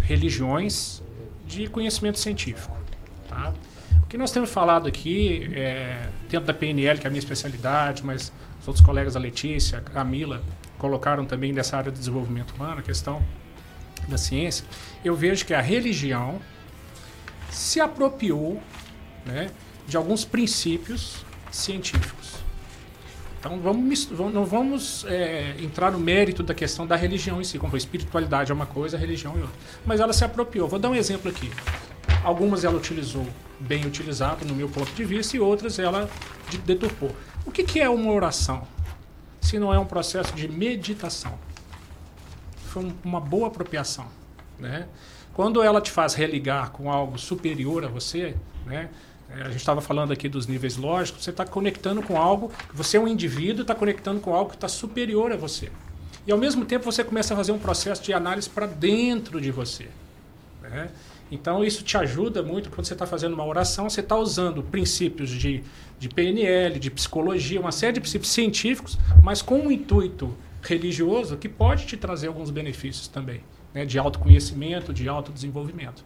religiões 0.00 1.02
de 1.46 1.68
conhecimento 1.68 2.18
científico. 2.18 2.76
Tá? 3.28 3.52
O 4.02 4.06
que 4.06 4.18
nós 4.18 4.32
temos 4.32 4.50
falado 4.50 4.88
aqui, 4.88 5.50
é, 5.54 6.08
dentro 6.28 6.46
da 6.46 6.54
PNL, 6.54 6.98
que 6.98 7.06
é 7.06 7.08
a 7.08 7.10
minha 7.10 7.20
especialidade, 7.20 8.04
mas 8.04 8.32
os 8.60 8.68
outros 8.68 8.84
colegas, 8.84 9.16
a 9.16 9.18
Letícia, 9.18 9.78
a 9.78 9.80
Camila, 9.80 10.42
colocaram 10.78 11.24
também 11.24 11.52
dessa 11.52 11.76
área 11.76 11.92
de 11.92 11.98
desenvolvimento 11.98 12.52
humano, 12.52 12.80
a 12.80 12.82
questão 12.82 13.22
da 14.08 14.18
ciência, 14.18 14.64
eu 15.04 15.14
vejo 15.14 15.44
que 15.44 15.54
a 15.54 15.60
religião 15.60 16.40
se 17.50 17.80
apropriou 17.80 18.60
né, 19.26 19.50
de 19.86 19.96
alguns 19.96 20.24
princípios 20.24 21.24
científicos. 21.50 22.40
Então 23.38 23.58
vamos, 23.58 24.10
não 24.10 24.44
vamos 24.44 25.04
é, 25.06 25.54
entrar 25.58 25.90
no 25.90 25.98
mérito 25.98 26.42
da 26.42 26.52
questão 26.52 26.86
da 26.86 26.94
religião 26.94 27.40
em 27.40 27.44
si, 27.44 27.58
como 27.58 27.74
a 27.74 27.78
espiritualidade 27.78 28.52
é 28.52 28.54
uma 28.54 28.66
coisa, 28.66 28.98
a 28.98 29.00
religião 29.00 29.32
é 29.32 29.40
outra. 29.40 29.56
Mas 29.86 29.98
ela 29.98 30.12
se 30.12 30.22
apropriou. 30.24 30.68
Vou 30.68 30.78
dar 30.78 30.90
um 30.90 30.94
exemplo 30.94 31.30
aqui. 31.30 31.50
Algumas 32.24 32.64
ela 32.64 32.76
utilizou 32.76 33.26
bem 33.58 33.84
utilizado, 33.86 34.44
no 34.44 34.54
meu 34.54 34.68
ponto 34.68 34.92
de 34.92 35.04
vista, 35.04 35.36
e 35.36 35.40
outras 35.40 35.78
ela 35.78 36.08
de- 36.48 36.58
deturpou. 36.58 37.14
O 37.46 37.50
que, 37.50 37.62
que 37.64 37.80
é 37.80 37.88
uma 37.88 38.12
oração? 38.12 38.66
Se 39.40 39.58
não 39.58 39.72
é 39.72 39.78
um 39.78 39.84
processo 39.86 40.34
de 40.34 40.46
meditação. 40.48 41.38
Foi 42.68 42.84
um- 42.84 42.92
uma 43.04 43.20
boa 43.20 43.48
apropriação. 43.48 44.06
Né? 44.58 44.86
Quando 45.32 45.62
ela 45.62 45.80
te 45.80 45.90
faz 45.90 46.14
religar 46.14 46.70
com 46.70 46.90
algo 46.90 47.18
superior 47.18 47.84
a 47.84 47.88
você, 47.88 48.34
né? 48.66 48.90
É, 49.30 49.42
a 49.42 49.46
gente 49.48 49.56
estava 49.56 49.80
falando 49.80 50.12
aqui 50.12 50.28
dos 50.28 50.46
níveis 50.48 50.76
lógicos, 50.76 51.22
você 51.24 51.30
está 51.30 51.44
conectando 51.46 52.02
com 52.02 52.18
algo, 52.20 52.50
você 52.74 52.96
é 52.96 53.00
um 53.00 53.06
indivíduo, 53.06 53.62
está 53.62 53.74
conectando 53.76 54.20
com 54.20 54.34
algo 54.34 54.50
que 54.50 54.56
está 54.56 54.66
superior 54.68 55.30
a 55.32 55.36
você. 55.36 55.70
E 56.26 56.32
ao 56.32 56.36
mesmo 56.36 56.64
tempo 56.64 56.84
você 56.84 57.04
começa 57.04 57.32
a 57.32 57.36
fazer 57.36 57.52
um 57.52 57.58
processo 57.58 58.02
de 58.02 58.12
análise 58.12 58.50
para 58.50 58.66
dentro 58.66 59.40
de 59.40 59.50
você. 59.52 59.88
né? 60.62 60.90
Então 61.30 61.64
isso 61.64 61.84
te 61.84 61.96
ajuda 61.96 62.42
muito 62.42 62.70
quando 62.70 62.86
você 62.86 62.92
está 62.92 63.06
fazendo 63.06 63.34
uma 63.34 63.44
oração, 63.44 63.88
você 63.88 64.00
está 64.00 64.16
usando 64.16 64.62
princípios 64.62 65.30
de, 65.30 65.62
de 65.98 66.08
PNL, 66.08 66.78
de 66.78 66.90
psicologia, 66.90 67.60
uma 67.60 67.72
série 67.72 67.94
de 67.94 68.00
princípios 68.00 68.32
científicos, 68.32 68.98
mas 69.22 69.40
com 69.40 69.60
um 69.60 69.70
intuito 69.70 70.36
religioso 70.62 71.36
que 71.36 71.48
pode 71.48 71.86
te 71.86 71.96
trazer 71.96 72.26
alguns 72.26 72.50
benefícios 72.50 73.06
também, 73.08 73.42
né? 73.72 73.84
de 73.84 73.98
autoconhecimento, 73.98 74.92
de 74.92 75.08
autodesenvolvimento. 75.08 76.04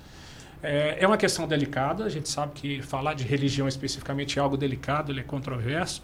É, 0.63 0.99
é 1.01 1.07
uma 1.07 1.17
questão 1.17 1.47
delicada, 1.47 2.05
a 2.05 2.09
gente 2.09 2.29
sabe 2.29 2.53
que 2.55 2.83
falar 2.83 3.15
de 3.15 3.25
religião 3.25 3.69
especificamente 3.69 4.39
é 4.39 4.43
algo 4.43 4.57
delicado, 4.57 5.13
ele 5.13 5.21
é 5.21 5.23
controverso, 5.23 6.03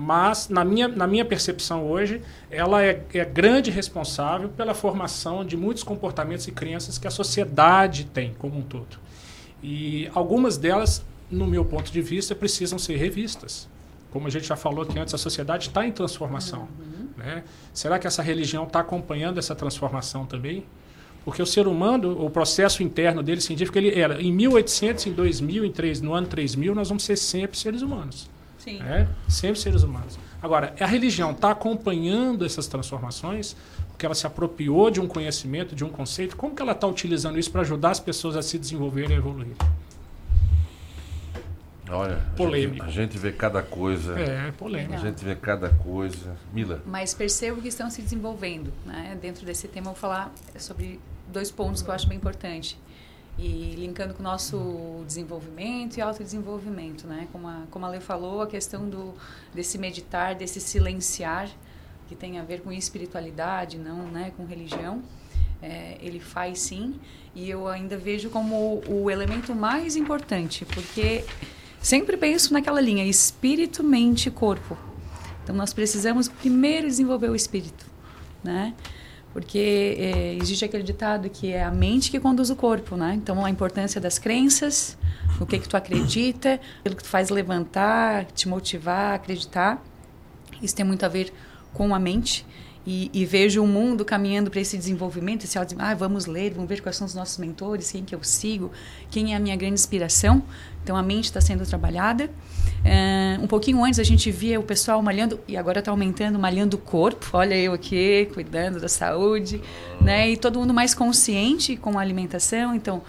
mas 0.00 0.48
na 0.48 0.64
minha, 0.64 0.88
na 0.88 1.06
minha 1.06 1.26
percepção 1.26 1.86
hoje, 1.86 2.22
ela 2.50 2.82
é, 2.82 3.04
é 3.12 3.22
grande 3.22 3.70
responsável 3.70 4.48
pela 4.48 4.72
formação 4.72 5.44
de 5.44 5.58
muitos 5.58 5.82
comportamentos 5.82 6.48
e 6.48 6.52
crenças 6.52 6.96
que 6.96 7.06
a 7.06 7.10
sociedade 7.10 8.04
tem 8.06 8.32
como 8.38 8.58
um 8.58 8.62
todo. 8.62 8.96
E 9.62 10.10
algumas 10.14 10.56
delas, 10.56 11.04
no 11.30 11.46
meu 11.46 11.66
ponto 11.66 11.92
de 11.92 12.00
vista, 12.00 12.34
precisam 12.34 12.78
ser 12.78 12.96
revistas. 12.96 13.68
Como 14.10 14.26
a 14.26 14.30
gente 14.30 14.46
já 14.46 14.56
falou 14.56 14.84
aqui 14.84 14.98
antes, 14.98 15.12
a 15.12 15.18
sociedade 15.18 15.68
está 15.68 15.86
em 15.86 15.92
transformação. 15.92 16.66
Né? 17.14 17.44
Será 17.74 17.98
que 17.98 18.06
essa 18.06 18.22
religião 18.22 18.64
está 18.64 18.80
acompanhando 18.80 19.36
essa 19.36 19.54
transformação 19.54 20.24
também? 20.24 20.64
Porque 21.26 21.42
o 21.42 21.46
ser 21.46 21.68
humano, 21.68 22.24
o 22.24 22.30
processo 22.30 22.82
interno 22.82 23.22
dele 23.22 23.42
científico, 23.42 23.76
ele 23.76 24.00
era 24.00 24.18
em 24.18 24.32
1800, 24.32 25.08
em 25.08 25.12
2000, 25.12 25.66
em 25.66 25.70
3, 25.70 26.00
no 26.00 26.14
ano 26.14 26.26
3000, 26.26 26.74
nós 26.74 26.88
vamos 26.88 27.02
ser 27.02 27.16
sempre 27.16 27.58
seres 27.58 27.82
humanos. 27.82 28.30
Sim. 28.60 28.78
né? 28.78 29.08
Sempre 29.28 29.58
seres 29.58 29.82
humanos. 29.82 30.18
Agora, 30.42 30.74
a 30.78 30.86
religião 30.86 31.32
está 31.32 31.50
acompanhando 31.50 32.44
essas 32.44 32.66
transformações, 32.66 33.56
porque 33.88 34.06
ela 34.06 34.14
se 34.14 34.26
apropriou 34.26 34.90
de 34.90 35.00
um 35.00 35.08
conhecimento, 35.08 35.74
de 35.74 35.84
um 35.84 35.90
conceito. 35.90 36.36
Como 36.36 36.54
que 36.54 36.62
ela 36.62 36.72
está 36.72 36.86
utilizando 36.86 37.38
isso 37.38 37.50
para 37.50 37.62
ajudar 37.62 37.90
as 37.90 38.00
pessoas 38.00 38.36
a 38.36 38.42
se 38.42 38.58
desenvolverem 38.58 39.16
e 39.16 39.18
evoluir? 39.18 39.54
Olha, 41.92 42.14
a 42.14 42.18
gente, 42.18 42.36
Polêmico. 42.36 42.84
a 42.84 42.88
gente 42.88 43.18
vê 43.18 43.32
cada 43.32 43.62
coisa. 43.62 44.18
É, 44.18 44.52
polêmico. 44.52 44.94
A 44.94 44.98
gente 44.98 45.24
vê 45.24 45.34
cada 45.34 45.70
coisa. 45.70 46.36
Mila. 46.52 46.80
Mas 46.86 47.12
percebo 47.12 47.60
que 47.60 47.68
estão 47.68 47.90
se 47.90 48.00
desenvolvendo. 48.00 48.72
Né? 48.86 49.18
Dentro 49.20 49.44
desse 49.44 49.66
tema, 49.66 49.88
eu 49.88 49.92
vou 49.92 50.00
falar 50.00 50.32
sobre 50.56 51.00
dois 51.28 51.50
pontos 51.50 51.82
que 51.82 51.90
eu 51.90 51.94
acho 51.94 52.06
bem 52.06 52.16
importante. 52.16 52.78
E 53.42 53.74
linkando 53.74 54.12
com 54.12 54.20
o 54.20 54.22
nosso 54.22 55.02
desenvolvimento 55.06 55.96
e 55.96 56.00
autodesenvolvimento. 56.02 57.06
Né? 57.06 57.26
Como, 57.32 57.48
a, 57.48 57.62
como 57.70 57.86
a 57.86 57.88
Lê 57.88 58.00
falou, 58.00 58.42
a 58.42 58.46
questão 58.46 58.88
do, 58.88 59.14
desse 59.54 59.78
meditar, 59.78 60.34
desse 60.34 60.60
silenciar, 60.60 61.48
que 62.06 62.14
tem 62.14 62.38
a 62.38 62.42
ver 62.42 62.60
com 62.60 62.70
espiritualidade, 62.70 63.78
não 63.78 64.08
né? 64.08 64.32
com 64.36 64.44
religião. 64.44 65.02
É, 65.62 65.96
ele 66.00 66.20
faz 66.20 66.60
sim. 66.60 67.00
E 67.34 67.48
eu 67.48 67.66
ainda 67.66 67.96
vejo 67.96 68.28
como 68.28 68.82
o, 68.86 69.04
o 69.04 69.10
elemento 69.10 69.54
mais 69.54 69.96
importante, 69.96 70.66
porque 70.66 71.24
sempre 71.80 72.16
penso 72.16 72.52
naquela 72.52 72.80
linha 72.80 73.04
espírito, 73.04 73.82
mente 73.82 74.30
corpo. 74.30 74.76
Então 75.42 75.54
nós 75.54 75.72
precisamos 75.72 76.28
primeiro 76.28 76.86
desenvolver 76.86 77.30
o 77.30 77.34
espírito, 77.34 77.86
né? 78.44 78.74
Porque 79.32 79.96
é, 79.96 80.34
existe 80.34 80.64
aquele 80.64 80.82
ditado 80.82 81.30
que 81.30 81.52
é 81.52 81.62
a 81.62 81.70
mente 81.70 82.10
que 82.10 82.18
conduz 82.18 82.50
o 82.50 82.56
corpo, 82.56 82.96
né? 82.96 83.14
Então, 83.14 83.44
a 83.44 83.50
importância 83.50 84.00
das 84.00 84.18
crenças, 84.18 84.98
o 85.40 85.46
que 85.46 85.58
que 85.58 85.68
tu 85.68 85.76
acredita, 85.76 86.60
aquilo 86.80 86.96
que 86.96 87.02
tu 87.02 87.08
faz 87.08 87.30
levantar, 87.30 88.24
te 88.26 88.48
motivar, 88.48 89.14
acreditar. 89.14 89.82
Isso 90.60 90.74
tem 90.74 90.84
muito 90.84 91.04
a 91.04 91.08
ver 91.08 91.32
com 91.72 91.94
a 91.94 91.98
mente. 91.98 92.44
E, 92.86 93.10
e 93.12 93.26
vejo 93.26 93.62
o 93.62 93.66
mundo 93.66 94.04
caminhando 94.04 94.50
para 94.50 94.60
esse 94.60 94.76
desenvolvimento, 94.76 95.44
esse 95.44 95.58
ah, 95.58 95.94
vamos 95.94 96.24
ler, 96.24 96.54
vamos 96.54 96.68
ver 96.68 96.80
quais 96.80 96.96
são 96.96 97.06
os 97.06 97.14
nossos 97.14 97.36
mentores, 97.36 97.92
quem 97.92 98.04
que 98.04 98.14
eu 98.14 98.24
sigo, 98.24 98.72
quem 99.10 99.34
é 99.34 99.36
a 99.36 99.40
minha 99.40 99.54
grande 99.54 99.74
inspiração. 99.74 100.42
Então 100.82 100.96
a 100.96 101.02
mente 101.02 101.26
está 101.26 101.40
sendo 101.40 101.64
trabalhada. 101.66 102.30
É, 102.84 103.38
um 103.42 103.46
pouquinho 103.46 103.84
antes 103.84 104.00
a 104.00 104.02
gente 104.02 104.30
via 104.30 104.58
o 104.58 104.62
pessoal 104.62 105.02
malhando, 105.02 105.38
e 105.46 105.56
agora 105.56 105.80
está 105.80 105.90
aumentando, 105.90 106.38
malhando 106.38 106.76
o 106.76 106.80
corpo. 106.80 107.28
Olha 107.32 107.54
eu 107.54 107.72
aqui, 107.72 108.28
cuidando 108.32 108.80
da 108.80 108.88
saúde, 108.88 109.60
né? 110.00 110.30
E 110.30 110.36
todo 110.36 110.58
mundo 110.58 110.72
mais 110.72 110.94
consciente 110.94 111.76
com 111.76 111.98
a 111.98 112.00
alimentação. 112.00 112.74
Então, 112.74 113.02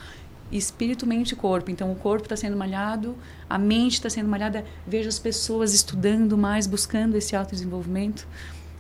espírito, 0.52 1.08
mente 1.08 1.32
e 1.32 1.36
corpo. 1.36 1.72
Então, 1.72 1.92
o 1.92 1.96
corpo 1.96 2.26
está 2.26 2.36
sendo 2.36 2.58
malhado, 2.58 3.16
a 3.50 3.58
mente 3.58 3.94
está 3.94 4.10
sendo 4.10 4.28
malhada. 4.28 4.66
Vejo 4.86 5.08
as 5.08 5.20
pessoas 5.20 5.74
estudando 5.74 6.38
mais, 6.38 6.68
buscando 6.68 7.16
esse 7.16 7.36
autodesenvolvimento. 7.36 8.28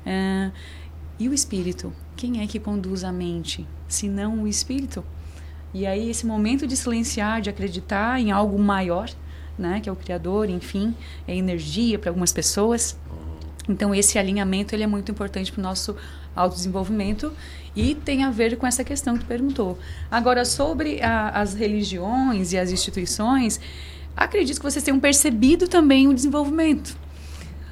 É, 0.06 0.52
e 1.18 1.30
o 1.30 1.34
espírito? 1.34 1.94
Quem 2.18 2.42
é 2.42 2.48
que 2.48 2.60
conduz 2.60 3.04
a 3.04 3.12
mente? 3.12 3.66
Se 3.88 4.10
não 4.10 4.44
o 4.44 4.48
espírito? 4.48 5.04
E 5.74 5.86
aí, 5.86 6.10
esse 6.10 6.26
momento 6.26 6.68
de 6.68 6.76
silenciar, 6.76 7.40
de 7.40 7.50
acreditar 7.50 8.20
em 8.20 8.32
algo 8.32 8.60
maior, 8.60 9.10
né, 9.58 9.80
que 9.80 9.90
é 9.90 9.92
o 9.92 9.96
Criador, 9.96 10.50
enfim, 10.50 10.96
é 11.28 11.36
energia 11.36 12.00
para 12.00 12.10
algumas 12.10 12.32
pessoas. 12.32 12.98
Então, 13.70 13.94
esse 13.94 14.18
alinhamento 14.18 14.76
ele 14.76 14.84
é 14.84 14.88
muito 14.88 15.12
importante 15.12 15.52
para 15.52 15.60
o 15.60 15.64
nosso 15.64 15.96
autodesenvolvimento 16.36 17.32
e 17.76 17.96
tem 17.96 18.24
a 18.24 18.32
ver 18.32 18.58
com 18.58 18.66
essa 18.66 18.84
questão 18.84 19.18
que 19.18 19.26
perguntou. 19.26 19.78
Agora, 20.10 20.44
sobre 20.46 21.02
a, 21.02 21.30
as 21.30 21.54
religiões 21.54 22.54
e 22.54 22.58
as 22.58 22.72
instituições, 22.72 23.60
acredito 24.16 24.58
que 24.58 24.64
vocês 24.64 24.84
tenham 24.84 25.00
percebido 25.00 25.68
também 25.68 26.08
o 26.08 26.14
desenvolvimento. 26.14 26.98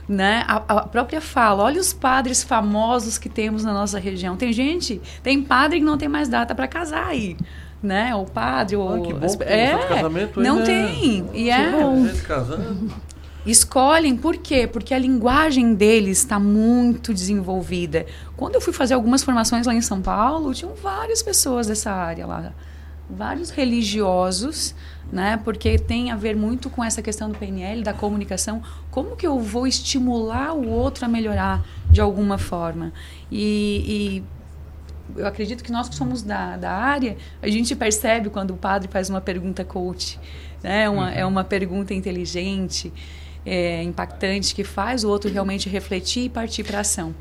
Né? 0.08 0.44
A, 0.48 0.56
a, 0.56 0.88
própria 0.88 1.22
fala, 1.22 1.64
olha 1.64 1.80
os 1.80 1.94
padres 1.94 2.44
famosos 2.44 3.18
que 3.18 3.30
temos 3.30 3.64
na 3.64 3.74
nossa 3.74 4.00
região. 4.00 4.36
Tem 4.36 4.52
gente, 4.52 5.00
tem 5.22 5.42
padre 5.44 5.80
que 5.80 5.86
não 5.86 5.98
tem 5.98 6.10
mais 6.10 6.28
data 6.28 6.56
para 6.56 6.68
casar 6.68 7.08
aí. 7.08 7.38
Né? 7.82 8.14
O 8.14 8.26
padre, 8.26 8.76
ah, 8.76 8.80
o. 8.80 9.02
que 9.02 9.14
bom, 9.14 9.28
é, 9.42 9.78
casamento 9.88 10.42
não 10.42 10.58
ainda... 10.58 10.66
tem. 10.66 11.30
E 11.34 11.50
é. 11.50 11.72
Escolhem 13.46 14.18
por 14.18 14.38
quê? 14.38 14.68
Porque 14.68 14.94
a 14.94 15.00
linguagem 15.00 15.74
deles 15.74 16.20
está 16.20 16.38
muito 16.40 17.14
desenvolvida. 17.14 18.06
Quando 18.36 18.56
eu 18.56 18.62
fui 18.62 18.74
fazer 18.74 18.94
algumas 18.94 19.24
formações 19.24 19.66
lá 19.66 19.74
em 19.74 19.82
São 19.82 20.02
Paulo, 20.02 20.54
tinham 20.54 20.76
várias 20.76 21.24
pessoas 21.24 21.68
dessa 21.68 21.92
área 21.92 22.28
lá, 22.28 22.54
vários 23.10 23.50
religiosos, 23.50 24.76
né? 25.12 25.40
Porque 25.44 25.80
tem 25.80 26.12
a 26.12 26.16
ver 26.16 26.36
muito 26.36 26.70
com 26.70 26.84
essa 26.84 27.02
questão 27.02 27.30
do 27.30 27.38
PNL, 27.38 27.82
da 27.82 27.94
comunicação. 27.94 28.62
Como 28.92 29.16
que 29.16 29.26
eu 29.26 29.40
vou 29.40 29.66
estimular 29.66 30.54
o 30.54 30.68
outro 30.68 31.06
a 31.06 31.08
melhorar 31.08 31.66
de 31.90 32.02
alguma 32.02 32.38
forma? 32.38 32.92
E, 33.32 34.22
e 34.22 34.39
eu 35.16 35.26
acredito 35.26 35.64
que 35.64 35.72
nós 35.72 35.90
que 35.90 35.96
somos 35.96 36.22
da, 36.22 36.58
da 36.58 36.72
área, 36.72 37.18
a 37.42 37.50
gente 37.50 37.76
percebe 37.76 38.30
quando 38.30 38.52
o 38.52 38.58
padre 38.58 38.88
faz 38.88 39.10
uma 39.10 39.22
pergunta 39.22 39.64
coach, 39.64 40.20
né? 40.64 40.90
Uma, 40.90 41.06
uhum. 41.06 41.10
É 41.10 41.26
uma 41.26 41.44
pergunta 41.44 41.94
inteligente 41.94 42.92
é, 43.46 43.82
impactante 43.84 44.54
que 44.54 44.64
faz 44.64 45.04
o 45.04 45.10
outro 45.10 45.32
realmente 45.32 45.70
refletir 45.70 46.26
e 46.26 46.30
partir 46.30 46.64
para 46.64 46.82
ação. 46.82 47.14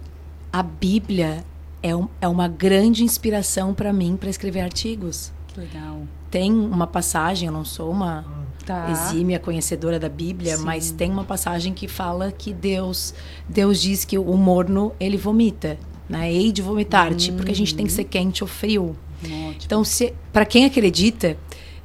A 0.53 0.63
Bíblia 0.63 1.45
é, 1.83 1.95
um, 1.95 2.09
é 2.21 2.29
uma 2.29 2.49
grande 2.49 3.05
inspiração 3.05 3.75
para 3.75 3.93
mim 3.93 4.17
para 4.17 4.29
escrever 4.29 4.61
artigos. 4.61 5.33
Que 5.49 5.61
legal. 5.61 6.03
Tem 6.31 6.53
uma 6.53 6.87
passagem, 6.87 7.47
eu 7.47 7.53
não 7.53 7.65
sou 7.65 7.91
uma 7.91 8.25
tá. 8.67 8.91
exímia 8.91 9.39
conhecedora 9.39 9.99
da 9.99 10.09
Bíblia, 10.09 10.57
Sim. 10.57 10.65
mas 10.65 10.91
tem 10.91 11.11
uma 11.11 11.25
passagem 11.25 11.73
que 11.73 11.89
fala 11.89 12.31
que 12.31 12.53
Deus 12.53 13.15
Deus 13.49 13.81
diz 13.81 14.05
que 14.05 14.19
o 14.19 14.37
morno 14.37 14.93
ele 15.01 15.17
vomita, 15.17 15.79
né? 16.09 16.33
Hei 16.33 16.53
de 16.53 16.63
vomitar-te, 16.63 17.33
porque 17.33 17.53
a 17.53 17.55
gente 17.55 17.75
tem 17.75 17.87
que 17.87 17.93
ser 17.93 18.05
quente 18.05 18.43
ou 18.43 18.49
frio. 18.49 18.97
Ótimo. 19.23 19.57
Então, 19.65 19.83
para 20.33 20.45
quem 20.45 20.65
acredita 20.65 21.37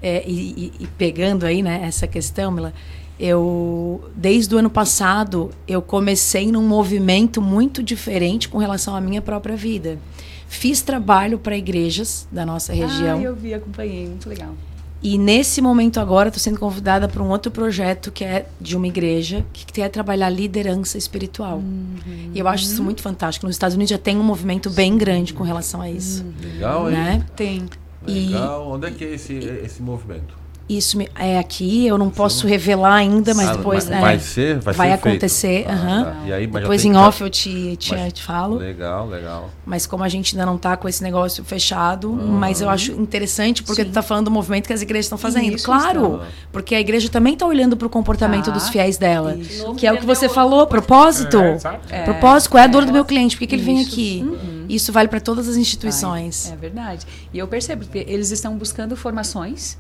é, 0.02 0.24
e, 0.28 0.72
e, 0.80 0.84
e, 0.84 0.88
pegando 0.88 1.45
aí 1.45 1.62
né, 1.62 1.82
essa 1.84 2.06
questão, 2.08 2.52
Mila, 2.52 2.74
eu 3.20 4.04
desde 4.16 4.54
o 4.54 4.58
ano 4.58 4.70
passado 4.70 5.52
eu 5.68 5.82
comecei 5.82 6.52
num 6.52 6.68
movimento 6.68 7.41
muito 7.41 7.82
diferente 7.82 8.50
com 8.50 8.58
relação 8.58 8.95
à 8.95 9.02
minha 9.02 9.22
própria 9.22 9.56
vida. 9.56 9.98
Fiz 10.48 10.82
trabalho 10.82 11.40
para 11.40 11.58
igrejas 11.58 12.28
da 12.32 12.45
nossa 12.45 12.74
região. 12.74 13.18
Ah, 13.18 13.22
eu 13.22 13.36
vi, 13.36 13.54
acompanhei, 13.54 14.08
muito 14.08 14.30
legal. 14.30 14.54
E 15.03 15.17
nesse 15.17 15.61
momento 15.61 15.99
agora 15.99 16.30
estou 16.30 16.41
sendo 16.41 16.57
convidada 16.57 17.09
para 17.09 17.21
um 17.21 17.30
outro 17.30 17.51
projeto 17.51 18.09
que 18.09 18.23
é 18.23 18.45
de 18.59 18.77
uma 18.77 18.88
igreja 18.88 19.45
que 19.51 19.65
quer 19.65 19.89
trabalhar 19.89 20.30
liderança 20.30 20.97
espiritual. 20.97 21.57
Uhum. 21.57 22.31
E 22.34 22.39
eu 22.39 22.47
acho 22.47 22.63
isso 22.63 22.81
muito 22.81 23.01
fantástico. 23.01 23.45
Nos 23.45 23.55
Estados 23.55 23.75
Unidos 23.75 23.89
já 23.89 23.97
tem 23.97 24.17
um 24.17 24.23
movimento 24.23 24.69
bem 24.69 24.97
grande 24.97 25.34
com 25.34 25.43
relação 25.43 25.81
a 25.81 25.89
isso. 25.89 26.23
Uhum. 26.23 26.34
Legal, 26.41 26.85
né? 26.85 27.13
hein? 27.15 27.25
Tem. 27.35 27.65
Legal. 28.07 28.63
E... 28.63 28.73
Onde 28.73 28.88
é 28.88 28.91
que 28.91 29.03
é 29.03 29.13
esse, 29.13 29.34
esse 29.34 29.81
movimento? 29.81 30.43
Isso 30.68 30.98
é 31.15 31.38
aqui, 31.38 31.85
eu 31.85 31.98
não 31.98 32.10
posso 32.10 32.48
revelar 32.48 32.95
ainda, 32.95 33.34
mas 33.34 33.49
ah, 33.49 33.56
depois. 33.57 33.90
Mas 33.90 33.99
vai 33.99 34.19
ser, 34.19 34.60
vai, 34.60 34.73
vai 34.73 34.88
ser 34.88 34.94
acontecer. 34.94 35.65
Ah, 35.68 35.73
uhum. 35.73 36.03
tá. 36.03 36.15
e 36.26 36.34
aí, 36.34 36.48
depois 36.48 36.85
em 36.85 36.95
off 36.95 37.22
eu 37.22 37.30
te, 37.30 37.76
te, 37.76 37.94
mas, 37.94 38.14
te, 38.14 38.23
falo. 38.23 38.56
Legal, 38.56 39.07
legal. 39.07 39.49
Mas 39.65 39.85
como 39.85 40.06
a 40.06 40.10
gente 40.10 40.34
ainda 40.34 40.45
não 40.45 40.56
está 40.56 40.77
com 40.77 40.88
esse 40.88 41.03
negócio 41.03 41.44
fechado, 41.44 42.10
uhum. 42.10 42.27
mas 42.40 42.61
eu 42.61 42.69
acho 42.69 42.94
interessante 42.94 43.61
porque 43.61 43.81
Sim. 43.81 43.88
tu 43.88 43.90
está 43.90 44.02
falando 44.02 44.26
do 44.26 44.31
movimento 44.31 44.68
que 44.68 44.73
as 44.73 44.81
igrejas 44.81 45.07
estão 45.07 45.18
fazendo. 45.18 45.53
Isso, 45.53 45.65
claro, 45.65 46.22
isso. 46.23 46.34
porque 46.49 46.73
a 46.76 46.80
igreja 46.80 47.10
também 47.10 47.34
está 47.34 47.45
olhando 47.45 47.76
para 47.76 47.85
o 47.85 47.90
comportamento 47.90 48.49
ah, 48.49 48.53
dos 48.53 48.69
fiéis 48.69 48.98
dela. 48.98 49.35
Isso. 49.35 49.76
Que 49.76 49.85
é 49.85 49.91
o 49.91 49.98
que 49.98 50.06
você 50.06 50.30
falou, 50.30 50.65
propósito. 50.65 51.40
É, 51.40 51.60
é, 51.90 52.03
propósito, 52.03 52.52
qual 52.52 52.61
é 52.61 52.64
a 52.64 52.68
dor 52.68 52.85
do 52.85 52.94
meu 52.94 53.03
cliente? 53.03 53.35
Por 53.35 53.40
que, 53.40 53.48
que 53.48 53.56
ele 53.56 53.64
vem 53.64 53.81
aqui? 53.81 54.26
Uhum. 54.26 54.65
Isso 54.69 54.94
vale 54.94 55.10
para 55.10 55.19
todas 55.19 55.49
as 55.49 55.57
instituições. 55.57 56.48
Ai, 56.48 56.53
é 56.53 56.56
verdade. 56.56 57.06
E 57.34 57.38
eu 57.38 57.48
percebo 57.49 57.85
que 57.85 57.98
eles 58.07 58.31
estão 58.31 58.56
buscando 58.56 58.95
formações 58.95 59.77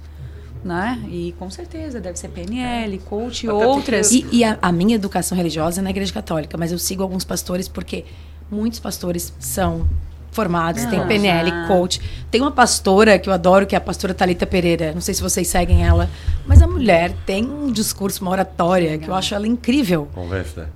né? 0.63 1.03
E 1.09 1.33
com 1.37 1.49
certeza 1.49 1.99
deve 1.99 2.17
ser 2.17 2.29
PNL, 2.29 2.97
coach 2.99 3.45
e 3.45 3.49
outras. 3.49 4.11
E, 4.11 4.25
e 4.31 4.43
a, 4.43 4.57
a, 4.61 4.71
minha 4.71 4.95
educação 4.95 5.37
religiosa 5.37 5.81
é 5.81 5.83
na 5.83 5.89
Igreja 5.89 6.13
Católica, 6.13 6.57
mas 6.57 6.71
eu 6.71 6.79
sigo 6.79 7.03
alguns 7.03 7.23
pastores 7.23 7.67
porque 7.67 8.05
muitos 8.49 8.79
pastores 8.79 9.33
são 9.39 9.87
formados, 10.31 10.83
tem 10.85 11.05
PNL, 11.07 11.49
já. 11.49 11.67
coach. 11.67 12.01
Tem 12.31 12.41
uma 12.41 12.51
pastora 12.51 13.19
que 13.19 13.29
eu 13.29 13.33
adoro, 13.33 13.65
que 13.65 13.75
é 13.75 13.77
a 13.77 13.81
pastora 13.81 14.13
Talita 14.13 14.45
Pereira. 14.45 14.91
Não 14.93 15.01
sei 15.01 15.13
se 15.13 15.21
vocês 15.21 15.47
seguem 15.47 15.85
ela, 15.85 16.09
mas 16.45 16.61
a 16.61 16.67
mulher 16.67 17.13
tem 17.25 17.45
um 17.45 17.71
discurso, 17.71 18.21
uma 18.21 18.31
oratória 18.31 18.97
que 18.97 19.07
eu 19.07 19.13
acho 19.13 19.35
ela 19.35 19.47
incrível. 19.47 20.07
Conversa. 20.13 20.69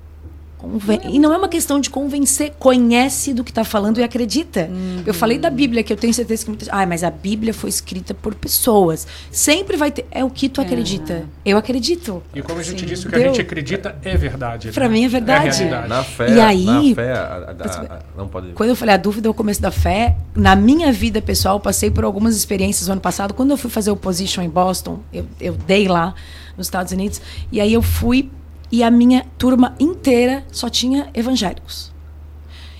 Conven... 0.68 1.00
E 1.06 1.20
não 1.20 1.34
é 1.34 1.38
uma 1.38 1.48
questão 1.48 1.80
de 1.80 1.90
convencer, 1.90 2.54
conhece 2.60 3.34
do 3.34 3.44
que 3.44 3.52
está 3.52 3.64
falando 3.64 4.00
e 4.00 4.04
acredita. 4.04 4.70
Uhum. 4.70 5.04
Eu 5.06 5.14
falei 5.14 5.38
da 5.38 5.50
Bíblia, 5.50 5.82
que 5.84 5.94
eu 5.94 5.98
tenho 5.98 6.14
certeza 6.14 6.44
que 6.44 6.50
muitas. 6.50 6.68
Ah, 6.70 6.86
mas 6.86 7.04
a 7.04 7.10
Bíblia 7.10 7.54
foi 7.54 7.70
escrita 7.70 8.14
por 8.14 8.36
pessoas. 8.36 9.08
Sempre 9.32 9.78
vai 9.78 9.92
ter. 9.92 10.06
É 10.12 10.24
o 10.24 10.30
que 10.30 10.50
tu 10.50 10.62
é. 10.62 10.66
acredita. 10.66 11.26
Eu 11.46 11.58
acredito. 11.58 12.22
E 12.36 12.42
como 12.42 12.60
a 12.60 12.64
gente 12.64 12.82
Sim. 12.82 12.86
disse, 12.86 13.08
o 13.08 13.10
que 13.10 13.16
Deu. 13.16 13.26
a 13.26 13.28
gente 13.28 13.42
acredita 13.42 13.98
é 14.04 14.18
verdade. 14.18 14.72
Para 14.72 14.88
né? 14.88 14.94
mim 14.94 15.06
é 15.06 15.10
verdade. 15.10 15.64
É 15.64 15.88
na 15.88 16.04
fé. 16.04 16.36
E 16.36 16.40
aí, 16.40 16.66
na 16.66 16.96
fé, 16.96 17.14
a, 17.14 17.56
a, 17.58 17.96
a, 17.96 18.00
não 18.18 18.28
pode... 18.28 18.50
quando 18.50 18.70
eu 18.70 18.76
falei 18.76 18.96
a 18.96 18.98
dúvida 18.98 19.28
é 19.28 19.32
o 19.32 19.34
começo 19.34 19.62
da 19.62 19.72
fé, 19.72 20.18
na 20.36 20.56
minha 20.56 20.92
vida 20.92 21.22
pessoal, 21.22 21.60
passei 21.60 21.90
por 21.90 22.04
algumas 22.04 22.36
experiências 22.36 22.88
no 22.88 22.94
ano 22.94 23.02
passado. 23.02 23.34
Quando 23.34 23.52
eu 23.52 23.58
fui 23.58 23.70
fazer 23.70 23.92
o 23.92 23.96
position 23.96 24.42
em 24.42 24.50
Boston, 24.50 25.00
eu, 25.14 25.26
eu 25.40 25.54
dei 25.54 25.88
lá 25.88 26.14
nos 26.58 26.68
Estados 26.68 26.92
Unidos, 26.92 27.22
e 27.52 27.62
aí 27.62 27.72
eu 27.72 27.84
fui 27.84 28.32
e 28.72 28.84
a 28.84 28.92
minha 28.92 29.26
turma 29.38 29.76
inteira 29.80 30.46
só 30.52 30.70
tinha 30.70 31.10
evangélicos. 31.14 31.96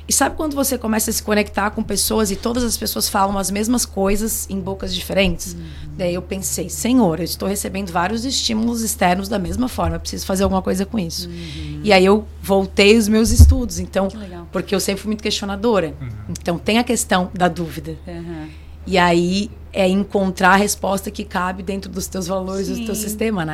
E 0.08 0.14
sabe 0.14 0.38
quando 0.38 0.56
você 0.56 0.78
começa 0.78 1.10
a 1.10 1.14
se 1.14 1.22
conectar 1.22 1.70
com 1.72 1.84
pessoas 1.84 2.32
e 2.32 2.36
todas 2.38 2.64
as 2.64 2.78
pessoas 2.78 3.10
falam 3.10 3.38
as 3.38 3.52
mesmas 3.52 3.86
coisas 3.86 4.48
em 4.50 4.58
bocas 4.58 4.96
diferentes? 4.96 5.54
Uhum. 5.54 5.66
Daí 5.98 6.14
eu 6.14 6.22
pensei, 6.22 6.70
Senhor, 6.70 7.20
eu 7.20 7.26
estou 7.26 7.48
recebendo 7.48 7.92
vários 7.92 8.24
estímulos 8.24 8.82
externos 8.84 9.28
da 9.28 9.38
mesma 9.38 9.68
forma, 9.68 9.98
eu 9.98 10.00
preciso 10.00 10.26
fazer 10.26 10.44
alguma 10.44 10.62
coisa 10.62 10.86
com 10.86 10.98
isso. 10.98 11.28
Uhum. 11.28 11.82
E 11.84 11.92
aí 11.92 12.06
eu 12.06 12.26
voltei 12.42 12.98
os 12.98 13.10
meus 13.10 13.32
estudos, 13.32 13.80
então, 13.80 14.08
porque 14.50 14.74
eu 14.74 14.80
sempre 14.80 15.02
fui 15.02 15.10
muito 15.10 15.22
questionadora. 15.22 15.94
Uhum. 16.00 16.08
Então 16.30 16.58
tem 16.58 16.78
a 16.78 16.86
questão 16.86 17.30
da 17.34 17.50
dúvida. 17.50 17.98
E 18.86 18.98
aí 18.98 19.52
é 19.78 19.88
encontrar 19.88 20.54
a 20.54 20.56
resposta 20.56 21.12
que 21.12 21.24
cabe 21.24 21.62
dentro 21.62 21.92
dos 21.92 22.08
teus 22.08 22.26
valores, 22.26 22.68
do 22.68 22.84
teu 22.84 22.96
sistema, 22.96 23.46
né? 23.46 23.54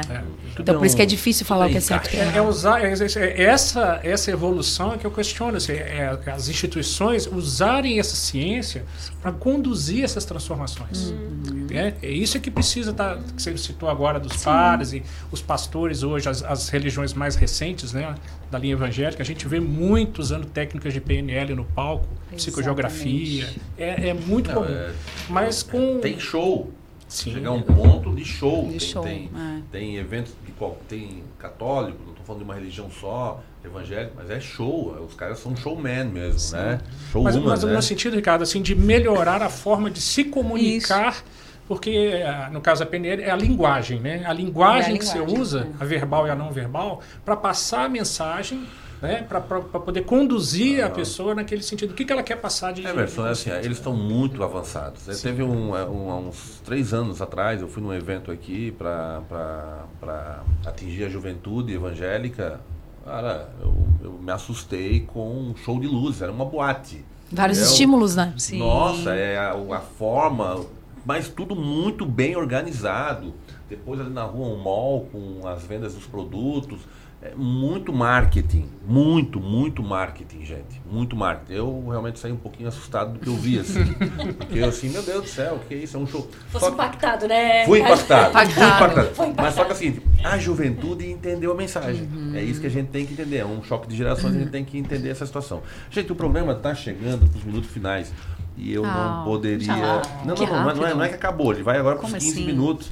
então, 0.58 0.78
por 0.78 0.86
isso 0.86 0.96
que 0.96 1.02
é 1.02 1.06
difícil 1.06 1.46
falar 1.46 1.68
o 1.68 1.70
que 1.70 1.76
é 1.76 1.82
certo. 1.82 2.16
É, 2.16 2.38
é 2.38 2.42
usar, 2.42 2.82
é, 2.82 2.94
é, 2.94 3.44
essa, 3.44 4.00
essa 4.02 4.32
evolução 4.32 4.94
é 4.94 4.98
que 4.98 5.06
eu 5.06 5.12
questiono. 5.12 5.58
Assim, 5.58 5.74
é, 5.74 6.18
as 6.28 6.48
instituições 6.48 7.28
usarem 7.28 8.00
essa 8.00 8.16
ciência 8.16 8.86
para 9.24 9.32
conduzir 9.32 10.04
essas 10.04 10.26
transformações. 10.26 11.12
Uhum. 11.12 11.68
É, 11.72 11.94
é 12.04 12.12
isso 12.12 12.38
que 12.42 12.52
precisa 12.52 12.92
estar, 12.92 13.16
tá, 13.16 13.24
que 13.34 13.42
você 13.42 13.58
citou 13.58 13.88
agora, 13.88 14.20
dos 14.20 14.34
Sim. 14.34 14.44
pares 14.44 14.92
e 14.92 15.02
os 15.32 15.42
pastores 15.42 16.04
hoje, 16.04 16.28
as, 16.28 16.44
as 16.44 16.68
religiões 16.68 17.14
mais 17.14 17.38
recentes, 17.38 17.94
né? 17.94 18.16
da 18.52 18.60
linha 18.60 18.74
evangélica, 18.74 19.24
a 19.24 19.26
gente 19.26 19.48
vê 19.48 19.62
muito 19.62 20.20
usando 20.20 20.46
técnicas 20.46 20.92
de 20.92 21.00
PNL 21.00 21.56
no 21.56 21.64
palco, 21.64 22.04
Exatamente. 22.04 22.36
psicogeografia. 22.36 23.50
É, 23.78 24.10
é 24.10 24.14
muito 24.14 24.50
Não, 24.50 24.62
comum. 24.62 24.76
É, 24.76 24.94
Mas 25.30 25.64
com. 25.64 26.00
Tem 26.02 26.20
show. 26.20 26.70
Sim. 27.08 27.32
Chegar 27.32 27.50
a 27.50 27.54
um 27.54 27.62
ponto 27.62 28.14
de 28.14 28.26
show. 28.26 28.64
De 28.66 28.72
tem, 28.72 28.80
show. 28.80 29.04
Tem, 29.04 29.30
é. 29.34 29.62
tem 29.72 29.96
eventos 29.96 30.34
de 30.46 30.52
qual 30.52 30.78
tem 30.90 31.24
católico, 31.40 31.98
não 32.04 32.10
estou 32.10 32.26
falando 32.26 32.40
de 32.40 32.44
uma 32.44 32.56
religião 32.56 32.92
só, 32.92 33.42
evangélico, 33.64 34.14
mas 34.16 34.30
é 34.30 34.40
show. 34.40 34.96
Os 35.08 35.14
caras 35.14 35.40
são 35.40 35.56
showman 35.56 36.06
mesmo, 36.06 36.40
Sim. 36.40 36.56
né? 36.56 36.82
Show 37.12 37.24
mas, 37.24 37.36
mas 37.38 37.64
né? 37.64 37.74
no 37.74 37.82
sentido, 37.82 38.16
Ricardo, 38.16 38.44
assim, 38.44 38.62
de 38.62 38.76
melhorar 38.76 39.42
a 39.42 39.50
forma 39.50 39.90
de 39.90 40.02
se 40.02 40.24
comunicar. 40.24 41.14
Isso 41.14 41.44
porque 41.68 41.92
eh, 41.92 42.50
no 42.52 42.62
caso 42.62 42.82
da 42.82 42.86
PNL 42.86 43.24
é 43.24 43.32
a 43.32 43.36
linguagem, 43.36 44.00
né? 44.00 44.24
A 44.26 44.34
linguagem, 44.34 44.94
é 44.94 44.96
a 44.96 45.00
que 45.00 45.06
você 45.06 45.20
usa, 45.20 45.68
a 45.80 45.86
verbal 45.86 46.28
e 46.28 46.30
a 46.30 46.36
não 46.36 46.52
verbal, 46.52 47.02
para 47.24 47.36
passar 47.36 47.86
a 47.86 47.90
mensagem, 47.90 48.68
né? 49.02 49.26
Para 49.28 49.42
poder 49.42 50.04
conduzir 50.04 50.84
a 50.84 50.90
pessoa 50.90 51.34
naquele 51.34 51.64
sentido. 51.64 51.92
O 51.92 51.94
que, 51.94 52.06
que 52.06 52.12
ela 52.12 52.24
quer 52.24 52.36
passar 52.36 52.74
de. 52.74 52.86
É, 52.86 52.90
Emerson, 52.90 53.26
é 53.26 53.32
assim, 53.32 53.50
eles 53.50 53.78
estão 53.78 53.96
muito 53.96 54.44
avançados. 54.44 55.02
Sim. 55.04 55.22
Teve 55.22 55.44
um, 55.44 55.76
é, 55.76 55.86
um, 55.86 56.28
uns 56.28 56.62
três 56.66 56.94
anos 56.94 57.22
atrás, 57.22 57.62
eu 57.62 57.68
fui 57.68 57.82
num 57.82 57.94
evento 57.94 58.30
aqui 58.30 58.72
para 58.72 60.44
atingir 60.66 61.06
a 61.06 61.10
juventude 61.10 61.74
evangélica. 61.74 62.60
Cara, 63.04 63.50
eu, 63.62 63.74
eu 64.02 64.14
me 64.14 64.32
assustei 64.32 65.02
com 65.02 65.30
um 65.30 65.56
show 65.56 65.80
de 65.80 65.88
luz, 65.88 66.22
era 66.22 66.32
uma 66.32 66.46
boate. 66.46 67.04
Vários 67.32 67.58
estímulos, 67.60 68.16
né? 68.16 68.34
Sim. 68.38 68.60
Nossa, 68.60 69.14
é 69.14 69.38
a, 69.38 69.54
a 69.54 69.80
forma, 69.80 70.66
mas 71.06 71.28
tudo 71.28 71.56
muito 71.56 72.06
bem 72.06 72.36
organizado. 72.36 73.34
Depois 73.70 74.00
ali 74.00 74.10
na 74.12 74.24
rua 74.24 74.48
um 74.48 74.58
mall 74.58 75.08
com 75.12 75.48
as 75.48 75.64
vendas 75.64 75.96
dos 75.96 76.06
produtos. 76.06 76.82
É 77.26 77.32
muito 77.38 77.94
marketing, 77.94 78.70
muito, 78.86 79.40
muito 79.40 79.82
marketing, 79.82 80.44
gente. 80.44 80.82
Muito 80.92 81.16
marketing. 81.16 81.54
Eu 81.54 81.86
realmente 81.88 82.20
saí 82.20 82.34
um 82.34 82.38
pouquinho 82.38 82.68
assustado 82.68 83.14
do 83.14 83.20
que 83.20 83.28
eu 83.28 83.36
vi, 83.38 83.60
assim. 83.60 83.94
porque 84.38 84.60
eu 84.60 84.68
assim, 84.68 84.90
meu 84.90 85.02
Deus 85.02 85.22
do 85.22 85.30
céu, 85.30 85.56
o 85.56 85.60
que 85.60 85.74
é 85.74 85.78
isso? 85.78 85.96
É 85.96 86.00
um 86.02 86.06
show. 86.06 86.30
Fosse 86.50 86.70
impactado, 86.70 87.26
né? 87.26 87.66
Fui 87.66 87.80
impactado, 87.80 88.32
impactado. 88.32 88.54
Fui 88.54 88.66
impactado. 88.66 89.16
Foi 89.16 89.26
impactado. 89.28 89.42
Mas 89.42 89.56
só 89.56 89.64
que 89.64 89.72
assim, 89.72 90.02
a 90.22 90.38
juventude 90.38 91.10
entendeu 91.10 91.54
a 91.54 91.56
mensagem. 91.56 92.10
Uhum. 92.14 92.36
É 92.36 92.44
isso 92.44 92.60
que 92.60 92.68
a 92.68 92.70
gente 92.70 92.90
tem 92.90 93.06
que 93.06 93.14
entender. 93.14 93.38
É 93.38 93.46
um 93.46 93.64
choque 93.64 93.88
de 93.88 93.96
gerações, 93.96 94.36
a 94.36 94.40
gente 94.40 94.52
tem 94.52 94.66
que 94.66 94.78
entender 94.78 95.08
essa 95.08 95.26
situação. 95.26 95.64
Gente, 95.90 96.12
o 96.12 96.16
programa 96.16 96.52
está 96.52 96.76
chegando 96.76 97.26
para 97.30 97.38
os 97.38 97.44
minutos 97.46 97.70
finais. 97.70 98.12
E 98.58 98.74
eu 98.74 98.84
não 98.84 98.90
ah, 98.90 99.22
poderia. 99.24 99.68
Não, 99.68 100.02
não, 100.26 100.36
não, 100.36 100.76
não, 100.76 100.88
é, 100.88 100.94
não 100.94 101.04
é 101.04 101.10
que 101.10 101.16
acabou, 101.16 101.54
ele 101.54 101.64
vai 101.64 101.78
agora 101.78 101.96
para 101.96 102.06
os 102.06 102.14
15 102.14 102.30
assim? 102.30 102.46
minutos. 102.46 102.92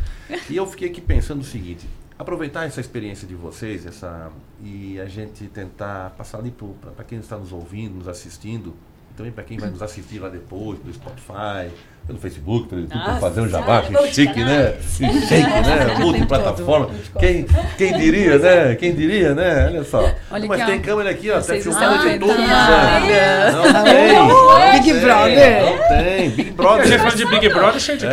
E 0.50 0.56
eu 0.56 0.66
fiquei 0.66 0.90
aqui 0.90 1.02
pensando 1.02 1.42
o 1.42 1.44
seguinte: 1.44 1.86
aproveitar 2.22 2.66
essa 2.66 2.80
experiência 2.80 3.28
de 3.28 3.36
vocês 3.36 3.86
essa, 3.86 4.32
e 4.62 5.00
a 5.00 5.06
gente 5.06 5.48
tentar 5.48 6.12
passar 6.12 6.38
ali 6.40 6.54
para 6.96 7.04
quem 7.04 7.20
está 7.20 7.38
nos 7.38 7.52
ouvindo, 7.52 7.96
nos 7.96 8.08
assistindo, 8.08 8.74
também 9.16 9.32
para 9.32 9.44
quem 9.44 9.58
vai 9.58 9.70
nos 9.70 9.82
assistir 9.82 10.20
lá 10.20 10.30
depois, 10.30 10.80
pelo 10.80 10.94
Spotify, 10.94 11.72
pelo 12.08 12.20
Facebook, 12.20 12.68
pelo 12.68 12.82
YouTube, 12.82 13.04
para 13.04 13.18
fazer 13.18 13.42
um 13.42 13.50
jabá, 13.50 13.84
que 13.84 14.14
chique, 14.14 14.44
né? 14.44 14.76
Chique, 14.82 15.24
né? 15.30 15.96
Multiplataforma. 16.00 16.90
Quem, 17.20 17.46
quem 17.78 17.98
diria, 17.98 18.38
né? 18.40 18.76
Quem 18.76 18.94
diria, 18.96 19.36
né? 19.36 19.68
Olha 19.68 19.84
só. 19.84 20.12
Olha 20.32 20.48
Mas 20.48 20.66
tem 20.66 20.80
câmera 20.82 21.12
aqui, 21.12 21.30
ó, 21.30 21.38
até 21.38 21.62
filmando 21.62 22.10
de 22.10 22.20
todos 22.20 22.36
os 22.36 22.42
anos. 22.42 23.54
Não 23.54 23.84
tem. 23.84 24.80
Big 24.80 25.00
Brother. 25.00 25.66
Não 25.66 25.78
tem. 25.88 26.30
Big 26.32 26.52
Brother. 26.52 26.88
Você 26.88 26.98
falando 26.98 27.18
de 27.18 27.26
Big 27.26 27.50
Brother, 27.50 27.80
cheio 27.80 27.98
de 27.98 28.06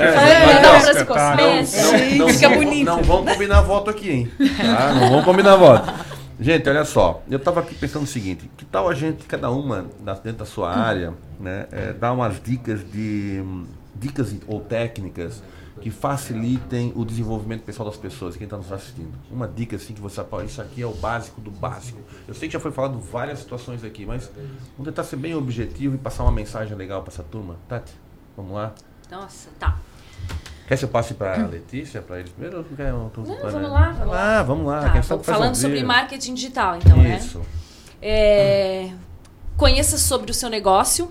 Fica 2.32 2.48
bonito. 2.50 2.86
Não 2.86 3.02
vamos 3.02 3.32
combinar 3.32 3.62
voto 3.62 3.90
aqui, 3.90 4.10
hein? 4.10 4.30
Tá? 4.56 4.94
Não 4.94 5.08
vamos 5.10 5.24
combinar 5.24 5.56
voto. 5.56 6.07
Gente, 6.40 6.68
olha 6.68 6.84
só, 6.84 7.20
eu 7.28 7.36
estava 7.36 7.60
aqui 7.60 7.74
pensando 7.74 8.04
o 8.04 8.06
seguinte, 8.06 8.48
que 8.56 8.64
tal 8.64 8.88
a 8.88 8.94
gente, 8.94 9.26
cada 9.26 9.50
uma 9.50 9.86
dentro 10.22 10.38
da 10.38 10.44
sua 10.44 10.72
área, 10.72 11.12
né, 11.40 11.66
é, 11.72 11.92
dar 11.92 12.12
umas 12.12 12.40
dicas 12.40 12.88
de 12.92 13.42
dicas 13.96 14.32
ou 14.46 14.60
técnicas 14.60 15.42
que 15.80 15.90
facilitem 15.90 16.92
o 16.94 17.04
desenvolvimento 17.04 17.62
pessoal 17.62 17.88
das 17.88 17.98
pessoas, 17.98 18.36
quem 18.36 18.44
está 18.44 18.56
nos 18.56 18.70
assistindo. 18.70 19.12
Uma 19.30 19.48
dica 19.48 19.74
assim 19.74 19.94
que 19.94 20.00
você 20.00 20.22
pode, 20.22 20.48
isso 20.48 20.62
aqui 20.62 20.80
é 20.80 20.86
o 20.86 20.94
básico 20.94 21.40
do 21.40 21.50
básico. 21.50 22.00
Eu 22.26 22.34
sei 22.34 22.48
que 22.48 22.52
já 22.52 22.60
foi 22.60 22.70
falado 22.70 23.00
várias 23.00 23.40
situações 23.40 23.82
aqui, 23.82 24.06
mas 24.06 24.30
vamos 24.76 24.84
tentar 24.84 25.02
ser 25.02 25.16
bem 25.16 25.34
objetivo 25.34 25.96
e 25.96 25.98
passar 25.98 26.22
uma 26.22 26.32
mensagem 26.32 26.76
legal 26.76 27.02
para 27.02 27.12
essa 27.12 27.24
turma. 27.24 27.56
Tati, 27.68 27.92
vamos 28.36 28.52
lá? 28.52 28.72
Nossa, 29.10 29.48
tá. 29.58 29.76
Quer 30.68 30.76
que 30.76 30.84
eu 30.84 30.88
passe 30.90 31.14
para 31.14 31.44
a 31.44 31.46
Letícia, 31.46 32.02
para 32.02 32.20
eles 32.20 32.30
primeiro? 32.30 32.58
Ou 32.58 32.64
quer, 32.64 32.92
Não, 32.92 33.10
vamos 33.10 33.70
lá, 33.70 33.90
vamos 33.90 34.08
lá. 34.08 34.38
Ah, 34.38 34.42
vamos 34.42 34.66
lá. 34.66 34.80
Tá, 34.82 34.90
Quem 34.90 35.02
falando 35.02 35.54
sobre 35.54 35.82
marketing 35.82 36.34
digital, 36.34 36.76
então, 36.76 36.98
né? 36.98 37.16
Isso. 37.16 37.38
né? 37.38 37.44
É, 38.02 38.90
conheça 39.56 39.96
sobre 39.96 40.30
o 40.30 40.34
seu 40.34 40.50
negócio, 40.50 41.10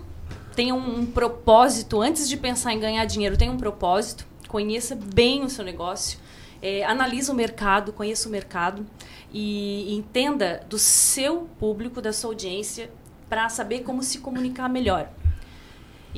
tenha 0.56 0.76
um, 0.76 1.00
um 1.00 1.06
propósito, 1.08 2.00
antes 2.00 2.30
de 2.30 2.38
pensar 2.38 2.72
em 2.72 2.80
ganhar 2.80 3.04
dinheiro, 3.06 3.36
tenha 3.36 3.52
um 3.52 3.58
propósito, 3.58 4.28
conheça 4.48 4.96
bem 4.96 5.44
o 5.44 5.50
seu 5.50 5.66
negócio, 5.66 6.20
é, 6.62 6.86
analise 6.86 7.32
o 7.32 7.34
mercado, 7.34 7.92
conheça 7.92 8.30
o 8.30 8.32
mercado 8.32 8.86
e 9.34 9.92
entenda 9.96 10.62
do 10.70 10.78
seu 10.78 11.50
público, 11.60 12.00
da 12.00 12.14
sua 12.14 12.30
audiência, 12.30 12.92
para 13.28 13.50
saber 13.50 13.80
como 13.80 14.04
se 14.04 14.20
comunicar 14.20 14.70
melhor. 14.70 15.10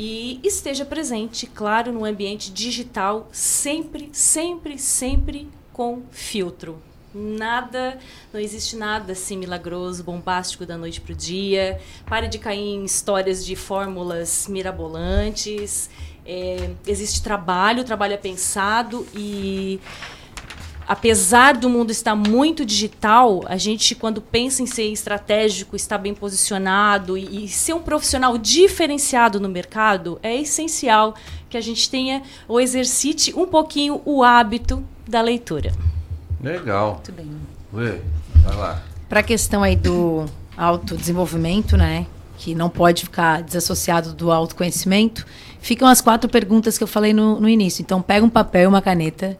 E 0.02 0.40
esteja 0.46 0.86
presente, 0.86 1.46
claro, 1.46 1.92
no 1.92 2.06
ambiente 2.06 2.54
digital, 2.54 3.28
sempre, 3.34 4.10
sempre, 4.14 4.80
sempre 4.80 5.50
com 5.74 6.04
filtro. 6.10 6.82
Nada, 7.14 8.00
não 8.32 8.40
existe 8.40 8.78
nada 8.78 9.12
assim 9.12 9.36
milagroso, 9.36 10.02
bombástico 10.02 10.66
da 10.66 10.78
noite 10.78 11.02
para 11.02 11.12
o 11.12 11.16
dia. 11.16 11.82
Pare 12.06 12.30
de 12.30 12.40
cair 12.40 12.62
em 12.62 12.86
histórias 12.86 13.46
de 13.46 13.58
fórmulas 13.58 14.48
mirabolantes. 14.48 15.90
É, 16.26 16.70
existe 16.88 17.22
trabalho, 17.22 17.84
trabalho 17.84 18.14
é 18.14 18.18
pensado 18.18 19.06
e 19.14 19.82
apesar 20.90 21.56
do 21.56 21.70
mundo 21.70 21.92
estar 21.92 22.16
muito 22.16 22.66
digital, 22.66 23.44
a 23.46 23.58
gente, 23.58 23.94
quando 23.94 24.20
pensa 24.20 24.64
em 24.64 24.66
ser 24.66 24.92
estratégico, 24.92 25.76
estar 25.76 26.00
bem 26.00 26.16
posicionado 26.16 27.16
e, 27.16 27.46
e, 27.46 27.48
ser 27.48 27.74
um 27.74 27.80
profissional 27.80 28.36
diferenciado 28.40 29.40
no 29.40 29.48
mercado, 29.48 30.20
é 30.24 30.36
essencial 30.36 31.14
que 31.48 31.56
a 31.56 31.62
gente 31.62 31.88
tenha 31.92 32.24
ou 32.48 32.60
exercite 32.60 33.32
um 33.38 33.46
pouquinho 33.46 34.02
o 34.04 34.24
hábito 34.24 34.84
da 35.08 35.22
leitura. 35.22 35.72
Legal. 36.42 36.94
Muito 36.94 37.12
bem. 37.12 37.32
Ué, 37.72 38.02
vai 38.38 38.56
lá. 38.56 38.84
Para 39.08 39.20
a 39.20 39.24
questão 39.24 39.62
aí 39.62 39.76
do 39.76 40.26
autodesenvolvimento, 40.58 41.78
né? 41.78 42.08
Que 42.36 42.56
não 42.56 42.68
pode 42.70 43.04
ficar 43.04 43.44
desassociado 43.44 44.12
do 44.14 44.32
autoconhecimento, 44.32 45.24
ficam 45.62 45.88
as 45.88 46.02
quatro 46.02 46.28
perguntas 46.28 46.80
que 46.80 46.84
eu 46.84 46.88
falei 46.88 47.14
no, 47.14 47.40
no 47.40 47.48
início. 47.48 47.84
Então, 47.84 48.02
pega 48.02 48.26
um 48.26 48.30
papel 48.30 48.64
e 48.64 48.68
uma 48.68 48.82
caneta 48.82 49.38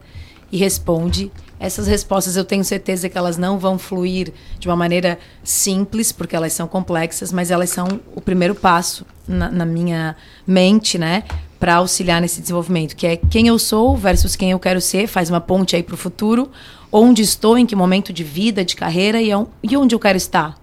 e 0.50 0.56
responde. 0.56 1.30
Essas 1.58 1.86
respostas 1.86 2.36
eu 2.36 2.44
tenho 2.44 2.64
certeza 2.64 3.08
que 3.08 3.18
elas 3.18 3.36
não 3.36 3.58
vão 3.58 3.78
fluir 3.78 4.32
de 4.58 4.66
uma 4.66 4.76
maneira 4.76 5.18
simples, 5.44 6.10
porque 6.10 6.34
elas 6.34 6.52
são 6.52 6.66
complexas, 6.66 7.32
mas 7.32 7.50
elas 7.50 7.70
são 7.70 8.00
o 8.14 8.20
primeiro 8.20 8.54
passo 8.54 9.04
na, 9.28 9.50
na 9.50 9.66
minha 9.66 10.16
mente, 10.46 10.96
né? 10.96 11.24
Para 11.58 11.74
auxiliar 11.74 12.22
nesse 12.22 12.40
desenvolvimento, 12.40 12.96
que 12.96 13.06
é 13.06 13.16
quem 13.16 13.48
eu 13.48 13.58
sou 13.58 13.94
versus 13.94 14.34
quem 14.34 14.52
eu 14.52 14.58
quero 14.58 14.80
ser, 14.80 15.06
faz 15.06 15.28
uma 15.28 15.40
ponte 15.40 15.76
aí 15.76 15.82
para 15.82 15.94
o 15.94 15.98
futuro 15.98 16.50
onde 16.92 17.22
estou, 17.22 17.56
em 17.56 17.66
que 17.66 17.76
momento 17.76 18.12
de 18.12 18.24
vida, 18.24 18.64
de 18.64 18.74
carreira 18.74 19.20
e, 19.22 19.32
onde 19.76 19.94
eu 19.94 19.98
quero 19.98 20.16
estar. 20.16 20.58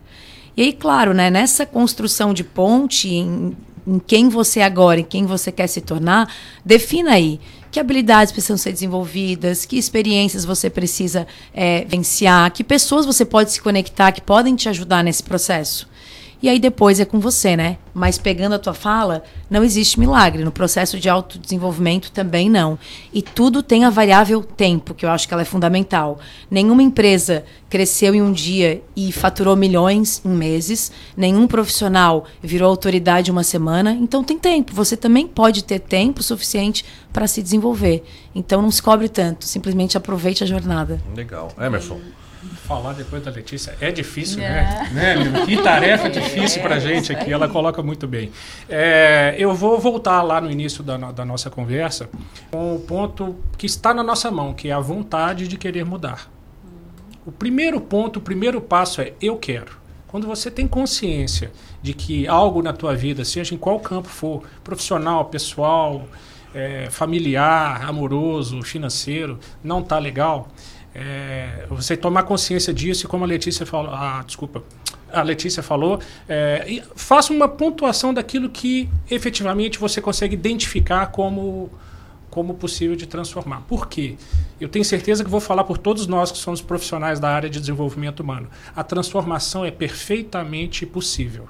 E 0.55 0.61
aí, 0.61 0.73
claro, 0.73 1.13
né, 1.13 1.29
nessa 1.29 1.65
construção 1.65 2.33
de 2.33 2.43
ponte, 2.43 3.09
em, 3.09 3.55
em 3.85 3.99
quem 3.99 4.27
você 4.27 4.59
é 4.59 4.63
agora, 4.63 4.99
em 4.99 5.03
quem 5.03 5.25
você 5.25 5.51
quer 5.51 5.67
se 5.67 5.81
tornar, 5.81 6.33
defina 6.65 7.11
aí 7.11 7.39
que 7.77 7.81
habilidades 7.81 8.31
precisam 8.31 8.57
ser 8.57 8.71
desenvolvidas, 8.71 9.63
que 9.63 9.77
experiências 9.77 10.43
você 10.43 10.67
precisa 10.67 11.27
é, 11.53 11.81
vivenciar, 11.81 12.51
que 12.51 12.63
pessoas 12.63 13.05
você 13.05 13.23
pode 13.23 13.51
se 13.51 13.61
conectar 13.61 14.11
que 14.11 14.19
podem 14.19 14.55
te 14.55 14.67
ajudar 14.67 15.03
nesse 15.03 15.21
processo. 15.21 15.87
E 16.41 16.47
aí 16.47 16.59
depois 16.59 16.99
é 16.99 17.05
com 17.05 17.19
você, 17.19 17.55
né? 17.55 17.77
Mas 17.93 18.19
pegando 18.19 18.53
a 18.53 18.59
tua 18.59 18.73
fala, 18.73 19.23
não 19.49 19.63
existe 19.63 19.99
milagre. 19.99 20.43
No 20.43 20.51
processo 20.51 20.99
de 20.99 21.09
autodesenvolvimento 21.09 22.11
também 22.11 22.47
não. 22.47 22.77
E 23.11 23.23
tudo 23.23 23.63
tem 23.63 23.85
a 23.85 23.89
variável 23.89 24.43
tempo, 24.43 24.93
que 24.93 25.03
eu 25.03 25.09
acho 25.09 25.27
que 25.27 25.33
ela 25.33 25.41
é 25.41 25.45
fundamental. 25.45 26.19
Nenhuma 26.49 26.83
empresa 26.83 27.43
cresceu 27.67 28.13
em 28.13 28.21
um 28.21 28.31
dia 28.31 28.83
e 28.95 29.11
faturou 29.11 29.55
milhões 29.55 30.21
em 30.23 30.29
meses. 30.29 30.91
Nenhum 31.15 31.47
profissional 31.47 32.25
virou 32.41 32.69
autoridade 32.69 33.31
uma 33.31 33.43
semana. 33.43 33.93
Então 33.93 34.23
tem 34.23 34.37
tempo. 34.37 34.75
Você 34.75 34.95
também 34.95 35.27
pode 35.27 35.63
ter 35.63 35.79
tempo 35.79 36.21
suficiente 36.21 36.85
para 37.11 37.25
se 37.25 37.41
desenvolver. 37.41 38.03
Então 38.35 38.61
não 38.61 38.69
se 38.69 38.81
cobre 38.81 39.09
tanto. 39.09 39.45
Simplesmente 39.45 39.97
aproveite 39.97 40.43
a 40.43 40.47
jornada. 40.47 41.01
Legal. 41.15 41.51
Emerson. 41.59 41.99
Falar 42.65 42.93
depois 42.93 43.23
da 43.23 43.31
Letícia 43.31 43.75
é 43.81 43.91
difícil, 43.91 44.39
né? 44.39 44.89
né? 44.91 45.45
Que 45.45 45.61
tarefa 45.61 46.09
difícil 46.11 46.61
para 46.61 46.75
a 46.75 46.79
gente 46.79 47.11
aqui. 47.11 47.31
Ela 47.31 47.47
coloca 47.47 47.81
muito 47.81 48.07
bem. 48.07 48.31
É, 48.69 49.35
eu 49.37 49.53
vou 49.53 49.79
voltar 49.79 50.21
lá 50.21 50.39
no 50.39 50.49
início 50.51 50.83
da, 50.83 50.97
da 50.97 51.25
nossa 51.25 51.49
conversa 51.49 52.09
com 52.51 52.75
o 52.75 52.79
ponto 52.79 53.35
que 53.57 53.65
está 53.65 53.93
na 53.93 54.03
nossa 54.03 54.29
mão, 54.29 54.53
que 54.53 54.69
é 54.69 54.71
a 54.71 54.79
vontade 54.79 55.47
de 55.47 55.57
querer 55.57 55.85
mudar. 55.85 56.29
O 57.25 57.31
primeiro 57.31 57.81
ponto, 57.81 58.19
o 58.19 58.21
primeiro 58.21 58.61
passo 58.61 59.01
é 59.01 59.13
eu 59.21 59.35
quero. 59.37 59.77
Quando 60.07 60.25
você 60.25 60.49
tem 60.49 60.65
consciência 60.67 61.51
de 61.81 61.93
que 61.93 62.27
algo 62.27 62.61
na 62.61 62.71
tua 62.71 62.95
vida, 62.95 63.25
seja 63.25 63.53
em 63.53 63.57
qual 63.57 63.79
campo 63.79 64.07
for, 64.07 64.43
profissional, 64.63 65.25
pessoal, 65.25 66.07
é, 66.53 66.89
familiar, 66.89 67.83
amoroso, 67.87 68.61
financeiro, 68.61 69.37
não 69.63 69.81
está 69.81 69.99
legal, 69.99 70.47
é, 70.99 71.67
você 71.69 71.95
tomar 71.95 72.23
consciência 72.23 72.73
disso 72.73 73.05
e 73.05 73.07
como 73.07 73.23
a 73.23 73.27
Letícia 73.27 73.67
falou, 73.67 73.93
ah, 73.93 74.23
desculpa, 74.25 74.63
a 75.13 75.21
Letícia 75.21 75.61
falou, 75.61 75.99
é, 76.27 76.81
faça 76.95 77.31
uma 77.31 77.47
pontuação 77.47 78.11
daquilo 78.11 78.49
que 78.49 78.89
efetivamente 79.09 79.77
você 79.77 80.01
consegue 80.01 80.33
identificar 80.33 81.07
como 81.07 81.69
como 82.29 82.53
possível 82.53 82.95
de 82.95 83.07
transformar. 83.07 83.61
Por 83.61 83.87
quê? 83.87 84.15
Eu 84.61 84.69
tenho 84.69 84.85
certeza 84.85 85.23
que 85.23 85.29
vou 85.29 85.39
falar 85.39 85.63
por 85.63 85.77
todos 85.77 86.05
nós 86.05 86.31
que 86.31 86.37
somos 86.37 86.61
profissionais 86.61 87.19
da 87.19 87.29
área 87.29 87.49
de 87.49 87.59
desenvolvimento 87.59 88.19
humano. 88.19 88.47
A 88.75 88.83
transformação 88.83 89.65
é 89.65 89.71
perfeitamente 89.71 90.85
possível. 90.85 91.47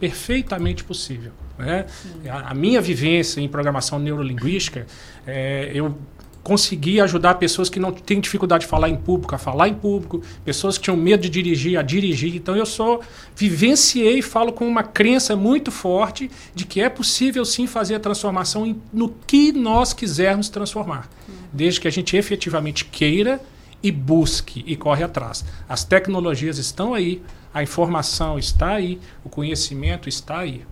Perfeitamente 0.00 0.82
possível. 0.82 1.32
Né? 1.58 1.84
A, 2.26 2.52
a, 2.52 2.54
minha 2.54 2.80
vivência 2.80 3.38
em 3.38 3.48
programação 3.48 3.98
neurolinguística, 3.98 4.86
é, 5.26 5.70
eu 5.74 5.94
conseguir 6.42 7.00
ajudar 7.00 7.34
pessoas 7.34 7.68
que 7.68 7.78
não 7.78 7.92
têm 7.92 8.20
dificuldade 8.20 8.64
de 8.64 8.70
falar 8.70 8.88
em 8.88 8.96
público 8.96 9.34
a 9.34 9.38
falar 9.38 9.68
em 9.68 9.74
público, 9.74 10.22
pessoas 10.44 10.76
que 10.76 10.84
tinham 10.84 10.96
medo 10.96 11.22
de 11.22 11.30
dirigir 11.30 11.78
a 11.78 11.82
dirigir. 11.82 12.34
Então 12.34 12.56
eu 12.56 12.66
sou 12.66 13.00
vivenciei 13.36 14.18
e 14.18 14.22
falo 14.22 14.52
com 14.52 14.66
uma 14.66 14.82
crença 14.82 15.36
muito 15.36 15.70
forte 15.70 16.30
de 16.54 16.64
que 16.64 16.80
é 16.80 16.88
possível 16.88 17.44
sim 17.44 17.66
fazer 17.66 17.94
a 17.94 18.00
transformação 18.00 18.66
em, 18.66 18.80
no 18.92 19.08
que 19.08 19.52
nós 19.52 19.92
quisermos 19.92 20.48
transformar, 20.48 21.08
desde 21.52 21.80
que 21.80 21.88
a 21.88 21.92
gente 21.92 22.16
efetivamente 22.16 22.84
queira 22.86 23.40
e 23.82 23.90
busque 23.90 24.64
e 24.66 24.76
corre 24.76 25.04
atrás. 25.04 25.44
As 25.68 25.84
tecnologias 25.84 26.58
estão 26.58 26.94
aí, 26.94 27.22
a 27.52 27.62
informação 27.62 28.38
está 28.38 28.74
aí, 28.74 29.00
o 29.24 29.28
conhecimento 29.28 30.08
está 30.08 30.38
aí. 30.38 30.64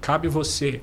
Cabe 0.00 0.28
você 0.28 0.80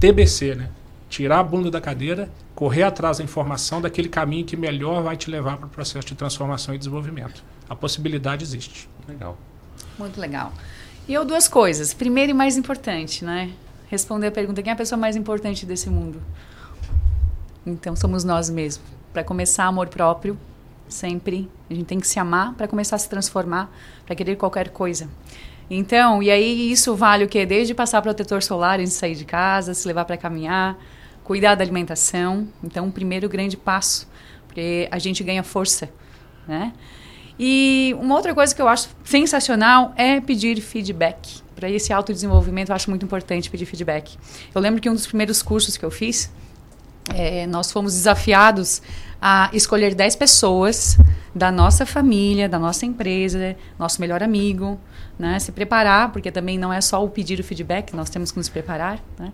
TBC, 0.00 0.54
né? 0.54 0.70
Tirar 1.08 1.40
a 1.40 1.44
bunda 1.44 1.70
da 1.70 1.80
cadeira 1.80 2.30
correr 2.62 2.84
atrás 2.84 3.18
da 3.18 3.24
informação 3.24 3.82
daquele 3.82 4.08
caminho 4.08 4.44
que 4.44 4.56
melhor 4.56 5.02
vai 5.02 5.16
te 5.16 5.28
levar 5.28 5.56
para 5.56 5.66
o 5.66 5.68
processo 5.68 6.06
de 6.06 6.14
transformação 6.14 6.72
e 6.72 6.78
desenvolvimento. 6.78 7.42
A 7.68 7.74
possibilidade 7.74 8.44
existe. 8.44 8.88
Legal. 9.08 9.36
Muito 9.98 10.20
legal. 10.20 10.52
E 11.08 11.12
eu 11.12 11.24
duas 11.24 11.48
coisas. 11.48 11.92
Primeiro 11.92 12.30
e 12.30 12.32
mais 12.32 12.56
importante, 12.56 13.24
né? 13.24 13.50
Responder 13.88 14.28
a 14.28 14.30
pergunta: 14.30 14.62
quem 14.62 14.70
é 14.70 14.74
a 14.74 14.76
pessoa 14.76 14.96
mais 14.96 15.16
importante 15.16 15.66
desse 15.66 15.90
mundo? 15.90 16.22
Então 17.66 17.96
somos 17.96 18.22
nós 18.22 18.48
mesmos. 18.48 18.86
Para 19.12 19.24
começar, 19.24 19.64
amor 19.64 19.88
próprio, 19.88 20.38
sempre. 20.88 21.50
A 21.68 21.74
gente 21.74 21.86
tem 21.86 21.98
que 21.98 22.06
se 22.06 22.20
amar 22.20 22.54
para 22.54 22.68
começar 22.68 22.94
a 22.94 22.98
se 23.00 23.08
transformar, 23.08 23.72
para 24.06 24.14
querer 24.14 24.36
qualquer 24.36 24.68
coisa. 24.68 25.08
Então, 25.68 26.22
e 26.22 26.30
aí 26.30 26.70
isso 26.70 26.94
vale 26.94 27.24
o 27.24 27.28
quê? 27.28 27.44
Desde 27.44 27.74
passar 27.74 28.00
protetor 28.02 28.40
solar 28.40 28.78
antes 28.78 28.92
de 28.92 28.98
sair 28.98 29.16
de 29.16 29.24
casa, 29.24 29.74
se 29.74 29.88
levar 29.88 30.04
para 30.04 30.16
caminhar, 30.16 30.78
cuidar 31.24 31.54
da 31.54 31.64
alimentação. 31.64 32.48
Então, 32.62 32.88
o 32.88 32.92
primeiro 32.92 33.28
grande 33.28 33.56
passo, 33.56 34.08
porque 34.46 34.88
a 34.90 34.98
gente 34.98 35.22
ganha 35.22 35.42
força, 35.42 35.88
né? 36.46 36.72
E 37.38 37.96
uma 37.98 38.14
outra 38.14 38.34
coisa 38.34 38.54
que 38.54 38.60
eu 38.60 38.68
acho 38.68 38.88
sensacional 39.04 39.92
é 39.96 40.20
pedir 40.20 40.60
feedback. 40.60 41.40
Para 41.56 41.70
esse 41.70 41.92
autodesenvolvimento, 41.92 42.70
eu 42.70 42.76
acho 42.76 42.90
muito 42.90 43.04
importante 43.04 43.48
pedir 43.50 43.66
feedback. 43.66 44.16
Eu 44.54 44.60
lembro 44.60 44.80
que 44.80 44.90
um 44.90 44.94
dos 44.94 45.06
primeiros 45.06 45.42
cursos 45.42 45.76
que 45.76 45.84
eu 45.84 45.90
fiz, 45.90 46.30
é, 47.14 47.46
nós 47.46 47.72
fomos 47.72 47.94
desafiados 47.94 48.82
a 49.20 49.50
escolher 49.52 49.94
10 49.94 50.16
pessoas 50.16 50.98
da 51.34 51.50
nossa 51.50 51.86
família, 51.86 52.48
da 52.48 52.58
nossa 52.58 52.84
empresa, 52.84 53.56
nosso 53.78 54.00
melhor 54.00 54.22
amigo, 54.22 54.78
né? 55.18 55.38
se 55.38 55.52
preparar, 55.52 56.12
porque 56.12 56.30
também 56.30 56.58
não 56.58 56.72
é 56.72 56.80
só 56.80 57.02
o 57.02 57.08
pedir 57.08 57.40
o 57.40 57.44
feedback, 57.44 57.94
nós 57.94 58.10
temos 58.10 58.30
que 58.30 58.38
nos 58.38 58.48
preparar. 58.48 59.02
Né? 59.18 59.32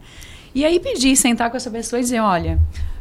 E 0.55 0.65
aí 0.65 0.81
pedir, 0.81 1.17
sentar 1.17 1.51
com 1.51 1.57
essa 1.57 1.71
pessoa 1.71 2.01
e 2.01 2.03
dizer, 2.03 2.21
olha, 2.21 2.59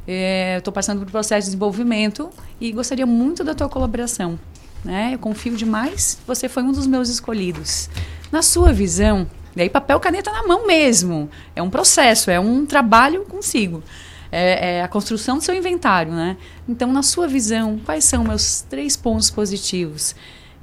é, 0.07 0.57
estou 0.57 0.73
passando 0.73 0.99
por 0.99 1.07
um 1.07 1.11
processo 1.11 1.45
de 1.45 1.51
desenvolvimento 1.51 2.29
e 2.59 2.71
gostaria 2.71 3.05
muito 3.05 3.43
da 3.43 3.53
tua 3.53 3.67
colaboração. 3.69 4.39
Né? 4.83 5.11
Eu 5.13 5.19
confio 5.19 5.55
demais, 5.55 6.17
você 6.25 6.47
foi 6.47 6.63
um 6.63 6.71
dos 6.71 6.87
meus 6.87 7.09
escolhidos. 7.09 7.89
Na 8.31 8.41
sua 8.41 8.71
visão, 8.71 9.27
e 9.55 9.61
aí 9.61 9.69
papel, 9.69 9.99
caneta 9.99 10.31
na 10.31 10.45
mão 10.45 10.67
mesmo. 10.67 11.29
É 11.55 11.61
um 11.61 11.69
processo, 11.69 12.29
é 12.29 12.39
um 12.39 12.65
trabalho 12.65 13.25
consigo. 13.25 13.83
É, 14.31 14.77
é, 14.77 14.83
a 14.83 14.87
construção 14.87 15.37
do 15.37 15.43
seu 15.43 15.55
inventário, 15.55 16.11
né? 16.11 16.37
Então, 16.67 16.91
na 16.91 17.01
sua 17.01 17.27
visão, 17.27 17.79
quais 17.83 18.03
são 18.03 18.23
meus 18.23 18.61
três 18.61 18.95
pontos 18.97 19.31
positivos, 19.31 20.13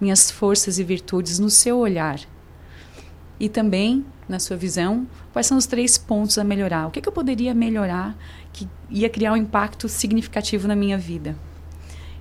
minhas 0.00 0.30
forças 0.30 0.78
e 0.78 0.84
virtudes 0.84 1.38
no 1.38 1.48
seu 1.48 1.78
olhar? 1.78 2.20
E 3.40 3.48
também, 3.48 4.04
na 4.28 4.38
sua 4.38 4.56
visão, 4.56 5.06
quais 5.32 5.46
são 5.46 5.58
os 5.58 5.66
três 5.66 5.98
pontos 5.98 6.38
a 6.38 6.44
melhorar? 6.44 6.86
O 6.86 6.90
que, 6.90 7.00
que 7.00 7.08
eu 7.08 7.12
poderia 7.12 7.54
melhorar 7.54 8.16
que 8.52 8.68
ia 8.90 9.08
criar 9.08 9.32
um 9.32 9.36
impacto 9.36 9.88
significativo 9.88 10.66
na 10.66 10.74
minha 10.74 10.96
vida? 10.96 11.36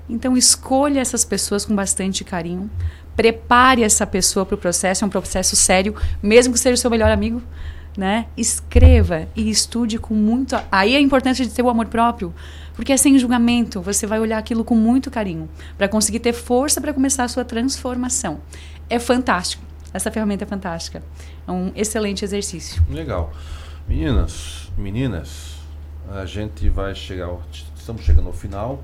Então, 0.09 0.35
escolha 0.35 0.99
essas 0.99 1.23
pessoas 1.23 1.65
com 1.65 1.75
bastante 1.75 2.23
carinho. 2.23 2.69
Prepare 3.15 3.83
essa 3.83 4.05
pessoa 4.05 4.45
para 4.45 4.55
o 4.55 4.57
processo. 4.57 5.03
É 5.03 5.07
um 5.07 5.09
processo 5.09 5.55
sério, 5.55 5.95
mesmo 6.21 6.53
que 6.53 6.59
seja 6.59 6.73
o 6.73 6.77
seu 6.77 6.91
melhor 6.91 7.11
amigo. 7.11 7.41
Né? 7.97 8.25
Escreva 8.35 9.27
e 9.35 9.49
estude 9.49 9.99
com 9.99 10.13
muito. 10.13 10.59
Aí 10.71 10.95
a 10.95 10.99
importância 10.99 11.45
de 11.45 11.51
ter 11.51 11.61
o 11.61 11.69
amor 11.69 11.85
próprio, 11.85 12.33
porque 12.75 12.91
é 12.91 12.97
sem 12.97 13.17
julgamento. 13.17 13.81
Você 13.81 14.07
vai 14.07 14.19
olhar 14.19 14.39
aquilo 14.39 14.63
com 14.63 14.75
muito 14.75 15.11
carinho 15.11 15.47
para 15.77 15.87
conseguir 15.87 16.19
ter 16.19 16.33
força 16.33 16.81
para 16.81 16.93
começar 16.93 17.23
a 17.23 17.27
sua 17.27 17.45
transformação. 17.45 18.41
É 18.89 18.97
fantástico. 18.99 19.72
Essa 19.93 20.09
ferramenta 20.09 20.43
é 20.43 20.47
fantástica. 20.47 21.03
É 21.47 21.51
um 21.51 21.71
excelente 21.75 22.25
exercício. 22.25 22.83
Legal. 22.89 23.31
Meninas, 23.87 24.71
meninas, 24.77 25.57
a 26.09 26.25
gente 26.25 26.67
vai 26.69 26.95
chegar, 26.95 27.29
estamos 27.75 28.01
chegando 28.03 28.27
ao 28.27 28.33
final. 28.33 28.83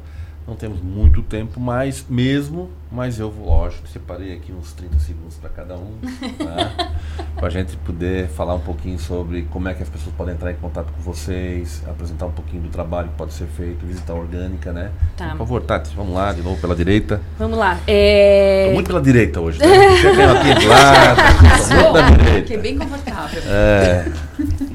Não 0.49 0.55
temos 0.55 0.81
muito 0.81 1.21
tempo 1.21 1.59
mais, 1.59 2.03
mesmo, 2.09 2.71
mas 2.91 3.19
eu, 3.19 3.31
lógico, 3.39 3.87
separei 3.87 4.33
aqui 4.33 4.51
uns 4.51 4.73
30 4.73 4.97
segundos 4.97 5.35
para 5.35 5.47
cada 5.47 5.75
um, 5.75 5.93
tá? 6.43 6.91
para 7.35 7.45
a 7.45 7.49
gente 7.51 7.77
poder 7.77 8.27
falar 8.29 8.55
um 8.55 8.59
pouquinho 8.59 8.97
sobre 8.97 9.43
como 9.43 9.69
é 9.69 9.75
que 9.75 9.83
as 9.83 9.89
pessoas 9.89 10.15
podem 10.15 10.33
entrar 10.33 10.49
em 10.49 10.55
contato 10.55 10.91
com 10.91 11.01
vocês, 11.03 11.83
apresentar 11.87 12.25
um 12.25 12.31
pouquinho 12.31 12.63
do 12.63 12.69
trabalho 12.69 13.09
que 13.09 13.15
pode 13.15 13.33
ser 13.33 13.45
feito, 13.45 13.85
visitar 13.85 14.15
orgânica, 14.15 14.73
né? 14.73 14.89
Tá. 15.15 15.29
Por 15.29 15.37
favor, 15.37 15.61
Tati, 15.61 15.95
vamos 15.95 16.15
lá, 16.15 16.33
de 16.33 16.41
novo 16.41 16.59
pela 16.59 16.75
direita. 16.75 17.21
Vamos 17.37 17.55
lá. 17.55 17.77
É... 17.85 18.69
Tô 18.69 18.73
muito 18.73 18.87
pela 18.87 19.01
direita 19.03 19.39
hoje, 19.39 19.59
né? 19.59 19.67
Aqui 19.67 20.55
do 20.55 20.67
lado, 20.67 21.21
muito 21.69 21.93
da 21.93 22.09
direita. 22.09 22.47
Que 22.47 22.53
é 22.55 22.57
bem 22.57 22.75
confortável. 22.75 23.41
É. 23.45 24.11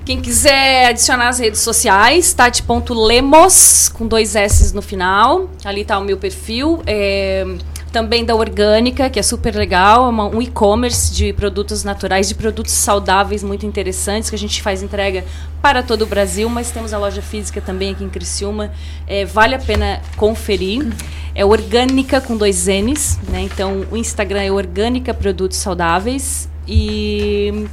Quem 0.05 0.20
quiser 0.20 0.89
adicionar 0.89 1.28
as 1.28 1.39
redes 1.39 1.60
sociais, 1.60 2.35
tati.lemos, 2.35 3.89
com 3.89 4.06
dois 4.06 4.36
S 4.36 4.74
no 4.74 4.82
final. 4.82 5.48
Ali 5.64 5.81
está 5.81 5.98
o 5.98 6.05
meu 6.05 6.18
perfil. 6.18 6.82
É, 6.86 7.47
também 7.90 8.22
da 8.22 8.35
Orgânica, 8.35 9.09
que 9.09 9.18
é 9.18 9.22
super 9.22 9.55
legal. 9.55 10.05
É 10.05 10.09
uma, 10.10 10.26
um 10.26 10.43
e-commerce 10.43 11.10
de 11.14 11.32
produtos 11.32 11.85
naturais, 11.85 12.28
de 12.28 12.35
produtos 12.35 12.74
saudáveis 12.74 13.43
muito 13.43 13.64
interessantes, 13.64 14.28
que 14.28 14.36
a 14.36 14.39
gente 14.39 14.60
faz 14.60 14.82
entrega 14.82 15.24
para 15.62 15.82
todo 15.82 16.02
o 16.02 16.06
Brasil, 16.06 16.51
mas 16.51 16.70
temos 16.70 16.93
a 16.93 16.98
loja 16.98 17.22
física 17.22 17.62
também 17.62 17.93
aqui 17.93 18.05
em 18.05 18.10
Criciúma. 18.10 18.72
É, 19.06 19.24
vale 19.24 19.55
a 19.55 19.59
pena 19.59 20.02
conferir. 20.18 20.86
É 21.35 21.47
Orgânica 21.47 22.20
com 22.20 22.36
dois 22.36 22.66
N's, 22.66 23.18
né? 23.28 23.40
Então 23.40 23.86
o 23.90 23.97
Instagram 23.97 24.43
é 24.43 24.52
Orgânica 24.52 25.14
Produtos 25.14 25.56
Saudáveis. 25.56 26.47
E 26.68 27.66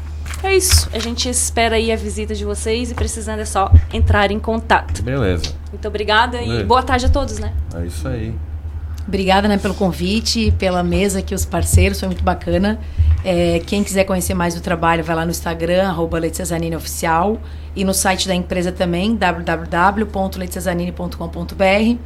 é 0.43 0.55
isso. 0.55 0.89
A 0.93 0.99
gente 0.99 1.29
espera 1.29 1.75
aí 1.75 1.91
a 1.91 1.95
visita 1.95 2.33
de 2.33 2.45
vocês 2.45 2.91
e 2.91 2.95
precisando 2.95 3.39
é 3.39 3.45
só 3.45 3.71
entrar 3.93 4.31
em 4.31 4.39
contato. 4.39 5.01
Beleza. 5.01 5.53
Muito 5.71 5.87
obrigada 5.87 6.37
Beleza. 6.37 6.61
e 6.61 6.63
boa 6.63 6.83
tarde 6.83 7.05
a 7.05 7.09
todos, 7.09 7.39
né? 7.39 7.53
É 7.75 7.85
isso 7.85 8.07
aí. 8.07 8.33
Obrigada 9.07 9.47
né, 9.47 9.57
pelo 9.57 9.73
convite, 9.73 10.53
pela 10.57 10.83
mesa 10.83 11.19
aqui, 11.19 11.33
os 11.33 11.45
parceiros, 11.45 11.99
foi 11.99 12.07
muito 12.07 12.23
bacana. 12.23 12.79
É, 13.23 13.61
quem 13.65 13.83
quiser 13.83 14.03
conhecer 14.03 14.33
mais 14.33 14.55
do 14.55 14.61
trabalho, 14.61 15.03
vai 15.03 15.15
lá 15.15 15.25
no 15.25 15.31
Instagram, 15.31 15.89
arroba 15.89 16.19
Oficial, 16.77 17.39
e 17.75 17.83
no 17.83 17.93
site 17.93 18.27
da 18.27 18.35
empresa 18.35 18.71
também, 18.71 19.15
www.leticiazanini.com.br. 19.15 21.97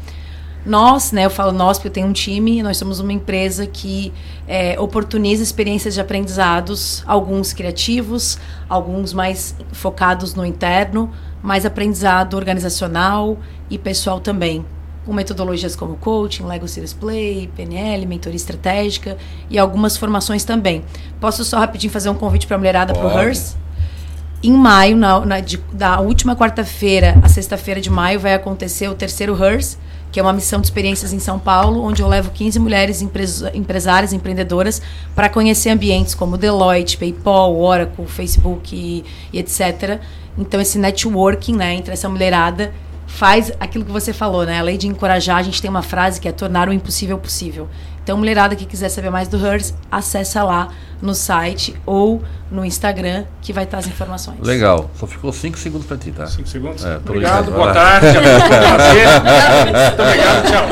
Nós, 0.65 1.11
né, 1.11 1.25
eu 1.25 1.29
falo 1.29 1.51
nós 1.51 1.77
porque 1.77 1.89
eu 1.89 1.91
tenho 1.91 2.07
um 2.07 2.13
time, 2.13 2.63
nós 2.63 2.77
somos 2.77 2.99
uma 2.99 3.13
empresa 3.13 3.67
que 3.67 4.11
é, 4.47 4.79
oportuniza 4.79 5.43
experiências 5.43 5.93
de 5.93 6.01
aprendizados, 6.01 7.03
alguns 7.05 7.53
criativos, 7.53 8.39
alguns 8.67 9.13
mais 9.13 9.55
focados 9.71 10.33
no 10.33 10.43
interno, 10.43 11.11
mais 11.43 11.67
aprendizado 11.67 12.33
organizacional 12.33 13.37
e 13.69 13.77
pessoal 13.77 14.19
também, 14.19 14.65
com 15.05 15.13
metodologias 15.13 15.75
como 15.75 15.97
coaching, 15.97 16.43
Lego 16.45 16.67
Series 16.67 16.93
Play, 16.93 17.47
PNL, 17.55 18.07
mentoria 18.07 18.35
estratégica 18.35 19.17
e 19.47 19.59
algumas 19.59 19.95
formações 19.95 20.43
também. 20.43 20.83
Posso 21.21 21.43
só 21.43 21.59
rapidinho 21.59 21.93
fazer 21.93 22.09
um 22.09 22.15
convite 22.15 22.47
para 22.47 22.55
a 22.55 22.57
mulherada 22.57 22.91
para 22.91 23.05
o 23.05 23.19
HERS? 23.19 23.55
Em 24.41 24.51
maio, 24.51 24.97
na, 24.97 25.19
na 25.23 25.39
de, 25.39 25.57
da 25.71 25.99
última 25.99 26.35
quarta-feira 26.35 27.19
a 27.23 27.29
sexta-feira 27.29 27.79
de 27.79 27.91
maio, 27.91 28.19
vai 28.19 28.33
acontecer 28.33 28.87
o 28.87 28.95
terceiro 28.95 29.35
HERS, 29.35 29.77
que 30.15 30.19
é 30.21 30.23
uma 30.23 30.31
missão 30.31 30.61
de 30.61 30.67
experiências 30.67 31.11
em 31.11 31.19
São 31.19 31.37
Paulo, 31.37 31.83
onde 31.83 32.01
eu 32.01 32.07
levo 32.07 32.31
15 32.31 32.57
mulheres 32.57 33.01
empresárias, 33.01 34.13
empreendedoras, 34.13 34.81
para 35.13 35.27
conhecer 35.27 35.71
ambientes 35.71 36.15
como 36.15 36.37
Deloitte, 36.37 36.97
PayPal, 36.97 37.53
Oracle, 37.59 38.05
Facebook 38.07 38.73
e, 38.73 39.03
e, 39.33 39.39
etc. 39.39 39.99
Então, 40.37 40.61
esse 40.61 40.79
networking 40.79 41.57
né, 41.57 41.73
entre 41.73 41.91
essa 41.91 42.07
mulherada 42.07 42.73
faz 43.05 43.51
aquilo 43.59 43.83
que 43.83 43.91
você 43.91 44.13
falou, 44.13 44.45
né? 44.45 44.57
Além 44.57 44.77
de 44.77 44.87
encorajar, 44.87 45.35
a 45.35 45.43
gente 45.43 45.61
tem 45.61 45.69
uma 45.69 45.81
frase 45.81 46.21
que 46.21 46.29
é 46.29 46.31
tornar 46.31 46.69
o 46.69 46.71
impossível 46.71 47.17
possível. 47.17 47.67
Então, 48.05 48.17
mulherada 48.19 48.55
que 48.55 48.67
quiser 48.67 48.89
saber 48.89 49.09
mais 49.09 49.27
do 49.27 49.35
HERS, 49.35 49.73
acessa 49.91 50.43
lá 50.43 50.67
no 51.01 51.15
site 51.15 51.75
ou 51.87 52.21
no 52.51 52.63
Instagram 52.63 53.25
que 53.41 53.51
vai 53.51 53.63
estar 53.63 53.79
as 53.79 53.87
informações. 53.87 54.39
Legal. 54.41 54.91
Só 54.93 55.07
ficou 55.07 55.33
5 55.33 55.57
segundos 55.57 55.87
para 55.87 55.97
ti, 55.97 56.11
tá? 56.11 56.27
5 56.27 56.47
segundos? 56.47 56.85
É, 56.85 56.97
obrigado, 56.97 57.51
boa 57.51 57.73
tarde. 57.73 58.05
Foi 58.13 60.05
um 60.05 60.07
obrigado, 60.07 60.45
tchau. 60.51 60.67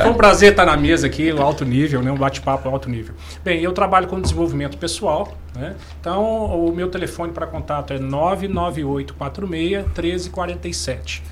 Foi 0.00 0.10
um 0.10 0.14
prazer 0.14 0.52
estar 0.52 0.64
na 0.64 0.74
mesa 0.74 1.06
aqui, 1.06 1.30
no 1.30 1.42
alto 1.42 1.66
nível, 1.66 2.00
né? 2.02 2.10
um 2.10 2.16
bate-papo 2.16 2.66
alto 2.66 2.88
nível. 2.88 3.14
Bem, 3.44 3.60
eu 3.60 3.72
trabalho 3.72 4.06
com 4.06 4.18
desenvolvimento 4.18 4.78
pessoal, 4.78 5.36
né? 5.54 5.74
Então, 6.00 6.24
o 6.24 6.72
meu 6.74 6.88
telefone 6.88 7.30
para 7.30 7.46
contato 7.46 7.92
é 7.92 7.98
99846 7.98 9.84
1347 9.94 11.22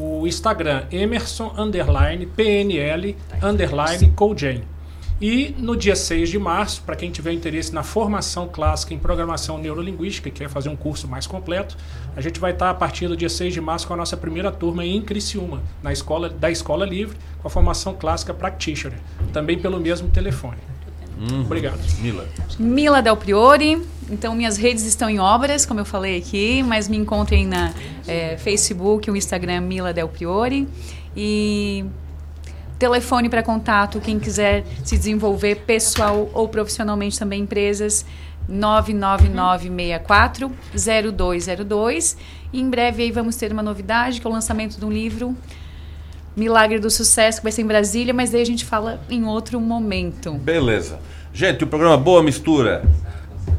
o 0.00 0.26
Instagram 0.26 0.84
Emerson 0.90 1.52
underline 1.58 2.24
PNL 2.24 3.14
underline 3.42 4.10
Cogen. 4.12 4.62
E 5.20 5.54
no 5.58 5.76
dia 5.76 5.94
6 5.94 6.30
de 6.30 6.38
março, 6.38 6.82
para 6.82 6.96
quem 6.96 7.10
tiver 7.10 7.32
interesse 7.32 7.74
na 7.74 7.82
formação 7.82 8.48
clássica 8.48 8.94
em 8.94 8.98
programação 8.98 9.58
neurolinguística, 9.58 10.30
que 10.30 10.38
quer 10.38 10.48
fazer 10.48 10.70
um 10.70 10.76
curso 10.76 11.06
mais 11.06 11.26
completo, 11.26 11.76
a 12.16 12.22
gente 12.22 12.40
vai 12.40 12.52
estar 12.52 12.70
a 12.70 12.74
partir 12.74 13.06
do 13.06 13.14
dia 13.14 13.28
6 13.28 13.52
de 13.52 13.60
março 13.60 13.86
com 13.86 13.92
a 13.92 13.96
nossa 13.98 14.16
primeira 14.16 14.50
turma 14.50 14.82
em 14.86 15.02
Criciúma, 15.02 15.62
na 15.82 15.92
escola 15.92 16.30
da 16.30 16.50
Escola 16.50 16.86
Livre, 16.86 17.18
com 17.38 17.48
a 17.48 17.50
formação 17.50 17.92
clássica 17.92 18.32
Practitioner, 18.32 18.98
também 19.34 19.58
pelo 19.58 19.78
mesmo 19.78 20.08
telefone. 20.08 20.56
Uhum. 21.20 21.42
Obrigado. 21.42 21.78
Mila. 22.00 22.26
Mila 22.58 23.00
Del 23.02 23.16
Priori. 23.16 23.80
Então, 24.10 24.34
minhas 24.34 24.56
redes 24.56 24.84
estão 24.84 25.10
em 25.10 25.20
obras, 25.20 25.66
como 25.66 25.80
eu 25.80 25.84
falei 25.84 26.16
aqui, 26.18 26.62
mas 26.62 26.88
me 26.88 26.96
encontrem 26.96 27.46
na 27.46 27.74
é, 28.08 28.38
Facebook, 28.38 29.10
o 29.10 29.16
Instagram 29.16 29.60
Mila 29.60 29.92
Del 29.92 30.08
Priori. 30.08 30.66
E 31.16 31.84
telefone 32.78 33.28
para 33.28 33.42
contato, 33.42 34.00
quem 34.00 34.18
quiser 34.18 34.64
se 34.82 34.96
desenvolver 34.96 35.56
pessoal 35.66 36.30
ou 36.32 36.48
profissionalmente 36.48 37.18
também 37.18 37.42
empresas, 37.42 38.06
99964 38.48 40.50
0202. 40.74 42.16
E 42.52 42.60
em 42.60 42.68
breve 42.70 43.02
aí 43.02 43.12
vamos 43.12 43.36
ter 43.36 43.52
uma 43.52 43.62
novidade, 43.62 44.20
que 44.20 44.26
é 44.26 44.30
o 44.30 44.32
lançamento 44.32 44.78
de 44.78 44.84
um 44.84 44.90
livro 44.90 45.36
Milagre 46.36 46.78
do 46.78 46.90
Sucesso, 46.90 47.38
que 47.38 47.44
vai 47.44 47.52
ser 47.52 47.62
em 47.62 47.66
Brasília, 47.66 48.14
mas 48.14 48.30
daí 48.30 48.42
a 48.42 48.46
gente 48.46 48.64
fala 48.64 49.00
em 49.10 49.24
outro 49.24 49.60
momento. 49.60 50.32
Beleza. 50.34 50.98
Gente, 51.32 51.64
o 51.64 51.66
programa 51.66 51.96
Boa 51.96 52.22
Mistura 52.22 52.82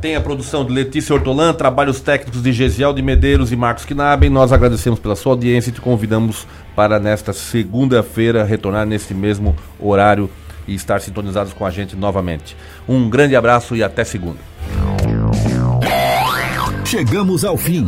tem 0.02 0.16
a 0.16 0.22
produção 0.22 0.66
de 0.66 0.74
Letícia 0.74 1.14
Hortolã, 1.14 1.54
trabalhos 1.54 2.02
técnicos 2.02 2.42
de 2.42 2.52
Gesiel 2.52 2.92
de 2.92 3.02
Medeiros 3.02 3.52
e 3.52 3.56
Marcos 3.56 3.86
Knaben. 3.86 4.30
Nós 4.30 4.52
agradecemos 4.52 5.00
pela 5.00 5.16
sua 5.16 5.34
audiência 5.34 5.70
e 5.70 5.74
te 5.74 5.80
convidamos 5.80 6.48
para 6.76 7.00
nesta 7.00 7.34
segunda-feira 7.34 8.44
retornar 8.44 8.86
nesse 8.86 9.14
mesmo 9.14 9.56
horário 9.80 10.30
e 10.68 10.74
estar 10.74 11.00
sintonizados 11.02 11.54
com 11.54 11.66
a 11.66 11.70
gente 11.70 11.96
novamente. 11.96 12.58
Um 12.88 13.10
grande 13.10 13.36
abraço 13.36 13.76
e 13.76 13.84
até 13.84 14.04
segunda. 14.04 14.40
Chegamos 16.86 17.46
ao 17.46 17.56
fim. 17.56 17.86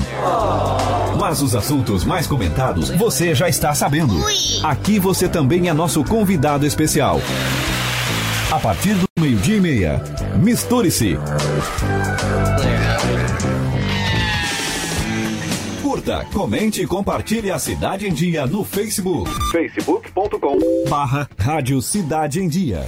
Mas 1.34 1.42
os 1.42 1.56
assuntos 1.56 2.06
mais 2.06 2.28
comentados 2.28 2.92
você 2.92 3.34
já 3.34 3.50
está 3.50 3.74
sabendo. 3.74 4.14
Aqui 4.62 5.00
você 5.00 5.28
também 5.28 5.68
é 5.68 5.74
nosso 5.74 6.04
convidado 6.04 6.64
especial. 6.64 7.20
A 8.52 8.60
partir 8.60 8.94
do 8.94 9.08
meio-dia 9.20 9.56
e 9.56 9.60
meia, 9.60 10.04
misture-se. 10.36 11.18
Curta, 15.82 16.24
comente 16.32 16.84
e 16.84 16.86
compartilhe 16.86 17.50
a 17.50 17.58
Cidade 17.58 18.08
em 18.08 18.14
Dia 18.14 18.46
no 18.46 18.64
Facebook. 18.64 19.32
facebook.com 19.52 20.60
barra 20.88 21.28
Rádio 21.36 21.82
Cidade 21.82 22.42
em 22.42 22.48
Dia. 22.48 22.86